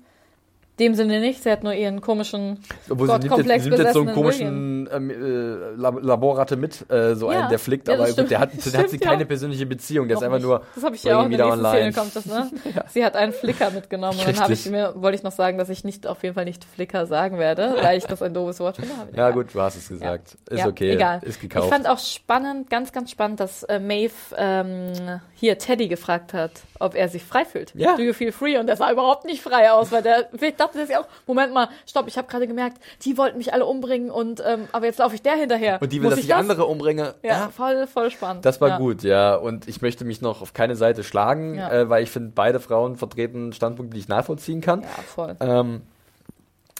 dem 0.79 0.93
Sinne 0.95 1.19
nicht. 1.19 1.43
Sie 1.43 1.51
hat 1.51 1.63
nur 1.63 1.73
ihren 1.73 2.01
komischen 2.01 2.59
Obwohl 2.89 3.07
sie 3.07 3.13
nimmt, 3.13 3.23
jetzt, 3.23 3.29
Gottkomplex 3.29 3.63
sie 3.63 3.69
nimmt 3.71 3.81
jetzt 3.83 3.93
so 3.93 4.01
einen 4.01 4.13
komischen 4.13 4.89
ähm, 4.93 5.09
äh, 5.09 5.75
Lab- 5.75 6.03
Laborratte 6.03 6.55
mit, 6.55 6.89
äh, 6.91 7.15
so 7.15 7.31
Ja. 7.31 7.39
einen, 7.41 7.49
der 7.49 7.59
flickt, 7.59 7.87
Ja, 7.87 7.93
das 7.93 7.99
aber 7.99 8.07
gut, 8.07 8.13
stimmt. 8.13 8.31
der 8.31 8.39
hat, 8.39 8.49
der 8.53 8.59
hat 8.79 8.89
sie 8.89 8.97
Stimmt, 8.97 9.01
keine 9.03 9.21
ja. 9.23 9.27
persönliche 9.27 9.65
Beziehung, 9.65 10.07
der 10.07 10.17
ist 10.17 10.23
einfach 10.23 10.37
nicht. 10.37 10.45
nur 10.45 10.61
Das 10.75 10.83
habe 10.83 10.95
ich 10.95 11.03
ja 11.03 11.19
auch 11.19 11.25
in 11.25 11.31
der 11.31 11.39
wieder 11.39 11.45
nächsten 11.55 11.65
online. 11.65 11.91
Szene 11.91 12.03
kommt 12.03 12.15
das, 12.15 12.25
ne? 12.25 12.83
Sie 12.89 13.03
hat 13.05 13.15
einen 13.15 13.33
Flicker 13.33 13.71
mitgenommen 13.71 14.17
und 14.19 14.27
dann 14.27 14.39
habe 14.39 14.53
ich 14.53 14.69
mir, 14.69 14.93
wollte 14.95 15.17
ich 15.17 15.23
noch 15.23 15.31
sagen, 15.31 15.57
dass 15.57 15.69
ich 15.69 15.83
nicht 15.83 16.05
auf 16.07 16.21
jeden 16.23 16.35
Fall 16.35 16.45
nicht 16.45 16.63
Flicker 16.63 17.05
sagen 17.05 17.39
werde, 17.39 17.75
weil 17.81 17.97
ich 17.97 18.05
das 18.05 18.21
ein 18.21 18.33
doofes 18.33 18.59
Wort 18.59 18.75
finde. 18.77 18.91
Ja 19.15 19.31
gut, 19.31 19.47
du 19.53 19.61
hast 19.61 19.75
es 19.77 19.89
gesagt. 19.89 20.37
Ist 20.49 20.59
Ja, 20.59 20.67
okay, 20.67 20.91
Egal. 20.91 21.21
ist 21.23 21.41
gekauft. 21.41 21.65
Ich 21.65 21.71
fand 21.73 21.87
auch 21.89 21.99
spannend, 21.99 22.69
ganz, 22.69 22.91
ganz 22.91 23.09
spannend, 23.11 23.39
dass 23.39 23.63
äh, 23.63 23.79
Maeve 23.79 24.13
ähm, 24.37 24.91
hier 25.33 25.57
Teddy 25.57 25.87
gefragt 25.87 26.33
hat, 26.33 26.51
ob 26.79 26.95
er 26.95 27.09
sich 27.09 27.23
frei 27.23 27.45
fühlt. 27.45 27.73
Ja. 27.75 27.95
Do 27.95 28.03
you 28.03 28.13
feel 28.13 28.31
free? 28.31 28.57
Und 28.57 28.67
der 28.67 28.75
sah 28.75 28.91
überhaupt 28.91 29.25
nicht 29.25 29.41
frei 29.41 29.71
aus, 29.71 29.91
weil 29.91 30.01
der, 30.03 30.29
ich 30.39 30.55
dachte 30.67 30.85
sich 30.87 30.97
auch, 30.97 31.05
Moment 31.25 31.53
mal, 31.53 31.69
stopp, 31.85 32.07
ich 32.07 32.17
habe 32.17 32.27
gerade 32.27 32.47
gemerkt, 32.47 32.77
die 33.03 33.17
wollten 33.17 33.37
mich 33.37 33.53
alle 33.53 33.65
umbringen 33.65 34.09
und 34.11 34.41
ähm, 34.45 34.67
aber 34.71 34.85
jetzt 34.85 34.99
laufe 34.99 35.15
ich 35.15 35.21
der 35.21 35.35
hinterher. 35.35 35.81
und 35.81 35.91
die 35.91 35.97
will, 35.97 36.05
Muss 36.05 36.11
dass 36.15 36.19
ich 36.19 36.29
ich 36.29 36.35
andere 36.35 36.65
umbringe. 36.65 37.15
Ja, 37.23 37.49
voll, 37.55 37.87
voll 37.87 38.11
spannend. 38.11 38.45
Das 38.45 38.61
war 38.61 38.69
ja. 38.69 38.77
gut, 38.77 39.03
ja. 39.03 39.35
Und 39.35 39.67
ich 39.67 39.81
möchte 39.81 40.05
mich 40.05 40.21
noch 40.21 40.41
auf 40.41 40.53
keine 40.53 40.75
Seite 40.75 41.03
schlagen, 41.03 41.55
Ja. 41.55 41.71
äh, 41.71 41.89
weil 41.89 42.03
ich 42.03 42.11
finde, 42.11 42.31
beide 42.35 42.59
Frauen 42.59 42.97
vertreten 42.97 43.53
Standpunkte, 43.53 43.95
die 43.95 43.99
ich 44.01 44.07
nachvollziehen 44.07 44.61
kann. 44.61 44.81
Ja, 44.81 44.87
voll. 45.05 45.35
Ähm, 45.39 45.81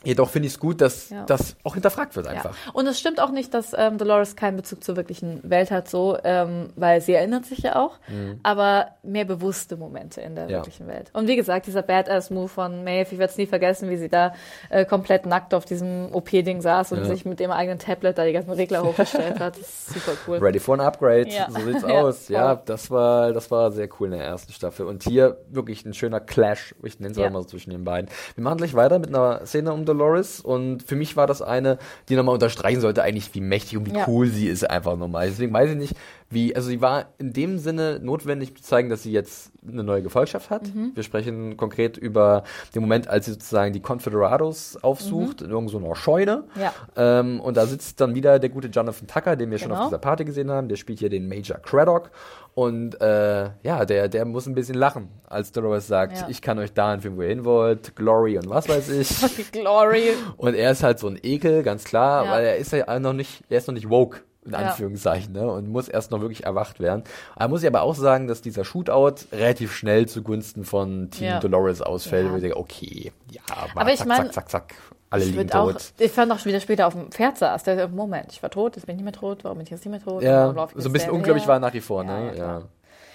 jedoch 0.08 0.30
finde 0.30 0.48
ich 0.48 0.54
es 0.54 0.60
gut, 0.60 0.82
dass 0.82 1.10
Ja. 1.10 1.24
das 1.26 1.56
auch 1.64 1.74
hinterfragt 1.74 2.16
wird 2.16 2.26
Ja. 2.28 2.32
einfach. 2.32 2.56
Und 2.74 2.88
es 2.88 3.00
stimmt 3.00 3.20
auch 3.20 3.32
nicht, 3.32 3.54
dass 3.54 3.74
ähm, 3.78 3.98
Dolores 3.98 4.36
keinen 4.36 4.56
Bezug 4.58 4.84
zur 4.84 4.96
wirklichen 4.96 5.42
Welt 5.44 5.70
hat, 5.70 5.90
so, 5.90 6.18
ähm, 6.24 6.70
weil 6.76 7.02
sie 7.02 7.14
erinnert 7.14 7.46
sich 7.46 7.60
ja 7.60 7.76
auch, 7.76 8.00
aber 8.44 8.88
mehr 9.04 9.26
bewusste 9.26 9.76
Momente 9.78 10.22
in 10.22 10.36
der 10.36 10.46
Mhm. 10.46 10.50
Ja. 10.52 10.58
wirklichen 10.60 10.88
Welt. 10.88 11.10
Und 11.14 11.28
wie 11.28 11.36
gesagt, 11.36 11.68
dieser 11.68 11.82
Badass-Move 11.82 12.48
von 12.48 12.84
Maeve, 12.84 13.10
ich 13.12 13.18
werde 13.20 13.32
es 13.32 13.38
nie 13.38 13.46
vergessen, 13.46 13.90
wie 13.90 13.98
sie 13.98 14.10
da 14.10 14.34
äh, 14.70 14.86
komplett 14.86 15.26
nackt 15.26 15.54
auf 15.54 15.66
diesem 15.66 16.10
OP-Ding 16.14 16.62
saß 16.62 16.92
und 16.94 17.00
Ja. 17.00 17.06
sich 17.06 17.26
mit 17.26 17.40
dem 17.40 17.52
eigenen 17.52 17.80
Tablet 17.80 18.18
da 18.18 18.26
die 18.26 18.32
ganzen 18.34 18.52
Regler 18.52 18.84
hochgestellt 18.84 19.40
hat. 19.40 19.58
Das 19.58 19.68
ist 19.68 19.90
super 19.94 20.18
cool. 20.28 20.38
Ready 20.38 20.60
for 20.60 20.76
an 20.76 20.82
Upgrade, 20.82 21.28
Ja. 21.30 21.48
so 21.50 21.60
sieht's 21.60 21.82
Ja, 21.88 22.02
aus. 22.02 22.30
Ja, 22.30 22.56
das 22.56 22.90
war, 22.90 23.34
das 23.34 23.52
war 23.52 23.72
sehr 23.72 23.90
cool 24.00 24.08
in 24.12 24.18
der 24.18 24.24
ersten 24.26 24.54
Staffel. 24.54 24.86
Und 24.86 25.04
hier 25.04 25.38
wirklich 25.50 25.86
ein 25.86 25.94
schöner 25.94 26.20
Clash, 26.22 26.74
ich 26.84 27.00
nenne 27.00 27.12
es 27.12 27.18
Ja. 27.18 27.30
mal 27.30 27.42
so 27.42 27.50
zwischen 27.50 27.72
den 27.72 27.84
beiden. 27.84 28.10
Wir 28.36 28.44
machen 28.44 28.58
gleich 28.58 28.74
weiter 28.74 29.00
mit 29.00 29.10
einer 29.10 29.46
Szene 29.46 29.74
um 29.74 29.84
Dolores 29.86 29.97
und 30.42 30.84
für 30.84 30.96
mich 30.96 31.16
war 31.18 31.28
das 31.28 31.42
eine, 31.42 31.78
die 32.10 32.16
nochmal 32.16 32.34
unterstreichen 32.36 32.82
sollte 32.82 33.04
eigentlich, 33.04 33.34
wie 33.36 33.42
mächtig 33.42 33.78
und 33.78 33.86
wie 33.86 33.96
Ja. 33.98 34.06
cool 34.08 34.28
sie 34.28 34.48
ist 34.48 34.70
einfach 34.70 34.96
nochmal. 34.98 35.28
Deswegen 35.28 35.54
weiß 35.54 35.72
ich 35.72 35.78
nicht, 35.78 35.96
wie, 36.30 36.56
also 36.56 36.68
sie 36.68 36.82
war 36.82 37.06
in 37.20 37.32
dem 37.34 37.58
Sinne 37.58 38.00
notwendig 38.02 38.56
zu 38.56 38.62
zeigen, 38.64 38.90
dass 38.90 39.04
sie 39.04 39.12
jetzt 39.12 39.52
eine 39.66 39.84
neue 39.84 40.02
Gefolgschaft 40.02 40.50
hat. 40.50 40.74
Mhm. 40.74 40.92
Wir 40.94 41.04
sprechen 41.04 41.56
konkret 41.58 41.98
über 41.98 42.44
den 42.76 42.82
Moment, 42.82 43.08
als 43.08 43.26
sie 43.26 43.32
sozusagen 43.34 43.72
die 43.74 43.80
Confederados 43.82 44.78
aufsucht, 44.82 45.42
in 45.42 45.50
irgendeiner 45.52 45.96
Scheune. 45.96 46.44
Mhm. 46.56 46.62
Ja. 46.62 46.74
Ähm, 46.96 47.40
und 47.40 47.56
da 47.58 47.66
sitzt 47.66 48.02
dann 48.02 48.16
wieder 48.16 48.40
der 48.40 48.50
gute 48.50 48.68
Jonathan 48.68 49.08
Tucker, 49.08 49.36
den 49.36 49.52
wir 49.52 49.58
schon 49.58 49.70
Genau. 49.70 49.82
auf 49.84 49.88
dieser 49.90 50.00
Party 50.00 50.26
gesehen 50.26 50.52
haben. 50.52 50.68
Der 50.70 50.76
spielt 50.76 51.00
hier 51.00 51.10
den 51.10 51.28
Major 51.30 51.58
Craddock. 51.60 52.10
Und 52.58 53.00
äh, 53.02 53.52
ja, 53.62 53.86
der, 53.86 54.08
der 54.08 54.26
muss 54.26 54.48
ein 54.48 54.56
bisschen 54.56 54.74
lachen, 54.74 55.10
als 55.30 55.52
Dolores 55.52 55.86
sagt, 55.86 56.18
Ja. 56.22 56.28
ich 56.28 56.42
kann 56.42 56.58
euch 56.58 56.74
da 56.74 56.90
hinführen, 56.90 57.16
wo 57.16 57.22
ihr 57.22 57.28
hin 57.28 57.46
wollt, 57.46 57.96
Glory 57.96 58.36
und 58.40 58.50
was 58.50 58.68
weiß 58.68 58.90
ich. 58.90 59.52
Glory. 59.52 60.10
und 60.38 60.56
er 60.56 60.72
ist 60.72 60.82
halt 60.82 60.98
so 60.98 61.06
ein 61.08 61.20
Ekel, 61.22 61.62
ganz 61.62 61.84
klar, 61.84 62.26
Ja. 62.26 62.32
weil 62.32 62.46
er 62.48 62.58
ist 62.58 62.72
ja 62.74 63.00
noch 63.00 63.14
nicht, 63.14 63.44
er 63.50 63.60
ist 63.60 63.68
noch 63.68 63.76
nicht 63.76 63.92
woke. 63.92 64.22
In 64.44 64.54
Ja. 64.54 64.60
Anführungszeichen, 64.60 65.34
ne? 65.34 65.46
Und 65.52 65.68
muss 65.70 65.88
erst 65.88 66.10
noch 66.10 66.22
wirklich 66.22 66.46
erwacht 66.46 66.80
werden. 66.80 67.04
Aber 67.36 67.50
muss 67.50 67.62
ich 67.62 67.68
aber 67.68 67.82
auch 67.84 67.94
sagen, 67.96 68.28
dass 68.28 68.42
dieser 68.42 68.64
Shootout 68.66 69.26
relativ 69.34 69.76
schnell 69.76 70.08
zugunsten 70.08 70.64
von 70.64 71.12
Team. 71.12 71.40
Dolores 71.42 71.82
ausfällt, 71.84 72.26
Ja. 72.26 72.32
wo 72.32 72.36
ich 72.38 72.42
denke, 72.42 72.58
okay, 72.58 73.12
ja, 73.30 73.42
mal 73.76 73.82
Aber 73.82 73.92
ich 73.92 74.00
zack, 74.00 74.08
mein, 74.08 74.18
zack, 74.32 74.34
zack, 74.34 74.50
zack, 74.50 74.74
alle 75.10 75.24
Ich, 75.24 75.30
liegen 75.32 75.40
würd 75.44 75.56
auch, 75.56 75.72
tot. 75.72 75.94
ich 76.00 76.12
fand 76.12 76.32
auch 76.32 76.44
wieder 76.46 76.60
später 76.60 76.88
auf 76.88 76.94
dem 76.94 77.12
Pferd 77.12 77.38
saß. 77.38 77.64
Der, 77.64 77.88
Moment, 77.88 78.32
ich 78.32 78.44
war 78.44 78.50
tot, 78.50 78.76
jetzt 78.76 78.86
bin 78.86 78.96
ich 78.96 79.04
nicht 79.04 79.06
mehr 79.12 79.20
tot, 79.20 79.44
warum 79.44 79.58
bin 79.60 79.66
ich 79.66 79.72
jetzt 79.72 79.86
nicht 79.86 79.92
mehr 79.92 80.02
tot? 80.04 80.22
Ja, 80.24 80.54
so 80.76 80.90
ein 80.90 80.94
bisschen 80.94 81.12
unglaublich 81.12 81.48
war 81.48 81.60
nach 81.60 81.74
wie 81.74 81.82
vor, 81.82 82.04
ja, 82.04 82.20
ne? 82.20 82.38
Ja. 82.38 82.62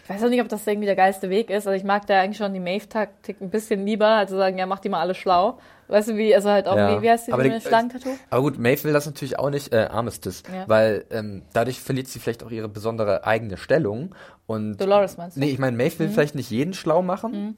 Ich 0.04 0.10
weiß 0.10 0.24
auch 0.24 0.28
nicht, 0.30 0.40
ob 0.42 0.48
das 0.48 0.66
irgendwie 0.66 0.86
der 0.86 0.96
geilste 0.96 1.30
Weg 1.30 1.48
ist. 1.48 1.66
Also 1.68 1.70
ich 1.76 1.84
mag 1.84 2.06
da 2.08 2.20
eigentlich 2.20 2.36
schon 2.38 2.52
die 2.52 2.58
Maeve-Taktik 2.60 3.40
ein 3.40 3.50
bisschen 3.50 3.86
lieber, 3.86 4.08
als 4.08 4.30
zu 4.30 4.36
sagen, 4.36 4.58
ja, 4.58 4.66
mach 4.66 4.80
die 4.80 4.88
mal 4.88 5.00
alle 5.00 5.14
schlau. 5.14 5.58
Weißt 5.86 6.08
du, 6.08 6.16
wie, 6.16 6.34
also 6.34 6.50
halt 6.50 6.66
auch, 6.66 6.76
Ja. 6.76 6.98
wie, 6.98 7.02
wie 7.02 7.10
heißt 7.10 7.28
die, 7.28 7.32
Aber 7.32 7.44
die 7.44 7.60
Schlangentattoo? 7.60 8.10
Aber 8.30 8.42
gut, 8.42 8.58
Maeve 8.58 8.82
will 8.84 8.92
das 8.92 9.06
natürlich 9.06 9.38
auch 9.38 9.50
nicht, 9.50 9.72
äh, 9.72 9.86
Armistice, 9.90 10.42
Ja. 10.52 10.64
weil 10.66 11.04
ähm, 11.10 11.42
dadurch 11.52 11.80
verliert 11.80 12.08
sie 12.08 12.18
vielleicht 12.18 12.42
auch 12.42 12.50
ihre 12.50 12.68
besondere 12.68 13.24
eigene 13.26 13.56
Stellung. 13.56 14.12
Und 14.46 14.78
Dolores 14.80 15.18
meinst 15.18 15.36
du? 15.36 15.40
Nee, 15.40 15.50
ich 15.50 15.58
meine, 15.60 15.76
Maeve 15.76 15.94
Mhm. 15.94 15.98
will 16.00 16.08
vielleicht 16.08 16.34
nicht 16.34 16.50
jeden 16.50 16.74
schlau 16.74 17.02
machen, 17.02 17.56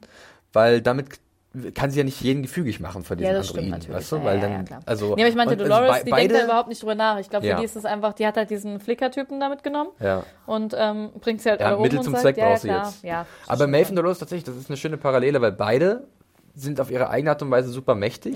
weil 0.53 0.81
damit 0.81 1.07
kann 1.73 1.91
sie 1.91 1.97
ja 1.99 2.03
nicht 2.03 2.21
jeden 2.21 2.41
gefügig 2.41 2.79
machen 2.79 3.03
von 3.03 3.17
diesen 3.17 3.31
Ja, 3.31 3.37
das 3.37 3.47
stimmt 3.49 3.65
Androiden, 3.73 3.79
natürlich. 3.79 3.97
weißt 3.97 4.11
du? 4.11 4.15
Ja, 4.17 4.23
weil 4.25 4.35
ja, 4.35 4.41
dann, 4.41 4.51
ja, 4.51 4.63
klar. 4.63 4.79
also, 4.85 5.15
Nee, 5.15 5.21
aber 5.21 5.29
ich 5.29 5.35
meinte, 5.35 5.53
und 5.53 5.59
Dolores, 5.59 5.89
bei- 5.89 6.03
die 6.03 6.09
beide, 6.11 6.27
denkt 6.29 6.41
da 6.41 6.45
überhaupt 6.45 6.69
nicht 6.69 6.81
drüber 6.81 6.95
nach. 6.95 7.19
Ich 7.19 7.29
glaube, 7.29 7.47
für 7.47 7.55
die 7.55 7.63
ist 7.63 7.75
es 7.75 7.85
einfach, 7.85 8.13
die 8.13 8.25
hat 8.27 8.37
halt 8.37 8.49
diesen 8.49 8.79
Flicker-Typen 8.79 9.39
da 9.39 9.49
mitgenommen 9.49 9.89
ja. 9.99 10.23
und 10.45 10.75
ähm, 10.77 11.09
bringt 11.19 11.41
sie 11.41 11.49
halt 11.49 11.61
Ja, 11.61 11.67
alle 11.67 11.77
um 11.77 11.83
Mittel 11.83 11.99
und 11.99 12.03
zum 12.03 12.13
sagt, 12.13 12.23
Zweck 12.23 12.35
du 12.35 12.41
ja, 12.41 12.57
klar, 12.57 12.85
jetzt. 12.87 13.03
Ja, 13.03 13.25
Aber 13.47 13.67
Maeve 13.67 13.89
und 13.89 13.95
Dolores 13.95 14.19
tatsächlich, 14.19 14.43
das 14.45 14.55
ist 14.55 14.69
eine 14.69 14.77
schöne 14.77 14.97
Parallele, 14.97 15.41
weil 15.41 15.51
beide 15.51 16.07
sind 16.55 16.79
auf 16.79 16.89
ihre 16.91 17.09
eigene 17.09 17.31
Art 17.31 17.41
und 17.41 17.51
Weise 17.51 17.69
super 17.69 17.95
mächtig. 17.95 18.35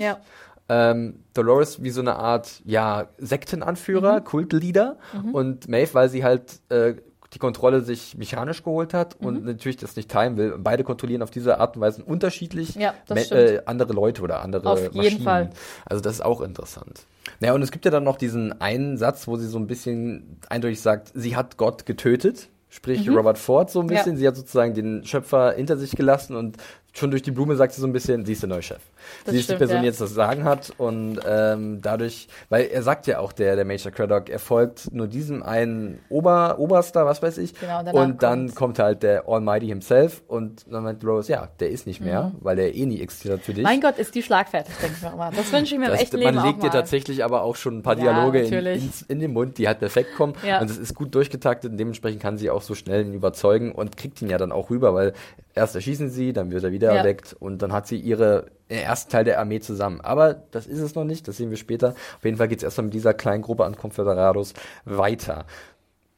Ähm, 0.68 1.24
Dolores 1.34 1.82
wie 1.82 1.90
so 1.90 2.00
eine 2.00 2.14
Art, 2.14 2.60
ja, 2.64 3.08
Sektenanführer, 3.18 4.20
Mhm. 4.20 4.24
Kultleader 4.24 4.98
und 5.32 5.68
Maeve, 5.68 5.94
weil 5.94 6.08
sie 6.08 6.22
halt 6.22 6.60
äh, 6.68 6.94
die 7.32 7.38
Kontrolle 7.38 7.82
sich 7.82 8.16
mechanisch 8.18 8.64
geholt 8.64 8.92
hat 8.92 9.20
Mhm. 9.20 9.26
und 9.26 9.44
natürlich 9.44 9.76
das 9.76 9.94
nicht 9.96 10.10
teilen 10.10 10.36
will. 10.36 10.56
Beide 10.58 10.82
kontrollieren 10.84 11.22
auf 11.22 11.30
diese 11.30 11.58
Art 11.60 11.76
und 11.76 11.82
Weise 11.82 12.02
unterschiedlich 12.04 12.74
Ja, 12.74 12.94
äh, 13.08 13.60
andere 13.66 13.92
Leute 13.92 14.22
oder 14.22 14.42
andere 14.42 14.68
Auf 14.68 14.80
jeden 14.82 14.96
Maschinen. 14.96 15.22
Fall. 15.22 15.50
Also 15.86 16.02
das 16.02 16.14
ist 16.14 16.24
auch 16.24 16.40
interessant. 16.40 17.04
Naja, 17.38 17.54
und 17.54 17.62
es 17.62 17.70
gibt 17.70 17.84
ja 17.84 17.90
dann 17.90 18.04
noch 18.04 18.16
diesen 18.18 18.60
einen 18.60 18.96
Satz, 18.98 19.28
wo 19.28 19.36
sie 19.36 19.46
so 19.46 19.58
ein 19.58 19.66
bisschen 19.68 20.38
eindeutig 20.48 20.80
sagt, 20.80 21.12
sie 21.14 21.36
hat 21.36 21.56
Gott 21.56 21.86
getötet. 21.86 22.48
Sprich, 22.72 23.08
Robert 23.10 23.36
Ford 23.38 23.68
so 23.70 23.80
ein 23.80 23.88
bisschen. 23.88 24.12
Mhm. 24.12 24.18
Ja. 24.18 24.18
Sie 24.20 24.28
hat 24.28 24.36
sozusagen 24.36 24.74
den 24.74 25.04
Schöpfer 25.04 25.52
hinter 25.52 25.76
sich 25.76 25.90
gelassen 25.92 26.36
und 26.36 26.56
schon 26.92 27.10
durch 27.10 27.22
die 27.22 27.30
Blume 27.30 27.56
sagt 27.56 27.72
sie 27.72 27.80
so 27.80 27.86
ein 27.86 27.92
bisschen, 27.92 28.24
sie 28.24 28.32
ist 28.32 28.42
der 28.42 28.48
neue 28.48 28.62
Chef. 28.62 28.82
Das 29.24 29.32
sie 29.32 29.38
ist 29.38 29.44
stimmt, 29.44 29.56
die 29.56 29.60
Person, 29.60 29.76
ja. 29.76 29.80
die 29.82 29.86
jetzt 29.86 30.00
das 30.00 30.12
Sagen 30.12 30.44
hat 30.44 30.72
und 30.76 31.20
ähm, 31.26 31.80
dadurch, 31.80 32.28
weil 32.48 32.66
er 32.66 32.82
sagt 32.82 33.06
ja 33.06 33.18
auch, 33.18 33.32
der, 33.32 33.56
der 33.56 33.64
Major 33.64 33.90
Craddock, 33.90 34.28
er 34.28 34.38
folgt 34.38 34.92
nur 34.92 35.06
diesem 35.06 35.42
einen 35.42 36.00
Ober, 36.08 36.58
Oberster, 36.58 37.06
was 37.06 37.22
weiß 37.22 37.38
ich. 37.38 37.54
Genau, 37.54 37.80
und 37.92 38.10
und 38.10 38.22
dann 38.22 38.54
kommt 38.54 38.78
halt 38.78 39.02
der 39.02 39.28
Almighty 39.28 39.66
himself 39.66 40.22
und 40.26 40.64
dann 40.70 40.82
meint 40.82 41.04
Rose, 41.04 41.32
ja, 41.32 41.48
der 41.60 41.70
ist 41.70 41.86
nicht 41.86 42.00
mehr, 42.00 42.32
weil 42.40 42.58
er 42.58 42.74
eh 42.74 42.86
nie 42.86 43.00
existiert 43.00 43.34
hat 43.34 43.44
für 43.44 43.54
dich. 43.54 43.62
Mhm. 43.62 43.70
Mein 43.70 43.80
Gott, 43.80 43.98
ist 43.98 44.14
die 44.14 44.22
schlagfertig, 44.22 44.74
denke 44.82 44.96
ich 44.96 45.02
mir 45.02 45.12
immer. 45.12 45.30
Das 45.30 45.52
wünsche 45.52 45.74
ich 45.74 45.80
mir 45.80 45.86
im 45.86 45.92
Das, 45.92 46.02
echten 46.02 46.22
man 46.22 46.34
Leben 46.34 46.46
legt 46.46 46.62
dir 46.62 46.70
tatsächlich 46.70 47.24
aber 47.24 47.42
auch 47.42 47.56
schon 47.56 47.78
ein 47.78 47.82
paar 47.82 47.96
Ja, 47.96 48.12
Dialoge 48.12 48.40
in, 48.40 48.44
natürlich. 48.44 48.84
ins, 48.84 49.02
in 49.02 49.20
den 49.20 49.32
Mund, 49.32 49.58
die 49.58 49.68
halt 49.68 49.78
perfekt 49.78 50.14
kommen. 50.16 50.34
Ja. 50.46 50.60
Und 50.60 50.70
es 50.70 50.78
ist 50.78 50.94
gut 50.94 51.14
durchgetaktet 51.14 51.70
und 51.70 51.78
dementsprechend 51.78 52.20
kann 52.20 52.36
sie 52.36 52.50
auch 52.50 52.62
so 52.62 52.74
schnell 52.74 53.06
ihn 53.06 53.14
überzeugen 53.14 53.72
und 53.72 53.96
kriegt 53.96 54.20
ihn 54.22 54.28
ja 54.28 54.38
dann 54.38 54.52
auch 54.52 54.70
rüber, 54.70 54.94
weil 54.94 55.12
Erst 55.54 55.74
erschießen 55.74 56.10
sie, 56.10 56.32
dann 56.32 56.52
wird 56.52 56.62
er 56.62 56.70
wieder 56.70 56.79
Ja. 56.88 56.94
erweckt 56.94 57.34
und 57.38 57.62
dann 57.62 57.72
hat 57.72 57.86
sie 57.86 57.96
ihre 57.98 58.46
den 58.70 58.78
ersten 58.78 59.10
Teil 59.10 59.24
der 59.24 59.40
Armee 59.40 59.60
zusammen. 59.60 60.00
Aber 60.00 60.34
das 60.34 60.66
ist 60.66 60.78
es 60.78 60.94
noch 60.94 61.04
nicht, 61.04 61.26
das 61.28 61.36
sehen 61.36 61.50
wir 61.50 61.56
später. 61.56 61.94
Auf 62.16 62.24
jeden 62.24 62.36
Fall 62.36 62.48
geht 62.48 62.58
es 62.58 62.64
erstmal 62.64 62.84
mit 62.84 62.94
dieser 62.94 63.14
kleinen 63.14 63.42
Gruppe 63.42 63.64
an 63.64 63.76
Confederados 63.76 64.54
weiter. 64.84 65.44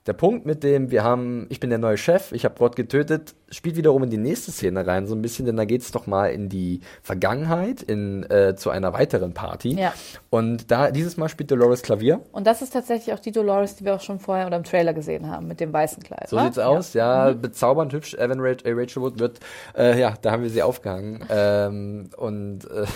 Der 0.07 0.13
Punkt 0.13 0.47
mit 0.47 0.63
dem, 0.63 0.91
wir 0.91 1.05
haben, 1.05 1.47
ich 1.49 1.61
bin 1.61 1.71
der 1.71 1.79
neue 1.79 1.97
Chef, 1.97 2.33
ich 2.33 2.45
habe 2.45 2.57
Gott 2.59 2.77
getötet, 2.77 3.35
spielt 3.53 3.77
wiederum 3.77 4.03
in 4.03 4.11
die 4.11 4.17
nächste 4.17 4.51
Szene 4.51 4.87
rein, 4.87 5.07
so 5.07 5.15
ein 5.15 5.23
bisschen, 5.23 5.47
denn 5.47 5.57
da 5.57 5.65
geht 5.65 5.83
es 5.83 5.93
doch 5.93 6.07
mal 6.09 6.29
in 6.29 6.49
die 6.49 6.81
Vergangenheit, 7.03 7.83
in, 7.83 8.29
äh, 8.31 8.57
zu 8.57 8.71
einer 8.71 8.93
weiteren 8.93 9.35
Party. 9.35 9.79
Ja. 9.79 9.93
Und 10.31 10.71
da, 10.71 10.91
dieses 10.91 11.17
Mal 11.17 11.29
spielt 11.29 11.51
Dolores 11.51 11.83
Klavier. 11.83 12.21
Und 12.33 12.47
das 12.47 12.63
ist 12.63 12.73
tatsächlich 12.73 13.15
auch 13.15 13.19
die 13.21 13.31
Dolores, 13.33 13.77
die 13.77 13.85
wir 13.85 13.95
auch 13.95 14.01
schon 14.01 14.19
vorher 14.19 14.47
oder 14.47 14.57
im 14.57 14.65
Trailer 14.65 14.95
gesehen 14.95 15.31
haben, 15.31 15.47
mit 15.47 15.61
dem 15.61 15.73
weißen 15.73 16.03
Kleid. 16.03 16.29
So 16.29 16.37
wa? 16.37 16.45
sieht's 16.45 16.59
aus, 16.59 16.95
ja, 16.95 17.33
bezaubernd 17.33 17.93
hübsch. 17.93 18.15
Evan 18.15 18.41
Rach 18.41 18.57
äh, 18.65 18.73
Rachel 18.73 19.03
Wood 19.03 19.19
wird, 19.19 19.41
äh, 19.77 20.01
ja, 20.01 20.15
da 20.23 20.33
haben 20.33 20.43
wir 20.43 20.51
sie 20.51 20.63
aufgehangen. 20.63 21.25
Ähm, 21.29 22.11
und 22.17 22.65
äh, 22.71 22.87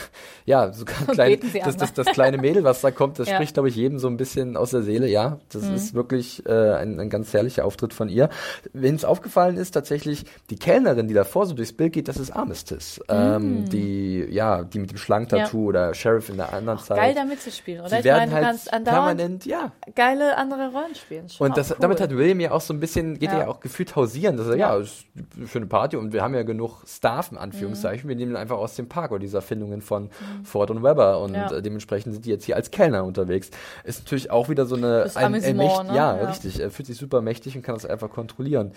ja, 0.46 0.72
sogar 0.72 0.96
ein 1.00 1.06
klein, 1.08 1.38
das, 1.64 1.76
das, 1.76 1.90
ne? 1.90 1.94
das 2.04 2.06
kleine 2.14 2.38
Mädel, 2.38 2.64
was 2.64 2.80
da 2.80 2.90
kommt, 2.90 3.18
das 3.18 3.28
Ja. 3.28 3.34
spricht, 3.34 3.54
glaube 3.54 3.68
ich, 3.68 3.76
jedem 3.76 3.98
so 3.98 4.08
ein 4.08 4.16
bisschen 4.16 4.56
aus 4.56 4.70
der 4.70 4.82
Seele. 4.82 5.06
Ja, 5.08 5.38
das 5.52 5.64
Mhm. 5.68 5.74
ist 5.74 5.94
wirklich 5.94 6.44
äh, 6.46 6.52
ein, 6.74 6.98
ein 6.98 7.10
ganz 7.10 7.32
herrlicher 7.34 7.64
Auftritt 7.64 7.92
von 7.92 8.08
ihr. 8.08 8.28
Wenn 8.72 8.94
es 8.94 9.04
aufgefallen 9.04 9.56
ist, 9.56 9.72
tatsächlich 9.72 10.24
die 10.50 10.56
Kellnerin, 10.56 11.08
die 11.08 11.14
davor 11.14 11.46
so 11.46 11.54
durchs 11.54 11.72
Bild 11.72 11.92
geht, 11.92 12.06
das 12.08 12.18
ist 12.18 12.30
Armistice. 12.30 13.00
Ähm, 13.08 13.68
die, 13.68 14.24
ja, 14.30 14.62
die 14.62 14.78
mit 14.78 14.90
dem 14.90 14.98
Schlangen-Tattoo 14.98 15.66
oder 15.68 15.92
Sheriff 15.92 16.28
in 16.28 16.36
der 16.36 16.52
anderen 16.52 16.78
Zeit. 16.78 16.96
Mhm. 16.98 17.00
Geil 17.02 17.14
da 17.14 17.24
mitzuspielen, 17.24 17.80
oder? 17.80 17.88
Sie 17.90 17.96
ich 17.96 18.04
werden 18.04 18.30
meine, 18.30 18.46
halt 18.46 18.84
permanent, 18.84 19.44
ja, 19.44 19.72
geile 19.94 20.36
andere 20.36 20.70
Rollen 20.70 20.94
spielen. 20.94 21.28
Schon 21.28 21.48
und 21.48 21.56
das, 21.56 21.72
auch 21.72 21.76
cool. 21.76 21.82
damit 21.82 22.00
hat 22.00 22.10
William 22.16 22.38
ja 22.40 22.52
auch 22.52 22.60
so 22.60 22.72
ein 22.72 22.78
bisschen, 22.80 23.18
geht 23.18 23.30
Ja. 23.30 23.38
er 23.38 23.44
ja 23.44 23.48
auch 23.48 23.60
gefühlt 23.60 23.96
hausieren. 23.96 24.36
Dass 24.36 24.46
er, 24.46 24.56
ja, 24.56 24.74
Ja. 24.76 24.80
ist 24.82 25.06
für 25.46 25.58
eine 25.58 25.66
Party 25.66 25.96
und 25.96 26.12
wir 26.12 26.22
haben 26.22 26.34
ja 26.34 26.42
genug 26.44 26.82
Staff, 26.86 27.32
in 27.32 27.38
Anführungszeichen. 27.38 28.04
Mhm. 28.06 28.08
Wir 28.10 28.16
nehmen 28.16 28.32
ihn 28.32 28.36
einfach 28.36 28.56
aus 28.58 28.76
dem 28.76 28.88
Park 28.88 29.10
oder 29.10 29.20
diese 29.20 29.38
Erfindungen 29.38 29.80
von 29.82 30.10
Ford 30.44 30.70
und 30.70 30.82
Weber 30.84 31.20
und 31.20 31.34
Ja. 31.34 31.50
äh, 31.50 31.60
dementsprechend 31.62 32.14
sind 32.14 32.24
die 32.24 32.30
jetzt 32.30 32.44
hier 32.44 32.54
als 32.56 32.70
Kellner 32.70 33.04
unterwegs. 33.04 33.50
Ist 33.84 34.04
natürlich 34.04 34.30
auch 34.30 34.48
wieder 34.48 34.66
so 34.66 34.76
eine, 34.76 35.00
Das 35.00 35.16
ein, 35.16 35.34
ein 35.34 35.56
Mächt, 35.56 35.82
ne? 35.84 35.88
ja, 35.96 36.16
Ja. 36.16 36.28
richtig. 36.28 36.60
Er 36.60 36.70
fühlt 36.70 36.86
sich 36.86 36.96
super 36.98 37.20
mächtig 37.20 37.56
und 37.56 37.62
kann 37.62 37.74
das 37.74 37.84
einfach 37.84 38.10
kontrollieren. 38.10 38.70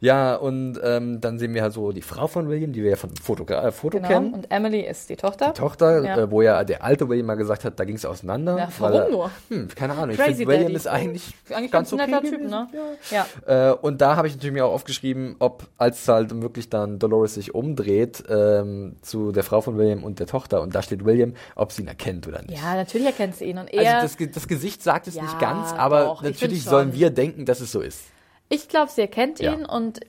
Ja, 0.00 0.36
und 0.36 0.78
ähm, 0.82 1.20
dann 1.20 1.38
sehen 1.38 1.54
wir 1.54 1.62
halt 1.62 1.72
so 1.72 1.90
die 1.92 2.02
Frau 2.02 2.26
von 2.26 2.48
William, 2.48 2.72
die 2.72 2.82
wir 2.82 2.90
ja 2.90 2.96
von 2.96 3.10
dem 3.10 3.16
Foto, 3.16 3.44
äh, 3.52 3.72
Foto 3.72 3.96
Genau. 3.98 4.08
kennen. 4.08 4.34
Und 4.34 4.50
Emily 4.50 4.80
ist 4.80 5.08
die 5.08 5.16
Tochter. 5.16 5.54
Tochter, 5.54 6.04
Ja. 6.04 6.18
äh, 6.18 6.30
wo 6.30 6.42
ja 6.42 6.62
der 6.64 6.84
alte 6.84 7.08
William 7.08 7.26
mal 7.26 7.34
gesagt 7.36 7.64
hat, 7.64 7.80
da 7.80 7.84
ging 7.84 7.96
es 7.96 8.04
auseinander. 8.04 8.58
Ja, 8.58 8.68
warum 8.78 8.94
er, 9.00 9.08
nur? 9.10 9.30
Hm, 9.48 9.68
keine 9.74 9.94
Ahnung. 9.94 10.10
Ich 10.10 10.16
Crazy 10.16 10.34
finde, 10.34 10.48
William 10.48 10.62
Daddy. 10.64 10.74
ist 10.76 10.86
eigentlich, 10.86 11.34
Eigentlich 11.50 11.70
ganz 11.70 11.90
ganz 11.90 11.92
ein 11.92 12.00
okay 12.00 12.10
netter 12.10 12.36
Typ, 12.38 12.50
ne? 12.50 12.68
Ja. 13.10 13.26
Ja. 13.46 13.70
Äh, 13.70 13.74
und 13.74 14.00
da 14.00 14.16
habe 14.16 14.28
ich 14.28 14.34
natürlich 14.34 14.52
mir 14.52 14.66
auch 14.66 14.72
aufgeschrieben, 14.74 15.36
ob 15.38 15.66
als 15.78 16.06
halt 16.08 16.42
wirklich 16.42 16.68
dann 16.68 16.98
Dolores 16.98 17.34
sich 17.34 17.54
umdreht 17.54 18.22
ähm, 18.28 18.96
zu 19.02 19.32
der 19.32 19.44
Frau 19.44 19.60
von 19.62 19.78
William 19.78 20.04
und 20.04 20.20
der 20.20 20.26
Tochter 20.26 20.60
und 20.60 20.74
da 20.74 20.82
steht 20.82 21.04
William, 21.04 21.32
ob 21.54 21.72
sie 21.72 21.82
ihn 21.82 21.88
erkennt 21.88 22.26
oder 22.28 22.42
nicht. 22.42 22.60
Ja, 22.62 22.74
natürlich 22.74 23.06
erkennt 23.06 23.36
sie 23.36 23.46
ihn. 23.46 23.58
Und 23.58 23.72
er, 23.72 24.02
also 24.02 24.16
das, 24.18 24.30
das 24.34 24.46
Gesicht 24.48 24.82
sagt 24.82 25.06
es 25.08 25.14
nicht 25.14 25.38
ganz, 25.40 25.72
aber 25.72 26.04
doch, 26.04 26.22
ich 26.22 26.32
natürlich 26.32 26.60
find 26.62 26.70
sollen 26.70 26.92
wir 26.92 27.10
denken, 27.10 27.46
dass 27.46 27.60
es 27.60 27.72
so 27.72 27.80
ist. 27.80 28.00
Ich 28.48 28.68
glaube, 28.68 28.90
sie 28.90 29.00
erkennt 29.02 29.40
Ja. 29.40 29.52
ihn 29.52 29.64
und 29.64 30.00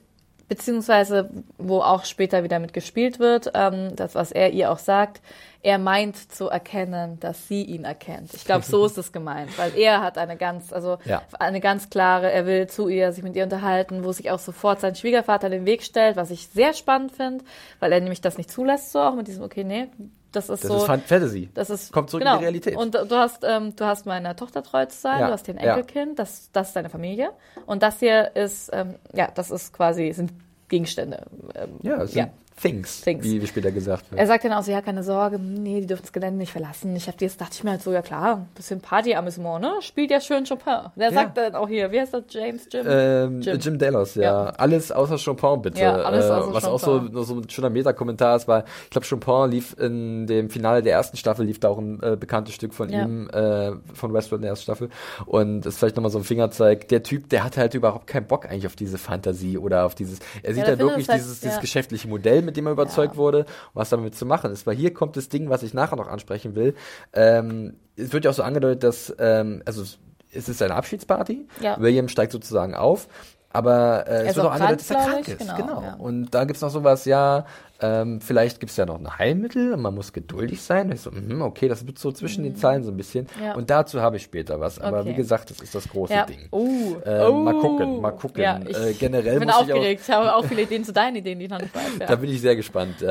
beziehungsweise, 0.48 1.30
wo 1.58 1.80
auch 1.80 2.04
später 2.04 2.42
wieder 2.42 2.58
mit 2.58 2.72
gespielt 2.72 3.18
wird, 3.18 3.50
ähm, 3.54 3.94
das, 3.96 4.14
was 4.14 4.32
er 4.32 4.52
ihr 4.52 4.70
auch 4.72 4.78
sagt, 4.78 5.20
er 5.62 5.78
meint 5.78 6.16
zu 6.32 6.48
erkennen, 6.48 7.18
dass 7.20 7.48
sie 7.48 7.62
ihn 7.64 7.84
erkennt. 7.84 8.32
Ich 8.34 8.44
glaube, 8.44 8.64
so 8.64 8.86
ist 8.86 8.96
es 8.96 9.10
gemeint, 9.12 9.56
weil 9.58 9.76
er 9.76 10.02
hat 10.02 10.16
eine 10.16 10.36
ganz, 10.36 10.72
also 10.72 10.98
Ja. 11.04 11.22
eine 11.38 11.60
ganz 11.60 11.90
klare, 11.90 12.30
er 12.30 12.46
will 12.46 12.68
zu 12.68 12.88
ihr, 12.88 13.12
sich 13.12 13.24
mit 13.24 13.34
ihr 13.36 13.42
unterhalten, 13.44 14.04
wo 14.04 14.12
sich 14.12 14.30
auch 14.30 14.38
sofort 14.38 14.80
sein 14.80 14.94
Schwiegervater 14.94 15.50
den 15.50 15.64
Weg 15.66 15.82
stellt, 15.82 16.16
was 16.16 16.30
ich 16.30 16.48
sehr 16.48 16.74
spannend 16.74 17.12
finde, 17.12 17.44
weil 17.80 17.92
er 17.92 18.00
nämlich 18.00 18.20
das 18.20 18.38
nicht 18.38 18.50
zulässt, 18.50 18.92
so 18.92 19.00
auch 19.00 19.14
mit 19.14 19.26
diesem, 19.26 19.42
okay, 19.42 19.64
nee, 19.64 19.88
das 20.30 20.48
ist 20.50 20.62
Das 20.62 20.70
so. 20.70 20.76
ist 20.76 20.84
Fan- 20.84 21.00
Fantasy. 21.00 21.48
Das 21.54 21.70
ist 21.70 21.90
Kommt 21.90 22.10
zurück 22.10 22.22
genau. 22.22 22.34
in 22.34 22.38
die 22.40 22.44
Realität. 22.44 22.76
Und 22.76 22.94
du 22.94 23.16
hast, 23.16 23.42
ähm, 23.44 23.74
du 23.74 23.84
hast 23.84 24.04
meiner 24.06 24.36
Tochter 24.36 24.62
treu 24.62 24.84
zu 24.86 24.96
sein, 24.98 25.20
Ja, 25.20 25.26
du 25.28 25.32
hast 25.32 25.46
hier 25.46 25.56
ein 25.56 25.64
ja. 25.64 25.74
Enkelkind, 25.76 26.18
das, 26.18 26.50
das 26.52 26.68
ist 26.68 26.76
deine 26.76 26.90
Familie. 26.90 27.30
Und 27.66 27.82
das 27.82 27.98
hier 27.98 28.36
ist, 28.36 28.70
ähm, 28.72 28.94
ja, 29.14 29.28
das 29.34 29.50
ist 29.50 29.72
quasi, 29.72 30.12
sind 30.12 30.32
Gegenstände. 30.68 31.24
Ähm, 31.54 31.78
ja, 31.82 32.02
es 32.02 32.14
ja. 32.14 32.28
Things, 32.60 33.00
Things. 33.02 33.24
wie, 33.24 33.40
wie 33.42 33.46
später 33.46 33.70
gesagt 33.70 34.10
wird. 34.10 34.20
Er 34.20 34.26
sagt 34.26 34.44
dann 34.44 34.52
auch 34.52 34.62
so, 34.62 34.72
ja, 34.72 34.80
keine 34.80 35.02
Sorge, 35.02 35.38
nee, 35.38 35.80
die 35.80 35.86
dürfen 35.86 36.02
das 36.02 36.12
Gelände 36.12 36.38
nicht 36.38 36.52
verlassen. 36.52 36.94
Ich 36.96 37.06
hab 37.08 37.16
dir 37.18 37.26
jetzt 37.26 37.40
dachte 37.40 37.52
ich 37.54 37.64
mir 37.64 37.70
halt 37.70 37.82
so, 37.82 37.92
ja 37.92 38.02
klar, 38.02 38.36
ein 38.36 38.48
bisschen 38.54 38.80
Party-Amüsement, 38.80 39.60
ne? 39.60 39.72
Spielt 39.80 40.10
ja 40.10 40.20
schön 40.20 40.44
Chopin. 40.44 40.90
Der 40.96 41.12
sagt 41.12 41.36
dann 41.36 41.54
auch 41.54 41.68
hier, 41.68 41.90
wie 41.92 42.00
heißt 42.00 42.14
das, 42.14 42.24
James, 42.30 42.66
Jim? 42.72 42.86
Ähm, 42.88 43.40
Jim. 43.40 43.58
Jim. 43.58 43.78
Delos, 43.78 44.14
ja. 44.14 44.22
Ja. 44.22 44.44
Alles 44.50 44.90
außer 44.92 45.16
Chopin, 45.18 45.62
bitte. 45.62 45.80
Ja, 45.80 45.94
alles 45.96 46.26
äh, 46.26 46.30
außer 46.30 46.54
was 46.54 46.64
auch 46.64 46.78
so, 46.80 47.00
Chopin. 47.00 47.24
so 47.24 47.34
ein 47.36 47.48
schöner 47.50 47.70
Meta-Kommentar 47.70 48.36
ist, 48.36 48.48
weil 48.48 48.64
ich 48.84 48.90
glaube, 48.90 49.06
Chopin 49.06 49.50
lief 49.50 49.76
in 49.78 50.26
dem 50.26 50.50
Finale 50.50 50.82
der 50.82 50.94
ersten 50.94 51.16
Staffel, 51.16 51.46
lief 51.46 51.60
da 51.60 51.68
auch 51.68 51.78
ein 51.78 52.02
äh, 52.02 52.16
bekanntes 52.18 52.54
Stück 52.54 52.74
von 52.74 52.88
Ja. 52.90 53.02
ihm, 53.04 53.28
äh, 53.30 53.72
von 53.94 54.12
Westworld 54.12 54.40
in 54.40 54.42
der 54.42 54.50
ersten 54.50 54.64
Staffel. 54.64 54.88
Und 55.26 55.60
das 55.62 55.74
ist 55.74 55.78
vielleicht 55.78 55.96
nochmal 55.96 56.10
so 56.10 56.18
ein 56.18 56.24
Fingerzeig. 56.24 56.88
Der 56.88 57.02
Typ, 57.02 57.28
der 57.28 57.44
hatte 57.44 57.60
halt 57.60 57.74
überhaupt 57.74 58.06
keinen 58.06 58.26
Bock 58.26 58.46
eigentlich 58.46 58.66
auf 58.66 58.76
diese 58.76 58.98
Fantasie 58.98 59.58
oder 59.58 59.84
auf 59.86 59.94
dieses, 59.94 60.18
er 60.42 60.54
sieht 60.54 60.64
halt 60.64 60.78
wirklich 60.78 61.08
halt- 61.08 61.18
dieses, 61.20 61.42
ja. 61.42 61.48
dieses 61.48 61.60
geschäftliche 61.60 62.08
Modell, 62.08 62.42
mit 62.48 62.56
dem 62.56 62.66
er 62.66 62.72
überzeugt 62.72 63.16
wurde, 63.16 63.44
was 63.74 63.90
damit 63.90 64.14
zu 64.16 64.26
machen 64.26 64.50
ist. 64.50 64.66
Weil 64.66 64.74
hier 64.76 64.92
kommt 64.94 65.16
das 65.16 65.28
Ding, 65.28 65.48
was 65.50 65.62
ich 65.62 65.74
nachher 65.74 65.96
noch 65.96 66.08
ansprechen 66.08 66.54
will. 66.56 66.74
Ähm, 67.12 67.74
es 67.96 68.12
wird 68.12 68.24
ja 68.24 68.30
auch 68.30 68.34
so 68.34 68.42
angedeutet, 68.42 68.82
dass, 68.82 69.14
ähm, 69.18 69.62
also 69.66 69.82
es- 69.82 69.98
es 70.32 70.48
ist 70.48 70.62
eine 70.62 70.74
Abschiedsparty. 70.74 71.46
Ja. 71.60 71.80
William 71.80 72.08
steigt 72.08 72.32
sozusagen 72.32 72.74
auf. 72.74 73.08
Aber 73.50 74.06
äh, 74.06 74.26
es 74.28 74.36
wird 74.36 74.44
auch 74.46 74.52
angedeutet, 74.52 74.80
dass 74.80 74.90
er 74.90 75.10
krank, 75.10 75.28
ist. 75.28 75.38
Genau. 75.38 75.56
Genau, 75.56 75.82
ja. 75.82 75.94
Und 75.94 76.30
da 76.34 76.44
gibt's 76.44 76.60
noch 76.60 76.68
sowas, 76.70 77.06
ja, 77.06 77.46
ähm, 77.80 78.20
vielleicht 78.20 78.60
gibt's 78.60 78.76
ja 78.76 78.86
noch 78.86 78.98
ein 78.98 79.18
Heilmittel, 79.18 79.76
man 79.76 79.94
muss 79.94 80.12
geduldig 80.12 80.60
sein. 80.62 80.86
Und 80.88 80.94
ich 80.94 81.00
so, 81.00 81.10
mhm, 81.10 81.42
okay, 81.42 81.68
das 81.68 81.86
wird 81.86 81.98
so 81.98 82.10
zwischen 82.12 82.42
den 82.44 82.56
Zeilen 82.56 82.82
so 82.82 82.90
ein 82.90 82.96
bisschen. 82.96 83.26
Ja. 83.42 83.54
Und 83.54 83.70
dazu 83.70 84.00
habe 84.00 84.16
ich 84.16 84.22
später 84.24 84.58
was. 84.60 84.78
Aber 84.80 85.00
Okay. 85.00 85.10
wie 85.10 85.14
gesagt, 85.14 85.50
das 85.50 85.60
ist 85.60 85.74
das 85.74 85.88
große 85.88 86.12
ja. 86.12 86.26
Ding. 86.26 86.48
Uh, 86.52 86.96
Äh, 87.04 87.26
uh. 87.28 87.32
mal 87.32 87.54
gucken, 87.54 88.00
mal 88.00 88.10
gucken. 88.12 88.42
Ja, 88.42 88.58
ich 88.66 88.76
Äh, 88.76 88.92
generell 88.94 89.38
bin 89.38 89.48
muss 89.48 89.56
ich 89.62 89.72
auch- 89.72 89.76
aufgeregt. 89.76 90.02
Ich 90.06 90.10
habe 90.14 90.34
auch 90.34 90.44
viele 90.44 90.62
Ideen 90.62 90.84
zu 90.84 90.92
deinen 90.92 91.16
Ideen, 91.16 91.38
die 91.38 91.44
ich 91.44 91.50
noch 91.50 91.60
nicht 91.60 91.74
weiß. 91.74 91.82
Ja. 92.00 92.06
Da 92.06 92.16
bin 92.16 92.30
ich 92.30 92.40
sehr 92.40 92.56
gespannt. 92.56 93.00
Äh, 93.02 93.06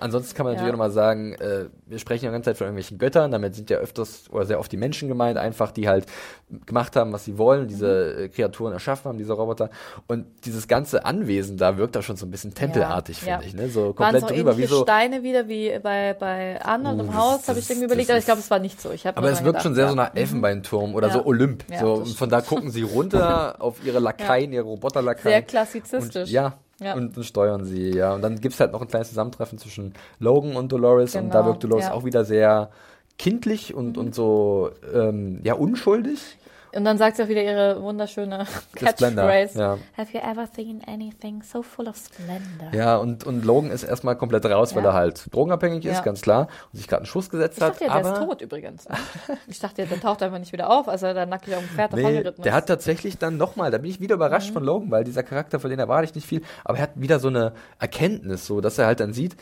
ansonsten 0.00 0.34
kann 0.36 0.44
man 0.46 0.54
natürlich 0.54 0.68
auch 0.70 0.76
nochmal 0.76 0.90
sagen, 0.90 1.34
äh, 1.34 1.66
wir 1.86 1.98
sprechen 1.98 2.24
ja 2.24 2.30
die 2.30 2.34
ganze 2.34 2.50
Zeit 2.50 2.56
von 2.58 2.66
irgendwelchen 2.66 2.98
Göttern, 2.98 3.30
damit 3.30 3.54
sind 3.54 3.70
ja 3.70 3.78
öfters 3.78 4.24
oder 4.30 4.46
sehr 4.46 4.58
oft 4.58 4.70
die 4.72 4.76
Menschen 4.76 5.08
gemeint, 5.08 5.38
einfach 5.38 5.70
die 5.70 5.88
halt 5.88 6.06
gemacht 6.66 6.96
haben, 6.96 7.12
was 7.12 7.24
sie 7.24 7.38
wollen, 7.38 7.68
diese 7.68 8.14
Mhm. 8.18 8.24
äh, 8.24 8.28
Kreaturen 8.28 8.72
erschaffen 8.72 9.08
haben, 9.10 9.18
diese 9.18 9.32
Roboter. 9.34 9.70
Und 10.06 10.26
dieses 10.44 10.66
ganze 10.66 11.04
Anwesen 11.04 11.56
da 11.56 11.76
wirkt 11.76 11.96
auch 11.96 12.02
schon 12.02 12.16
so 12.16 12.26
ein 12.26 12.30
bisschen 12.30 12.54
tempelartig, 12.54 13.18
finde 13.18 13.44
ich. 13.46 13.54
Ne? 13.54 13.68
So 13.68 13.92
Waren 14.12 14.20
komplett 14.20 14.38
so 14.38 14.44
drüber. 14.44 14.58
Wie 14.58 14.66
so, 14.66 14.82
Steine 14.82 15.22
wieder 15.22 15.48
wie 15.48 15.78
bei, 15.82 16.14
bei 16.18 16.60
Arnold 16.64 16.98
Uh, 16.98 17.02
im 17.02 17.14
Haus, 17.14 17.48
habe 17.48 17.58
ich 17.58 17.68
irgendwie 17.68 17.86
überlegt, 17.86 18.10
aber 18.10 18.18
ich 18.18 18.24
glaube, 18.24 18.40
es 18.40 18.50
war 18.50 18.58
nicht 18.58 18.80
so. 18.80 18.90
Ich 18.90 19.06
aber 19.06 19.22
es 19.30 19.38
wirkt 19.38 19.46
gedacht, 19.46 19.62
schon 19.62 19.74
sehr 19.74 19.84
ja. 19.84 19.90
so 19.90 19.96
nach 19.96 20.14
Elfenbeinturm 20.14 20.94
oder 20.94 21.08
Ja. 21.08 21.12
so 21.14 21.24
Olymp. 21.26 21.64
Ja, 21.70 21.80
so, 21.80 21.92
und 21.94 22.16
von 22.16 22.28
da 22.28 22.40
gucken 22.40 22.70
sie 22.70 22.82
runter 22.82 23.56
auf 23.60 23.84
ihre 23.84 23.98
Lakaien, 23.98 24.52
ihre 24.52 24.64
Roboterlakaien. 24.64 25.32
Sehr 25.32 25.42
klassizistisch. 25.42 26.28
Und, 26.28 26.30
ja, 26.30 26.54
Ja. 26.80 26.94
Und, 26.94 27.16
und 27.16 27.24
steuern 27.24 27.64
sie, 27.64 27.90
ja. 27.96 28.14
Und 28.14 28.22
dann 28.22 28.36
gibt's 28.36 28.60
halt 28.60 28.72
noch 28.72 28.80
ein 28.82 28.88
kleines 28.88 29.08
Zusammentreffen 29.08 29.58
zwischen 29.58 29.94
Logan 30.20 30.56
und 30.56 30.70
Dolores. 30.72 31.14
Und 31.16 31.30
da 31.30 31.40
Genau, 31.40 31.50
wirkt 31.50 31.64
Dolores 31.64 31.86
ja. 31.86 31.92
auch 31.92 32.04
wieder 32.04 32.24
sehr 32.24 32.70
kindlich 33.18 33.74
und, 33.74 33.98
und 33.98 34.14
so, 34.14 34.70
ähm, 34.94 35.40
ja, 35.42 35.54
unschuldig. 35.54 36.38
Und 36.78 36.84
dann 36.84 36.96
sagt 36.96 37.16
sie 37.16 37.24
auch 37.24 37.28
wieder 37.28 37.42
ihre 37.42 37.82
wunderschöne 37.82 38.46
Catchphrase. 38.76 39.58
ja. 39.58 39.78
Have 39.96 40.12
you 40.16 40.20
ever 40.20 40.46
seen 40.54 40.80
anything 40.86 41.42
so 41.42 41.60
full 41.62 41.88
of 41.88 41.96
splendor? 41.96 42.72
Ja, 42.72 42.96
und, 42.98 43.24
und 43.24 43.44
Logan 43.44 43.72
ist 43.72 43.82
erstmal 43.82 44.14
komplett 44.16 44.46
raus, 44.46 44.76
weil 44.76 44.84
Ja. 44.84 44.90
er 44.90 44.94
halt 44.94 45.34
drogenabhängig 45.34 45.84
ist, 45.84 45.96
Ja. 45.96 46.00
ganz 46.02 46.20
klar. 46.22 46.46
Und 46.72 46.78
sich 46.78 46.86
gerade 46.86 47.00
einen 47.00 47.06
Schuss 47.06 47.30
gesetzt 47.30 47.58
Ich 47.58 47.64
hat. 47.64 47.72
dachte 47.74 47.84
ja, 47.86 47.90
aber 47.90 48.02
der 48.02 48.12
ist 48.12 48.18
tot 48.26 48.40
übrigens. 48.42 48.86
Ich 49.48 49.58
dachte 49.58 49.82
ja, 49.82 49.88
der 49.88 50.00
taucht 50.00 50.22
einfach 50.22 50.38
nicht 50.38 50.52
wieder 50.52 50.70
auf, 50.70 50.88
als 50.88 51.02
er 51.02 51.14
da 51.14 51.26
nackig 51.26 51.54
auf 51.56 51.60
dem 51.62 51.68
Pferd 51.70 51.92
Nee, 51.94 52.02
davongeritten 52.02 52.42
der 52.44 52.52
ist. 52.52 52.56
hat 52.56 52.66
tatsächlich 52.68 53.18
dann 53.18 53.36
nochmal, 53.38 53.70
da 53.72 53.78
bin 53.78 53.90
ich 53.90 53.98
wieder 54.00 54.14
Mhm. 54.14 54.22
überrascht 54.22 54.52
von 54.52 54.62
Logan, 54.62 54.90
weil 54.92 55.02
dieser 55.02 55.24
Charakter, 55.24 55.58
von 55.58 55.70
dem 55.70 55.80
erwarte 55.80 56.04
ich 56.04 56.14
nicht 56.14 56.28
viel, 56.28 56.42
aber 56.64 56.78
er 56.78 56.82
hat 56.84 56.90
wieder 56.94 57.18
so 57.18 57.26
eine 57.28 57.54
Erkenntnis, 57.80 58.46
so, 58.46 58.60
dass 58.60 58.78
er 58.78 58.86
halt 58.86 59.00
dann 59.00 59.12
sieht, 59.12 59.36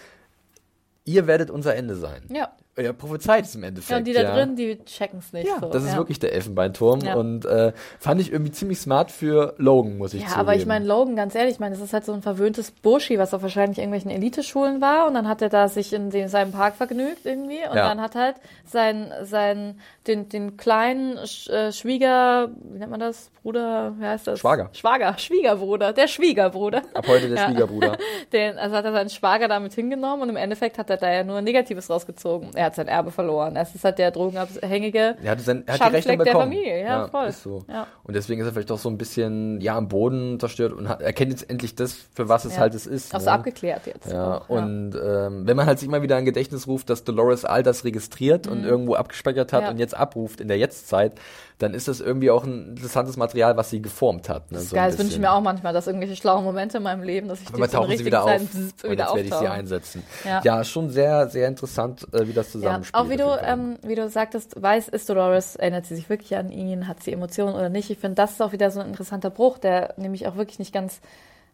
ihr 1.04 1.26
werdet 1.26 1.50
unser 1.50 1.74
Ende 1.76 1.96
sein. 1.96 2.22
ja. 2.30 2.48
Er 2.78 2.92
prophezeit 2.92 3.46
es 3.46 3.54
im 3.54 3.62
Endeffekt. 3.64 3.90
ja, 3.90 3.96
und 3.96 4.04
die 4.06 4.12
da 4.12 4.34
drin, 4.34 4.54
die 4.54 4.78
checken 4.84 5.18
es 5.20 5.32
nicht. 5.32 5.48
Ja, 5.48 5.60
so. 5.60 5.70
das 5.70 5.82
ist 5.84 5.92
ja. 5.92 5.96
wirklich 5.96 6.18
der 6.18 6.34
Elfenbeinturm 6.34 7.00
Ja. 7.00 7.14
und 7.14 7.46
äh, 7.46 7.72
fand 7.98 8.20
ich 8.20 8.30
irgendwie 8.30 8.52
ziemlich 8.52 8.78
smart 8.78 9.10
für 9.10 9.54
Logan, 9.56 9.96
muss 9.96 10.12
ich 10.12 10.20
Ja, 10.20 10.26
zugeben. 10.28 10.40
aber 10.42 10.54
ich 10.56 10.66
meine, 10.66 10.84
Logan, 10.84 11.16
ganz 11.16 11.34
ehrlich, 11.34 11.54
ich 11.54 11.58
meine, 11.60 11.74
das 11.74 11.82
ist 11.82 11.94
halt 11.94 12.04
so 12.04 12.12
ein 12.12 12.20
verwöhntes 12.20 12.70
Burschi, 12.72 13.18
was 13.18 13.32
auf 13.32 13.40
wahrscheinlich 13.40 13.78
irgendwelchen 13.78 14.10
Eliteschulen 14.10 14.82
war 14.82 15.06
und 15.06 15.14
dann 15.14 15.26
hat 15.26 15.40
er 15.40 15.48
da 15.48 15.68
sich 15.68 15.92
in 15.94 16.10
den, 16.10 16.28
seinem 16.28 16.52
Park 16.52 16.76
vergnügt 16.76 17.24
irgendwie 17.24 17.60
und 17.68 17.76
Ja. 17.76 17.88
dann 17.88 18.00
hat 18.02 18.14
halt 18.14 18.36
sein, 18.66 19.10
sein, 19.22 19.80
den, 20.06 20.28
den 20.28 20.58
kleinen 20.58 21.16
Sch, 21.26 21.48
äh, 21.48 21.72
Schwieger, 21.72 22.50
wie 22.72 22.78
nennt 22.78 22.90
man 22.90 23.00
das? 23.00 23.30
Bruder, 23.42 23.94
wie 23.98 24.04
heißt 24.04 24.26
das? 24.26 24.40
Schwager. 24.40 24.68
Schwager, 24.72 25.16
Schwiegerbruder, 25.18 25.92
der 25.92 26.08
Schwiegerbruder. 26.08 26.82
Ab 26.94 27.06
heute 27.06 27.28
der 27.28 27.38
Ja. 27.38 27.46
Schwiegerbruder. 27.46 27.96
Den, 28.32 28.58
also 28.58 28.74
hat 28.76 28.84
er 28.84 28.92
seinen 28.92 29.08
Schwager 29.08 29.46
damit 29.48 29.72
hingenommen 29.72 30.22
und 30.24 30.28
im 30.30 30.36
Endeffekt 30.36 30.78
hat 30.78 30.90
er 30.90 30.96
da 30.96 31.10
ja 31.12 31.22
nur 31.24 31.40
Negatives 31.40 31.88
rausgezogen. 31.88 32.50
Er 32.54 32.65
er 32.66 32.70
hat 32.70 32.74
sein 32.74 32.88
Erbe 32.88 33.10
verloren. 33.10 33.56
Es 33.56 33.74
ist 33.74 33.84
halt 33.84 33.98
der 33.98 34.10
drogenabhängige 34.10 35.16
Er 35.22 35.30
hat, 35.30 35.40
sein, 35.40 35.62
er 35.66 35.78
hat 35.78 35.88
die 35.90 35.94
Rechnung 35.96 36.18
der 36.18 36.24
bekommen. 36.24 36.52
Familie. 36.52 36.80
Ja, 36.82 37.08
voll. 37.08 37.26
Ist 37.28 37.42
so. 37.42 37.64
Ja. 37.68 37.86
Und 38.04 38.14
deswegen 38.14 38.40
ist 38.40 38.46
er 38.46 38.52
vielleicht 38.52 38.70
auch 38.72 38.78
so 38.78 38.88
ein 38.88 38.98
bisschen, 38.98 39.60
ja, 39.60 39.76
am 39.76 39.88
Boden 39.88 40.38
zerstört 40.40 40.72
und 40.72 40.88
hat, 40.88 41.00
erkennt 41.02 41.30
jetzt 41.32 41.48
endlich 41.48 41.74
das, 41.74 41.94
für 42.14 42.28
was 42.28 42.44
es 42.44 42.54
Ja. 42.54 42.60
halt 42.60 42.74
es 42.74 42.86
ist. 42.86 43.14
Auch 43.14 43.20
so 43.20 43.26
ne? 43.26 43.32
abgeklärt 43.32 43.86
jetzt. 43.86 44.10
Ja, 44.10 44.38
auch, 44.38 44.48
und 44.48 44.94
ähm, 45.02 45.46
wenn 45.46 45.56
man 45.56 45.66
halt 45.66 45.78
sich 45.78 45.88
immer 45.88 46.02
wieder 46.02 46.18
in 46.18 46.24
Gedächtnis 46.24 46.66
ruft, 46.66 46.90
dass 46.90 47.04
Dolores 47.04 47.44
all 47.44 47.62
das 47.62 47.84
registriert 47.84 48.46
und 48.46 48.64
irgendwo 48.64 48.94
abgespeichert 48.94 49.52
hat 49.52 49.60
Mhm. 49.60 49.64
Ja. 49.66 49.70
und 49.72 49.78
jetzt 49.78 49.96
abruft 49.96 50.40
in 50.40 50.48
der 50.48 50.58
Jetztzeit, 50.58 51.12
dann 51.58 51.72
ist 51.72 51.88
das 51.88 52.00
irgendwie 52.00 52.30
auch 52.30 52.44
ein 52.44 52.70
interessantes 52.70 53.16
Material, 53.16 53.56
was 53.56 53.70
sie 53.70 53.80
geformt 53.80 54.28
hat. 54.28 54.50
Ne? 54.52 54.58
Das 54.58 54.68
so 54.68 54.76
ein 54.76 54.82
geil, 54.82 54.90
das 54.90 54.98
wünsche 54.98 55.14
ich 55.14 55.18
mir 55.20 55.32
auch 55.32 55.40
manchmal, 55.40 55.72
dass 55.72 55.86
irgendwelche 55.86 56.14
schlauen 56.16 56.44
Momente 56.44 56.76
in 56.76 56.82
meinem 56.82 57.02
Leben, 57.02 57.28
dass 57.28 57.40
ich 57.40 57.46
die 57.46 57.52
zu 57.52 57.56
einer 57.58 57.70
tauchen 57.70 57.86
sie 57.86 57.90
richtigen 57.92 58.06
wieder 58.08 58.24
auf 58.24 58.30
Zeit 58.30 58.40
und 58.42 58.50
zzz, 58.50 58.82
jetzt 58.82 58.98
werde 59.14 59.20
ich 59.22 59.34
sie 59.34 59.46
einsetzen. 59.46 60.02
Ja. 60.24 60.40
Ja, 60.44 60.64
schon 60.64 60.90
sehr, 60.90 61.28
sehr 61.28 61.48
interessant, 61.48 62.06
äh, 62.12 62.26
wie 62.28 62.34
das 62.34 62.52
Ja, 62.60 62.80
zusammenspielt. 62.80 63.04
auch 63.04 63.08
wie 63.10 63.16
du, 63.16 63.46
ähm, 63.46 63.78
wie 63.82 63.94
du 63.94 64.08
sagtest, 64.08 64.60
weiß, 64.60 64.88
ist 64.88 65.08
Dolores, 65.08 65.56
erinnert 65.56 65.86
sie 65.86 65.96
sich 65.96 66.08
wirklich 66.08 66.36
an 66.36 66.50
ihn, 66.50 66.88
hat 66.88 67.02
sie 67.02 67.12
Emotionen 67.12 67.54
oder 67.54 67.68
nicht? 67.68 67.90
Ich 67.90 67.98
finde, 67.98 68.16
das 68.16 68.32
ist 68.32 68.42
auch 68.42 68.52
wieder 68.52 68.70
so 68.70 68.80
ein 68.80 68.88
interessanter 68.88 69.30
Bruch, 69.30 69.58
der 69.58 69.94
nämlich 69.96 70.26
auch 70.26 70.36
wirklich 70.36 70.58
nicht 70.58 70.72
ganz 70.72 71.00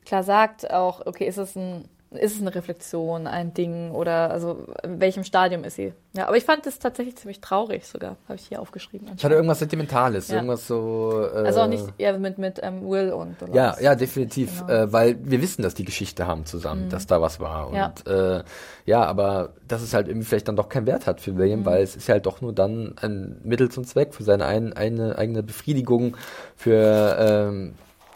klar 0.04 0.22
sagt, 0.22 0.70
auch, 0.70 1.06
okay, 1.06 1.26
ist 1.26 1.38
es 1.38 1.56
ein, 1.56 1.88
ist 2.14 2.34
es 2.36 2.40
eine 2.40 2.54
Reflexion, 2.54 3.26
ein 3.26 3.54
Ding 3.54 3.90
oder 3.92 4.30
also 4.30 4.66
in 4.82 5.00
welchem 5.00 5.24
Stadium 5.24 5.64
ist 5.64 5.76
sie? 5.76 5.92
Ja, 6.14 6.26
aber 6.28 6.36
ich 6.36 6.44
fand 6.44 6.66
das 6.66 6.78
tatsächlich 6.78 7.16
ziemlich 7.16 7.40
traurig 7.40 7.86
sogar, 7.86 8.16
habe 8.28 8.34
ich 8.36 8.46
hier 8.48 8.60
aufgeschrieben. 8.60 9.08
ich 9.16 9.24
hatte 9.24 9.34
irgendwas 9.34 9.58
Sentimentales, 9.60 10.28
Ja. 10.28 10.36
irgendwas 10.36 10.66
so. 10.66 11.26
Äh, 11.34 11.38
also 11.46 11.60
auch 11.62 11.66
nicht 11.68 11.84
eher 11.98 12.18
mit, 12.18 12.38
mit 12.38 12.60
ähm, 12.62 12.88
Will 12.88 13.12
und 13.12 13.40
Dolores. 13.40 13.56
Ja, 13.56 13.76
ja, 13.80 13.94
definitiv, 13.94 14.60
Genau. 14.66 14.84
Mhm. 14.84 14.88
äh, 14.88 14.92
weil 14.92 15.16
wir 15.22 15.40
wissen, 15.42 15.62
dass 15.62 15.74
die 15.74 15.84
Geschichte 15.84 16.26
haben 16.26 16.44
zusammen, 16.44 16.88
dass 16.90 17.06
da 17.06 17.20
was 17.22 17.40
war. 17.40 17.68
Und 17.68 17.74
Ja. 17.76 17.92
äh, 18.38 18.44
ja, 18.84 19.04
aber 19.04 19.54
dass 19.66 19.80
es 19.82 19.94
halt 19.94 20.08
irgendwie 20.08 20.26
vielleicht 20.26 20.48
dann 20.48 20.56
doch 20.56 20.68
keinen 20.68 20.86
Wert 20.86 21.06
hat 21.06 21.20
für 21.20 21.36
William, 21.36 21.60
Mhm. 21.60 21.64
weil 21.66 21.82
es 21.82 21.96
ist 21.96 22.08
halt 22.08 22.26
doch 22.26 22.40
nur 22.40 22.52
dann 22.52 22.94
ein 23.00 23.40
Mittel 23.44 23.70
zum 23.70 23.84
Zweck 23.84 24.12
für 24.14 24.22
seine 24.22 24.44
ein, 24.44 24.72
eine 24.74 25.16
eigene 25.16 25.42
Befriedigung, 25.42 26.16
für, 26.56 27.16
ähm, 27.18 27.74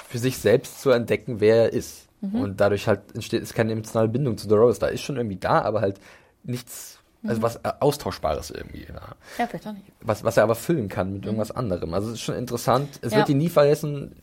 für 0.09 0.19
sich 0.19 0.39
selbst 0.39 0.81
zu 0.83 0.91
entdecken, 0.91 1.41
wer 1.41 1.57
er 1.65 1.73
ist. 1.73 2.06
Mhm. 2.33 2.41
Und 2.41 2.61
dadurch 2.61 2.87
halt 2.89 3.01
entsteht 3.15 3.43
ist 3.43 3.55
keine 3.55 3.73
emotionale 3.73 4.09
Bindung 4.09 4.37
zu 4.39 4.49
Dolores. 4.49 4.79
Da 4.79 4.87
ist 4.89 5.03
schon 5.03 5.17
irgendwie 5.17 5.37
da, 5.37 5.63
aber 5.63 5.81
halt 5.81 5.99
nichts, 6.45 6.99
Mhm. 7.23 7.31
also 7.31 7.43
was 7.43 7.57
äh, 7.57 7.73
Austauschbares 7.81 8.51
irgendwie. 8.51 8.87
Ja 8.89 9.01
Ja, 9.39 9.47
vielleicht 9.47 9.67
auch 9.67 9.73
nicht. 9.73 9.87
was, 10.01 10.23
was 10.25 10.37
er 10.37 10.43
aber 10.45 10.55
füllen 10.55 10.89
kann 10.89 11.13
mit 11.15 11.25
irgendwas 11.25 11.51
anderem. 11.51 11.93
Also 11.95 12.09
es 12.09 12.15
ist 12.15 12.21
schon 12.23 12.35
interessant. 12.37 12.99
Es 13.03 13.13
Ja. 13.13 13.19
wird 13.19 13.29
ihn 13.31 13.39
nie 13.39 13.49
vergessen. 13.49 14.17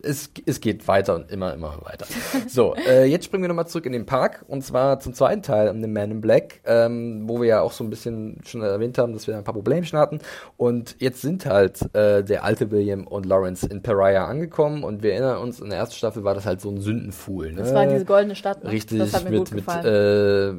Es, 0.00 0.30
es 0.46 0.60
geht 0.60 0.86
weiter 0.86 1.16
und 1.16 1.28
immer, 1.32 1.52
immer 1.54 1.76
weiter. 1.82 2.06
So, 2.46 2.76
äh, 2.76 3.04
jetzt 3.06 3.24
springen 3.24 3.42
wir 3.42 3.48
nochmal 3.48 3.66
zurück 3.66 3.84
in 3.84 3.90
den 3.92 4.06
Park 4.06 4.44
und 4.46 4.62
zwar 4.62 5.00
zum 5.00 5.12
zweiten 5.12 5.42
Teil, 5.42 5.68
um 5.70 5.80
den 5.82 5.92
Man 5.92 6.12
in 6.12 6.20
Black, 6.20 6.60
ähm, 6.66 7.24
wo 7.28 7.40
wir 7.40 7.48
ja 7.48 7.60
auch 7.62 7.72
so 7.72 7.82
ein 7.82 7.90
bisschen 7.90 8.38
schon 8.44 8.62
erwähnt 8.62 8.96
haben, 8.96 9.12
dass 9.12 9.26
wir 9.26 9.36
ein 9.36 9.42
paar 9.42 9.54
Problemchen 9.54 9.98
hatten. 9.98 10.20
Und 10.56 10.94
jetzt 11.00 11.20
sind 11.20 11.46
halt 11.46 11.92
äh, 11.96 12.22
der 12.22 12.44
alte 12.44 12.70
William 12.70 13.08
und 13.08 13.26
Lawrence 13.26 13.66
in 13.66 13.82
Pariah 13.82 14.26
angekommen 14.26 14.84
und 14.84 15.02
wir 15.02 15.14
erinnern 15.14 15.38
uns, 15.38 15.58
in 15.58 15.68
der 15.70 15.80
ersten 15.80 15.96
Staffel 15.96 16.22
war 16.22 16.34
das 16.34 16.46
halt 16.46 16.60
so 16.60 16.70
ein 16.70 16.80
Sündenfuhl. 16.80 17.50
Ne? 17.50 17.62
Das 17.62 17.74
war 17.74 17.84
diese 17.84 18.04
goldene 18.04 18.36
Stadt. 18.36 18.62
Ne? 18.62 18.70
Richtig, 18.70 19.00
mit, 19.28 19.36
gut 19.36 19.52
mit 19.52 19.66
äh, 19.66 20.50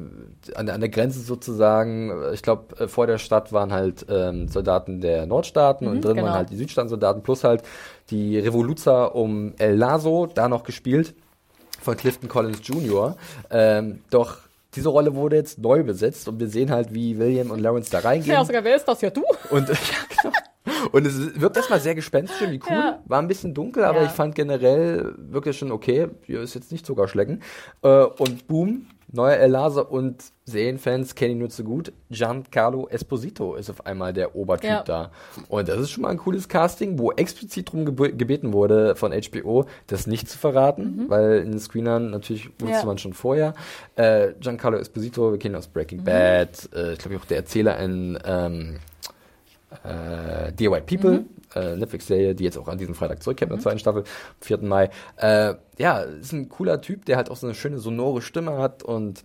an, 0.54 0.66
der- 0.66 0.74
an 0.74 0.80
der 0.80 0.90
Grenze 0.90 1.20
sozusagen. 1.20 2.12
Ich 2.34 2.42
glaube, 2.42 2.76
äh, 2.78 2.88
vor 2.88 3.06
der 3.06 3.16
Stadt 3.16 3.54
waren 3.54 3.72
halt 3.72 4.04
ähm, 4.10 4.48
Soldaten 4.48 5.00
der 5.00 5.24
Nordstaaten 5.24 5.88
und 5.88 6.04
drin 6.04 6.16
genau. 6.16 6.26
waren 6.26 6.36
halt 6.36 6.50
die 6.50 6.56
Südstaaten-Soldaten 6.56 7.22
plus 7.22 7.42
halt 7.42 7.62
die 8.10 8.38
Revoluzer 8.38 9.14
um 9.14 9.54
El 9.58 9.76
Lazo, 9.76 10.26
da 10.26 10.48
noch 10.48 10.64
gespielt 10.64 11.14
von 11.80 11.96
Clifton 11.96 12.28
Collins 12.28 12.60
Jr. 12.62 13.16
Ähm, 13.50 14.00
doch 14.10 14.38
diese 14.74 14.88
Rolle 14.88 15.14
wurde 15.14 15.36
jetzt 15.36 15.58
neu 15.58 15.82
besetzt 15.82 16.28
und 16.28 16.38
wir 16.38 16.48
sehen 16.48 16.70
halt, 16.70 16.94
wie 16.94 17.18
William 17.18 17.50
und 17.50 17.58
Lawrence 17.60 17.90
da 17.90 17.98
reingehen. 18.00 18.32
ja, 18.34 18.44
sogar, 18.44 18.62
wer 18.62 18.76
ist 18.76 18.84
das? 18.84 19.00
Ja, 19.00 19.10
du? 19.10 19.22
Und, 19.50 19.68
ja, 19.68 19.74
genau. 20.22 20.36
und 20.92 21.06
es 21.06 21.40
wirkt 21.40 21.56
erstmal 21.56 21.80
sehr 21.80 21.94
gespenstisch, 21.96 22.40
irgendwie 22.40 22.60
cool. 22.68 22.76
Ja. 22.76 23.02
War 23.06 23.20
ein 23.20 23.26
bisschen 23.26 23.52
dunkel, 23.54 23.82
aber 23.84 24.00
Ja. 24.02 24.06
ich 24.06 24.12
fand 24.12 24.34
generell 24.36 25.12
wirklich 25.16 25.58
schon 25.58 25.72
okay. 25.72 26.06
Hier 26.22 26.40
ist 26.40 26.54
jetzt 26.54 26.70
nicht 26.70 26.86
sogar 26.86 27.08
schlecken. 27.08 27.42
Äh, 27.82 27.88
und 28.04 28.46
boom, 28.46 28.86
neuer 29.12 29.36
El 29.36 29.50
Laser 29.50 29.90
und 29.90 30.22
Serienfans 30.44 31.14
kennen 31.14 31.32
ihn 31.32 31.38
nur 31.38 31.50
zu 31.50 31.64
gut. 31.64 31.92
Giancarlo 32.10 32.88
Esposito 32.88 33.54
ist 33.54 33.70
auf 33.70 33.86
einmal 33.86 34.12
der 34.12 34.34
Obertyp 34.36 34.70
Ja. 34.70 34.82
da. 34.82 35.10
Und 35.48 35.68
das 35.68 35.78
ist 35.78 35.90
schon 35.90 36.02
mal 36.02 36.10
ein 36.10 36.16
cooles 36.18 36.48
Casting, 36.48 36.98
wo 36.98 37.12
explizit 37.12 37.68
darum 37.68 37.84
gebeten 37.84 38.52
wurde 38.52 38.94
von 38.96 39.12
HBO, 39.12 39.66
das 39.86 40.06
nicht 40.06 40.28
zu 40.28 40.38
verraten, 40.38 41.06
weil 41.08 41.38
in 41.40 41.50
den 41.52 41.60
Screenern 41.60 42.10
natürlich 42.10 42.46
wusste 42.58 42.64
Mhm. 42.66 42.70
Ja. 42.70 42.84
man 42.84 42.98
schon 42.98 43.12
vorher. 43.12 43.54
Äh, 43.96 44.32
Giancarlo 44.40 44.78
Esposito, 44.78 45.32
wir 45.32 45.38
kennen 45.38 45.54
ihn 45.54 45.58
aus 45.58 45.68
Mhm. 45.68 45.72
Breaking 45.72 46.04
Bad, 46.04 46.68
äh, 46.74 46.92
ich 46.92 46.98
glaube 46.98 47.16
auch 47.16 47.24
der 47.24 47.38
Erzähler 47.38 47.78
in 47.78 48.18
ähm, 48.24 48.76
äh, 49.84 50.52
Dear 50.52 50.72
White 50.72 50.86
People, 50.86 51.20
Mhm. 51.20 51.26
Äh, 51.54 51.76
Netflix-Serie, 51.76 52.34
die 52.34 52.44
jetzt 52.44 52.58
auch 52.58 52.68
an 52.68 52.78
diesem 52.78 52.94
Freitag 52.94 53.22
zurückkehrt, 53.22 53.50
in 53.50 53.56
der 53.56 53.62
zweiten 53.62 53.78
Staffel, 53.78 54.02
am 54.02 54.06
4. 54.40 54.58
Mai. 54.58 54.90
Äh, 55.16 55.54
ja, 55.78 56.00
ist 56.00 56.32
ein 56.32 56.48
cooler 56.48 56.80
Typ, 56.80 57.04
der 57.06 57.16
halt 57.16 57.30
auch 57.30 57.36
so 57.36 57.46
eine 57.46 57.54
schöne 57.54 57.78
sonore 57.78 58.22
Stimme 58.22 58.58
hat 58.58 58.82
und 58.82 59.24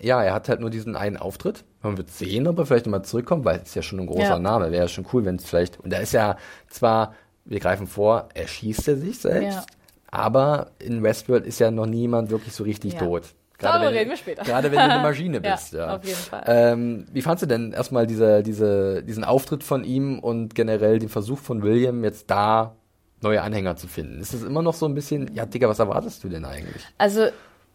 ja, 0.00 0.22
er 0.22 0.32
hat 0.32 0.48
halt 0.48 0.60
nur 0.60 0.70
diesen 0.70 0.94
einen 0.94 1.16
Auftritt. 1.16 1.64
Man 1.82 1.96
wird 1.96 2.10
sehen, 2.10 2.46
ob 2.46 2.58
er 2.58 2.66
vielleicht 2.66 2.86
nochmal 2.86 3.02
zurückkommt, 3.04 3.44
weil 3.44 3.56
es 3.56 3.70
ist 3.70 3.74
ja 3.74 3.82
schon 3.82 3.98
ein 3.98 4.06
großer 4.06 4.22
Ja. 4.22 4.38
Name. 4.38 4.70
Wäre 4.70 4.84
ja 4.84 4.88
schon 4.88 5.06
cool, 5.12 5.24
wenn 5.24 5.36
es 5.36 5.44
vielleicht. 5.44 5.80
Und 5.80 5.92
da 5.92 5.98
ist 5.98 6.12
ja 6.12 6.36
zwar, 6.68 7.14
wir 7.44 7.58
greifen 7.58 7.86
vor, 7.88 8.28
er 8.34 8.46
schießt 8.46 8.86
er 8.88 8.96
sich 8.96 9.18
selbst, 9.18 9.56
Ja. 9.56 9.64
aber 10.10 10.70
in 10.78 11.02
Westworld 11.02 11.46
ist 11.46 11.58
ja 11.58 11.70
noch 11.72 11.86
niemand 11.86 12.30
wirklich 12.30 12.54
so 12.54 12.62
richtig 12.62 12.92
Ja. 12.94 13.00
tot. 13.00 13.24
Darüber 13.58 13.86
wenn, 13.86 13.96
reden 13.98 14.10
wir 14.10 14.16
später. 14.16 14.42
Gerade 14.44 14.70
wenn 14.70 14.78
du 14.78 14.84
eine 14.84 15.02
Maschine 15.02 15.40
Ja, 15.44 15.52
bist, 15.54 15.72
ja. 15.72 15.96
auf 15.96 16.04
jeden 16.04 16.16
Fall. 16.18 16.42
Ähm, 16.46 17.06
wie 17.12 17.22
fandst 17.22 17.42
du 17.42 17.46
denn 17.46 17.72
erstmal 17.72 18.06
diese, 18.06 18.42
diese, 18.42 19.02
diesen 19.02 19.24
Auftritt 19.24 19.64
von 19.64 19.84
ihm 19.84 20.18
und 20.20 20.54
generell 20.54 20.98
den 20.98 21.08
Versuch 21.08 21.38
von 21.38 21.62
William, 21.62 22.04
jetzt 22.04 22.30
da 22.30 22.76
neue 23.20 23.42
Anhänger 23.42 23.76
zu 23.76 23.88
finden? 23.88 24.20
Ist 24.20 24.32
es 24.34 24.42
immer 24.44 24.62
noch 24.62 24.74
so 24.74 24.86
ein 24.86 24.94
bisschen, 24.94 25.34
ja, 25.34 25.44
Digga, 25.46 25.68
was 25.68 25.78
erwartest 25.80 26.22
du 26.22 26.28
denn 26.28 26.44
eigentlich? 26.44 26.82
Also 26.98 27.26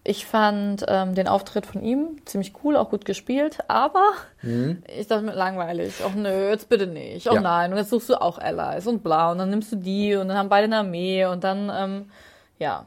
ich 0.06 0.26
fand 0.26 0.84
ähm, 0.90 1.16
den 1.16 1.28
Auftritt 1.30 1.66
von 1.66 1.82
ihm 1.82 2.18
ziemlich 2.26 2.54
cool, 2.64 2.76
auch 2.78 2.90
gut 2.90 3.06
gespielt, 3.06 3.60
aber 3.70 4.04
ich 4.42 5.08
dachte 5.08 5.24
mir 5.24 5.34
langweilig. 5.34 5.96
Och 6.06 6.14
nö, 6.16 6.50
jetzt 6.50 6.70
bitte 6.70 6.88
nicht. 6.88 7.28
Oh 7.28 7.32
Mhm. 7.32 7.36
Ja. 7.36 7.42
nein, 7.42 7.72
und 7.72 7.78
jetzt 7.78 7.90
suchst 7.90 8.10
du 8.10 8.22
auch 8.22 8.38
Allies 8.38 8.88
und 8.88 9.04
bla 9.04 9.32
und 9.32 9.38
dann 9.38 9.50
nimmst 9.50 9.72
du 9.72 9.76
die 9.78 10.16
und 10.16 10.28
dann 10.30 10.38
haben 10.38 10.50
beide 10.50 10.66
eine 10.66 10.78
Armee 10.78 11.26
und 11.26 11.44
dann, 11.44 11.70
ähm, 11.74 12.06
ja. 12.60 12.86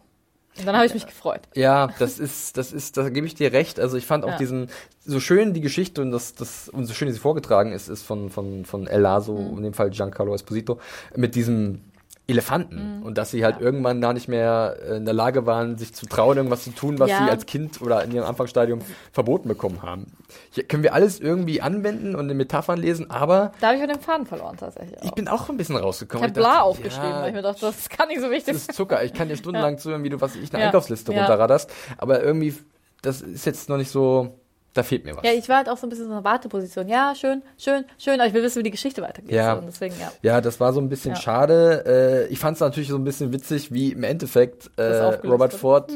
Und 0.59 0.67
dann 0.67 0.75
habe 0.77 0.87
ich 0.87 0.95
mich 0.95 1.07
gefreut. 1.07 1.43
Ja, 1.55 1.89
das 1.99 2.19
ist, 2.19 2.57
das 2.57 2.73
ist, 2.73 2.97
da 2.97 3.09
gebe 3.11 3.27
ich 3.27 3.35
dir 3.35 3.53
recht. 3.53 3.79
Also 3.79 3.97
ich 3.97 4.07
fand 4.07 4.25
auch 4.25 4.31
Ja. 4.33 4.37
diesen, 4.39 4.69
so 5.05 5.21
schön 5.21 5.53
die 5.53 5.61
Geschichte 5.61 6.01
und 6.03 6.11
das, 6.13 6.35
das, 6.35 6.69
und 6.69 6.87
so 6.87 6.95
schön 6.95 7.13
sie 7.13 7.19
vorgetragen 7.19 7.73
ist, 7.73 7.89
ist 7.89 8.03
von, 8.03 8.31
von, 8.31 8.65
von 8.65 8.87
El 8.87 9.01
Lazo, 9.03 9.35
Mhm. 9.35 9.59
in 9.59 9.63
dem 9.65 9.75
Fall 9.75 9.91
Giancarlo 9.91 10.35
Esposito, 10.35 10.79
mit 11.15 11.35
diesem 11.35 11.83
Elefanten 12.29 12.99
Mhm. 12.99 13.03
und 13.05 13.19
dass 13.19 13.31
sie 13.31 13.45
halt 13.45 13.61
irgendwann 13.61 14.01
da 14.01 14.13
nicht 14.13 14.27
mehr 14.27 14.77
äh, 14.85 14.97
in 14.97 15.05
der 15.05 15.15
Lage 15.15 15.47
waren, 15.47 15.79
sich 15.79 15.95
zu 15.95 16.07
trauen, 16.07 16.37
irgendwas 16.37 16.65
zu 16.65 16.71
tun, 16.71 16.99
was 16.99 17.09
Ja. 17.11 17.19
sie 17.25 17.31
als 17.31 17.47
Kind 17.47 17.81
oder 17.81 18.03
in 18.03 18.11
ihrem 18.13 18.27
Anfangsstadium 18.27 18.81
verboten 19.13 19.49
bekommen 19.49 19.83
haben. 19.83 20.07
Hier 20.51 20.65
können 20.65 20.83
wir 20.83 20.93
alles 20.93 21.21
irgendwie 21.21 21.61
anwenden 21.63 22.17
und 22.17 22.29
in 22.29 22.37
Metaphern 22.37 22.79
lesen, 22.81 23.11
aber 23.13 23.53
Da 23.61 23.69
habe 23.69 23.77
ich 23.77 23.83
mir 23.83 23.89
den 23.93 24.01
Faden 24.01 24.27
verloren 24.27 24.57
tatsächlich. 24.57 24.99
Auch. 25.01 25.05
ich 25.05 25.13
bin 25.13 25.29
auch 25.29 25.49
ein 25.49 25.57
bisschen 25.57 25.77
rausgekommen. 25.77 26.25
habe 26.25 26.39
Ich 26.39 26.45
dachte, 26.45 26.53
bla 26.57 26.63
aufgeschrieben, 26.63 27.11
ja, 27.11 27.21
weil 27.23 27.29
ich 27.29 27.35
mir 27.35 27.43
dachte, 27.43 27.61
das 27.61 27.89
kann 27.89 28.09
nicht 28.09 28.21
so 28.21 28.31
wichtig 28.31 28.55
das 28.55 28.63
ist 28.69 28.73
Zucker. 28.75 29.05
Ich 29.05 29.13
kann 29.15 29.29
dir 29.29 29.37
stundenlang 29.37 29.79
zuhören, 29.79 30.03
wie 30.03 30.09
du 30.11 30.21
was 30.21 30.35
ich 30.35 30.53
eine 30.53 30.63
Ja. 30.63 30.67
Einkaufsliste 30.69 31.13
Ja. 31.13 31.21
runterradderst. 31.21 31.71
Aber 31.97 32.23
irgendwie, 32.25 32.55
das 33.03 33.21
ist 33.21 33.47
jetzt 33.47 33.69
noch 33.69 33.77
nicht 33.77 33.91
so. 33.91 34.35
Da 34.77 34.83
fehlt 34.83 35.05
mir 35.07 35.17
was. 35.17 35.25
Ja, 35.25 35.33
ich 35.33 35.49
war 35.49 35.57
halt 35.57 35.69
auch 35.71 35.79
so 35.79 35.87
ein 35.87 35.91
bisschen 35.91 36.07
in 36.07 36.13
einer 36.13 36.23
Warteposition. 36.25 36.87
Ja, 36.89 37.15
schön, 37.17 37.43
schön, 37.59 37.85
schön, 37.99 38.15
aber 38.21 38.27
ich 38.29 38.35
will 38.35 38.43
wissen, 38.43 38.59
wie 38.61 38.65
die 38.65 38.71
Geschichte 38.71 39.01
weitergeht. 39.01 39.33
Ja. 39.33 39.57
So, 39.57 39.63
deswegen, 39.67 39.95
ja. 39.99 40.13
Ja, 40.23 40.41
das 40.43 40.61
war 40.61 40.73
so 40.75 40.81
ein 40.81 40.89
bisschen 40.91 41.15
Ja. 41.15 41.21
schade. 41.21 42.27
Äh, 42.29 42.33
ich 42.33 42.39
fand 42.39 42.57
es 42.57 42.61
natürlich 42.61 42.91
so 42.91 42.97
ein 42.97 43.05
bisschen 43.05 43.33
witzig, 43.33 43.73
wie 43.73 43.93
im 43.93 44.03
Endeffekt 44.05 44.71
äh, 44.77 44.83
Robert. 45.27 45.55
Ford 45.55 45.91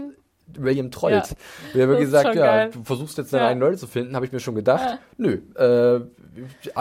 William 0.54 0.90
trollt. 0.90 1.14
Ja. 1.14 1.24
Wir 1.74 1.82
haben 1.84 1.90
Das 1.92 2.00
ist 2.00 2.06
gesagt, 2.06 2.34
ja, 2.34 2.44
geil. 2.46 2.70
du 2.72 2.82
versuchst 2.84 3.18
jetzt 3.18 3.32
deine 3.32 3.44
Ja. 3.44 3.48
eigenen 3.50 3.68
Leute 3.68 3.78
zu 3.78 3.86
finden, 3.86 4.16
habe 4.16 4.24
ich 4.26 4.32
mir 4.32 4.40
schon 4.40 4.54
gedacht. 4.56 4.98
Nö, 5.16 5.38
äh, 5.56 6.00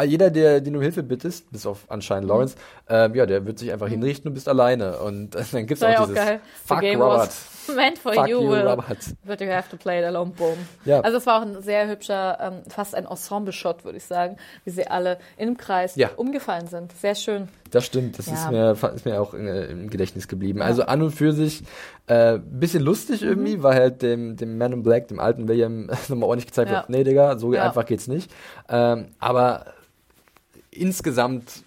jeder, 0.05 0.29
der, 0.31 0.61
den 0.61 0.73
du 0.73 0.81
Hilfe 0.81 1.03
bittest, 1.03 1.51
bis 1.51 1.65
auf 1.65 1.79
anscheinend 1.89 2.23
Mhm. 2.25 2.29
Lawrence, 2.29 2.55
äh, 2.89 3.15
ja, 3.15 3.25
der 3.25 3.45
wird 3.45 3.59
sich 3.59 3.71
einfach 3.71 3.87
hinrichten 3.87 4.27
und 4.29 4.33
bist 4.33 4.47
alleine. 4.47 4.97
Und 4.99 5.35
dann 5.51 5.67
gibt's 5.67 5.81
Das 5.81 5.81
war 5.81 5.89
auch 5.89 5.93
ja 5.93 5.99
auch 6.01 6.07
dieses 6.07 6.25
geil. 6.25 6.39
Fuck 6.65 6.81
Robert. 6.83 7.19
was 7.19 7.58
meant 7.75 7.97
for 7.97 8.13
Fuck 8.13 8.27
you, 8.27 8.41
you, 8.41 8.49
Will. 8.49 8.77
But 9.25 9.41
you 9.41 9.49
have 9.49 9.69
to 9.69 9.77
play 9.77 9.99
it 9.99 10.05
alone, 10.05 10.31
boom. 10.37 10.57
Ja. 10.85 11.01
Also 11.01 11.17
es 11.17 11.25
war 11.25 11.39
auch 11.39 11.45
ein 11.45 11.61
sehr 11.61 11.87
hübscher, 11.87 12.37
ähm, 12.41 12.53
fast 12.69 12.95
ein 12.95 13.05
Ensemble-Shot, 13.05 13.83
würde 13.85 13.97
ich 13.97 14.03
sagen, 14.05 14.37
wie 14.65 14.71
sie 14.71 14.87
alle 14.87 15.17
im 15.37 15.57
Kreis 15.57 15.95
Ja. 15.95 16.09
umgefallen 16.15 16.67
sind. 16.67 16.91
Sehr 16.93 17.15
schön. 17.15 17.47
Das 17.71 17.85
stimmt, 17.85 18.17
das 18.17 18.27
Ja. 18.27 18.33
ist, 18.33 18.51
mir, 18.51 18.91
ist 18.95 19.05
mir 19.05 19.21
auch 19.21 19.33
in, 19.33 19.47
im 19.47 19.89
Gedächtnis 19.89 20.27
geblieben. 20.27 20.61
Also 20.61 20.83
an 20.83 21.01
und 21.01 21.11
für 21.11 21.33
sich 21.33 21.63
äh, 22.07 22.39
bisschen 22.39 22.81
lustig 22.83 23.21
irgendwie, 23.21 23.57
Mhm. 23.57 23.63
weil 23.63 23.75
halt 23.79 24.01
dem, 24.01 24.35
dem 24.35 24.57
Man 24.57 24.73
in 24.73 24.83
Black, 24.83 25.07
dem 25.09 25.19
alten 25.19 25.47
William, 25.47 25.85
nochmal 26.09 26.29
ordentlich 26.29 26.47
gezeigt 26.47 26.71
wird, 26.71 26.89
nee, 26.89 27.03
Digga, 27.03 27.37
so 27.37 27.51
einfach 27.51 27.85
geht's 27.85 28.07
nicht. 28.07 28.31
Ähm, 28.67 29.09
aber 29.19 29.65
insgesamt 30.71 31.63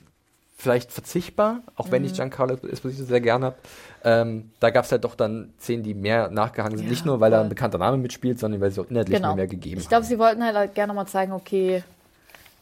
vielleicht 0.63 0.93
verzichtbar, 0.93 1.61
auch 1.77 1.91
wenn 1.91 2.03
Mhm. 2.03 2.07
ich 2.09 2.15
Giancarlo 2.15 2.55
Esposito 2.69 3.05
sehr 3.05 3.21
gern 3.21 3.43
habe. 3.45 3.57
Ähm, 4.05 4.51
da 4.61 4.71
gab 4.71 4.85
es 4.85 4.93
halt 4.93 5.03
doch 5.05 5.15
dann 5.17 5.53
Szenen, 5.61 5.83
die 5.83 5.93
mehr 5.95 6.31
nachgehangen 6.31 6.77
sind. 6.79 6.87
Ja, 6.87 6.91
nicht 6.91 7.05
nur, 7.05 7.19
weil 7.21 7.31
da 7.33 7.41
ein 7.41 7.49
bekannter 7.49 7.79
Name 7.79 7.97
mitspielt, 7.97 8.39
sondern 8.39 8.61
weil 8.61 8.71
sie 8.71 8.81
auch 8.81 8.89
inhaltlich 8.89 9.17
Genau. 9.17 9.35
mehr 9.35 9.47
gegeben 9.49 9.81
Ich 9.81 9.89
glaube, 9.89 10.05
haben. 10.05 10.09
sie 10.09 10.19
wollten 10.19 10.45
halt, 10.45 10.57
halt 10.57 10.75
gerne 10.75 10.89
nochmal 10.93 11.07
zeigen, 11.09 11.33
okay, 11.33 11.83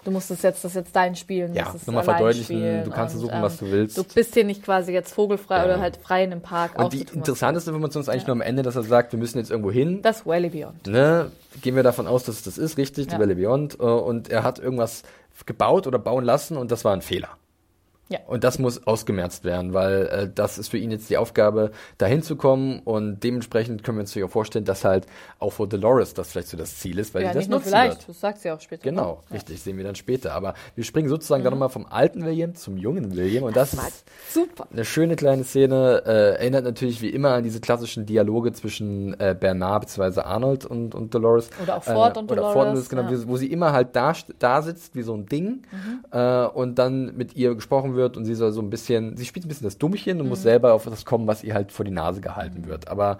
du 0.05 0.11
musst 0.11 0.31
es 0.31 0.41
jetzt, 0.41 0.65
das 0.65 0.73
jetzt 0.75 0.97
dein 0.97 1.15
Spiel. 1.15 1.45
und 1.47 1.55
Ja, 1.55 1.71
das 1.73 1.87
nochmal 1.87 2.05
verdeutlichen, 2.05 2.45
spielen 2.57 2.85
du 2.85 2.91
kannst 2.91 3.15
und, 3.17 3.21
suchen, 3.21 3.43
was 3.43 3.59
du 3.59 3.71
willst. 3.71 3.99
Du 3.99 4.05
bist 4.05 4.33
hier 4.33 4.45
nicht 4.45 4.63
quasi 4.63 4.93
jetzt 4.93 5.13
vogelfrei 5.15 5.59
Ja. 5.59 5.65
oder 5.67 5.81
halt 5.81 5.99
frei 5.99 6.25
in 6.25 6.33
einem 6.33 6.41
Park. 6.41 6.79
Und 6.79 6.93
die 6.95 7.03
interessanteste 7.03 7.71
Information 7.71 8.01
ist 8.03 8.09
eigentlich 8.09 8.27
nur 8.27 8.33
am 8.37 8.41
Ende, 8.41 8.63
dass 8.63 8.77
er 8.77 8.83
sagt, 8.83 9.13
wir 9.13 9.19
müssen 9.19 9.37
jetzt 9.39 9.51
irgendwo 9.51 9.71
hin. 9.71 10.01
Das 10.01 10.25
Valley 10.25 10.49
Beyond. 10.49 10.87
Ne? 10.87 11.31
Gehen 11.61 11.77
wir 11.77 11.83
davon 11.83 12.07
aus, 12.07 12.25
dass 12.25 12.37
es 12.37 12.43
das 12.45 12.57
ist, 12.59 12.79
richtig, 12.79 13.09
die 13.09 13.13
Ja. 13.13 13.19
Valley 13.21 13.35
Beyond. 13.35 13.75
äh, 13.79 13.83
Und 13.83 14.31
er 14.31 14.43
hat 14.43 14.59
irgendwas 14.59 15.03
gebaut 15.47 15.87
oder 15.87 15.99
bauen 15.99 16.25
lassen 16.25 16.57
und 16.57 16.71
das 16.71 16.85
war 16.85 16.93
ein 16.95 17.03
Fehler. 17.03 17.29
Ja. 18.11 18.19
Und 18.27 18.43
das 18.43 18.59
muss 18.59 18.87
ausgemerzt 18.89 19.45
werden, 19.45 19.73
weil 19.73 20.07
äh, 20.07 20.29
das 20.35 20.59
ist 20.59 20.69
für 20.69 20.79
ihn 20.79 20.91
jetzt 20.91 21.09
die 21.11 21.17
Aufgabe, 21.17 21.71
dahin 21.97 22.23
zu 22.23 22.35
kommen. 22.35 22.81
Und 22.81 23.21
dementsprechend 23.23 23.85
können 23.85 23.99
wir 23.99 24.03
uns 24.03 24.17
auch 24.17 24.29
vorstellen, 24.29 24.65
dass 24.65 24.85
halt 24.85 25.07
auch 25.39 25.53
für 25.53 25.69
Dolores 25.69 26.13
das 26.13 26.33
vielleicht 26.33 26.49
so 26.49 26.57
das 26.57 26.77
Ziel 26.79 26.99
ist, 26.99 27.15
weil 27.15 27.23
Ja, 27.23 27.29
sie 27.29 27.35
das 27.35 27.43
nicht 27.43 27.51
nur 27.51 27.59
nutzen 27.61 27.69
vielleicht, 27.69 27.99
wird. 27.99 28.09
das 28.09 28.21
sagt 28.21 28.39
sie 28.41 28.51
auch 28.51 28.61
später. 28.61 28.83
Genau, 28.83 29.23
Ja. 29.29 29.35
richtig, 29.37 29.63
sehen 29.63 29.77
wir 29.77 29.85
dann 29.85 29.95
später. 29.95 30.33
Aber 30.33 30.55
wir 30.75 30.83
springen 30.83 31.09
sozusagen 31.09 31.45
dann 31.45 31.53
nochmal 31.53 31.69
vom 31.69 31.87
alten 31.87 32.25
William 32.25 32.57
zum 32.57 32.77
jungen 32.77 33.17
William. 33.17 33.45
Und 33.45 33.55
das, 33.57 33.77
war 33.77 33.87
ist 33.87 34.05
Super. 34.35 34.67
eine 34.73 34.85
schöne 34.85 35.15
kleine 35.15 35.45
Szene. 35.45 36.03
Äh, 36.05 36.11
erinnert 36.41 36.65
natürlich 36.65 37.01
wie 37.03 37.11
immer 37.11 37.31
an 37.35 37.45
diese 37.45 37.61
klassischen 37.61 38.07
Dialoge 38.07 38.53
zwischen 38.53 39.15
äh, 39.21 39.37
Bernard 39.39 39.83
bzw. 39.87 40.23
Arnold 40.23 40.65
und, 40.65 40.97
und 40.97 41.15
Dolores. 41.15 41.49
Oder 41.63 41.77
auch 41.77 41.85
Ford 41.85 42.17
und 42.19 42.25
oder 42.25 42.37
Dolores, 42.43 42.53
Ford 42.55 42.67
und 42.67 42.73
Dolores, 42.75 42.89
genau, 42.89 43.03
ja. 43.03 43.11
Mhm. 43.19 43.29
wo 43.29 43.37
sie 43.37 43.47
immer 43.53 43.73
halt 43.73 43.95
da, 43.95 44.15
da 44.41 44.63
sitzt 44.63 44.97
wie 44.97 45.03
so 45.03 45.15
ein 45.15 45.27
Ding 45.27 45.63
äh, 46.11 46.45
und 46.47 46.79
dann 46.81 47.17
mit 47.17 47.37
ihr 47.37 47.55
gesprochen 47.55 47.95
wird 47.95 48.00
und 48.17 48.25
sie 48.25 48.35
soll 48.35 48.53
so 48.53 48.61
ein 48.63 48.71
bisschen, 48.71 49.17
sie 49.17 49.25
spielt 49.27 49.45
ein 49.45 49.49
bisschen 49.49 49.67
das 49.67 49.79
Dummchen 49.79 50.19
und 50.19 50.25
Mhm. 50.25 50.31
muss 50.31 50.43
selber 50.43 50.73
auf 50.75 50.85
das 50.85 51.05
kommen, 51.05 51.27
was 51.27 51.43
ihr 51.45 51.55
halt 51.55 51.73
vor 51.73 51.85
die 51.85 51.91
Nase 51.91 52.21
gehalten 52.21 52.67
wird. 52.67 52.89
Aber 52.89 53.19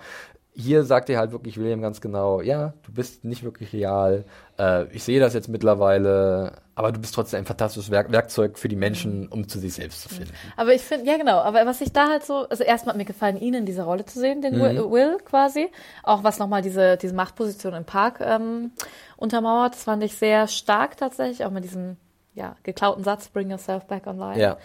hier 0.53 0.83
sagt 0.85 1.09
ihr 1.09 1.17
halt 1.19 1.31
wirklich 1.31 1.59
William 1.59 1.81
ganz 1.81 2.01
genau, 2.01 2.41
ja, 2.41 2.75
du 2.83 2.93
bist 2.93 3.25
nicht 3.25 3.45
wirklich 3.45 3.73
real. 3.73 4.25
Äh, 4.59 4.87
ich 4.93 5.05
sehe 5.05 5.21
das 5.21 5.33
jetzt 5.33 5.49
mittlerweile, 5.49 6.53
aber 6.75 6.91
du 6.93 7.01
bist 7.01 7.15
trotzdem 7.15 7.39
ein 7.39 7.47
fantastisches 7.47 7.91
Werk 7.91 8.11
Werkzeug 8.11 8.59
für 8.59 8.69
die 8.69 8.77
Menschen, 8.77 9.29
um 9.29 9.49
zu 9.49 9.59
sich 9.61 9.75
selbst 9.75 10.03
zu 10.03 10.09
finden. 10.09 10.33
Aber 10.57 10.75
ich 10.75 10.83
finde, 10.83 11.07
ja 11.07 11.17
genau, 11.17 11.39
aber 11.39 11.65
was 11.67 11.81
ich 11.81 11.93
da 11.93 12.09
halt 12.09 12.25
so, 12.25 12.49
also 12.49 12.65
erstmal 12.65 12.95
hat 12.95 12.99
mir 12.99 13.05
gefallen, 13.05 13.37
ihn 13.39 13.55
in 13.55 13.65
dieser 13.65 13.85
Rolle 13.85 14.05
zu 14.05 14.19
sehen, 14.19 14.43
den 14.43 14.57
Mhm. 14.57 14.61
Will, 14.61 14.91
Will 14.91 15.19
quasi. 15.25 15.69
Auch 16.03 16.25
was 16.25 16.39
nochmal 16.41 16.63
diese, 16.63 16.97
diese 16.97 17.15
Machtposition 17.15 17.73
im 17.75 17.85
Park 17.85 18.21
ähm, 18.21 18.73
untermauert, 19.17 19.75
das 19.75 19.85
fand 19.85 20.03
ich 20.03 20.17
sehr 20.17 20.49
stark 20.49 20.97
tatsächlich, 20.97 21.45
auch 21.45 21.51
mit 21.53 21.63
diesem 21.65 21.97
ja, 22.35 22.57
geklauten 22.63 23.05
Satz, 23.05 23.29
bring 23.29 23.51
yourself 23.51 23.85
back 23.87 24.07
online. 24.07 24.41
Ja. 24.41 24.57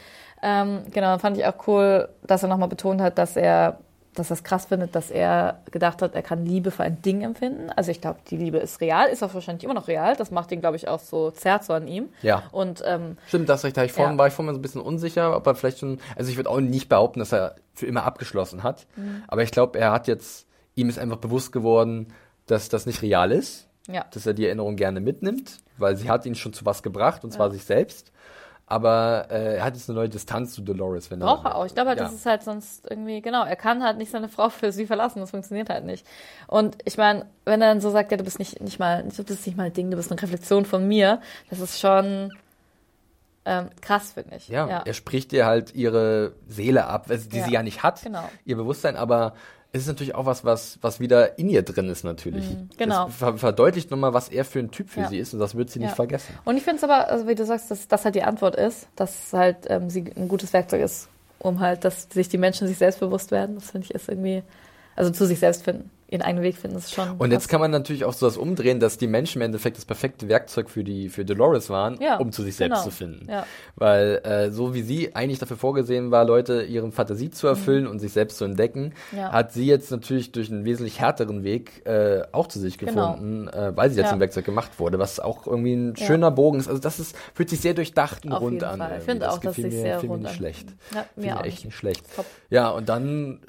Ähm, 0.42 0.84
genau, 0.92 1.08
dann 1.08 1.20
fand 1.20 1.38
ich 1.38 1.46
auch 1.46 1.68
cool, 1.68 2.10
dass 2.24 2.44
er 2.44 2.50
nochmal 2.50 2.70
betont 2.70 3.02
hat, 3.02 3.18
dass 3.18 3.36
er, 3.36 3.80
dass 4.14 4.30
er 4.30 4.36
es 4.36 4.44
krass 4.44 4.66
findet, 4.68 4.96
dass 4.96 5.10
er 5.10 5.60
gedacht 5.72 6.02
hat, 6.02 6.14
er 6.14 6.22
kann 6.22 6.46
Liebe 6.46 6.70
für 6.72 6.84
ein 6.84 7.02
Ding 7.02 7.22
empfinden. 7.22 7.70
Also 7.76 7.92
ich 7.92 8.00
glaube, 8.02 8.20
die 8.30 8.38
Liebe 8.38 8.58
ist 8.60 8.80
real, 8.82 9.08
ist 9.10 9.24
auch 9.24 9.34
wahrscheinlich 9.34 9.64
immer 9.64 9.74
noch 9.74 9.88
real. 9.88 10.16
Das 10.16 10.32
macht 10.32 10.52
ihn, 10.52 10.62
glaube 10.62 10.76
ich, 10.78 10.88
auch 10.88 11.00
so 11.00 11.32
zerrt 11.32 11.64
so 11.64 11.74
an 11.74 11.88
ihm. 11.88 12.10
Ja. 12.22 12.44
Und 12.52 12.84
ähm, 12.86 13.18
Stimmt, 13.28 13.50
das 13.50 13.64
recht. 13.64 13.76
Da 13.76 13.84
ich 13.84 13.92
vorhin, 13.94 14.14
Ja. 14.14 14.18
war 14.20 14.28
ich 14.28 14.34
vorhin 14.34 14.54
so 14.54 14.60
ein 14.60 14.62
bisschen 14.62 14.82
unsicher, 14.82 15.36
ob 15.36 15.48
er 15.48 15.56
vielleicht 15.56 15.80
schon, 15.80 16.00
also 16.16 16.30
ich 16.30 16.38
würde 16.38 16.50
auch 16.50 16.60
nicht 16.60 16.88
behaupten, 16.88 17.20
dass 17.20 17.32
er 17.34 17.56
für 17.74 17.88
immer 17.88 18.04
abgeschlossen 18.04 18.62
hat. 18.64 18.86
Mhm. 18.96 19.24
Aber 19.28 19.42
ich 19.44 19.52
glaube, 19.52 19.80
er 19.80 19.92
hat 19.92 20.08
jetzt, 20.08 20.48
ihm 20.76 20.88
ist 20.90 21.00
einfach 21.00 21.18
bewusst 21.18 21.52
geworden, 21.52 22.14
dass 22.46 22.70
das 22.70 22.86
nicht 22.86 23.02
real 23.02 23.32
ist. 23.32 23.68
ja. 23.88 24.06
Dass 24.12 24.26
er 24.28 24.34
die 24.34 24.46
Erinnerung 24.46 24.76
gerne 24.76 25.00
mitnimmt, 25.02 25.58
weil 25.78 25.96
sie 25.96 26.10
hat 26.10 26.26
ihn 26.26 26.36
schon 26.36 26.54
zu 26.54 26.66
was 26.66 26.84
gebracht, 26.84 27.24
und 27.24 27.32
zwar 27.32 27.52
sich 27.52 27.64
selbst. 27.64 28.12
Aber 28.68 29.28
äh, 29.30 29.58
er 29.58 29.64
hat 29.64 29.76
jetzt 29.76 29.88
eine 29.90 30.00
neue 30.00 30.10
Distanz 30.10 30.54
zu 30.56 30.64
Dolores, 30.64 31.12
wenn 31.12 31.20
Braucht 31.20 31.46
er 31.46 31.56
auch. 31.56 31.66
Ich 31.68 31.76
glaube 31.76 31.90
halt, 31.90 32.00
Ja. 32.00 32.06
das 32.06 32.14
ist 32.16 32.26
halt 32.26 32.42
sonst 32.42 32.90
irgendwie, 32.90 33.22
genau, 33.22 33.46
er 33.46 33.56
kann 33.56 33.84
halt 33.84 34.00
nicht 34.00 34.10
seine 34.10 34.28
Frau 34.28 34.50
für 34.50 34.72
sie 34.72 34.88
verlassen, 34.88 35.20
das 35.20 35.30
funktioniert 35.30 35.70
halt 35.70 35.86
nicht. 35.86 36.04
Und 36.48 36.76
ich 36.84 36.98
meine, 36.98 37.28
wenn 37.46 37.62
er 37.62 37.68
dann 37.70 37.80
so 37.82 37.92
sagt, 37.92 38.10
ja, 38.10 38.18
du 38.18 38.24
bist 38.24 38.40
nicht, 38.40 38.60
nicht 38.62 38.80
mal, 38.80 39.04
du 39.04 39.24
bist 39.24 39.46
nicht 39.46 39.56
mal 39.56 39.66
ein 39.66 39.74
Ding, 39.74 39.92
du 39.92 39.98
bist 39.98 40.12
eine 40.12 40.20
Reflexion 40.20 40.66
von 40.66 40.88
mir, 40.88 41.22
das 41.52 41.60
ist 41.60 41.80
schon 41.80 42.32
ähm, 43.46 43.70
krass, 43.82 44.14
finde 44.14 44.36
ich. 44.38 44.48
Ja, 44.48 44.82
er 44.84 44.94
spricht 44.96 45.32
ihr 45.32 45.46
halt 45.46 45.76
ihre 45.76 46.34
Seele 46.48 46.86
ab, 46.88 47.06
die 47.08 47.38
Ja. 47.38 47.46
sie 47.46 47.52
ja 47.52 47.62
nicht 47.62 47.84
hat, 47.84 48.02
Genau. 48.02 48.28
ihr 48.46 48.56
Bewusstsein, 48.56 48.96
aber 48.96 49.36
es 49.76 49.82
ist 49.82 49.88
natürlich 49.88 50.16
auch 50.16 50.26
was, 50.26 50.46
was, 50.46 50.80
was 50.82 51.00
wieder 51.02 51.38
in 51.38 51.50
ihr 51.50 51.62
drin 51.62 51.90
ist 51.90 52.04
natürlich. 52.06 52.46
genau. 52.78 53.08
Es 53.08 53.16
ver 53.16 53.38
verdeutlicht 53.38 53.92
nochmal, 53.92 54.14
was 54.14 54.30
er 54.30 54.46
für 54.46 54.60
ein 54.60 54.72
Typ 54.72 54.90
für 54.90 55.02
Ja. 55.02 55.08
sie 55.10 55.18
ist 55.20 55.34
und 55.34 55.40
das 55.42 55.56
wird 55.56 55.70
sie 55.70 55.80
nicht 55.80 55.90
Ja. 55.90 55.96
vergessen. 55.96 56.34
Und 56.46 56.56
ich 56.56 56.64
finde 56.64 56.78
es 56.78 56.84
aber, 56.86 57.10
also 57.10 57.28
wie 57.28 57.36
du 57.36 57.46
sagst, 57.46 57.70
dass 57.70 57.88
das 57.88 58.06
halt 58.06 58.16
die 58.16 58.24
Antwort 58.24 58.56
ist, 58.56 58.88
dass 58.96 59.34
halt 59.34 59.58
ähm, 59.68 59.90
sie 59.90 60.06
ein 60.16 60.30
gutes 60.30 60.54
Werkzeug 60.54 60.82
ist, 60.82 61.10
um 61.40 61.60
halt, 61.60 61.84
dass 61.84 62.08
sich 62.10 62.30
die 62.30 62.38
Menschen 62.38 62.68
sich 62.70 62.78
selbstbewusst 62.78 63.32
werden. 63.32 63.56
Das 63.56 63.72
finde 63.72 63.86
ich 63.86 63.94
ist 63.94 64.08
irgendwie, 64.08 64.44
also 64.96 65.12
zu 65.12 65.26
sich 65.26 65.40
selbst 65.40 65.64
finden, 65.66 65.92
ihren 66.08 66.22
eigenen 66.22 66.44
Weg 66.44 66.56
finden, 66.56 66.76
das 66.76 66.86
ist 66.86 66.94
schon. 66.94 67.12
Und 67.18 67.32
jetzt 67.32 67.50
kann 67.50 67.60
man 67.60 67.72
natürlich 67.72 68.06
auch 68.06 68.14
so 68.14 68.28
das 68.28 68.38
umdrehen, 68.38 68.80
dass 68.80 68.98
die 68.98 69.08
Menschen 69.08 69.42
im 69.42 69.46
Endeffekt 69.48 69.78
das 69.78 69.86
perfekte 69.86 70.28
Werkzeug 70.30 70.70
für 70.70 70.84
die 70.84 71.10
für 71.10 71.26
Dolores 71.26 71.70
waren, 71.70 72.00
Ja, 72.00 72.18
um 72.18 72.32
zu 72.32 72.44
sich 72.44 72.56
selbst 72.56 72.76
genau. 72.76 72.84
zu 72.84 72.92
finden. 72.92 73.28
Ja. 73.30 73.46
Weil 73.76 74.22
äh, 74.24 74.52
so 74.52 74.74
wie 74.76 74.82
sie 74.84 75.16
eigentlich 75.16 75.40
dafür 75.40 75.58
vorgesehen 75.58 76.12
war, 76.12 76.24
Leute 76.24 76.62
ihren 76.64 76.92
Fantasie 76.92 77.32
zu 77.32 77.48
erfüllen 77.48 77.88
und 77.88 78.00
sich 78.00 78.14
selbst 78.14 78.38
zu 78.38 78.46
entdecken, 78.46 78.94
Mhm. 79.12 79.18
Ja. 79.18 79.32
hat 79.32 79.52
sie 79.52 79.66
jetzt 79.66 79.90
natürlich 79.92 80.32
durch 80.32 80.52
einen 80.52 80.64
wesentlich 80.66 81.00
härteren 81.00 81.44
Weg 81.44 81.86
äh, 81.88 82.22
auch 82.32 82.48
zu 82.48 82.60
sich 82.60 82.78
Genau. 82.78 83.14
gefunden, 83.14 83.48
äh, 83.48 83.76
weil 83.76 83.90
sie 83.90 83.96
jetzt 83.98 84.06
Ja. 84.06 84.12
zum 84.12 84.20
Werkzeug 84.20 84.46
gemacht 84.46 84.80
wurde, 84.80 85.00
was 85.00 85.20
auch 85.20 85.48
irgendwie 85.48 85.74
ein 85.74 85.96
schöner 85.96 86.30
Bogen 86.32 86.60
ist. 86.60 86.68
Also 86.68 86.80
das 86.80 87.00
ist 87.00 87.16
fühlt 87.34 87.50
sich 87.50 87.62
sehr 87.62 87.74
durchdacht 87.74 88.26
und 88.26 88.32
Auf 88.32 88.42
rund 88.42 88.64
an. 88.64 88.78
Fall. 88.80 88.96
Ich 89.00 89.06
finde 89.06 89.32
auch, 89.32 89.40
dass 89.40 89.56
sich 89.56 89.72
sehr 89.74 90.00
rund 90.02 90.22
nicht 90.22 90.30
an. 90.30 90.36
schlecht. 90.36 90.68
Ja, 90.94 91.06
mir 91.16 91.38
auch 91.38 91.44
echt 91.44 91.56
nicht. 91.58 91.66
nicht 91.66 91.76
schlecht. 91.78 92.06
Top. 92.16 92.26
Ja, 92.52 92.70
und 92.70 92.90
dann 92.90 93.40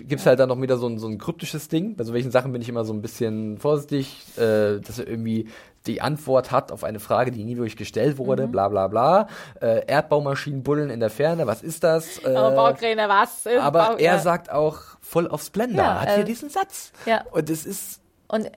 äh, 0.00 0.04
gibt's 0.04 0.26
halt 0.26 0.38
dann 0.40 0.48
noch 0.48 0.60
wieder 0.60 0.76
so 0.76 0.86
ein, 0.88 0.98
so 0.98 1.06
ein 1.08 1.18
kryptisches 1.18 1.68
Ding. 1.68 1.96
Bei 1.96 2.04
so 2.04 2.12
welchen 2.12 2.30
Sachen 2.30 2.52
bin 2.52 2.62
ich 2.62 2.68
immer 2.68 2.84
so 2.84 2.92
ein 2.92 3.02
bisschen 3.02 3.58
vorsichtig, 3.58 4.16
äh, 4.36 4.80
dass 4.80 4.98
er 4.98 5.06
irgendwie 5.08 5.48
die 5.86 6.00
Antwort 6.00 6.50
hat 6.50 6.72
auf 6.72 6.82
eine 6.82 6.98
Frage, 6.98 7.30
die 7.30 7.44
nie 7.44 7.56
wirklich 7.58 7.76
gestellt 7.76 8.14
Mhm. 8.18 8.26
wurde, 8.26 8.46
bla 8.48 8.68
bla 8.68 8.88
bla. 8.88 9.28
Äh, 9.60 9.84
Erdbaumaschinen 9.86 10.62
buddeln 10.62 10.88
in 10.88 10.98
der 11.00 11.10
Ferne, 11.10 11.46
was 11.46 11.62
ist 11.62 11.84
das? 11.84 12.18
Äh, 12.24 12.34
Aber 12.34 12.52
Baukräne, 12.56 13.06
was? 13.08 13.44
ist 13.44 13.58
aber 13.58 13.88
Bau- 13.90 13.96
er 13.98 14.18
sagt 14.18 14.50
auch 14.50 14.78
voll 15.02 15.28
auf 15.28 15.42
Splendor, 15.42 15.84
Ja, 15.84 16.00
hat 16.00 16.08
äh, 16.08 16.14
hier 16.16 16.24
diesen 16.24 16.48
Satz. 16.48 16.90
ja. 17.04 17.22
Und 17.32 17.50
es 17.50 17.66
ist 17.66 18.00
Und 18.28 18.50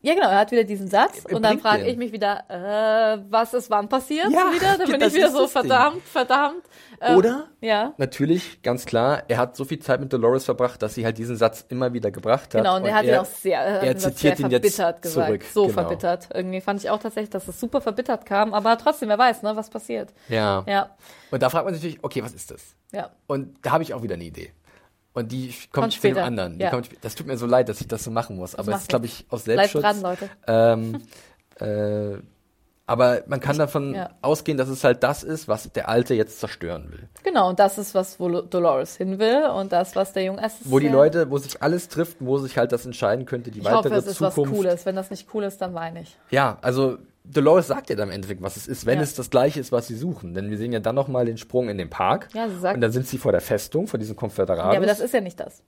ja, 0.00 0.14
genau, 0.14 0.28
er 0.28 0.38
hat 0.38 0.50
wieder 0.52 0.64
diesen 0.64 0.88
Satz 0.88 1.24
und 1.24 1.42
dann 1.42 1.58
frage 1.58 1.86
ich 1.86 1.96
mich 1.96 2.12
wieder, 2.12 2.44
äh, 2.48 3.20
was 3.30 3.52
ist 3.54 3.68
wann 3.70 3.88
passiert 3.88 4.30
Ja, 4.30 4.52
wieder? 4.52 4.78
Dann 4.78 4.90
bin 4.98 5.00
ich 5.08 5.14
wieder 5.14 5.30
so 5.30 5.42
das 5.42 5.52
Ding. 5.52 5.62
verdammt, 5.62 6.02
verdammt. 6.04 6.62
Ähm, 7.00 7.16
Oder? 7.16 7.48
Ja. 7.60 7.94
Natürlich, 7.96 8.62
ganz 8.62 8.84
klar, 8.86 9.22
er 9.28 9.38
hat 9.38 9.56
so 9.56 9.64
viel 9.64 9.78
Zeit 9.80 10.00
mit 10.00 10.12
Dolores 10.12 10.44
verbracht, 10.44 10.82
dass 10.82 10.94
sie 10.94 11.04
halt 11.04 11.18
diesen 11.18 11.36
Satz 11.36 11.64
immer 11.68 11.92
wieder 11.92 12.10
gebracht 12.10 12.54
hat. 12.54 12.62
Genau, 12.62 12.76
und 12.76 12.84
er 12.84 12.94
hat 12.94 13.04
ihn 13.04 13.14
auch 13.16 13.24
sehr, 13.24 13.60
er, 13.60 13.82
er 13.82 13.92
ihn 13.92 13.98
sehr 13.98 14.14
zitiert 14.14 14.38
ihn 14.40 14.50
jetzt 14.50 14.74
verbittert 14.76 15.02
gesagt. 15.02 15.26
zurück. 15.26 15.44
So 15.52 15.62
genau. 15.66 15.74
verbittert. 15.74 16.28
Irgendwie 16.32 16.60
fand 16.60 16.82
ich 16.82 16.90
auch 16.90 16.98
tatsächlich, 17.00 17.30
dass 17.30 17.48
es 17.48 17.58
super 17.58 17.80
verbittert 17.80 18.24
kam, 18.26 18.54
aber 18.54 18.78
trotzdem, 18.78 19.08
wer 19.08 19.18
weiß, 19.18 19.42
ne, 19.42 19.56
was 19.56 19.70
passiert. 19.70 20.12
Ja. 20.28 20.64
Ja, 20.66 20.90
Und 21.30 21.42
da 21.42 21.50
fragt 21.50 21.64
man 21.64 21.74
sich 21.74 21.82
natürlich, 21.82 22.04
okay, 22.04 22.22
was 22.22 22.32
ist 22.32 22.50
das? 22.50 22.74
ja. 22.92 23.10
Und 23.26 23.54
da 23.62 23.72
habe 23.72 23.82
ich 23.82 23.94
auch 23.94 24.02
wieder 24.02 24.14
eine 24.14 24.24
Idee. 24.24 24.52
Und 25.14 25.32
die 25.32 25.48
kommt, 25.48 25.72
Kommt 25.72 25.92
zu 25.94 26.00
dem 26.00 26.18
anderen. 26.18 26.60
Ja. 26.60 26.70
kommt, 26.70 26.90
das 27.00 27.14
tut 27.14 27.26
mir 27.26 27.36
so 27.36 27.46
leid, 27.46 27.68
dass 27.68 27.80
ich 27.80 27.88
das 27.88 28.04
so 28.04 28.10
machen 28.10 28.36
muss. 28.36 28.54
Aber 28.54 28.72
es 28.72 28.82
ist, 28.82 28.88
glaube 28.88 29.06
ich, 29.06 29.26
aus 29.30 29.44
Bleibt 29.44 29.70
Selbstschutz. 29.70 29.82
dran, 29.82 30.00
Leute. 30.02 30.30
Ähm, 30.46 31.02
äh, 31.60 32.22
aber 32.88 33.22
man 33.26 33.38
kann 33.40 33.58
davon 33.58 33.94
ja. 33.94 34.08
ausgehen, 34.22 34.56
dass 34.56 34.70
es 34.70 34.82
halt 34.82 35.02
das 35.02 35.22
ist, 35.22 35.46
was 35.46 35.70
der 35.72 35.90
Alte 35.90 36.14
jetzt 36.14 36.40
zerstören 36.40 36.90
will. 36.90 37.06
Genau, 37.22 37.50
und 37.50 37.58
das 37.58 37.76
ist, 37.76 37.94
was 37.94 38.18
wo 38.18 38.40
Dolores 38.40 38.96
hin 38.96 39.18
will 39.18 39.44
und 39.54 39.72
das, 39.72 39.94
was 39.94 40.14
der 40.14 40.24
junge 40.24 40.42
es 40.42 40.62
ist 40.62 40.70
Wo 40.70 40.78
die 40.78 40.88
Leute, 40.88 41.30
wo 41.30 41.36
sich 41.36 41.62
alles 41.62 41.88
trifft, 41.88 42.16
wo 42.20 42.38
sich 42.38 42.56
halt 42.56 42.72
das 42.72 42.86
entscheiden 42.86 43.26
könnte, 43.26 43.50
die 43.50 43.58
Ich 43.58 43.64
weitere 43.66 43.94
hoffe, 43.94 43.94
es 43.94 44.06
ist 44.06 44.22
was 44.22 44.34
Zukunft. 44.34 44.56
Cooles. 44.56 44.86
Wenn 44.86 44.96
das 44.96 45.10
nicht 45.10 45.28
cool 45.34 45.44
ist, 45.44 45.60
dann 45.60 45.74
weine 45.74 46.00
ich. 46.00 46.16
Ja, 46.30 46.56
also 46.62 46.96
Dolores 47.30 47.66
sagt 47.66 47.90
ja 47.90 47.96
dann 47.96 48.08
im 48.08 48.14
Endeffekt, 48.14 48.42
was 48.42 48.56
es 48.56 48.66
ist, 48.66 48.86
wenn 48.86 48.98
Ja. 48.98 49.04
es 49.04 49.14
das 49.14 49.30
gleiche 49.30 49.60
ist, 49.60 49.70
was 49.72 49.86
sie 49.86 49.96
suchen. 49.96 50.34
Denn 50.34 50.50
wir 50.50 50.56
sehen 50.58 50.72
ja 50.72 50.80
dann 50.80 50.94
nochmal 50.94 51.26
den 51.26 51.36
Sprung 51.38 51.68
in 51.68 51.78
den 51.78 51.90
Park. 51.90 52.28
Ja, 52.34 52.48
sie 52.48 52.58
sagt- 52.58 52.74
Und 52.76 52.80
dann 52.80 52.92
sind 52.92 53.06
sie 53.06 53.18
vor 53.18 53.32
der 53.32 53.40
Festung, 53.40 53.86
vor 53.86 53.98
diesem 53.98 54.16
Konföderatus. 54.16 54.72
Ja, 54.74 54.78
aber 54.78 54.86
das 54.86 55.00
ist 55.00 55.12
ja 55.14 55.20
nicht 55.20 55.38
das. 55.38 55.62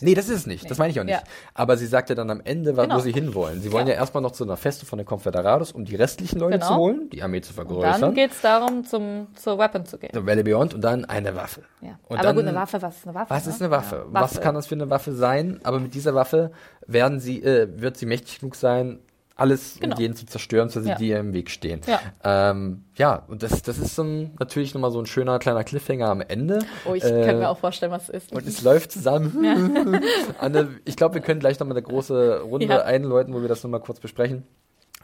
Nee, 0.00 0.14
das 0.14 0.28
ist 0.28 0.38
es 0.38 0.46
nicht. 0.48 0.68
Das 0.68 0.78
meine 0.78 0.90
ich 0.90 0.98
auch 0.98 1.04
nicht. 1.04 1.14
Ja. 1.14 1.22
Aber 1.54 1.76
sie 1.76 1.86
sagt 1.86 2.08
ja 2.08 2.16
dann 2.16 2.28
am 2.28 2.40
Ende, 2.42 2.74
Genau. 2.74 2.96
wo 2.96 2.98
sie 2.98 3.12
hinwollen. 3.12 3.62
Sie 3.62 3.70
wollen 3.70 3.86
ja, 3.86 3.92
Ja. 3.94 4.00
erstmal 4.00 4.24
noch 4.24 4.32
zu 4.32 4.42
einer 4.42 4.56
Feste 4.56 4.84
von 4.86 4.98
der 4.98 5.06
Confederados, 5.06 5.70
um 5.70 5.84
die 5.84 5.94
restlichen 5.94 6.40
Leute 6.40 6.54
Genau. 6.58 6.66
zu 6.66 6.74
holen, 6.74 7.10
die 7.10 7.22
Armee 7.22 7.40
zu 7.42 7.54
Dann 7.54 7.66
vergrößern. 7.68 8.12
geht 8.12 8.32
es 8.32 8.40
darum, 8.40 8.82
zum, 8.84 9.28
zur 9.36 9.56
Weapon 9.56 9.86
zu 9.86 9.96
gehen. 9.98 10.10
The 10.12 10.26
Valley 10.26 10.42
Beyond 10.42 10.74
und 10.74 10.80
dann 10.80 11.04
eine 11.04 11.36
Waffe. 11.36 11.62
Ja. 11.80 11.90
Und 12.08 12.16
aber 12.16 12.22
dann, 12.26 12.36
gut, 12.36 12.44
eine 12.44 12.56
Waffe, 12.56 12.82
was 12.82 12.96
ist 12.96 13.06
eine 13.06 13.14
Waffe? 13.14 13.30
Was 13.30 13.46
ne? 13.46 13.52
ist 13.52 13.62
eine 13.62 13.70
Waffe? 13.70 13.96
Ja, 14.12 14.20
Was 14.20 14.40
kann 14.40 14.56
das 14.56 14.66
für 14.66 14.74
eine 14.74 14.90
Waffe 14.90 15.12
sein? 15.12 15.60
Aber 15.62 15.78
mit 15.78 15.94
dieser 15.94 16.12
Waffe 16.16 16.50
werden 16.88 17.20
sie, 17.20 17.40
äh, 17.44 17.68
wird 17.80 17.96
sie 17.96 18.06
mächtig 18.06 18.40
genug 18.40 18.56
sein, 18.56 18.98
alles 19.36 19.78
Genau. 19.80 19.94
und 19.96 20.00
jeden 20.00 20.14
zu 20.14 20.26
zerstören, 20.26 20.68
sie 20.68 20.80
Ja. 20.80 20.94
die 20.94 21.08
ihr 21.08 21.18
im 21.18 21.32
Weg 21.32 21.50
stehen. 21.50 21.80
Ja. 21.86 22.00
Ähm, 22.22 22.84
ja, 22.96 23.24
und 23.26 23.42
das, 23.42 23.62
das 23.62 23.78
ist 23.78 23.96
so 23.96 24.02
ein, 24.04 24.32
natürlich 24.38 24.74
nochmal 24.74 24.92
so 24.92 25.00
ein 25.00 25.06
schöner 25.06 25.38
kleiner 25.40 25.64
Cliffhanger 25.64 26.06
am 26.08 26.20
Ende. 26.20 26.60
Oh, 26.88 26.94
ich 26.94 27.02
Äh, 27.02 27.26
kann 27.26 27.38
mir 27.40 27.48
auch 27.48 27.58
vorstellen, 27.58 27.90
was 27.90 28.04
es 28.04 28.24
ist. 28.26 28.32
Und 28.32 28.46
es 28.46 28.62
läuft 28.62 28.92
zusammen. 28.92 30.00
Anne, 30.38 30.68
ich 30.84 30.96
glaube, 30.96 31.14
wir 31.16 31.22
können 31.22 31.40
gleich 31.40 31.58
nochmal 31.58 31.76
eine 31.76 31.82
große 31.86 32.42
Runde 32.42 32.66
Ja. 32.66 32.82
einläuten, 32.82 33.34
wo 33.34 33.40
wir 33.40 33.48
das 33.48 33.62
nochmal 33.64 33.80
kurz 33.80 33.98
besprechen. 34.00 34.44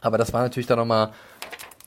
Aber 0.01 0.17
das 0.17 0.33
war 0.33 0.43
natürlich 0.43 0.67
dann 0.69 0.79
nochmal, 0.79 1.11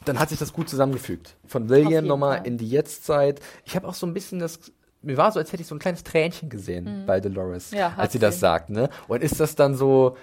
dann 0.06 0.20
hat 0.20 0.30
sich 0.30 0.38
das 0.40 0.52
gut 0.54 0.70
zusammengefügt. 0.70 1.36
Von 1.48 1.70
William 1.70 2.06
nochmal 2.06 2.38
Fall. 2.40 2.48
in 2.48 2.58
die 2.58 2.70
Jetztzeit. 2.70 3.40
Ich 3.64 3.76
habe 3.76 3.88
auch 3.88 3.94
so 3.94 4.06
ein 4.06 4.14
bisschen 4.14 4.40
das, 4.40 4.60
mir 5.02 5.16
war 5.18 5.32
so, 5.32 5.40
als 5.40 5.52
hätte 5.54 5.62
ich 5.62 5.68
so 5.68 5.76
ein 5.76 5.80
kleines 5.80 6.04
Tränchen 6.04 6.50
gesehen 6.50 7.04
bei 7.08 7.20
Dolores, 7.22 7.72
Mhm. 7.72 7.78
Ja, 7.78 7.94
als 7.98 8.12
sie 8.14 8.20
das 8.20 8.36
sie. 8.36 8.40
sagt. 8.42 8.70
Ne? 8.70 8.90
Und 9.08 9.24
ist 9.24 9.40
das 9.40 9.56
dann 9.56 9.76
so, 9.76 10.18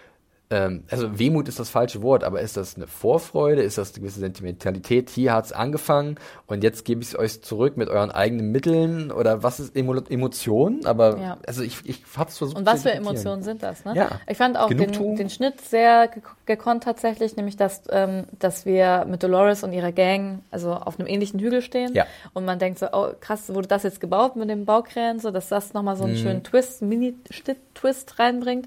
ähm, 0.51 0.83
also 0.91 1.19
Wehmut 1.19 1.47
ist 1.49 1.59
das 1.61 1.71
falsche 1.71 2.03
Wort, 2.03 2.25
aber 2.25 2.41
ist 2.41 2.57
das 2.57 2.75
eine 2.77 2.87
Vorfreude? 2.89 3.63
Ist 3.63 3.79
das 3.79 3.93
eine 3.93 4.01
gewisse 4.01 4.21
Sentimentalität? 4.21 5.09
Hier 5.11 5.33
hat's 5.33 5.53
angefangen 5.53 6.17
und 6.47 6.65
jetzt 6.65 6.85
gebe 6.85 7.03
ich 7.03 7.09
es 7.09 7.19
euch 7.19 7.43
zurück 7.43 7.77
mit 7.77 7.89
euren 7.89 8.11
eigenen 8.11 8.51
Mitteln 8.51 9.13
oder 9.13 9.43
was 9.45 9.61
ist 9.61 9.77
Emo 9.77 9.95
Emotion? 10.09 10.81
Aber 10.87 11.19
Ja. 11.19 11.39
also 11.47 11.63
ich, 11.63 11.79
ich 11.85 12.03
hab's 12.17 12.39
versucht 12.39 12.59
Und 12.59 12.67
was 12.67 12.83
für. 12.83 12.93
Emotionen 12.93 13.43
sind 13.43 13.63
das? 13.63 13.85
Ne? 13.85 13.95
Ja. 13.95 14.11
Ich 14.27 14.37
fand 14.39 14.57
auch 14.59 14.69
den, 14.69 15.17
den 15.17 15.31
Schnitt 15.31 15.61
sehr 15.61 16.09
ge 16.09 16.23
gekonnt 16.47 16.83
tatsächlich, 16.83 17.37
nämlich 17.37 17.57
dass, 17.57 17.83
ähm, 17.91 18.25
dass 18.41 18.67
wir 18.67 19.07
mit 19.09 19.23
Dolores 19.23 19.63
und 19.63 19.73
ihrer 19.73 19.93
Gang 19.93 20.43
also 20.51 20.73
auf 20.73 20.99
einem 20.99 21.07
ähnlichen 21.07 21.39
Hügel 21.39 21.63
stehen 21.63 21.95
Ja. 21.95 22.07
und 22.35 22.45
man 22.45 22.59
denkt 22.59 22.81
so, 22.81 22.87
oh 22.93 23.11
krass, 23.21 23.55
wurde 23.55 23.69
das 23.69 23.85
jetzt 23.85 24.01
gebaut 24.01 24.35
mit 24.35 24.51
dem 24.51 24.65
Baukränen, 24.65 25.21
so 25.21 25.31
dass 25.31 25.49
das 25.49 25.75
nochmal 25.75 25.95
Mhm. 25.95 25.99
so 25.99 26.05
einen 26.07 26.17
schönen 26.17 26.43
Twist, 26.43 26.83
Mini-Twist 26.83 28.19
reinbringt 28.19 28.67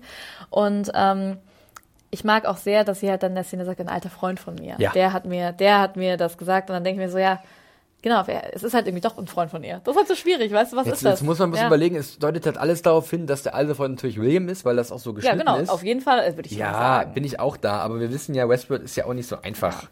und 0.49 0.91
ähm, 0.95 1.37
ich 2.13 2.23
mag 2.23 2.45
auch 2.45 2.57
sehr, 2.57 2.83
dass 2.83 2.99
sie 2.99 3.09
halt 3.09 3.23
dann 3.23 3.31
in 3.31 3.35
der 3.35 3.43
Szene 3.43 3.65
sagt, 3.65 3.81
ein 3.81 3.89
alter 3.89 4.11
Freund 4.11 4.39
von 4.39 4.53
mir. 4.53 4.75
Ja. 4.77 4.91
Der 4.91 5.13
hat 5.13 5.25
mir, 5.25 5.51
der 5.51 5.79
hat 5.79 5.95
mir 5.95 6.15
das 6.15 6.37
gesagt 6.37 6.69
und 6.69 6.75
dann 6.75 6.83
denke 6.83 7.01
ich 7.01 7.07
mir 7.07 7.11
so, 7.11 7.17
ja, 7.17 7.41
genau, 8.03 8.23
es 8.51 8.61
ist 8.61 8.75
halt 8.75 8.85
irgendwie 8.85 9.01
doch 9.01 9.17
ein 9.17 9.25
Freund 9.25 9.49
von 9.49 9.63
ihr. 9.63 9.81
Das 9.83 9.93
ist 9.93 9.97
halt 9.97 10.07
so 10.07 10.13
schwierig, 10.15 10.51
weißt 10.51 10.73
du, 10.73 10.77
was 10.77 10.85
Jetzt, 10.85 10.97
ist 10.97 11.05
das? 11.05 11.11
jetzt 11.19 11.23
muss 11.25 11.39
man 11.39 11.49
ein 11.49 11.51
bisschen 11.53 11.63
ja. 11.63 11.67
überlegen, 11.69 11.95
es 11.95 12.19
deutet 12.19 12.45
halt 12.45 12.57
alles 12.59 12.83
darauf 12.83 13.09
hin, 13.09 13.25
dass 13.25 13.41
der 13.41 13.55
alte 13.55 13.73
Freund 13.73 13.95
natürlich 13.95 14.19
William 14.21 14.47
ist, 14.49 14.63
weil 14.65 14.75
das 14.75 14.91
auch 14.91 14.99
so 14.99 15.09
Ja, 15.09 15.15
geschnitten 15.15 15.39
genau, 15.39 15.57
ist. 15.57 15.69
auf 15.69 15.83
jeden 15.83 16.01
Fall, 16.01 16.35
würde 16.35 16.47
ich 16.47 16.55
Ja, 16.55 16.71
sagen. 16.71 17.13
bin 17.15 17.23
ich 17.23 17.39
auch 17.39 17.57
da, 17.57 17.77
aber 17.79 17.99
wir 17.99 18.11
wissen 18.13 18.35
ja, 18.35 18.47
Westworld 18.47 18.83
ist 18.83 18.95
ja 18.95 19.05
auch 19.05 19.13
nicht 19.13 19.27
so 19.27 19.37
einfach. 19.41 19.85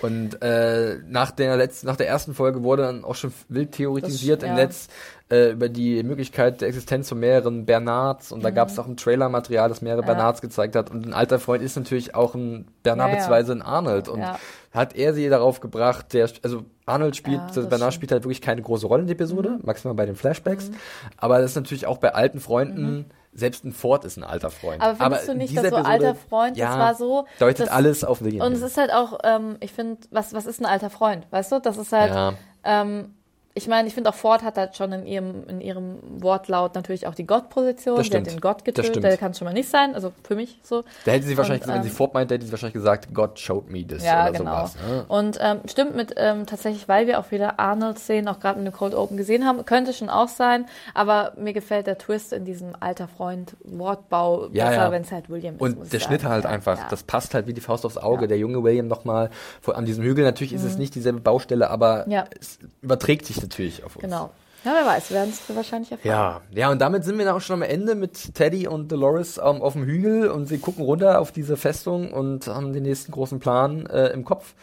Und 0.00 0.40
äh, 0.42 0.96
nach 1.08 1.30
der 1.30 1.56
letzten, 1.56 1.86
nach 1.86 1.96
der 1.96 2.08
ersten 2.08 2.34
Folge 2.34 2.62
wurde 2.62 2.82
dann 2.84 3.04
auch 3.04 3.14
schon 3.14 3.32
wild 3.48 3.72
theoretisiert 3.72 4.42
Das- 4.42 4.48
im 4.50 4.56
ja. 4.56 4.62
Netz 4.62 4.88
äh, 5.28 5.50
über 5.50 5.68
die 5.68 6.04
Möglichkeit 6.04 6.60
der 6.60 6.68
Existenz 6.68 7.08
von 7.08 7.18
mehreren 7.18 7.66
Bernards 7.66 8.30
und 8.30 8.44
da 8.44 8.50
gab 8.50 8.68
es 8.68 8.78
auch 8.78 8.86
ein 8.86 8.96
Trailermaterial, 8.96 9.68
das 9.68 9.82
mehrere 9.82 10.02
Mhm. 10.02 10.08
Ja. 10.08 10.14
Bernards 10.14 10.40
gezeigt 10.40 10.76
hat 10.76 10.88
und 10.92 11.04
ein 11.04 11.12
alter 11.14 11.40
Freund 11.40 11.64
ist 11.64 11.74
natürlich 11.76 12.14
auch 12.14 12.36
ein 12.36 12.68
Bernard 12.84 13.08
Ja, 13.08 13.14
ja. 13.14 13.16
beziehungsweise 13.22 13.52
ein 13.52 13.62
Arnold 13.62 14.08
und 14.08 14.20
Ja. 14.20 14.38
Hat 14.76 14.94
er 14.94 15.12
sie 15.14 15.28
darauf 15.28 15.58
gebracht, 15.60 16.12
der, 16.12 16.28
also 16.44 16.62
Arnold 16.84 17.16
spielt, 17.16 17.38
Ja, 17.38 17.46
das 17.52 17.68
Bernard. 17.68 17.90
Mhm. 17.90 17.94
spielt 17.94 18.12
halt 18.12 18.22
wirklich 18.22 18.40
keine 18.40 18.62
große 18.62 18.86
Rolle 18.86 19.00
in 19.02 19.06
der 19.08 19.14
Episode, 19.16 19.58
maximal 19.62 19.94
bei 19.94 20.06
den 20.06 20.14
Flashbacks, 20.14 20.70
aber 21.16 21.38
das 21.40 21.50
ist 21.52 21.56
natürlich 21.56 21.86
auch 21.86 21.98
bei 21.98 22.14
alten 22.14 22.38
Freunden, 22.38 23.06
selbst 23.32 23.64
ein 23.64 23.72
Ford 23.72 24.04
ist 24.04 24.16
ein 24.16 24.24
alter 24.24 24.50
Freund. 24.50 24.78
Mhm. 24.78 24.84
Aber 24.84 24.98
findest 25.16 25.28
du 25.28 25.32
in 25.32 25.38
nicht, 25.38 25.56
dass 25.56 25.62
so 25.64 25.68
Episode- 25.76 25.88
alter 25.90 26.14
Freund, 26.14 26.56
ja, 26.56 26.68
das 26.68 26.78
war 26.78 26.94
so. 26.94 27.26
Deutet 27.38 27.66
das, 27.66 27.68
alles 27.68 28.04
auf 28.04 28.22
William 28.22 28.46
Und 28.46 28.52
es 28.52 28.62
ist 28.62 28.76
halt 28.78 28.92
auch, 28.92 29.18
ähm, 29.24 29.56
ich 29.60 29.72
finde, 29.72 29.98
was, 30.10 30.32
was 30.32 30.46
ist 30.46 30.60
ein 30.60 30.66
alter 30.66 30.88
Freund? 30.90 31.26
Weißt 31.30 31.52
du? 31.52 31.58
Das 31.60 31.76
ist 31.76 31.92
halt, 31.92 32.14
Ja. 32.14 32.32
ähm, 32.64 33.14
ich 33.56 33.68
meine, 33.68 33.88
ich 33.88 33.94
finde 33.94 34.10
auch 34.10 34.14
Ford 34.14 34.42
hat 34.42 34.58
halt 34.58 34.76
schon 34.76 34.92
in 34.92 35.06
ihrem, 35.06 35.48
in 35.48 35.62
ihrem 35.62 35.96
Wortlaut 36.20 36.74
natürlich 36.74 37.06
auch 37.06 37.14
die 37.14 37.26
Gott-Position. 37.26 38.02
Der 38.02 38.20
hat 38.20 38.26
den 38.26 38.40
Gott 38.40 38.66
getötet, 38.66 39.02
der 39.02 39.16
kann 39.16 39.30
es 39.30 39.38
schon 39.38 39.46
mal 39.46 39.54
nicht 39.54 39.70
sein, 39.70 39.94
also 39.94 40.12
für 40.24 40.36
mich 40.36 40.60
so. 40.62 40.84
Da 41.06 41.12
hätte 41.12 41.24
sie 41.26 41.38
wahrscheinlich, 41.38 41.66
Und, 41.66 41.72
wenn 41.72 41.82
sie 41.82 41.88
ähm, 41.88 41.94
Ford 41.94 42.12
meint, 42.12 42.30
hätte 42.30 42.44
sie 42.44 42.52
wahrscheinlich 42.52 42.74
gesagt, 42.74 43.14
God 43.14 43.38
showed 43.38 43.70
me 43.70 43.86
this 43.86 44.04
Ja, 44.04 44.28
oder 44.28 44.38
genau. 44.38 44.56
sowas. 44.56 44.76
Ne? 44.86 45.04
Und 45.08 45.38
ähm, 45.40 45.60
stimmt 45.70 45.96
mit 45.96 46.12
ähm, 46.18 46.44
tatsächlich, 46.44 46.86
weil 46.86 47.06
wir 47.06 47.18
auch 47.18 47.24
viele 47.24 47.58
Arnold-Szenen 47.58 48.28
auch 48.28 48.40
gerade 48.40 48.58
in 48.58 48.66
dem 48.66 48.74
Cold 48.74 48.94
Open 48.94 49.16
gesehen 49.16 49.46
haben, 49.46 49.64
könnte 49.64 49.94
schon 49.94 50.10
auch 50.10 50.28
sein, 50.28 50.66
aber 50.92 51.32
mir 51.38 51.54
gefällt 51.54 51.86
der 51.86 51.96
Twist 51.96 52.34
in 52.34 52.44
diesem 52.44 52.74
alter 52.78 53.08
Freund-Wortbau 53.08 54.48
Ja, 54.52 54.68
besser, 54.68 54.82
ja. 54.82 54.90
wenn 54.90 55.00
es 55.02 55.12
halt 55.12 55.30
William 55.30 55.54
ist. 55.54 55.60
Und 55.62 55.92
der 55.94 56.00
Schnitt 56.00 56.20
sagen. 56.20 56.34
halt 56.34 56.44
Ja, 56.44 56.50
einfach, 56.50 56.88
das 56.88 57.04
passt 57.04 57.32
halt 57.32 57.46
wie 57.46 57.54
die 57.54 57.62
Faust 57.62 57.86
aufs 57.86 57.96
Auge. 57.96 58.28
Der 58.28 58.36
junge 58.36 58.62
William 58.62 58.86
nochmal 58.86 59.30
an 59.66 59.86
diesem 59.86 60.04
Hügel. 60.04 60.24
Natürlich 60.24 60.52
ist 60.52 60.62
es 60.62 60.76
nicht 60.76 60.94
dieselbe 60.94 61.20
Baustelle, 61.20 61.70
aber 61.70 62.06
es 62.38 62.58
überträgt 62.82 63.24
sich 63.24 63.45
natürlich 63.46 63.84
auf 63.84 63.96
uns. 63.96 64.02
Genau. 64.04 64.30
Ja, 64.64 64.72
wer 64.74 64.86
weiß, 64.86 65.10
wir 65.10 65.18
werden 65.18 65.30
es 65.30 65.54
wahrscheinlich 65.56 65.92
erfahren. 65.92 66.08
Ja, 66.10 66.40
ja, 66.50 66.70
und 66.72 66.80
damit 66.80 67.04
sind 67.04 67.18
wir 67.18 67.24
dann 67.24 67.36
auch 67.36 67.40
schon 67.40 67.62
am 67.62 67.62
Ende 67.62 67.94
mit 67.94 68.34
Teddy 68.34 68.66
und 68.66 68.90
Dolores 68.90 69.38
ähm, 69.38 69.62
auf 69.62 69.74
dem 69.74 69.84
Hügel 69.84 70.28
und 70.28 70.46
sie 70.46 70.58
gucken 70.58 70.84
runter 70.84 71.20
auf 71.20 71.30
diese 71.30 71.56
Festung 71.56 72.12
und 72.12 72.48
haben 72.48 72.72
den 72.72 72.82
nächsten 72.82 73.12
großen 73.12 73.38
Plan 73.38 73.86
äh, 73.86 74.08
im 74.08 74.24
Kopf. 74.24 74.54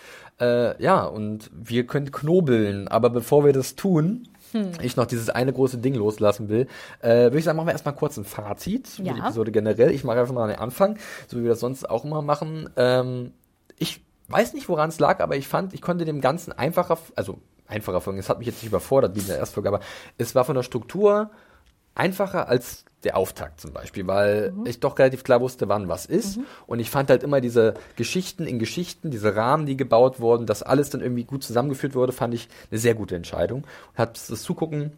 Äh, 0.42 0.82
ja, 0.84 1.06
und 1.06 1.50
wir 1.54 1.88
können 1.88 2.12
knobeln, 2.12 2.88
aber 2.90 3.10
bevor 3.12 3.46
wir 3.46 3.54
das 3.54 3.76
tun, 3.76 4.28
Hm. 4.52 4.70
ich 4.84 4.96
noch 4.98 5.08
dieses 5.08 5.32
eine 5.32 5.52
große 5.52 5.80
Ding 5.80 5.96
loslassen 5.96 6.48
will, 6.48 6.68
äh, 7.02 7.10
würde 7.24 7.40
ich 7.40 7.44
sagen, 7.46 7.56
machen 7.56 7.68
wir 7.68 7.72
erstmal 7.72 7.96
kurz 7.96 8.18
ein 8.18 8.24
Fazit 8.26 9.00
Ja. 9.00 9.14
die 9.14 9.20
Episode 9.20 9.52
generell. 9.52 9.90
Ich 9.92 10.04
mache 10.04 10.20
einfach 10.20 10.34
mal 10.34 10.48
den 10.48 10.60
Anfang, 10.60 10.98
so 11.28 11.38
wie 11.38 11.44
wir 11.44 11.50
das 11.50 11.60
sonst 11.60 11.90
auch 11.90 12.06
immer 12.06 12.22
machen. 12.22 12.70
Ähm, 12.76 13.32
ich 13.80 14.04
weiß 14.28 14.54
nicht, 14.54 14.70
woran 14.70 14.90
es 14.90 15.00
lag, 15.00 15.22
aber 15.22 15.38
ich 15.38 15.48
fand, 15.48 15.74
ich 15.74 15.82
konnte 15.82 16.06
dem 16.06 16.22
Ganzen 16.22 16.52
einfacher, 16.52 17.00
also 17.16 17.40
einfacher 17.74 18.02
folgen. 18.02 18.20
Es 18.20 18.30
hat 18.30 18.38
mich 18.40 18.48
jetzt 18.48 18.62
nicht 18.62 18.70
überfordert 18.70 19.16
wie 19.16 19.20
in 19.20 19.28
der 19.28 19.38
ersten 19.38 19.56
Folge, 19.56 19.70
aber 19.70 19.80
es 20.18 20.36
war 20.36 20.46
von 20.46 20.56
der 20.56 20.64
Struktur 20.64 21.32
einfacher 21.96 22.48
als 22.48 22.86
der 23.04 23.18
Auftakt 23.18 23.60
zum 23.60 23.74
Beispiel, 23.74 24.08
weil 24.08 24.54
ich 24.66 24.80
doch 24.80 24.98
relativ 24.98 25.24
klar 25.24 25.42
wusste, 25.42 25.68
wann 25.68 25.90
was 25.90 26.06
ist. 26.06 26.40
Und 26.68 26.80
ich 26.80 26.90
fand 26.90 27.10
halt 27.10 27.22
immer 27.24 27.42
diese 27.42 27.74
Geschichten 27.96 28.48
in 28.48 28.60
Geschichten, 28.60 29.12
diese 29.12 29.36
Rahmen, 29.36 29.66
die 29.66 29.76
gebaut 29.76 30.20
wurden, 30.20 30.46
dass 30.46 30.64
alles 30.64 30.90
dann 30.90 31.02
irgendwie 31.02 31.26
gut 31.26 31.44
zusammengeführt 31.44 31.96
wurde, 31.96 32.14
fand 32.14 32.34
ich 32.34 32.48
eine 32.72 32.80
sehr 32.80 32.96
gute 32.96 33.16
Entscheidung. 33.16 33.64
Und 33.92 33.98
hat 33.98 34.30
das 34.30 34.42
Zugucken 34.42 34.94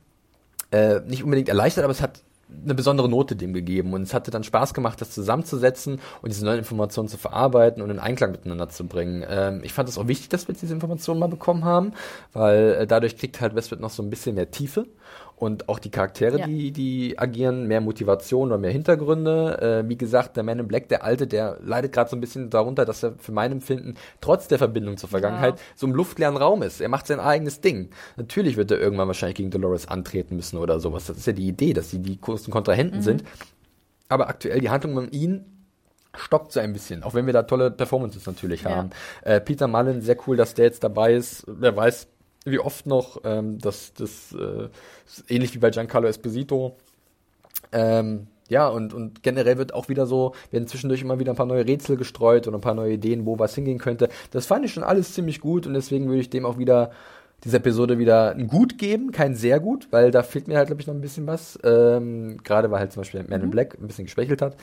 äh, 0.71 0.99
nicht 1.01 1.23
unbedingt 1.23 1.49
erleichtert, 1.49 1.83
aber 1.83 1.91
es 1.91 2.01
hat 2.01 2.21
eine 2.63 2.75
besondere 2.75 3.09
Note 3.09 3.35
dem 3.35 3.53
gegeben 3.53 3.93
und 3.93 4.03
es 4.03 4.13
hatte 4.13 4.31
dann 4.31 4.43
Spaß 4.43 4.73
gemacht, 4.73 5.01
das 5.01 5.11
zusammenzusetzen 5.11 5.99
und 6.21 6.29
diese 6.29 6.45
neuen 6.45 6.59
Informationen 6.59 7.07
zu 7.07 7.17
verarbeiten 7.17 7.81
und 7.81 7.89
in 7.89 7.99
Einklang 7.99 8.31
miteinander 8.31 8.69
zu 8.69 8.85
bringen. 8.85 9.25
Ähm, 9.27 9.61
ich 9.63 9.73
fand 9.73 9.89
es 9.89 9.97
auch 9.97 10.07
wichtig, 10.07 10.29
dass 10.29 10.47
wir 10.47 10.55
diese 10.55 10.73
Informationen 10.73 11.19
mal 11.19 11.27
bekommen 11.27 11.65
haben, 11.65 11.93
weil 12.33 12.77
äh, 12.81 12.87
dadurch 12.87 13.17
kriegt 13.17 13.41
halt 13.41 13.55
Westworld 13.55 13.81
noch 13.81 13.89
so 13.89 14.03
ein 14.03 14.09
bisschen 14.09 14.35
mehr 14.35 14.51
Tiefe 14.51 14.85
und 15.37 15.67
auch 15.67 15.79
die 15.79 15.91
Charaktere, 15.91 16.39
Ja. 16.39 16.47
die, 16.47 16.71
die 16.71 17.19
agieren, 17.19 17.67
mehr 17.67 17.81
Motivation 17.81 18.47
oder 18.47 18.57
mehr 18.57 18.71
Hintergründe. 18.71 19.83
Äh, 19.85 19.89
wie 19.89 19.97
gesagt, 19.97 20.37
der 20.37 20.43
Man 20.43 20.59
in 20.59 20.67
Black, 20.67 20.87
der 20.87 21.03
Alte, 21.03 21.27
der 21.27 21.57
leidet 21.63 21.91
gerade 21.91 22.09
so 22.09 22.15
ein 22.15 22.21
bisschen 22.21 22.49
darunter, 22.49 22.85
dass 22.85 23.03
er 23.03 23.13
für 23.17 23.33
mein 23.33 23.51
Empfinden 23.51 23.95
trotz 24.21 24.47
der 24.47 24.57
Verbindung 24.59 24.95
zur 24.97 25.09
Vergangenheit 25.09 25.55
so 25.75 25.87
im 25.87 25.93
luftleeren 25.93 26.37
Raum 26.37 26.61
ist. 26.63 26.79
Er 26.79 26.87
macht 26.89 27.07
sein 27.07 27.19
eigenes 27.19 27.59
Ding. 27.59 27.89
Natürlich 28.15 28.55
wird 28.55 28.71
er 28.71 28.79
irgendwann 28.79 29.07
wahrscheinlich 29.07 29.35
gegen 29.35 29.51
Dolores 29.51 29.87
antreten 29.87 30.37
müssen 30.37 30.57
oder 30.57 30.79
sowas. 30.79 31.05
Das 31.07 31.17
ist 31.17 31.27
ja 31.27 31.33
die 31.33 31.47
Idee, 31.47 31.73
dass 31.73 31.91
sie 31.91 31.99
die 31.99 32.19
großen 32.19 32.51
Kontrahenten 32.51 33.01
sind. 33.01 33.23
Aber 34.07 34.29
aktuell 34.29 34.61
die 34.61 34.69
Handlung 34.69 34.95
um 34.97 35.07
ihn 35.11 35.43
stockt 36.17 36.53
so 36.53 36.61
ein 36.61 36.71
bisschen, 36.71 37.03
auch 37.03 37.13
wenn 37.13 37.25
wir 37.25 37.33
da 37.33 37.43
tolle 37.43 37.71
Performances 37.71 38.25
natürlich 38.25 38.61
Ja. 38.63 38.69
haben. 38.75 38.91
Äh, 39.23 39.41
Peter 39.41 39.67
Mullen, 39.67 40.01
sehr 40.01 40.15
cool, 40.27 40.37
dass 40.37 40.53
der 40.53 40.63
jetzt 40.65 40.81
dabei 40.83 41.13
ist. 41.13 41.43
Wer 41.45 41.75
weiß, 41.75 42.07
wie 42.45 42.59
oft 42.59 42.85
noch, 42.85 43.21
ähm, 43.23 43.59
dass 43.59 43.93
das 43.93 44.33
äh, 44.33 44.69
ähnlich 45.27 45.53
wie 45.53 45.59
bei 45.59 45.71
Giancarlo 45.71 46.07
Esposito. 46.07 46.75
Ähm, 47.71 48.27
ja, 48.47 48.67
und, 48.67 48.93
und 48.93 49.23
generell 49.23 49.57
wird 49.57 49.73
auch 49.73 49.89
wieder 49.89 50.05
so, 50.05 50.33
werden 50.51 50.67
zwischendurch 50.67 51.01
immer 51.01 51.19
wieder 51.19 51.33
ein 51.33 51.35
paar 51.35 51.47
neue 51.47 51.65
Rätsel 51.65 51.97
gestreut 51.97 52.47
und 52.47 52.53
ein 52.53 52.61
paar 52.61 52.75
neue 52.75 52.93
Ideen, 52.93 53.25
wo 53.25 53.39
was 53.39 53.55
hingehen 53.55 53.79
könnte. 53.79 54.09
Das 54.31 54.45
fand 54.45 54.65
ich 54.65 54.73
schon 54.73 54.83
alles 54.83 55.13
ziemlich 55.13 55.41
gut 55.41 55.65
und 55.65 55.73
deswegen 55.73 56.07
würde 56.07 56.21
ich 56.21 56.29
dem 56.29 56.45
auch 56.45 56.59
wieder 56.59 56.91
dieser 57.43 57.57
Episode 57.57 57.97
wieder 57.97 58.31
ein 58.31 58.47
Gut 58.47 58.77
geben, 58.77 59.11
kein 59.11 59.35
sehr 59.35 59.59
gut, 59.59 59.87
weil 59.91 60.11
da 60.11 60.23
fehlt 60.23 60.47
mir 60.47 60.57
halt, 60.57 60.67
glaube 60.67 60.81
ich, 60.81 60.87
noch 60.87 60.93
ein 60.93 61.01
bisschen 61.01 61.27
was. 61.27 61.59
Ähm, 61.63 62.37
Gerade 62.43 62.71
weil 62.71 62.79
halt 62.79 62.91
zum 62.91 63.01
Beispiel 63.01 63.23
Man 63.27 63.41
in 63.41 63.49
Black 63.49 63.77
ein 63.79 63.87
bisschen 63.87 64.05
geschwächelt 64.05 64.41
hat. 64.41 64.55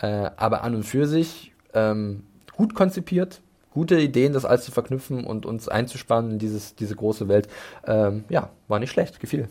Äh, 0.00 0.30
aber 0.36 0.62
an 0.62 0.74
und 0.74 0.84
für 0.84 1.06
sich 1.06 1.52
ähm, 1.74 2.24
gut 2.56 2.74
konzipiert, 2.74 3.40
gute 3.78 4.00
Ideen, 4.00 4.32
das 4.32 4.44
alles 4.44 4.64
zu 4.64 4.72
verknüpfen 4.72 5.22
und 5.22 5.46
uns 5.46 5.68
einzuspannen 5.68 6.32
in 6.32 6.38
dieses, 6.40 6.74
diese 6.74 6.96
große 6.96 7.28
Welt. 7.28 7.46
Ähm, 7.86 8.24
ja, 8.28 8.50
war 8.66 8.80
nicht 8.80 8.90
schlecht, 8.90 9.20
gefiel. 9.20 9.46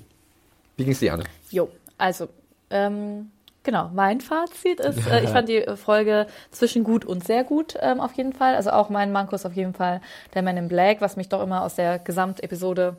Wie 0.76 0.84
ging's 0.84 1.00
dir, 1.00 1.14
Anne? 1.14 1.24
Jo, 1.50 1.70
also, 1.98 2.28
ähm, 2.70 3.32
genau, 3.64 3.90
mein 3.94 4.20
Fazit 4.20 4.82
ist, 4.82 5.08
äh, 5.08 5.24
ich 5.24 5.30
fand 5.38 5.48
die 5.48 5.64
Folge 5.78 6.28
zwischen 6.52 6.84
gut 6.84 7.06
und 7.06 7.24
sehr 7.24 7.46
gut 7.46 7.78
ähm, 7.80 8.02
auf 8.02 8.12
jeden 8.16 8.34
Fall. 8.34 8.56
Also 8.56 8.72
auch 8.72 8.90
mein 8.90 9.14
Manko 9.14 9.34
ist 9.34 9.46
auf 9.46 9.54
jeden 9.54 9.74
Fall 9.74 10.02
der 10.34 10.42
Man 10.42 10.58
in 10.58 10.68
Black, 10.68 11.00
was 11.00 11.16
mich 11.16 11.30
doch 11.30 11.42
immer 11.42 11.62
aus 11.62 11.76
der 11.76 11.98
Gesamtepisode 11.98 12.98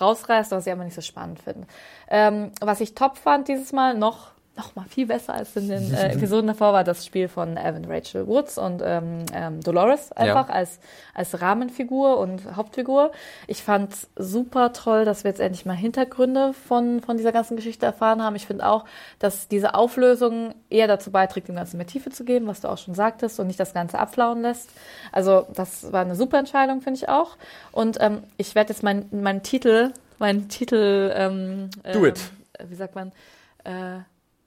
rausreißt, 0.00 0.50
was 0.50 0.66
ich 0.66 0.72
aber 0.72 0.82
nicht 0.82 0.96
so 0.96 1.00
spannend 1.00 1.38
finde. 1.38 1.68
Ähm, 2.10 2.50
was 2.60 2.80
ich 2.80 2.96
top 2.96 3.18
fand 3.18 3.46
dieses 3.46 3.72
Mal, 3.72 3.96
noch, 3.96 4.32
noch 4.56 4.74
mal 4.74 4.86
viel 4.88 5.06
besser 5.06 5.34
als 5.34 5.54
in 5.56 5.68
den 5.68 5.92
äh, 5.92 6.12
Episoden 6.12 6.46
davor, 6.46 6.72
war 6.72 6.82
das 6.84 7.04
Spiel 7.04 7.28
von 7.28 7.56
Evan 7.56 7.84
Rachel 7.84 8.26
Woods 8.26 8.56
und 8.58 8.82
ähm, 8.84 9.26
ähm, 9.34 9.60
Dolores 9.62 10.12
einfach 10.12 10.48
Ja. 10.48 10.54
als, 10.54 10.78
als 11.14 11.40
Rahmenfigur 11.42 12.18
und 12.18 12.56
Hauptfigur. 12.56 13.12
Ich 13.46 13.62
fand 13.62 13.94
super 14.16 14.72
toll, 14.72 15.04
dass 15.04 15.24
wir 15.24 15.30
jetzt 15.30 15.40
endlich 15.40 15.66
mal 15.66 15.74
Hintergründe 15.76 16.54
von, 16.54 17.00
von 17.02 17.16
dieser 17.18 17.32
ganzen 17.32 17.56
Geschichte 17.56 17.84
erfahren 17.86 18.22
haben. 18.22 18.34
Ich 18.36 18.46
finde 18.46 18.66
auch, 18.66 18.84
dass 19.18 19.48
diese 19.48 19.74
Auflösung 19.74 20.54
eher 20.70 20.86
dazu 20.88 21.10
beiträgt, 21.10 21.48
dem 21.48 21.56
Ganzen 21.56 21.76
mehr 21.76 21.86
Tiefe 21.86 22.10
zu 22.10 22.24
geben, 22.24 22.46
was 22.46 22.60
du 22.62 22.68
auch 22.68 22.78
schon 22.78 22.94
sagtest, 22.94 23.38
und 23.38 23.48
nicht 23.48 23.60
das 23.60 23.74
Ganze 23.74 23.98
abflauen 23.98 24.40
lässt. 24.42 24.70
Also 25.12 25.46
das 25.54 25.92
war 25.92 26.00
eine 26.00 26.14
super 26.16 26.38
Entscheidung, 26.38 26.80
finde 26.80 26.98
ich 26.98 27.08
auch. 27.08 27.36
Und 27.72 27.98
ähm, 28.00 28.22
ich 28.38 28.54
werde 28.54 28.72
jetzt 28.72 28.82
meinen 28.82 29.06
meinen 29.22 29.42
Titel, 29.42 29.92
meinen 30.18 30.48
Titel, 30.48 31.12
ähm, 31.14 31.68
Do 31.92 32.06
it. 32.06 32.18
ähm, 32.58 32.70
wie 32.70 32.74
sagt 32.74 32.94
man, 32.94 33.12
äh, 33.64 33.98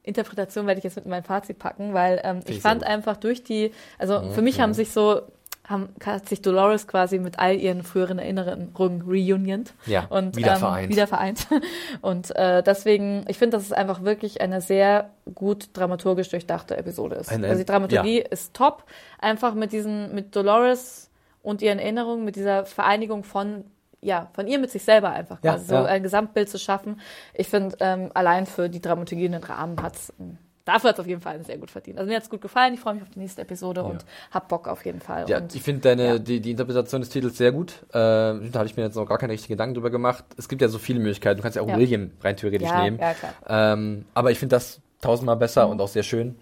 Interpretation 0.09 0.67
werde 0.67 0.79
ich 0.79 0.83
jetzt 0.83 0.95
mit 0.95 1.05
in 1.05 1.11
mein 1.11 1.23
Fazit 1.23 1.59
packen, 1.59 1.93
weil 1.93 2.19
ähm, 2.23 2.39
ich 2.45 2.57
ich 2.57 2.61
fand 2.61 2.81
gut. 2.81 2.89
einfach 2.89 3.15
durch 3.15 3.43
die, 3.43 3.71
also 3.97 4.21
für 4.31 4.41
mich 4.41 4.59
haben 4.59 4.73
sich 4.73 4.91
so 4.91 5.21
haben, 5.69 5.89
hat 6.03 6.27
sich 6.27 6.41
Dolores 6.41 6.87
quasi 6.87 7.19
mit 7.19 7.37
all 7.37 7.55
ihren 7.55 7.83
früheren 7.83 8.17
Erinnerungen 8.17 8.73
reuniont. 8.75 9.73
Ja, 9.85 10.05
und, 10.09 10.35
wieder 10.35 10.53
ähm, 10.53 10.59
vereint. 10.59 10.89
Wieder 10.89 11.07
vereint. 11.07 11.47
Und 12.01 12.35
äh, 12.35 12.63
deswegen, 12.63 13.25
ich 13.27 13.37
finde, 13.37 13.57
dass 13.57 13.65
es 13.65 13.71
einfach 13.71 14.03
wirklich 14.03 14.41
eine 14.41 14.61
sehr 14.61 15.11
gut 15.35 15.69
dramaturgisch 15.73 16.29
durchdachte 16.29 16.75
Episode 16.75 17.17
ist. 17.17 17.29
Eine- 17.29 17.47
also 17.47 17.59
die 17.59 17.65
Dramaturgie 17.65 18.19
ja. 18.19 18.27
ist 18.29 18.55
top. 18.55 18.83
Einfach 19.19 19.53
mit 19.53 19.71
diesen, 19.71 20.13
mit 20.15 20.35
Dolores 20.35 21.11
und 21.43 21.61
ihren 21.61 21.77
Erinnerungen, 21.79 22.25
mit 22.25 22.35
dieser 22.35 22.65
Vereinigung 22.65 23.23
von 23.23 23.63
ja, 24.01 24.29
von 24.33 24.47
ihr 24.47 24.59
mit 24.59 24.71
sich 24.71 24.83
selber 24.83 25.09
einfach 25.11 25.37
Ja, 25.43 25.53
quasi 25.53 25.65
so 25.67 25.75
ja. 25.75 25.85
ein 25.85 26.03
Gesamtbild 26.03 26.49
zu 26.49 26.57
schaffen. 26.59 26.99
Ich 27.33 27.47
finde, 27.47 27.75
ähm, 27.79 28.11
allein 28.13 28.45
für 28.45 28.69
die 28.69 28.81
Dramaturgie 28.81 29.25
und 29.25 29.33
den 29.33 29.43
Rahmen 29.43 29.81
hat's 29.81 30.13
ähm, 30.19 30.37
dafür 30.65 30.91
hat's 30.91 30.99
auf 30.99 31.07
jeden 31.07 31.21
Fall 31.21 31.43
sehr 31.43 31.57
gut 31.57 31.71
verdient. 31.71 31.97
Also 31.97 32.09
mir 32.09 32.15
hat's 32.17 32.29
gut 32.29 32.41
gefallen, 32.41 32.75
ich 32.75 32.79
freue 32.79 32.93
mich 32.93 33.01
auf 33.03 33.09
die 33.09 33.17
nächste 33.19 33.41
Episode 33.41 33.83
und 33.83 34.05
hab 34.29 34.47
Bock 34.49 34.67
auf 34.67 34.85
jeden 34.85 35.01
Fall. 35.01 35.27
Ja, 35.27 35.39
und 35.39 35.55
ich 35.55 35.63
finde 35.63 35.81
deine, 35.81 36.05
ja. 36.05 36.19
die, 36.19 36.39
die 36.41 36.51
Interpretation 36.51 37.01
des 37.01 37.09
Titels 37.09 37.37
sehr 37.37 37.51
gut. 37.51 37.73
Äh, 37.89 37.95
da 37.95 38.39
habe 38.53 38.65
ich 38.67 38.77
mir 38.77 38.83
jetzt 38.83 38.95
noch 38.95 39.07
gar 39.07 39.17
keine 39.17 39.33
richtigen 39.33 39.53
Gedanken 39.53 39.73
drüber 39.73 39.89
gemacht. 39.89 40.23
Es 40.37 40.47
gibt 40.47 40.61
ja 40.61 40.67
so 40.67 40.77
viele 40.77 40.99
Möglichkeiten. 40.99 41.37
Du 41.37 41.41
kannst 41.41 41.55
ja 41.55 41.63
auch 41.63 41.67
Ja. 41.67 41.77
William 41.77 42.11
rein 42.21 42.37
theoretisch 42.37 42.67
Ja, 42.69 42.83
nehmen. 42.83 42.99
ja, 42.99 43.13
klar. 43.15 43.33
Ähm, 43.47 44.05
aber 44.13 44.29
ich 44.31 44.37
finde 44.37 44.55
das 44.57 44.79
tausendmal 45.01 45.37
besser 45.37 45.65
Mhm. 45.65 45.71
und 45.71 45.81
auch 45.81 45.87
sehr 45.87 46.03
schön. 46.03 46.35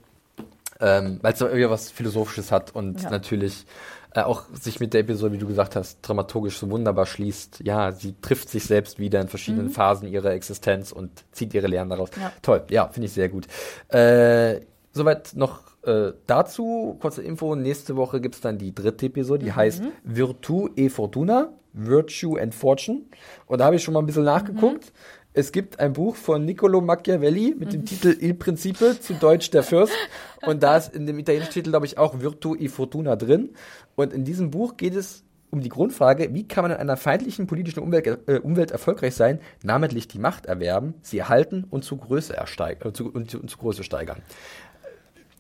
Ähm, 0.80 1.20
weil 1.22 1.34
es 1.34 1.42
irgendwie 1.42 1.70
was 1.70 1.90
Philosophisches 1.90 2.52
hat 2.52 2.76
und 2.76 3.02
Ja. 3.02 3.10
natürlich 3.10 3.66
äh, 4.18 4.22
auch 4.24 4.46
sich 4.52 4.80
mit 4.80 4.96
der 4.96 5.02
Episode, 5.02 5.34
wie 5.34 5.38
du 5.38 5.46
gesagt 5.46 5.76
hast, 5.76 6.00
dramaturgisch 6.02 6.58
so 6.58 6.72
wunderbar 6.72 7.06
schließt. 7.06 7.62
Ja, 7.64 7.92
sie 7.92 8.16
trifft 8.20 8.50
sich 8.50 8.64
selbst 8.64 8.98
wieder 8.98 9.22
in 9.22 9.28
verschiedenen 9.28 9.70
Phasen 9.70 10.08
ihrer 10.08 10.32
Existenz 10.32 10.92
und 10.92 11.24
zieht 11.32 11.54
ihre 11.54 11.68
Lehren 11.68 11.90
daraus. 11.90 12.10
Mhm. 12.16 12.22
Ja. 12.24 12.34
Toll, 12.42 12.64
ja, 12.70 12.88
finde 12.88 13.06
ich 13.06 13.14
sehr 13.14 13.30
gut. 13.30 13.46
Äh, 13.90 14.62
soweit 14.92 15.34
noch 15.36 15.62
äh, 15.84 16.14
dazu, 16.26 16.98
kurze 17.00 17.22
Info, 17.22 17.54
nächste 17.54 17.96
Woche 17.96 18.20
gibt's 18.20 18.42
dann 18.42 18.58
die 18.58 18.74
dritte 18.74 19.06
Episode, 19.06 19.46
die 19.46 19.54
heißt 19.54 19.84
Virtu 20.04 20.70
e 20.76 20.90
Fortuna, 20.90 21.50
Virtue 21.74 22.42
and 22.42 22.56
Fortune. 22.56 23.02
Und 23.46 23.60
da 23.60 23.66
habe 23.66 23.76
ich 23.76 23.84
schon 23.84 23.94
mal 23.94 24.00
ein 24.00 24.08
bisschen 24.08 24.24
nachgeguckt. 24.24 24.92
Es 25.38 25.52
gibt 25.52 25.80
ein 25.80 25.94
Buch 25.94 26.16
von 26.16 26.46
Niccolo 26.46 26.82
Machiavelli 26.82 27.54
mit 27.56 27.72
dem 27.72 27.86
Titel 27.86 28.18
Il 28.20 28.34
Principe, 28.34 29.00
zu 29.00 29.14
Deutsch 29.14 29.52
der 29.52 29.62
Fürst. 29.62 29.94
Und 30.44 30.64
da 30.64 30.78
ist 30.78 30.96
in 30.96 31.06
dem 31.06 31.20
italienischen 31.20 31.54
Titel, 31.54 31.70
glaube 31.70 31.86
ich, 31.86 32.00
auch 32.00 32.22
Virtu 32.22 32.56
e 32.56 32.68
Fortuna 32.70 33.16
drin. 33.16 33.52
Und 33.96 34.14
in 34.14 34.26
diesem 34.26 34.50
Buch 34.50 34.78
geht 34.78 34.96
es 34.96 35.24
um 35.52 35.62
die 35.62 35.70
Grundfrage, 35.70 36.34
wie 36.34 36.48
kann 36.48 36.64
man 36.64 36.72
in 36.72 36.78
einer 36.78 36.98
feindlichen 36.98 37.46
politischen 37.46 37.82
Umwelt, 37.84 38.08
äh, 38.28 38.40
Umwelt 38.40 38.72
erfolgreich 38.72 39.14
sein, 39.14 39.40
namentlich 39.62 40.08
die 40.08 40.18
Macht 40.18 40.48
erwerben, 40.48 40.96
sie 41.04 41.20
erhalten 41.20 41.66
und 41.70 41.84
zu 41.84 41.98
Größe, 41.98 42.36
ersteig, 42.36 42.84
äh, 42.84 42.92
zu, 42.92 43.06
und, 43.14 43.36
und 43.36 43.48
zu 43.48 43.58
Größe 43.60 43.84
steigern. 43.84 44.24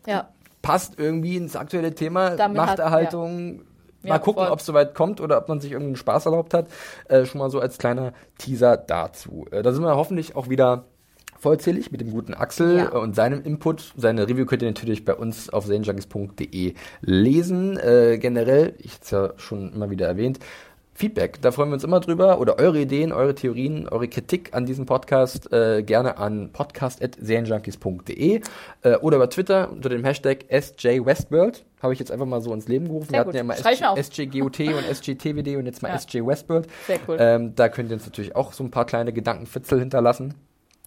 ja. 0.05 0.29
Passt 0.63 0.99
irgendwie 0.99 1.37
ins 1.37 1.55
aktuelle 1.55 1.93
Thema 1.95 2.31
Damit 2.35 2.59
hat- 2.59 2.67
Machterhaltung. 2.67 3.61
Mal 4.07 4.15
Ja, 4.15 4.19
gucken, 4.19 4.47
ob 4.47 4.59
es 4.59 4.65
soweit 4.65 4.95
kommt 4.95 5.21
oder 5.21 5.37
ob 5.37 5.47
man 5.49 5.59
sich 5.59 5.71
irgendeinen 5.71 5.95
Spaß 5.97 6.25
erlaubt 6.25 6.53
hat. 6.53 6.67
Äh, 7.07 7.25
schon 7.25 7.39
mal 7.39 7.49
so 7.49 7.59
als 7.59 7.77
kleiner 7.77 8.13
Teaser 8.37 8.77
dazu. 8.77 9.45
Äh, 9.51 9.61
da 9.63 9.71
sind 9.71 9.83
wir 9.83 9.95
hoffentlich 9.95 10.35
auch 10.35 10.49
wieder 10.49 10.85
vollzählig 11.39 11.91
mit 11.91 12.01
dem 12.01 12.09
guten 12.11 12.33
Axel 12.33 12.77
Ja. 12.77 12.89
und 12.89 13.15
seinem 13.15 13.43
Input. 13.43 13.93
Seine 13.95 14.27
Review 14.27 14.45
könnt 14.45 14.63
ihr 14.63 14.67
natürlich 14.69 15.05
bei 15.05 15.13
uns 15.13 15.49
auf 15.49 15.65
serienjunkies.de 15.65 16.73
lesen. 17.01 17.77
Äh, 17.77 18.17
generell, 18.19 18.73
ich 18.79 18.93
hatte 18.93 19.03
es 19.03 19.11
ja 19.11 19.29
schon 19.37 19.71
immer 19.73 19.89
wieder 19.91 20.07
erwähnt, 20.07 20.39
Feedback, 20.97 21.39
da 21.43 21.51
freuen 21.51 21.69
wir 21.69 21.75
uns 21.75 21.83
immer 21.83 21.99
drüber. 21.99 22.39
Oder 22.39 22.57
eure 22.57 22.79
Ideen, 22.79 23.11
eure 23.11 23.35
Theorien, 23.35 23.87
eure 23.87 24.07
Kritik 24.07 24.55
an 24.55 24.65
diesem 24.65 24.87
Podcast 24.87 25.53
äh, 25.53 25.83
gerne 25.83 26.17
an 26.17 26.49
podcast.serienjunkies.de 26.51 28.41
äh, 28.81 28.95
oder 28.95 29.17
über 29.17 29.29
Twitter 29.29 29.71
unter 29.71 29.89
dem 29.89 30.03
Hashtag 30.03 30.45
SJWestworld. 30.49 31.65
Habe 31.83 31.93
ich 31.93 31.99
jetzt 31.99 32.11
einfach 32.11 32.25
mal 32.25 32.41
so 32.41 32.51
ins 32.51 32.67
Leben 32.67 32.87
gerufen. 32.87 33.09
Sehr 33.11 33.13
wir 33.13 33.19
hatten 33.19 33.47
gut. 33.47 33.79
ja 33.79 33.91
auf. 33.91 33.99
SJGOT 34.03 34.59
und 34.61 34.85
SJTWD 34.91 35.57
und 35.57 35.67
jetzt 35.67 35.83
mal 35.83 35.89
Ja. 35.89 35.99
SJ 35.99 36.25
Westworld. 36.25 36.67
Sehr 36.87 36.97
cool. 37.07 37.17
Ähm, 37.19 37.53
da 37.53 37.69
könnt 37.69 37.91
ihr 37.91 37.93
uns 37.97 38.07
natürlich 38.07 38.35
auch 38.35 38.51
so 38.51 38.63
ein 38.63 38.71
paar 38.71 38.85
kleine 38.85 39.13
Gedankenfitzel 39.13 39.77
hinterlassen. 39.79 40.33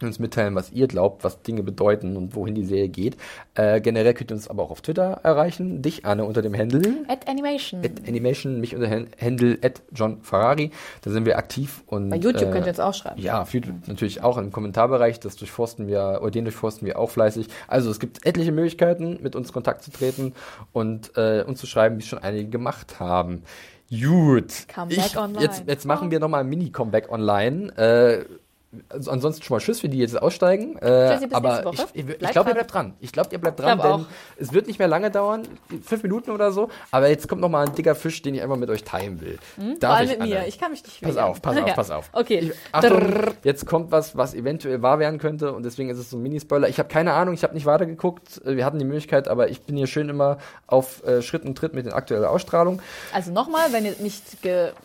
Uns 0.06 0.18
mitteilen, 0.18 0.55
was 0.55 0.72
ihr 0.72 0.86
glaubt, 0.86 1.24
was 1.24 1.43
Dinge 1.43 1.62
bedeuten 1.62 2.16
und 2.16 2.35
wohin 2.35 2.55
die 2.55 2.64
Serie 2.64 2.89
geht. 2.89 3.16
Äh, 3.55 3.81
generell 3.81 4.14
könnt 4.14 4.31
ihr 4.31 4.35
uns 4.35 4.48
aber 4.48 4.62
auch 4.62 4.70
auf 4.70 4.81
Twitter 4.81 5.20
erreichen. 5.22 5.82
Dich, 5.82 6.05
Anne, 6.06 6.24
unter 6.24 6.43
dem 6.43 6.56
Handle 6.56 6.82
At 7.09 7.28
Animation. 7.28 7.85
at 7.85 8.09
Animation, 8.09 8.60
mich 8.60 8.74
unter 8.74 8.89
Handle 9.20 9.59
at 9.62 9.82
John 9.93 10.22
Ferrari. 10.22 10.70
Da 11.02 11.10
sind 11.10 11.27
wir 11.27 11.39
aktiv 11.39 11.82
und 11.86 12.10
Bei 12.10 12.16
YouTube 12.16 12.48
äh, 12.48 12.51
könnt 12.52 12.66
ihr 12.66 12.70
uns 12.70 12.81
auch 12.81 12.94
schreiben. 12.94 13.20
ja, 13.20 13.43
auf 13.43 13.52
YouTube 13.55 13.86
natürlich 13.86 14.22
auch 14.22 14.39
im 14.39 14.52
Kommentarbereich. 14.52 15.20
Das 15.20 15.36
durchforsten 15.36 15.86
wir, 15.86 16.20
oder 16.22 16.31
den 16.31 16.44
durchforsten 16.44 16.86
wir 16.86 16.98
auch 16.98 17.10
fleißig. 17.10 17.48
Also 17.68 17.90
es 17.90 18.01
gibt 18.01 18.24
etliche 18.27 18.52
Möglichkeiten, 18.52 19.18
mit 19.22 19.36
uns 19.36 19.48
in 19.48 19.55
Kontakt 19.55 19.82
zu 19.82 19.90
treten 19.90 20.32
und 20.72 21.16
äh, 21.16 21.43
uns 21.47 21.60
zu 21.60 21.66
schreiben, 21.66 21.97
wie 21.97 22.02
es 22.02 22.06
schon 22.09 22.18
einige 22.20 22.48
gemacht 22.48 23.01
haben. 23.01 23.43
Gut. 23.90 24.68
Comeback 24.72 24.98
ich, 24.98 25.18
online. 25.18 25.43
Jetzt, 25.43 25.64
jetzt 25.66 25.85
machen 25.85 26.12
wir 26.12 26.20
nochmal 26.20 26.43
ein 26.43 26.48
Mini-Comeback 26.48 27.10
online. 27.10 27.77
Äh, 27.77 28.24
also 28.88 29.10
ansonsten 29.10 29.42
schon 29.42 29.56
mal 29.56 29.60
Tschüss 29.60 29.80
für 29.80 29.88
die, 29.88 29.97
die 29.97 30.02
jetzt 30.02 30.20
aussteigen. 30.20 30.76
Äh, 30.78 31.10
Tschüssi, 31.12 31.26
bis 31.26 31.36
aber 31.36 31.72
ich, 31.72 31.80
ich, 31.94 32.09
ich 32.20 32.30
glaube, 32.30 32.51
ihr 32.51 32.55
bleibt 32.55 32.72
dran. 32.72 32.94
Ich 33.01 33.12
glaube, 33.12 33.28
ihr 33.32 33.38
bleibt 33.40 33.59
dran, 33.59 33.78
glaub 33.78 33.97
denn 33.98 34.06
auch. 34.06 34.10
es 34.38 34.52
wird 34.52 34.68
nicht 34.68 34.78
mehr 34.78 34.86
lange 34.86 35.10
dauern, 35.10 35.42
fünf 35.84 36.02
Minuten 36.05 36.30
oder 36.30 36.52
so. 36.52 36.68
Aber 36.92 37.09
jetzt 37.09 37.28
kommt 37.28 37.40
nochmal 37.40 37.66
ein 37.66 37.74
dicker 37.74 37.94
Fisch, 37.97 38.22
den 38.22 38.34
ich 38.36 38.42
einfach 38.42 38.56
mit 38.56 38.70
euch 38.70 38.84
teilen 38.84 39.20
will. 39.20 39.38
Hm? 39.56 39.70
Vor 39.70 39.78
Darf 39.80 39.97
allem 39.98 40.10
ich, 40.10 40.18
mit 40.18 40.28
mir. 40.28 40.38
Anne? 40.38 40.48
Ich 40.48 40.59
kann 40.60 40.70
mich 40.70 40.84
nicht 40.84 41.01
Pass 41.01 41.16
wehren. 41.16 41.24
auf, 41.24 41.42
pass 41.42 41.56
auf, 41.56 41.66
Ja. 41.66 41.74
pass 41.74 41.90
auf. 41.90 42.10
Okay. 42.12 42.38
Ich, 42.38 42.52
Achtung, 42.70 43.02
jetzt 43.42 43.66
kommt 43.66 43.90
was, 43.90 44.16
was 44.16 44.34
eventuell 44.34 44.82
wahr 44.82 45.01
werden 45.01 45.18
könnte 45.18 45.52
und 45.52 45.64
deswegen 45.64 45.90
ist 45.90 45.98
es 45.98 46.10
so 46.10 46.16
ein 46.16 46.22
Mini-Spoiler. 46.22 46.68
Ich 46.68 46.78
habe 46.78 46.88
keine 46.88 47.12
Ahnung, 47.14 47.34
ich 47.34 47.42
habe 47.42 47.55
nicht 47.55 47.66
weitergeguckt. 47.66 48.40
Äh, 48.47 48.56
Wir 48.56 48.64
hatten 48.64 48.78
die 48.78 48.84
Möglichkeit, 48.84 49.26
aber 49.26 49.48
ich 49.48 49.62
bin 49.62 49.76
hier 49.76 49.88
schön 49.88 50.09
immer 50.09 50.38
auf 50.68 51.05
äh, 51.05 51.22
Schritt 51.22 51.44
und 51.44 51.56
Tritt 51.59 51.74
mit 51.74 51.86
den 51.86 51.92
aktuellen 51.92 52.24
Ausstrahlungen. 52.24 52.80
Also 53.12 53.32
nochmal, 53.32 53.72
wenn 53.72 53.84
ihr 53.84 53.97
nicht 53.98 54.22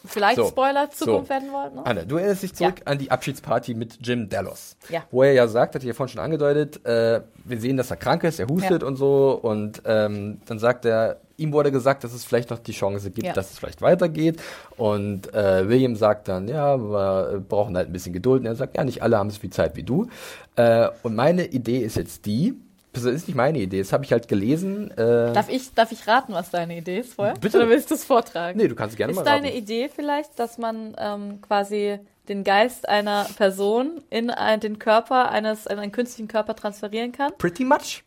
vielleicht 0.06 0.38
So. 0.38 0.48
Spoiler 0.48 0.90
Zukunft 0.90 1.28
So. 1.28 1.30
werden 1.30 1.52
wollt. 1.52 1.76
Ne? 1.76 1.86
Anne, 1.86 2.06
du 2.08 2.18
erinnerst 2.18 2.42
dich 2.42 2.56
zurück 2.56 2.82
an 2.86 2.98
die 2.98 3.12
Abschiedsparty 3.12 3.75
mit 3.76 3.98
Jim 4.06 4.30
Dallas. 4.30 4.76
Ja. 4.90 5.04
Wo 5.12 5.24
er 5.24 5.34
ja 5.34 5.48
sagt, 5.48 5.76
hat 5.76 5.84
ich 5.84 5.88
ja 5.88 5.94
vorhin 5.94 6.14
schon 6.14 6.22
angedeutet, 6.24 6.86
äh, 6.86 7.22
wir 7.44 7.60
sehen, 7.60 7.78
dass 7.78 7.92
er 7.92 7.98
krank 7.98 8.24
ist, 8.24 8.40
er 8.40 8.48
hustet 8.48 8.82
Ja. 8.82 8.88
und 8.88 8.96
so 8.96 9.40
und 9.42 9.82
ähm, 9.86 10.40
dann 10.46 10.60
sagt 10.60 10.86
er, 10.86 11.18
ihm 11.38 11.52
wurde 11.52 11.72
gesagt, 11.72 12.04
dass 12.06 12.14
es 12.14 12.24
vielleicht 12.24 12.50
noch 12.50 12.60
die 12.60 12.72
Chance 12.72 13.12
gibt, 13.12 13.28
Ja. 13.28 13.34
dass 13.34 13.52
es 13.52 13.60
vielleicht 13.60 13.82
weitergeht 13.82 14.42
und 14.78 15.34
äh, 15.34 15.68
William 15.68 15.96
sagt 15.96 16.28
dann, 16.28 16.48
ja, 16.48 16.78
wir 16.78 17.40
brauchen 17.48 17.76
halt 17.76 17.90
ein 17.90 17.94
bisschen 17.94 18.14
Geduld 18.14 18.42
und 18.42 18.46
er 18.48 18.56
sagt, 18.56 18.78
ja, 18.78 18.84
nicht 18.84 19.04
alle 19.04 19.18
haben 19.18 19.30
so 19.30 19.40
viel 19.40 19.50
Zeit 19.52 19.76
wie 19.76 19.84
du 19.84 20.08
äh, 20.56 20.88
und 21.04 21.16
meine 21.16 21.46
Idee 21.48 21.80
ist 21.80 21.98
jetzt 21.98 22.26
die, 22.26 22.56
das 22.94 23.04
ist 23.04 23.28
nicht 23.28 23.36
meine 23.36 23.60
Idee, 23.60 23.80
das 23.80 23.92
habe 23.92 24.06
ich 24.06 24.14
halt 24.14 24.30
gelesen. 24.30 24.90
Äh, 24.92 25.34
Darf 25.34 25.50
ich, 25.50 25.74
darf 25.74 25.92
ich 25.92 26.08
raten, 26.08 26.32
was 26.32 26.50
deine 26.52 26.78
Idee 26.78 27.00
ist 27.00 27.16
vorher? 27.16 27.34
Bitte. 27.34 27.58
Oder 27.58 27.68
willst 27.68 27.92
du 27.92 27.96
es 27.96 28.06
vortragen? 28.06 28.58
nee, 28.58 28.70
du 28.70 28.76
kannst 28.76 28.96
gerne 28.96 29.12
ist 29.12 29.18
mal 29.18 29.26
deine 29.26 29.48
raten. 29.48 29.58
Idee 29.58 29.90
vielleicht, 29.94 30.40
dass 30.40 30.58
man 30.58 30.96
ähm, 30.98 31.42
quasi 31.42 32.00
den 32.30 32.44
Geist 32.44 32.88
einer 32.90 33.26
Person 33.36 34.02
in 34.10 34.30
ein, 34.30 34.60
den 34.60 34.80
Körper 34.80 35.30
eines, 35.32 35.66
in 35.66 35.80
einen 35.80 35.92
künstlichen 35.92 36.28
Körper 36.28 36.56
transferieren 36.56 37.12
kann? 37.12 37.32
Pretty 37.38 37.64
much. 37.64 38.04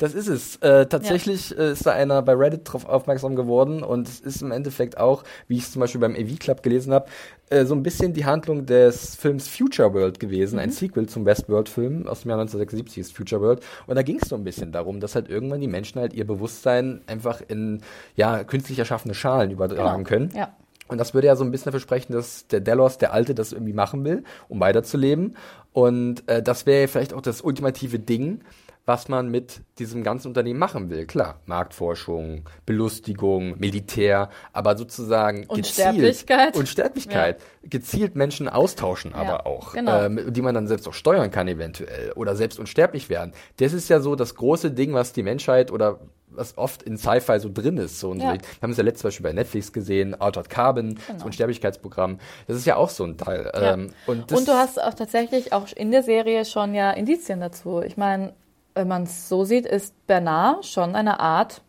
Das 0.00 0.14
ist 0.14 0.28
es. 0.28 0.56
Äh, 0.56 0.86
tatsächlich 0.86 1.56
äh, 1.58 1.72
ist 1.72 1.84
da 1.84 1.92
einer 1.92 2.22
bei 2.22 2.32
Reddit 2.32 2.62
drauf 2.64 2.86
aufmerksam 2.86 3.36
geworden 3.36 3.82
und 3.82 4.08
es 4.08 4.20
ist 4.20 4.40
im 4.40 4.50
Endeffekt 4.50 4.96
auch, 4.96 5.24
wie 5.46 5.58
ich 5.58 5.64
es 5.64 5.72
zum 5.72 5.80
Beispiel 5.80 6.00
beim 6.00 6.14
AV 6.14 6.38
Club 6.38 6.62
gelesen 6.62 6.94
habe, 6.94 7.06
äh, 7.50 7.66
so 7.66 7.74
ein 7.74 7.82
bisschen 7.82 8.14
die 8.14 8.24
Handlung 8.24 8.64
des 8.64 9.14
Films 9.14 9.46
Future 9.46 9.92
World 9.92 10.18
gewesen, 10.18 10.58
ein 10.58 10.70
Sequel 10.70 11.06
zum 11.06 11.26
Westworld-Film 11.26 12.08
aus 12.08 12.22
dem 12.22 12.30
Jahr 12.30 12.40
1976 12.40 12.98
ist 12.98 13.14
Future 13.14 13.42
World. 13.42 13.60
Und 13.86 13.96
da 13.96 14.02
ging 14.02 14.18
es 14.22 14.30
so 14.30 14.36
ein 14.36 14.44
bisschen 14.44 14.72
darum, 14.72 15.00
dass 15.00 15.14
halt 15.14 15.28
irgendwann 15.28 15.60
die 15.60 15.68
Menschen 15.68 16.00
halt 16.00 16.14
ihr 16.14 16.26
Bewusstsein 16.26 17.02
einfach 17.06 17.42
in 17.46 17.82
ja 18.16 18.42
künstlich 18.44 18.78
erschaffene 18.78 19.12
Schalen 19.12 19.50
übertragen 19.50 20.04
können. 20.04 20.30
Ja. 20.34 20.56
Und 20.90 20.98
das 20.98 21.14
würde 21.14 21.28
ja 21.28 21.36
so 21.36 21.44
ein 21.44 21.50
bisschen 21.50 21.66
dafür 21.66 21.80
sprechen, 21.80 22.12
dass 22.12 22.46
der 22.48 22.60
Delos, 22.60 22.98
der 22.98 23.12
Alte, 23.12 23.34
das 23.34 23.52
irgendwie 23.52 23.72
machen 23.72 24.04
will, 24.04 24.24
um 24.48 24.60
weiterzuleben. 24.60 25.36
Und 25.72 26.28
äh, 26.28 26.42
das 26.42 26.66
wäre 26.66 26.88
vielleicht 26.88 27.14
auch 27.14 27.22
das 27.22 27.42
ultimative 27.42 27.98
Ding, 27.98 28.42
was 28.86 29.08
man 29.08 29.30
mit 29.30 29.60
diesem 29.78 30.02
ganzen 30.02 30.28
Unternehmen 30.28 30.58
machen 30.58 30.90
will. 30.90 31.06
Klar, 31.06 31.40
Marktforschung, 31.46 32.48
Belustigung, 32.66 33.56
Militär, 33.58 34.30
aber 34.52 34.76
sozusagen 34.76 35.46
Unsterblichkeit. 35.46 36.48
gezielt, 36.48 36.56
Unsterblichkeit, 36.56 37.40
gezielt 37.62 38.16
Menschen 38.16 38.48
austauschen 38.48 39.14
aber 39.14 39.46
auch, 39.46 39.74
genau. 39.74 40.02
ähm, 40.02 40.32
die 40.32 40.42
man 40.42 40.54
dann 40.54 40.66
selbst 40.66 40.88
auch 40.88 40.94
steuern 40.94 41.30
kann 41.30 41.46
eventuell 41.46 42.12
oder 42.12 42.34
selbst 42.34 42.58
unsterblich 42.58 43.08
werden. 43.08 43.32
Das 43.58 43.72
ist 43.72 43.88
ja 43.88 44.00
so 44.00 44.16
das 44.16 44.34
große 44.34 44.72
Ding, 44.72 44.92
was 44.92 45.12
die 45.12 45.22
Menschheit 45.22 45.70
oder 45.70 46.00
was 46.32 46.56
oft 46.58 46.82
in 46.82 46.96
Sci-Fi 46.96 47.38
so 47.40 47.50
drin 47.52 47.76
ist. 47.76 48.00
So 48.00 48.10
und 48.10 48.20
Ja. 48.20 48.32
so. 48.34 48.40
Wir 48.40 48.40
haben 48.62 48.70
es 48.70 48.76
ja 48.76 48.84
letztes 48.84 49.02
Beispiel 49.02 49.24
bei 49.24 49.32
Netflix 49.32 49.72
gesehen, 49.72 50.14
Altered 50.20 50.48
Carbon, 50.48 50.98
das 51.12 51.22
Unsterblichkeitsprogramm. 51.24 52.18
Das 52.46 52.56
ist 52.56 52.66
ja 52.66 52.76
auch 52.76 52.88
so 52.90 53.04
ein 53.04 53.16
Teil. 53.18 53.50
Ja. 53.54 53.72
Ähm, 53.74 53.92
und, 54.06 54.32
Und 54.32 54.46
du 54.48 54.52
hast 54.52 54.80
auch 54.82 54.94
tatsächlich 54.94 55.52
auch 55.52 55.66
in 55.74 55.90
der 55.90 56.02
Serie 56.02 56.44
schon 56.44 56.74
ja 56.74 56.90
Indizien 56.92 57.40
dazu. 57.40 57.80
Ich 57.82 57.96
meine, 57.96 58.32
wenn 58.74 58.88
man 58.88 59.02
es 59.02 59.28
so 59.28 59.44
sieht, 59.44 59.66
ist 59.66 59.94
Bernard 60.06 60.64
schon 60.64 60.94
eine 60.94 61.18
Art 61.20 61.62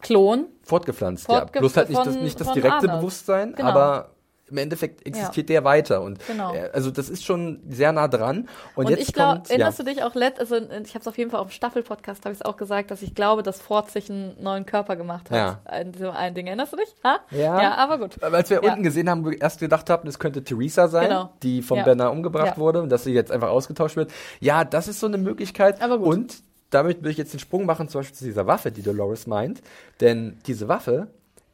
Klon. 0.00 0.46
fortgepflanzt, 0.62 1.26
Fortge- 1.28 1.54
ja. 1.56 1.60
Bloß 1.60 1.76
halt 1.76 1.88
nicht 1.88 2.06
das, 2.06 2.14
nicht 2.16 2.40
das 2.40 2.52
direkte 2.52 2.74
Arnold. 2.86 3.00
Bewusstsein, 3.00 3.54
Genau. 3.54 3.68
aber 3.70 4.10
im 4.50 4.56
Endeffekt 4.58 5.06
existiert 5.06 5.48
der 5.48 5.64
weiter. 5.64 6.02
Und 6.02 6.18
Genau. 6.26 6.54
äh, 6.54 6.70
also 6.72 6.90
das 6.90 7.08
ist 7.08 7.24
schon 7.24 7.60
sehr 7.68 7.92
nah 7.92 8.08
dran. 8.08 8.48
Und, 8.74 8.86
Und, 8.86 8.90
jetzt 8.90 9.08
ich 9.08 9.14
glaube, 9.14 9.34
kommt, 9.36 9.50
erinnerst 9.50 9.78
ja. 9.78 9.84
du 9.84 9.90
dich 9.92 10.02
auch 10.02 10.14
letzt, 10.14 10.40
also 10.40 10.56
ich 10.56 10.94
habe 10.94 11.00
es 11.00 11.06
auf 11.08 11.18
jeden 11.18 11.30
Fall 11.30 11.40
auf 11.40 11.48
dem 11.48 11.52
Staffel-Podcast, 11.52 12.24
habe 12.24 12.32
ich 12.32 12.40
es 12.40 12.44
auch 12.46 12.56
gesagt, 12.56 12.90
dass 12.90 13.02
ich 13.02 13.14
glaube, 13.14 13.42
dass 13.42 13.60
Ford 13.60 13.90
sich 13.90 14.10
einen 14.10 14.34
neuen 14.42 14.66
Körper 14.66 14.96
gemacht 14.96 15.30
hat. 15.30 15.60
Ja. 15.68 15.78
In 15.80 15.92
diesem 15.92 16.10
einen 16.10 16.34
Ding. 16.34 16.46
Erinnerst 16.46 16.72
du 16.72 16.76
dich? 16.76 16.94
Ha? 17.04 17.18
Ja. 17.30 17.62
Ja, 17.62 17.74
aber 17.76 17.98
gut. 17.98 18.22
Aber 18.22 18.36
Als 18.36 18.50
wir 18.50 18.62
Ja. 18.62 18.70
unten 18.70 18.82
gesehen 18.82 19.08
haben, 19.10 19.24
wir 19.24 19.40
erst 19.40 19.60
gedacht 19.60 19.90
haben, 19.90 20.08
es 20.08 20.18
könnte 20.18 20.42
Theresa 20.44 20.88
sein, 20.88 21.08
Genau. 21.08 21.30
die 21.42 21.62
von 21.62 21.78
Ja. 21.78 21.84
Bernard 21.84 22.12
umgebracht 22.12 22.52
Ja. 22.52 22.56
wurde 22.58 22.82
und 22.82 22.88
dass 22.90 23.04
sie 23.04 23.12
jetzt 23.12 23.30
einfach 23.32 23.48
ausgetauscht 23.50 23.96
wird. 23.96 24.10
Ja, 24.40 24.64
das 24.64 24.88
ist 24.88 25.00
so 25.00 25.06
eine 25.06 25.18
Möglichkeit. 25.18 25.80
Aber 25.82 25.98
gut. 25.98 26.06
Und 26.08 26.36
damit 26.70 27.02
will 27.02 27.10
ich 27.10 27.16
jetzt 27.16 27.32
den 27.32 27.40
Sprung 27.40 27.64
machen, 27.66 27.88
zum 27.88 28.00
Beispiel 28.00 28.16
zu 28.16 28.24
dieser 28.24 28.46
Waffe, 28.46 28.70
die 28.70 28.82
Dolores 28.82 29.26
meint. 29.26 29.62
Denn 30.00 30.38
diese 30.46 30.68
Waffe 30.68 31.08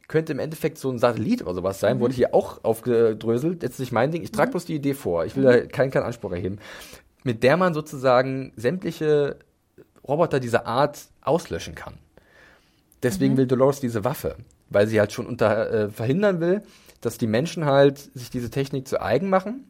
könnte 0.09 0.33
im 0.33 0.39
Endeffekt 0.39 0.79
so 0.79 0.91
ein 0.91 0.99
Satellit 0.99 1.43
oder 1.43 1.55
sowas 1.55 1.81
sein, 1.81 1.97
Mhm. 1.97 2.01
wurde 2.01 2.15
hier 2.15 2.35
auch 2.35 2.63
aufgedröselt. 2.65 3.63
Jetzt 3.63 3.81
nicht 3.81 3.93
mein 3.93 4.11
Ding. 4.11 4.23
Ich 4.23 4.33
trage 4.33 4.51
bloß 4.51 4.65
die 4.67 4.75
Idee 4.75 4.95
vor. 4.95 5.25
Ich 5.25 5.37
will 5.37 5.45
da 5.45 5.61
keinen, 5.67 5.91
keinen 5.91 6.05
Anspruch 6.05 6.33
erheben. 6.33 6.59
Mit 7.23 7.43
der 7.43 7.57
man 7.57 7.73
sozusagen 7.75 8.53
sämtliche 8.57 9.37
Roboter 10.07 10.41
dieser 10.41 10.67
Art 10.67 10.99
auslöschen 11.23 11.75
kann. 11.75 11.95
Deswegen 13.03 13.37
will 13.37 13.47
Dolores 13.47 13.81
diese 13.81 14.05
Waffe, 14.05 14.37
weil 14.71 14.87
sie 14.87 14.99
halt 14.99 15.13
schon 15.13 15.27
unter, 15.27 15.71
äh, 15.71 15.89
verhindern 15.91 16.41
will, 16.41 16.63
dass 17.01 17.19
die 17.19 17.27
Menschen 17.27 17.65
halt 17.67 17.99
sich 18.15 18.31
diese 18.31 18.51
Technik 18.51 18.89
zu 18.89 19.01
eigen 19.01 19.29
machen 19.29 19.65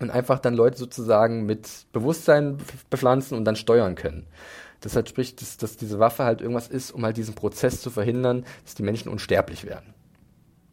und 0.00 0.10
einfach 0.10 0.40
dann 0.40 0.54
Leute 0.54 0.78
sozusagen 0.78 1.46
mit 1.46 1.68
Bewusstsein 1.92 2.56
be- 2.56 2.64
bepflanzen 2.90 3.36
und 3.36 3.44
dann 3.44 3.54
steuern 3.56 3.94
können. 3.94 4.26
Deshalb 4.84 5.08
spricht, 5.08 5.40
dass, 5.40 5.56
dass 5.56 5.76
diese 5.76 5.98
Waffe 5.98 6.24
halt 6.24 6.40
irgendwas 6.40 6.68
ist, 6.68 6.90
um 6.90 7.04
halt 7.04 7.16
diesen 7.16 7.34
Prozess 7.34 7.80
zu 7.80 7.90
verhindern, 7.90 8.44
dass 8.64 8.74
die 8.74 8.82
Menschen 8.82 9.08
unsterblich 9.10 9.64
werden. 9.64 9.94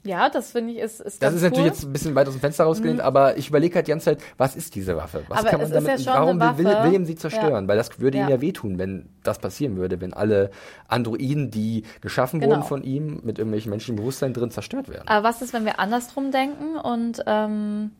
Ja, 0.06 0.30
das 0.30 0.52
finde 0.54 0.72
ich 0.72 0.80
ist, 0.80 1.02
ist 1.02 1.22
Das 1.22 1.34
ist 1.34 1.42
natürlich 1.42 1.58
cool. 1.58 1.64
Mhm. 1.66 1.74
jetzt 1.74 1.84
ein 1.84 1.92
bisschen 1.92 2.16
weit 2.16 2.28
aus 2.30 2.34
dem 2.34 2.40
Fenster 2.40 2.64
rausgelehnt, 2.64 3.02
aber 3.02 3.38
ich 3.38 3.50
überlege 3.50 3.76
halt 3.76 3.88
die 3.88 3.92
ganze 3.92 4.06
Zeit, 4.06 4.20
was 4.38 4.56
ist 4.56 4.74
diese 4.76 4.96
Waffe? 4.96 5.24
Was 5.28 5.40
Aber 5.40 5.50
kann 5.50 5.62
man 5.62 5.72
damit, 5.72 6.00
ja 6.00 6.14
warum 6.14 6.40
will. 6.58 6.66
William 6.66 7.04
sie 7.04 7.16
zerstören? 7.16 7.66
Ja. 7.66 7.68
Weil 7.68 7.78
das 7.78 8.00
würde 8.00 8.18
ihm 8.18 8.24
Ja. 8.24 8.30
ja 8.30 8.42
wehtun, 8.42 8.78
wenn 8.80 9.10
das 9.24 9.40
passieren 9.40 9.76
würde, 9.76 10.00
wenn 10.00 10.14
alle 10.14 10.52
Androiden, 10.88 11.52
die 11.52 11.84
geschaffen 12.00 12.40
Genau. 12.40 12.56
wurden 12.56 12.64
von 12.64 12.84
ihm, 12.84 13.20
mit 13.24 13.40
irgendwelchen 13.40 13.72
menschlichen 13.72 13.98
Bewusstsein 13.98 14.34
drin 14.34 14.52
zerstört 14.52 14.88
werden. 14.88 15.06
Aber 15.08 15.28
was 15.28 15.42
ist, 15.42 15.52
wenn 15.54 15.66
wir 15.66 15.80
andersrum 15.82 16.32
denken 16.32 16.78
und 16.78 17.22
ähm, 17.28 17.92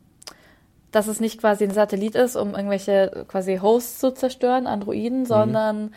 dass 0.92 1.06
es 1.06 1.20
nicht 1.20 1.40
quasi 1.40 1.64
ein 1.64 1.70
Satellit 1.72 2.14
ist, 2.14 2.36
um 2.36 2.54
irgendwelche 2.54 3.24
quasi 3.28 3.58
Hosts 3.58 3.98
zu 4.00 4.10
zerstören, 4.12 4.66
Androiden, 4.66 5.24
sondern 5.26 5.94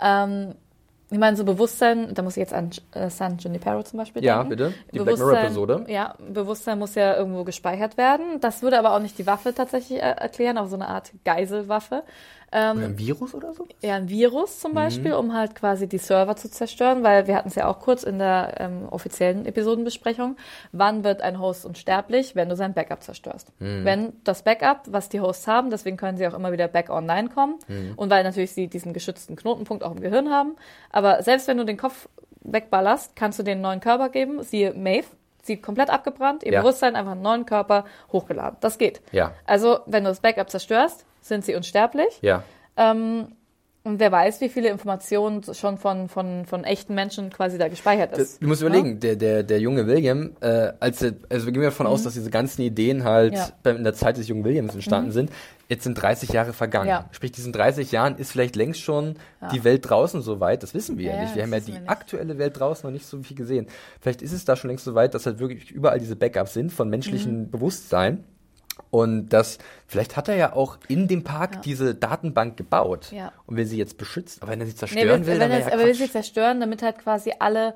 ähm, 0.00 0.54
ich 1.08 1.18
meine, 1.18 1.36
so 1.36 1.44
Bewusstsein, 1.44 2.14
da 2.14 2.22
muss 2.22 2.36
ich 2.36 2.40
jetzt 2.40 2.52
an 2.52 2.70
äh, 2.92 3.10
San 3.10 3.38
Junipero 3.38 3.82
zum 3.84 3.98
Beispiel 3.98 4.24
Ja, 4.24 4.38
denken. 4.38 4.48
bitte. 4.50 4.74
Die 4.92 4.98
Black 4.98 5.16
Mirror-Episode. 5.18 5.84
Ja, 5.86 6.14
Bewusstsein 6.18 6.80
muss 6.80 6.96
ja 6.96 7.16
irgendwo 7.16 7.44
gespeichert 7.44 7.96
werden. 7.96 8.40
Das 8.40 8.62
würde 8.62 8.76
aber 8.78 8.92
auch 8.92 8.98
nicht 8.98 9.16
die 9.16 9.26
Waffe 9.26 9.54
tatsächlich 9.54 9.98
äh, 10.00 10.14
erklären, 10.16 10.58
aber 10.58 10.66
so 10.68 10.74
eine 10.74 10.88
Art 10.88 11.12
Geiselwaffe. 11.24 12.02
Ähm, 12.52 12.76
Oder 12.78 12.86
ein 12.86 12.98
Virus 12.98 13.34
oder 13.34 13.52
so? 13.52 13.66
ja, 13.82 13.96
ein 13.96 14.08
Virus 14.08 14.56
Mhm. 14.56 14.60
zum 14.60 14.74
Beispiel, 14.74 15.12
um 15.14 15.34
halt 15.34 15.54
quasi 15.56 15.88
die 15.88 15.98
Server 15.98 16.36
zu 16.36 16.48
zerstören, 16.50 17.02
weil 17.02 17.26
wir 17.26 17.34
hatten 17.34 17.48
es 17.48 17.56
ja 17.56 17.66
auch 17.66 17.80
kurz 17.80 18.02
in 18.04 18.18
der 18.20 18.54
ähm, 18.60 18.88
offiziellen 18.88 19.46
Episodenbesprechung. 19.46 20.36
Wann 20.72 21.02
wird 21.04 21.22
ein 21.22 21.40
Host 21.40 21.66
unsterblich, 21.66 22.36
wenn 22.36 22.48
du 22.48 22.54
sein 22.56 22.72
Backup 22.72 23.02
zerstörst? 23.02 23.52
Mhm. 23.58 23.84
Wenn 23.84 24.12
das 24.24 24.42
Backup, 24.42 24.82
was 24.86 25.08
die 25.08 25.20
Hosts 25.20 25.48
haben, 25.48 25.70
deswegen 25.70 25.96
können 25.96 26.16
sie 26.18 26.26
auch 26.26 26.34
immer 26.34 26.52
wieder 26.52 26.68
back 26.68 26.88
online 26.88 27.28
kommen 27.30 27.56
Mhm. 27.66 27.94
und 27.96 28.10
weil 28.10 28.22
natürlich 28.22 28.52
sie 28.52 28.68
diesen 28.68 28.92
geschützten 28.92 29.34
Knotenpunkt 29.36 29.82
auch 29.82 29.92
im 29.92 30.00
Gehirn 30.00 30.30
haben. 30.30 30.54
Aber 30.90 31.22
selbst 31.22 31.48
wenn 31.48 31.56
du 31.58 31.64
den 31.64 31.76
Kopf 31.76 32.08
wegballerst, 32.42 33.16
kannst 33.16 33.38
du 33.38 33.42
den 33.42 33.60
neuen 33.60 33.80
Körper 33.80 34.08
geben, 34.08 34.42
siehe 34.42 34.72
Maeve. 34.72 35.06
Sie 35.42 35.56
komplett 35.58 35.90
abgebrannt, 35.90 36.42
ihr 36.42 36.52
Ja. 36.52 36.60
Bewusstsein 36.60 36.96
einfach 36.96 37.12
einen 37.12 37.22
neuen 37.22 37.46
Körper 37.46 37.84
hochgeladen. 38.12 38.56
Das 38.60 38.78
geht. 38.78 39.00
Ja. 39.12 39.32
Also, 39.46 39.78
wenn 39.86 40.02
du 40.04 40.10
das 40.10 40.20
Backup 40.20 40.50
zerstörst, 40.50 41.04
sind 41.28 41.44
sie 41.44 41.54
unsterblich. 41.54 42.18
Ja. 42.22 42.42
Ähm, 42.76 43.28
und 43.84 44.00
wer 44.00 44.10
weiß, 44.10 44.40
wie 44.40 44.48
viele 44.48 44.68
Informationen 44.68 45.44
schon 45.54 45.78
von, 45.78 46.08
von, 46.08 46.44
von 46.44 46.64
echten 46.64 46.96
Menschen 46.96 47.30
quasi 47.30 47.56
da 47.56 47.68
gespeichert 47.68 48.18
ist. 48.18 48.42
du 48.42 48.48
musst 48.48 48.60
überlegen, 48.60 48.98
der, 48.98 49.14
der, 49.14 49.44
der 49.44 49.60
junge 49.60 49.86
William, 49.86 50.32
äh, 50.40 50.72
als 50.80 51.02
er, 51.02 51.12
also 51.30 51.46
wir 51.46 51.52
gehen 51.52 51.62
davon 51.62 51.86
aus, 51.86 52.02
dass 52.02 52.14
diese 52.14 52.30
ganzen 52.30 52.62
Ideen 52.62 53.04
halt 53.04 53.34
Mhm. 53.34 53.38
Ja. 53.64 53.72
Mhm. 53.72 53.78
in 53.78 53.84
der 53.84 53.94
Zeit 53.94 54.16
des 54.16 54.26
jungen 54.26 54.42
Williams 54.44 54.74
entstanden 54.74 55.12
sind. 55.12 55.30
Jetzt 55.68 55.84
sind 55.84 55.94
30 55.94 56.30
Jahre 56.30 56.52
vergangen. 56.52 56.88
Ja. 56.88 57.08
Sprich, 57.12 57.30
diesen 57.30 57.52
30 57.52 57.92
Jahren 57.92 58.16
ist 58.18 58.32
vielleicht 58.32 58.56
längst 58.56 58.80
schon 58.80 59.14
die 59.52 59.62
Welt 59.62 59.88
draußen 59.88 60.20
so 60.20 60.40
weit. 60.40 60.64
Das 60.64 60.74
wissen 60.74 60.98
wir 60.98 61.06
ja, 61.10 61.16
Ja, 61.16 61.22
nicht. 61.22 61.36
Wir 61.36 61.42
haben 61.44 61.52
ja 61.52 61.60
die 61.60 61.78
aktuelle 61.88 62.38
Welt 62.38 62.58
draußen 62.58 62.86
noch 62.88 62.92
nicht 62.92 63.06
so 63.06 63.22
viel 63.22 63.36
gesehen. 63.36 63.68
Vielleicht 64.00 64.20
ist 64.20 64.32
es 64.32 64.44
da 64.44 64.56
schon 64.56 64.68
längst 64.68 64.84
so 64.84 64.94
weit, 64.96 65.14
dass 65.14 65.26
halt 65.26 65.38
wirklich 65.38 65.70
überall 65.70 66.00
diese 66.00 66.16
Backups 66.16 66.54
sind 66.54 66.72
von 66.72 66.88
menschlichen 66.88 67.42
Mhm. 67.42 67.50
Bewusstsein. 67.50 68.24
Und 68.90 69.28
das, 69.30 69.58
vielleicht 69.86 70.16
hat 70.16 70.28
er 70.28 70.36
ja 70.36 70.52
auch 70.54 70.78
in 70.88 71.08
dem 71.08 71.24
Park 71.24 71.62
diese 71.62 71.94
Datenbank 71.94 72.56
gebaut 72.56 73.10
Ja. 73.12 73.32
und 73.46 73.56
will 73.56 73.66
sie 73.66 73.78
jetzt 73.78 73.98
beschützen. 73.98 74.42
Aber 74.42 74.52
wenn 74.52 74.60
er 74.60 74.66
sie 74.66 74.72
Nee, 74.72 74.78
zerstören 74.78 75.08
wenn, 75.08 75.26
will, 75.26 75.32
wenn 75.34 75.40
dann 75.40 75.50
er 75.50 75.58
ja 75.60 75.72
aber 75.72 75.84
will 75.84 75.94
sie 75.94 76.10
zerstören, 76.10 76.60
damit 76.60 76.82
halt 76.82 76.98
quasi 76.98 77.32
alle, 77.38 77.74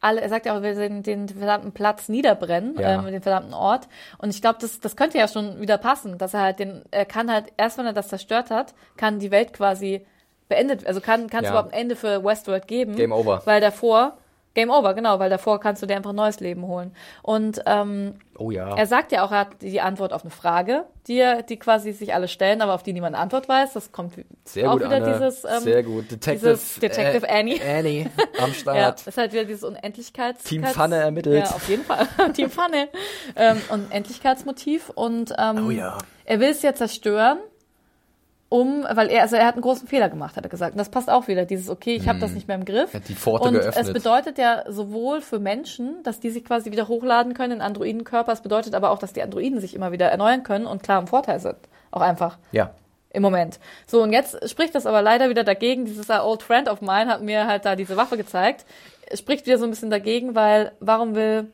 alle, 0.00 0.20
er 0.20 0.28
sagt 0.28 0.46
ja 0.46 0.56
auch, 0.56 0.62
wir 0.62 0.74
den, 0.74 1.02
den 1.02 1.28
verdammten 1.28 1.72
Platz 1.72 2.08
niederbrennen, 2.08 2.78
Ja. 2.78 2.98
ähm, 3.00 3.06
den 3.06 3.22
verdammten 3.22 3.54
Ort. 3.54 3.88
Und 4.18 4.30
ich 4.30 4.40
glaube, 4.40 4.58
das, 4.60 4.80
das 4.80 4.96
könnte 4.96 5.18
ja 5.18 5.28
schon 5.28 5.60
wieder 5.60 5.78
passen, 5.78 6.18
dass 6.18 6.34
er 6.34 6.40
halt 6.40 6.58
den, 6.58 6.82
er 6.90 7.04
kann 7.06 7.30
halt, 7.32 7.46
erst 7.56 7.78
wenn 7.78 7.86
er 7.86 7.92
das 7.92 8.08
zerstört 8.08 8.50
hat, 8.50 8.74
kann 8.96 9.18
die 9.18 9.30
Welt 9.30 9.52
quasi 9.52 10.04
beendet, 10.48 10.86
also 10.86 11.00
kann, 11.00 11.28
kann 11.30 11.44
es 11.44 11.50
Ja. 11.50 11.54
überhaupt 11.54 11.72
ein 11.72 11.80
Ende 11.80 11.96
für 11.96 12.24
Westworld 12.24 12.66
geben. 12.66 12.96
Game 12.96 13.12
over. 13.12 13.42
Weil 13.44 13.60
davor, 13.60 14.18
Game 14.54 14.70
over, 14.70 14.94
genau, 14.94 15.18
weil 15.20 15.30
davor 15.30 15.60
kannst 15.60 15.80
du 15.80 15.86
dir 15.86 15.94
einfach 15.96 16.12
neues 16.12 16.40
Leben 16.40 16.66
holen. 16.66 16.92
Und 17.22 17.62
ähm, 17.66 18.14
Oh 18.36 18.50
ja. 18.50 18.74
Er 18.74 18.86
sagt 18.86 19.12
ja 19.12 19.22
auch, 19.22 19.30
er 19.32 19.40
hat 19.40 19.48
die 19.62 19.80
Antwort 19.82 20.12
auf 20.14 20.22
eine 20.22 20.30
Frage, 20.30 20.86
die, 21.06 21.18
er, 21.18 21.42
die 21.42 21.58
quasi 21.58 21.92
sich 21.92 22.14
alle 22.14 22.26
stellen, 22.26 22.62
aber 22.62 22.74
auf 22.74 22.82
die 22.82 22.92
niemand 22.94 23.14
Antwort 23.14 23.48
weiß. 23.48 23.74
Das 23.74 23.92
kommt 23.92 24.14
Sehr 24.44 24.68
auch 24.68 24.78
gut, 24.78 24.86
wieder 24.86 24.96
Anne. 24.96 25.12
dieses, 25.12 25.44
ähm, 25.44 25.60
Sehr 25.60 25.82
gut. 25.82 26.10
Detective, 26.10 26.48
dieses 26.54 26.74
Detective 26.80 27.26
äh, 27.28 27.38
Annie. 27.38 27.60
Annie 27.62 28.10
am 28.40 28.48
Ja, 28.48 28.54
Start. 28.54 29.06
ist 29.06 29.18
halt 29.18 29.32
wieder 29.32 29.44
dieses 29.44 29.62
Unendlichkeits... 29.62 30.42
Team 30.44 30.64
Pfanne 30.64 30.96
ermittelt. 30.96 31.44
Ja, 31.44 31.54
auf 31.54 31.68
jeden 31.68 31.84
Fall. 31.84 32.08
Team 32.34 32.50
Pfanne. 32.50 32.88
Ähm, 33.36 33.60
Unendlichkeitsmotiv. 33.68 34.90
Und 34.90 35.32
ähm, 35.38 35.66
Oh 35.66 35.70
ja. 35.70 35.98
er 36.24 36.40
will 36.40 36.48
es 36.50 36.62
ja 36.62 36.74
zerstören, 36.74 37.38
um, 38.50 38.84
weil 38.92 39.08
er, 39.10 39.22
also 39.22 39.36
er 39.36 39.46
hat 39.46 39.54
einen 39.54 39.62
großen 39.62 39.86
Fehler 39.88 40.08
gemacht, 40.10 40.36
hat 40.36 40.44
er 40.44 40.50
gesagt. 40.50 40.72
Und 40.72 40.78
das 40.78 40.88
passt 40.90 41.08
auch 41.08 41.28
wieder, 41.28 41.46
dieses, 41.46 41.70
okay, 41.70 41.94
ich 41.94 42.08
habe 42.08 42.18
das 42.18 42.32
nicht 42.32 42.48
mehr 42.48 42.56
im 42.56 42.64
Griff. 42.64 42.92
Er 42.92 43.00
hat 43.00 43.08
die 43.08 43.14
Pforte 43.14 43.48
und 43.48 43.54
geöffnet. 43.54 43.76
es 43.86 43.92
bedeutet 43.92 44.38
ja 44.38 44.64
sowohl 44.68 45.20
für 45.20 45.38
Menschen, 45.38 46.02
dass 46.02 46.18
die 46.20 46.30
sich 46.30 46.44
quasi 46.44 46.72
wieder 46.72 46.88
hochladen 46.88 47.32
können 47.32 47.54
in 47.54 47.60
Androidenkörper, 47.60 48.32
es 48.32 48.40
bedeutet 48.42 48.74
aber 48.74 48.90
auch, 48.90 48.98
dass 48.98 49.12
die 49.12 49.22
Androiden 49.22 49.60
sich 49.60 49.74
immer 49.74 49.92
wieder 49.92 50.06
erneuern 50.08 50.42
können 50.42 50.66
und 50.66 50.82
klar 50.82 51.00
im 51.00 51.06
Vorteil 51.06 51.38
sind. 51.38 51.56
Auch 51.92 52.00
einfach 52.00 52.38
Ja. 52.50 52.72
im 53.12 53.22
Moment. 53.22 53.60
So, 53.86 54.02
und 54.02 54.12
jetzt 54.12 54.48
spricht 54.50 54.74
das 54.74 54.84
aber 54.84 55.00
leider 55.00 55.30
wieder 55.30 55.44
dagegen. 55.44 55.84
Dieses 55.84 56.08
uh, 56.10 56.14
Old 56.24 56.42
Friend 56.42 56.68
of 56.68 56.80
Mine 56.80 57.06
hat 57.06 57.22
mir 57.22 57.46
halt 57.46 57.64
da 57.64 57.76
diese 57.76 57.96
Waffe 57.96 58.16
gezeigt. 58.16 58.66
Spricht 59.14 59.46
wieder 59.46 59.58
so 59.58 59.64
ein 59.64 59.70
bisschen 59.70 59.90
dagegen, 59.90 60.34
weil 60.34 60.72
warum 60.80 61.14
will. 61.14 61.52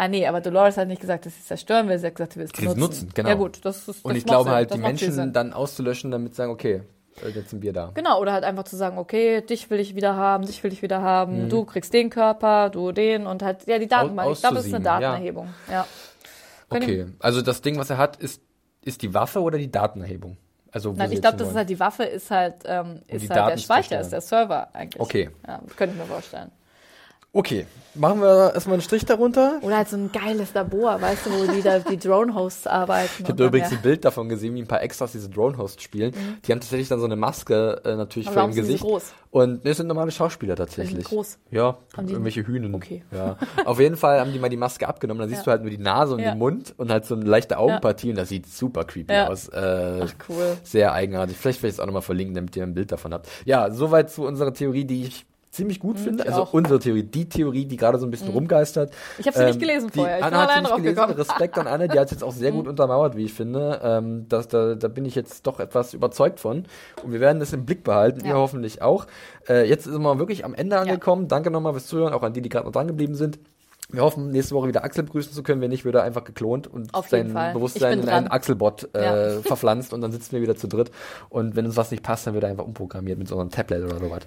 Ah 0.00 0.06
nee, 0.08 0.26
aber 0.28 0.40
Dolores 0.40 0.76
hat 0.76 0.86
nicht 0.86 1.00
gesagt, 1.00 1.26
dass 1.26 1.34
sie 1.34 1.40
es 1.40 1.46
zerstören 1.46 1.88
will, 1.88 1.98
sie 1.98 2.06
hat 2.06 2.14
gesagt, 2.14 2.32
sie 2.34 2.38
will 2.38 2.46
es 2.46 2.56
Sie 2.56 2.64
es 2.64 2.76
nutzen. 2.76 2.80
nutzen, 3.06 3.10
genau. 3.14 3.28
Ja 3.30 3.34
gut, 3.34 3.64
das 3.64 3.88
ist 3.88 4.04
Und 4.04 4.12
das 4.12 4.18
ich 4.18 4.24
macht 4.24 4.30
glaube 4.32 4.44
Sinn. 4.44 4.54
halt, 4.54 4.70
Das 4.70 4.76
die 4.76 4.82
Menschen 4.82 5.32
dann 5.32 5.52
auszulöschen, 5.52 6.10
damit 6.12 6.36
sagen, 6.36 6.52
okay, 6.52 6.82
äh, 7.24 7.28
jetzt 7.30 7.50
sind 7.50 7.62
wir 7.62 7.72
da. 7.72 7.90
Genau, 7.94 8.20
oder 8.20 8.32
halt 8.32 8.44
einfach 8.44 8.62
zu 8.62 8.76
sagen, 8.76 8.96
okay, 8.96 9.40
dich 9.42 9.68
will 9.70 9.80
ich 9.80 9.96
wieder 9.96 10.14
haben, 10.14 10.46
dich 10.46 10.62
will 10.62 10.72
ich 10.72 10.82
wieder 10.82 11.02
haben, 11.02 11.48
du 11.48 11.64
kriegst 11.64 11.92
den 11.92 12.10
Körper, 12.10 12.70
du 12.70 12.92
den 12.92 13.26
und 13.26 13.42
halt, 13.42 13.66
ja, 13.66 13.80
die 13.80 13.88
Datenbank. 13.88 14.30
Ich 14.32 14.38
glaube, 14.40 14.54
das 14.54 14.66
ist 14.66 14.74
eine 14.74 14.84
ja. 14.84 15.00
Datenerhebung. 15.00 15.48
Ja. 15.68 15.84
Können 16.70 16.82
Okay, 16.84 17.06
also 17.18 17.42
das 17.42 17.60
Ding, 17.60 17.76
was 17.76 17.90
er 17.90 17.98
hat, 17.98 18.16
ist, 18.18 18.40
ist 18.84 19.02
die 19.02 19.12
Waffe 19.14 19.40
oder 19.40 19.58
die 19.58 19.70
Datenerhebung? 19.70 20.36
Also, 20.70 20.92
Nein, 20.92 21.08
sie 21.08 21.14
ich 21.16 21.20
glaube, 21.22 21.38
das 21.38 21.48
ist 21.48 21.56
halt 21.56 21.70
die 21.70 21.80
Waffe, 21.80 22.04
ist 22.04 22.30
halt, 22.30 22.56
ähm, 22.66 23.00
ist 23.08 23.30
halt 23.30 23.38
Daten 23.40 23.50
der 23.50 23.56
Speicher, 23.56 24.00
ist 24.00 24.12
der 24.12 24.20
Server 24.20 24.68
eigentlich. 24.74 25.00
Okay. 25.00 25.30
Ja, 25.46 25.60
könnte 25.76 25.94
ich 25.96 26.00
mir 26.00 26.06
vorstellen. 26.06 26.52
Okay, 27.32 27.66
machen 27.94 28.20
wir 28.22 28.52
erstmal 28.54 28.74
einen 28.74 28.82
Strich 28.82 29.04
darunter. 29.04 29.58
Oder 29.62 29.76
halt 29.76 29.88
so 29.88 29.96
ein 29.96 30.10
geiles 30.10 30.54
Labor, 30.54 31.00
weißt 31.00 31.26
du, 31.26 31.30
wo 31.30 31.52
die 31.52 31.60
da 31.60 31.78
die 31.78 31.98
Drone-Hosts 31.98 32.66
arbeiten. 32.66 33.22
Ich 33.22 33.28
habe 33.28 33.44
übrigens 33.44 33.70
ein 33.70 33.82
Bild 33.82 34.04
davon 34.04 34.28
gesehen, 34.30 34.54
wie 34.54 34.62
ein 34.62 34.66
paar 34.66 34.82
Extras 34.82 35.12
diese 35.12 35.28
Drone-Hosts 35.28 35.82
spielen. 35.82 36.14
Die 36.46 36.52
haben 36.52 36.60
tatsächlich 36.60 36.88
dann 36.88 37.00
so 37.00 37.04
eine 37.04 37.16
Maske 37.16 37.82
äh, 37.84 37.96
natürlich 37.96 38.28
Mhm. 38.30 38.32
Vor 38.32 38.42
ihrem 38.44 38.52
sind 38.52 38.62
die 38.62 38.66
so 38.66 38.72
Gesicht. 38.72 38.84
groß? 38.84 39.12
Und 39.30 39.62
ne, 39.64 39.70
es 39.70 39.76
sind 39.76 39.88
normale 39.88 40.10
Schauspieler 40.10 40.56
tatsächlich. 40.56 40.94
sind 40.94 41.04
groß. 41.04 41.38
Ja, 41.50 41.76
Haben 41.96 42.06
die- 42.06 42.14
irgendwelche 42.14 42.46
Hühnen. 42.46 42.74
Okay. 42.74 43.04
Ja. 43.12 43.36
Auf 43.66 43.78
jeden 43.78 43.98
Fall 43.98 44.20
haben 44.20 44.32
die 44.32 44.38
mal 44.38 44.48
die 44.48 44.56
Maske 44.56 44.88
abgenommen. 44.88 45.20
Dann 45.20 45.28
siehst 45.28 45.40
Ja. 45.42 45.44
du 45.44 45.50
halt 45.50 45.62
nur 45.62 45.70
die 45.70 45.76
Nase 45.78 46.14
und 46.14 46.20
Ja. 46.20 46.30
den 46.30 46.38
Mund 46.38 46.72
und 46.78 46.90
halt 46.90 47.04
so 47.04 47.14
eine 47.14 47.24
leichte 47.24 47.58
Augenpartie 47.58 48.08
und 48.10 48.16
das 48.16 48.30
sieht 48.30 48.46
super 48.48 48.84
creepy 48.84 49.12
Ja. 49.12 49.28
aus. 49.28 49.48
Äh, 49.48 50.00
Ach, 50.04 50.14
cool. 50.30 50.56
Sehr 50.62 50.92
eigenartig. 50.94 51.36
Vielleicht 51.36 51.62
werde 51.62 51.68
ich 51.70 51.74
es 51.74 51.80
auch 51.80 51.86
nochmal 51.86 52.00
verlinken, 52.02 52.34
damit 52.34 52.56
ihr 52.56 52.62
ein 52.62 52.72
Bild 52.74 52.90
davon 52.90 53.12
habt. 53.12 53.28
Ja, 53.44 53.70
soweit 53.70 54.10
zu 54.10 54.24
unserer 54.26 54.54
Theorie, 54.54 54.86
die 54.86 55.04
ich 55.04 55.26
ziemlich 55.58 55.78
gut 55.80 55.98
finde. 55.98 56.22
Mhm, 56.24 56.28
ich 56.28 56.28
Also 56.28 56.42
auch. 56.42 56.52
unsere 56.54 56.78
Theorie, 56.78 57.02
die 57.02 57.28
Theorie, 57.28 57.66
die 57.66 57.76
gerade 57.76 57.98
so 57.98 58.06
ein 58.06 58.10
bisschen 58.10 58.30
rumgeistert. 58.30 58.90
Ich 59.18 59.26
habe 59.26 59.36
sie 59.36 59.44
nicht 59.44 59.60
gelesen 59.60 59.90
die 59.92 59.98
vorher. 59.98 60.18
Ich 60.18 60.24
Anna 60.24 60.38
bin 60.46 60.48
hat 60.48 60.54
sie 60.54 60.80
nicht 60.82 60.96
gelesen. 60.96 61.10
Mhm. 61.14 61.20
Respekt 61.20 61.58
an 61.58 61.66
Anne, 61.66 61.88
die 61.88 61.98
hat 61.98 62.06
es 62.06 62.12
jetzt 62.12 62.24
auch 62.24 62.32
sehr 62.32 62.52
gut 62.52 62.66
untermauert, 62.66 63.16
wie 63.16 63.24
ich 63.24 63.34
finde. 63.34 63.80
Ähm, 63.82 64.26
das, 64.28 64.48
da, 64.48 64.74
da 64.74 64.88
bin 64.88 65.04
ich 65.04 65.14
jetzt 65.14 65.46
doch 65.46 65.60
etwas 65.60 65.92
überzeugt 65.92 66.40
von. 66.40 66.64
Und 67.02 67.12
wir 67.12 67.20
werden 67.20 67.40
das 67.40 67.52
im 67.52 67.66
Blick 67.66 67.84
behalten, 67.84 68.20
Ja. 68.24 68.28
ihr 68.32 68.36
hoffentlich 68.36 68.80
auch. 68.80 69.06
Äh, 69.48 69.68
jetzt 69.68 69.84
sind 69.84 70.00
wir 70.02 70.18
wirklich 70.18 70.44
am 70.46 70.54
Ende 70.54 70.78
angekommen. 70.78 71.28
Danke 71.28 71.50
nochmal 71.50 71.72
fürs 71.74 71.86
Zuhören, 71.86 72.14
auch 72.14 72.22
an 72.22 72.32
die, 72.32 72.40
die 72.40 72.48
gerade 72.48 72.64
noch 72.64 72.72
dran 72.72 72.86
geblieben 72.86 73.14
sind. 73.14 73.38
Wir 73.90 74.02
hoffen, 74.02 74.32
nächste 74.32 74.54
Woche 74.54 74.68
wieder 74.68 74.84
Axel 74.84 75.02
begrüßen 75.04 75.32
zu 75.32 75.42
können. 75.42 75.62
Wenn 75.62 75.70
nicht, 75.70 75.86
wird 75.86 75.94
er 75.94 76.02
einfach 76.02 76.24
geklont 76.24 76.66
und 76.66 76.92
Auf 76.92 77.08
sein 77.08 77.32
Bewusstsein 77.54 78.00
in 78.00 78.08
einen 78.10 78.28
Axelbot 78.28 78.90
äh, 78.94 79.02
Ja. 79.02 79.40
verpflanzt 79.42 79.94
und 79.94 80.02
dann 80.02 80.12
sitzen 80.12 80.32
wir 80.32 80.42
wieder 80.42 80.56
zu 80.56 80.68
dritt. 80.68 80.90
Und 81.30 81.56
wenn 81.56 81.64
uns 81.64 81.76
was 81.76 81.90
nicht 81.90 82.02
passt, 82.02 82.26
dann 82.26 82.34
wird 82.34 82.44
er 82.44 82.50
einfach 82.50 82.66
umprogrammiert 82.66 83.18
mit 83.18 83.28
so 83.28 83.38
einem 83.38 83.48
Tablet 83.50 83.84
oder 83.84 83.98
sowas. 83.98 84.20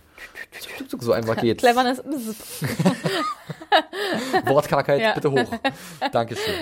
So 1.00 1.12
einfach 1.12 1.38
geht's. 1.38 1.62
Cleverness. 1.62 2.02
Wortkargheit 4.46 5.00
Ja. 5.00 5.14
bitte 5.14 5.32
hoch. 5.32 5.52
Dankeschön. 6.12 6.56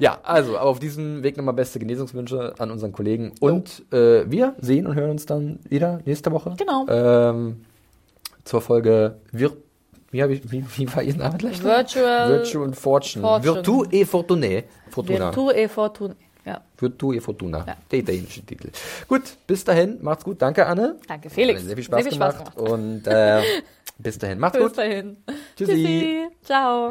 Ja, 0.00 0.18
also, 0.22 0.58
auf 0.58 0.78
diesem 0.78 1.22
Weg 1.22 1.36
nochmal 1.36 1.54
beste 1.54 1.78
Genesungswünsche 1.78 2.54
an 2.58 2.70
unseren 2.70 2.92
Kollegen. 2.92 3.32
Und 3.38 3.82
äh, 3.92 4.30
wir 4.30 4.54
sehen 4.60 4.86
und 4.86 4.94
hören 4.94 5.10
uns 5.10 5.26
dann 5.26 5.58
wieder 5.68 6.00
nächste 6.06 6.32
Woche. 6.32 6.54
Genau. 6.56 6.86
Ähm, 6.88 7.66
zur 8.44 8.62
Folge 8.62 9.18
Vir 9.30 9.52
wie, 10.28 10.34
ich, 10.34 10.50
wie, 10.50 10.64
wie 10.76 10.94
war 10.94 11.02
Ihr 11.02 11.16
Name 11.16 11.36
gleich? 11.38 11.62
Virtual. 11.62 12.28
Virtue 12.30 12.64
and 12.64 12.76
Fortune. 12.76 13.22
Fortune. 13.22 13.54
Virtu 13.54 13.84
e 13.90 14.04
Fortune. 14.04 14.64
Fortuna. 14.90 15.18
Virtu 15.26 15.50
e 15.50 15.68
Fortuna. 15.68 16.14
Ja. 16.44 16.60
Virtu 16.78 17.12
e 17.12 17.20
Fortuna. 17.20 17.64
Ja. 17.66 17.76
Der 17.90 17.98
italienische 17.98 18.40
Titel. 18.46 18.70
Gut, 19.08 19.22
bis 19.46 19.64
dahin. 19.64 19.98
Macht's 20.00 20.24
gut. 20.24 20.40
Danke, 20.40 20.64
Anne. 20.66 20.96
Danke, 21.08 21.28
Felix. 21.28 21.60
Hat 21.60 21.66
sehr 21.66 21.76
viel 21.76 21.84
Spaß 21.84 22.02
Sehr 22.02 22.12
viel 22.12 22.18
gemacht. 22.18 22.46
Spaß 22.52 22.70
Und 22.70 23.06
äh, 23.06 23.42
bis 23.98 24.18
dahin. 24.18 24.38
Macht's 24.38 24.58
Bis 24.58 24.66
gut. 24.68 24.78
dahin. 24.78 25.16
Tschüssi. 25.56 25.72
Tschüssi. 25.74 26.28
Ciao. 26.44 26.90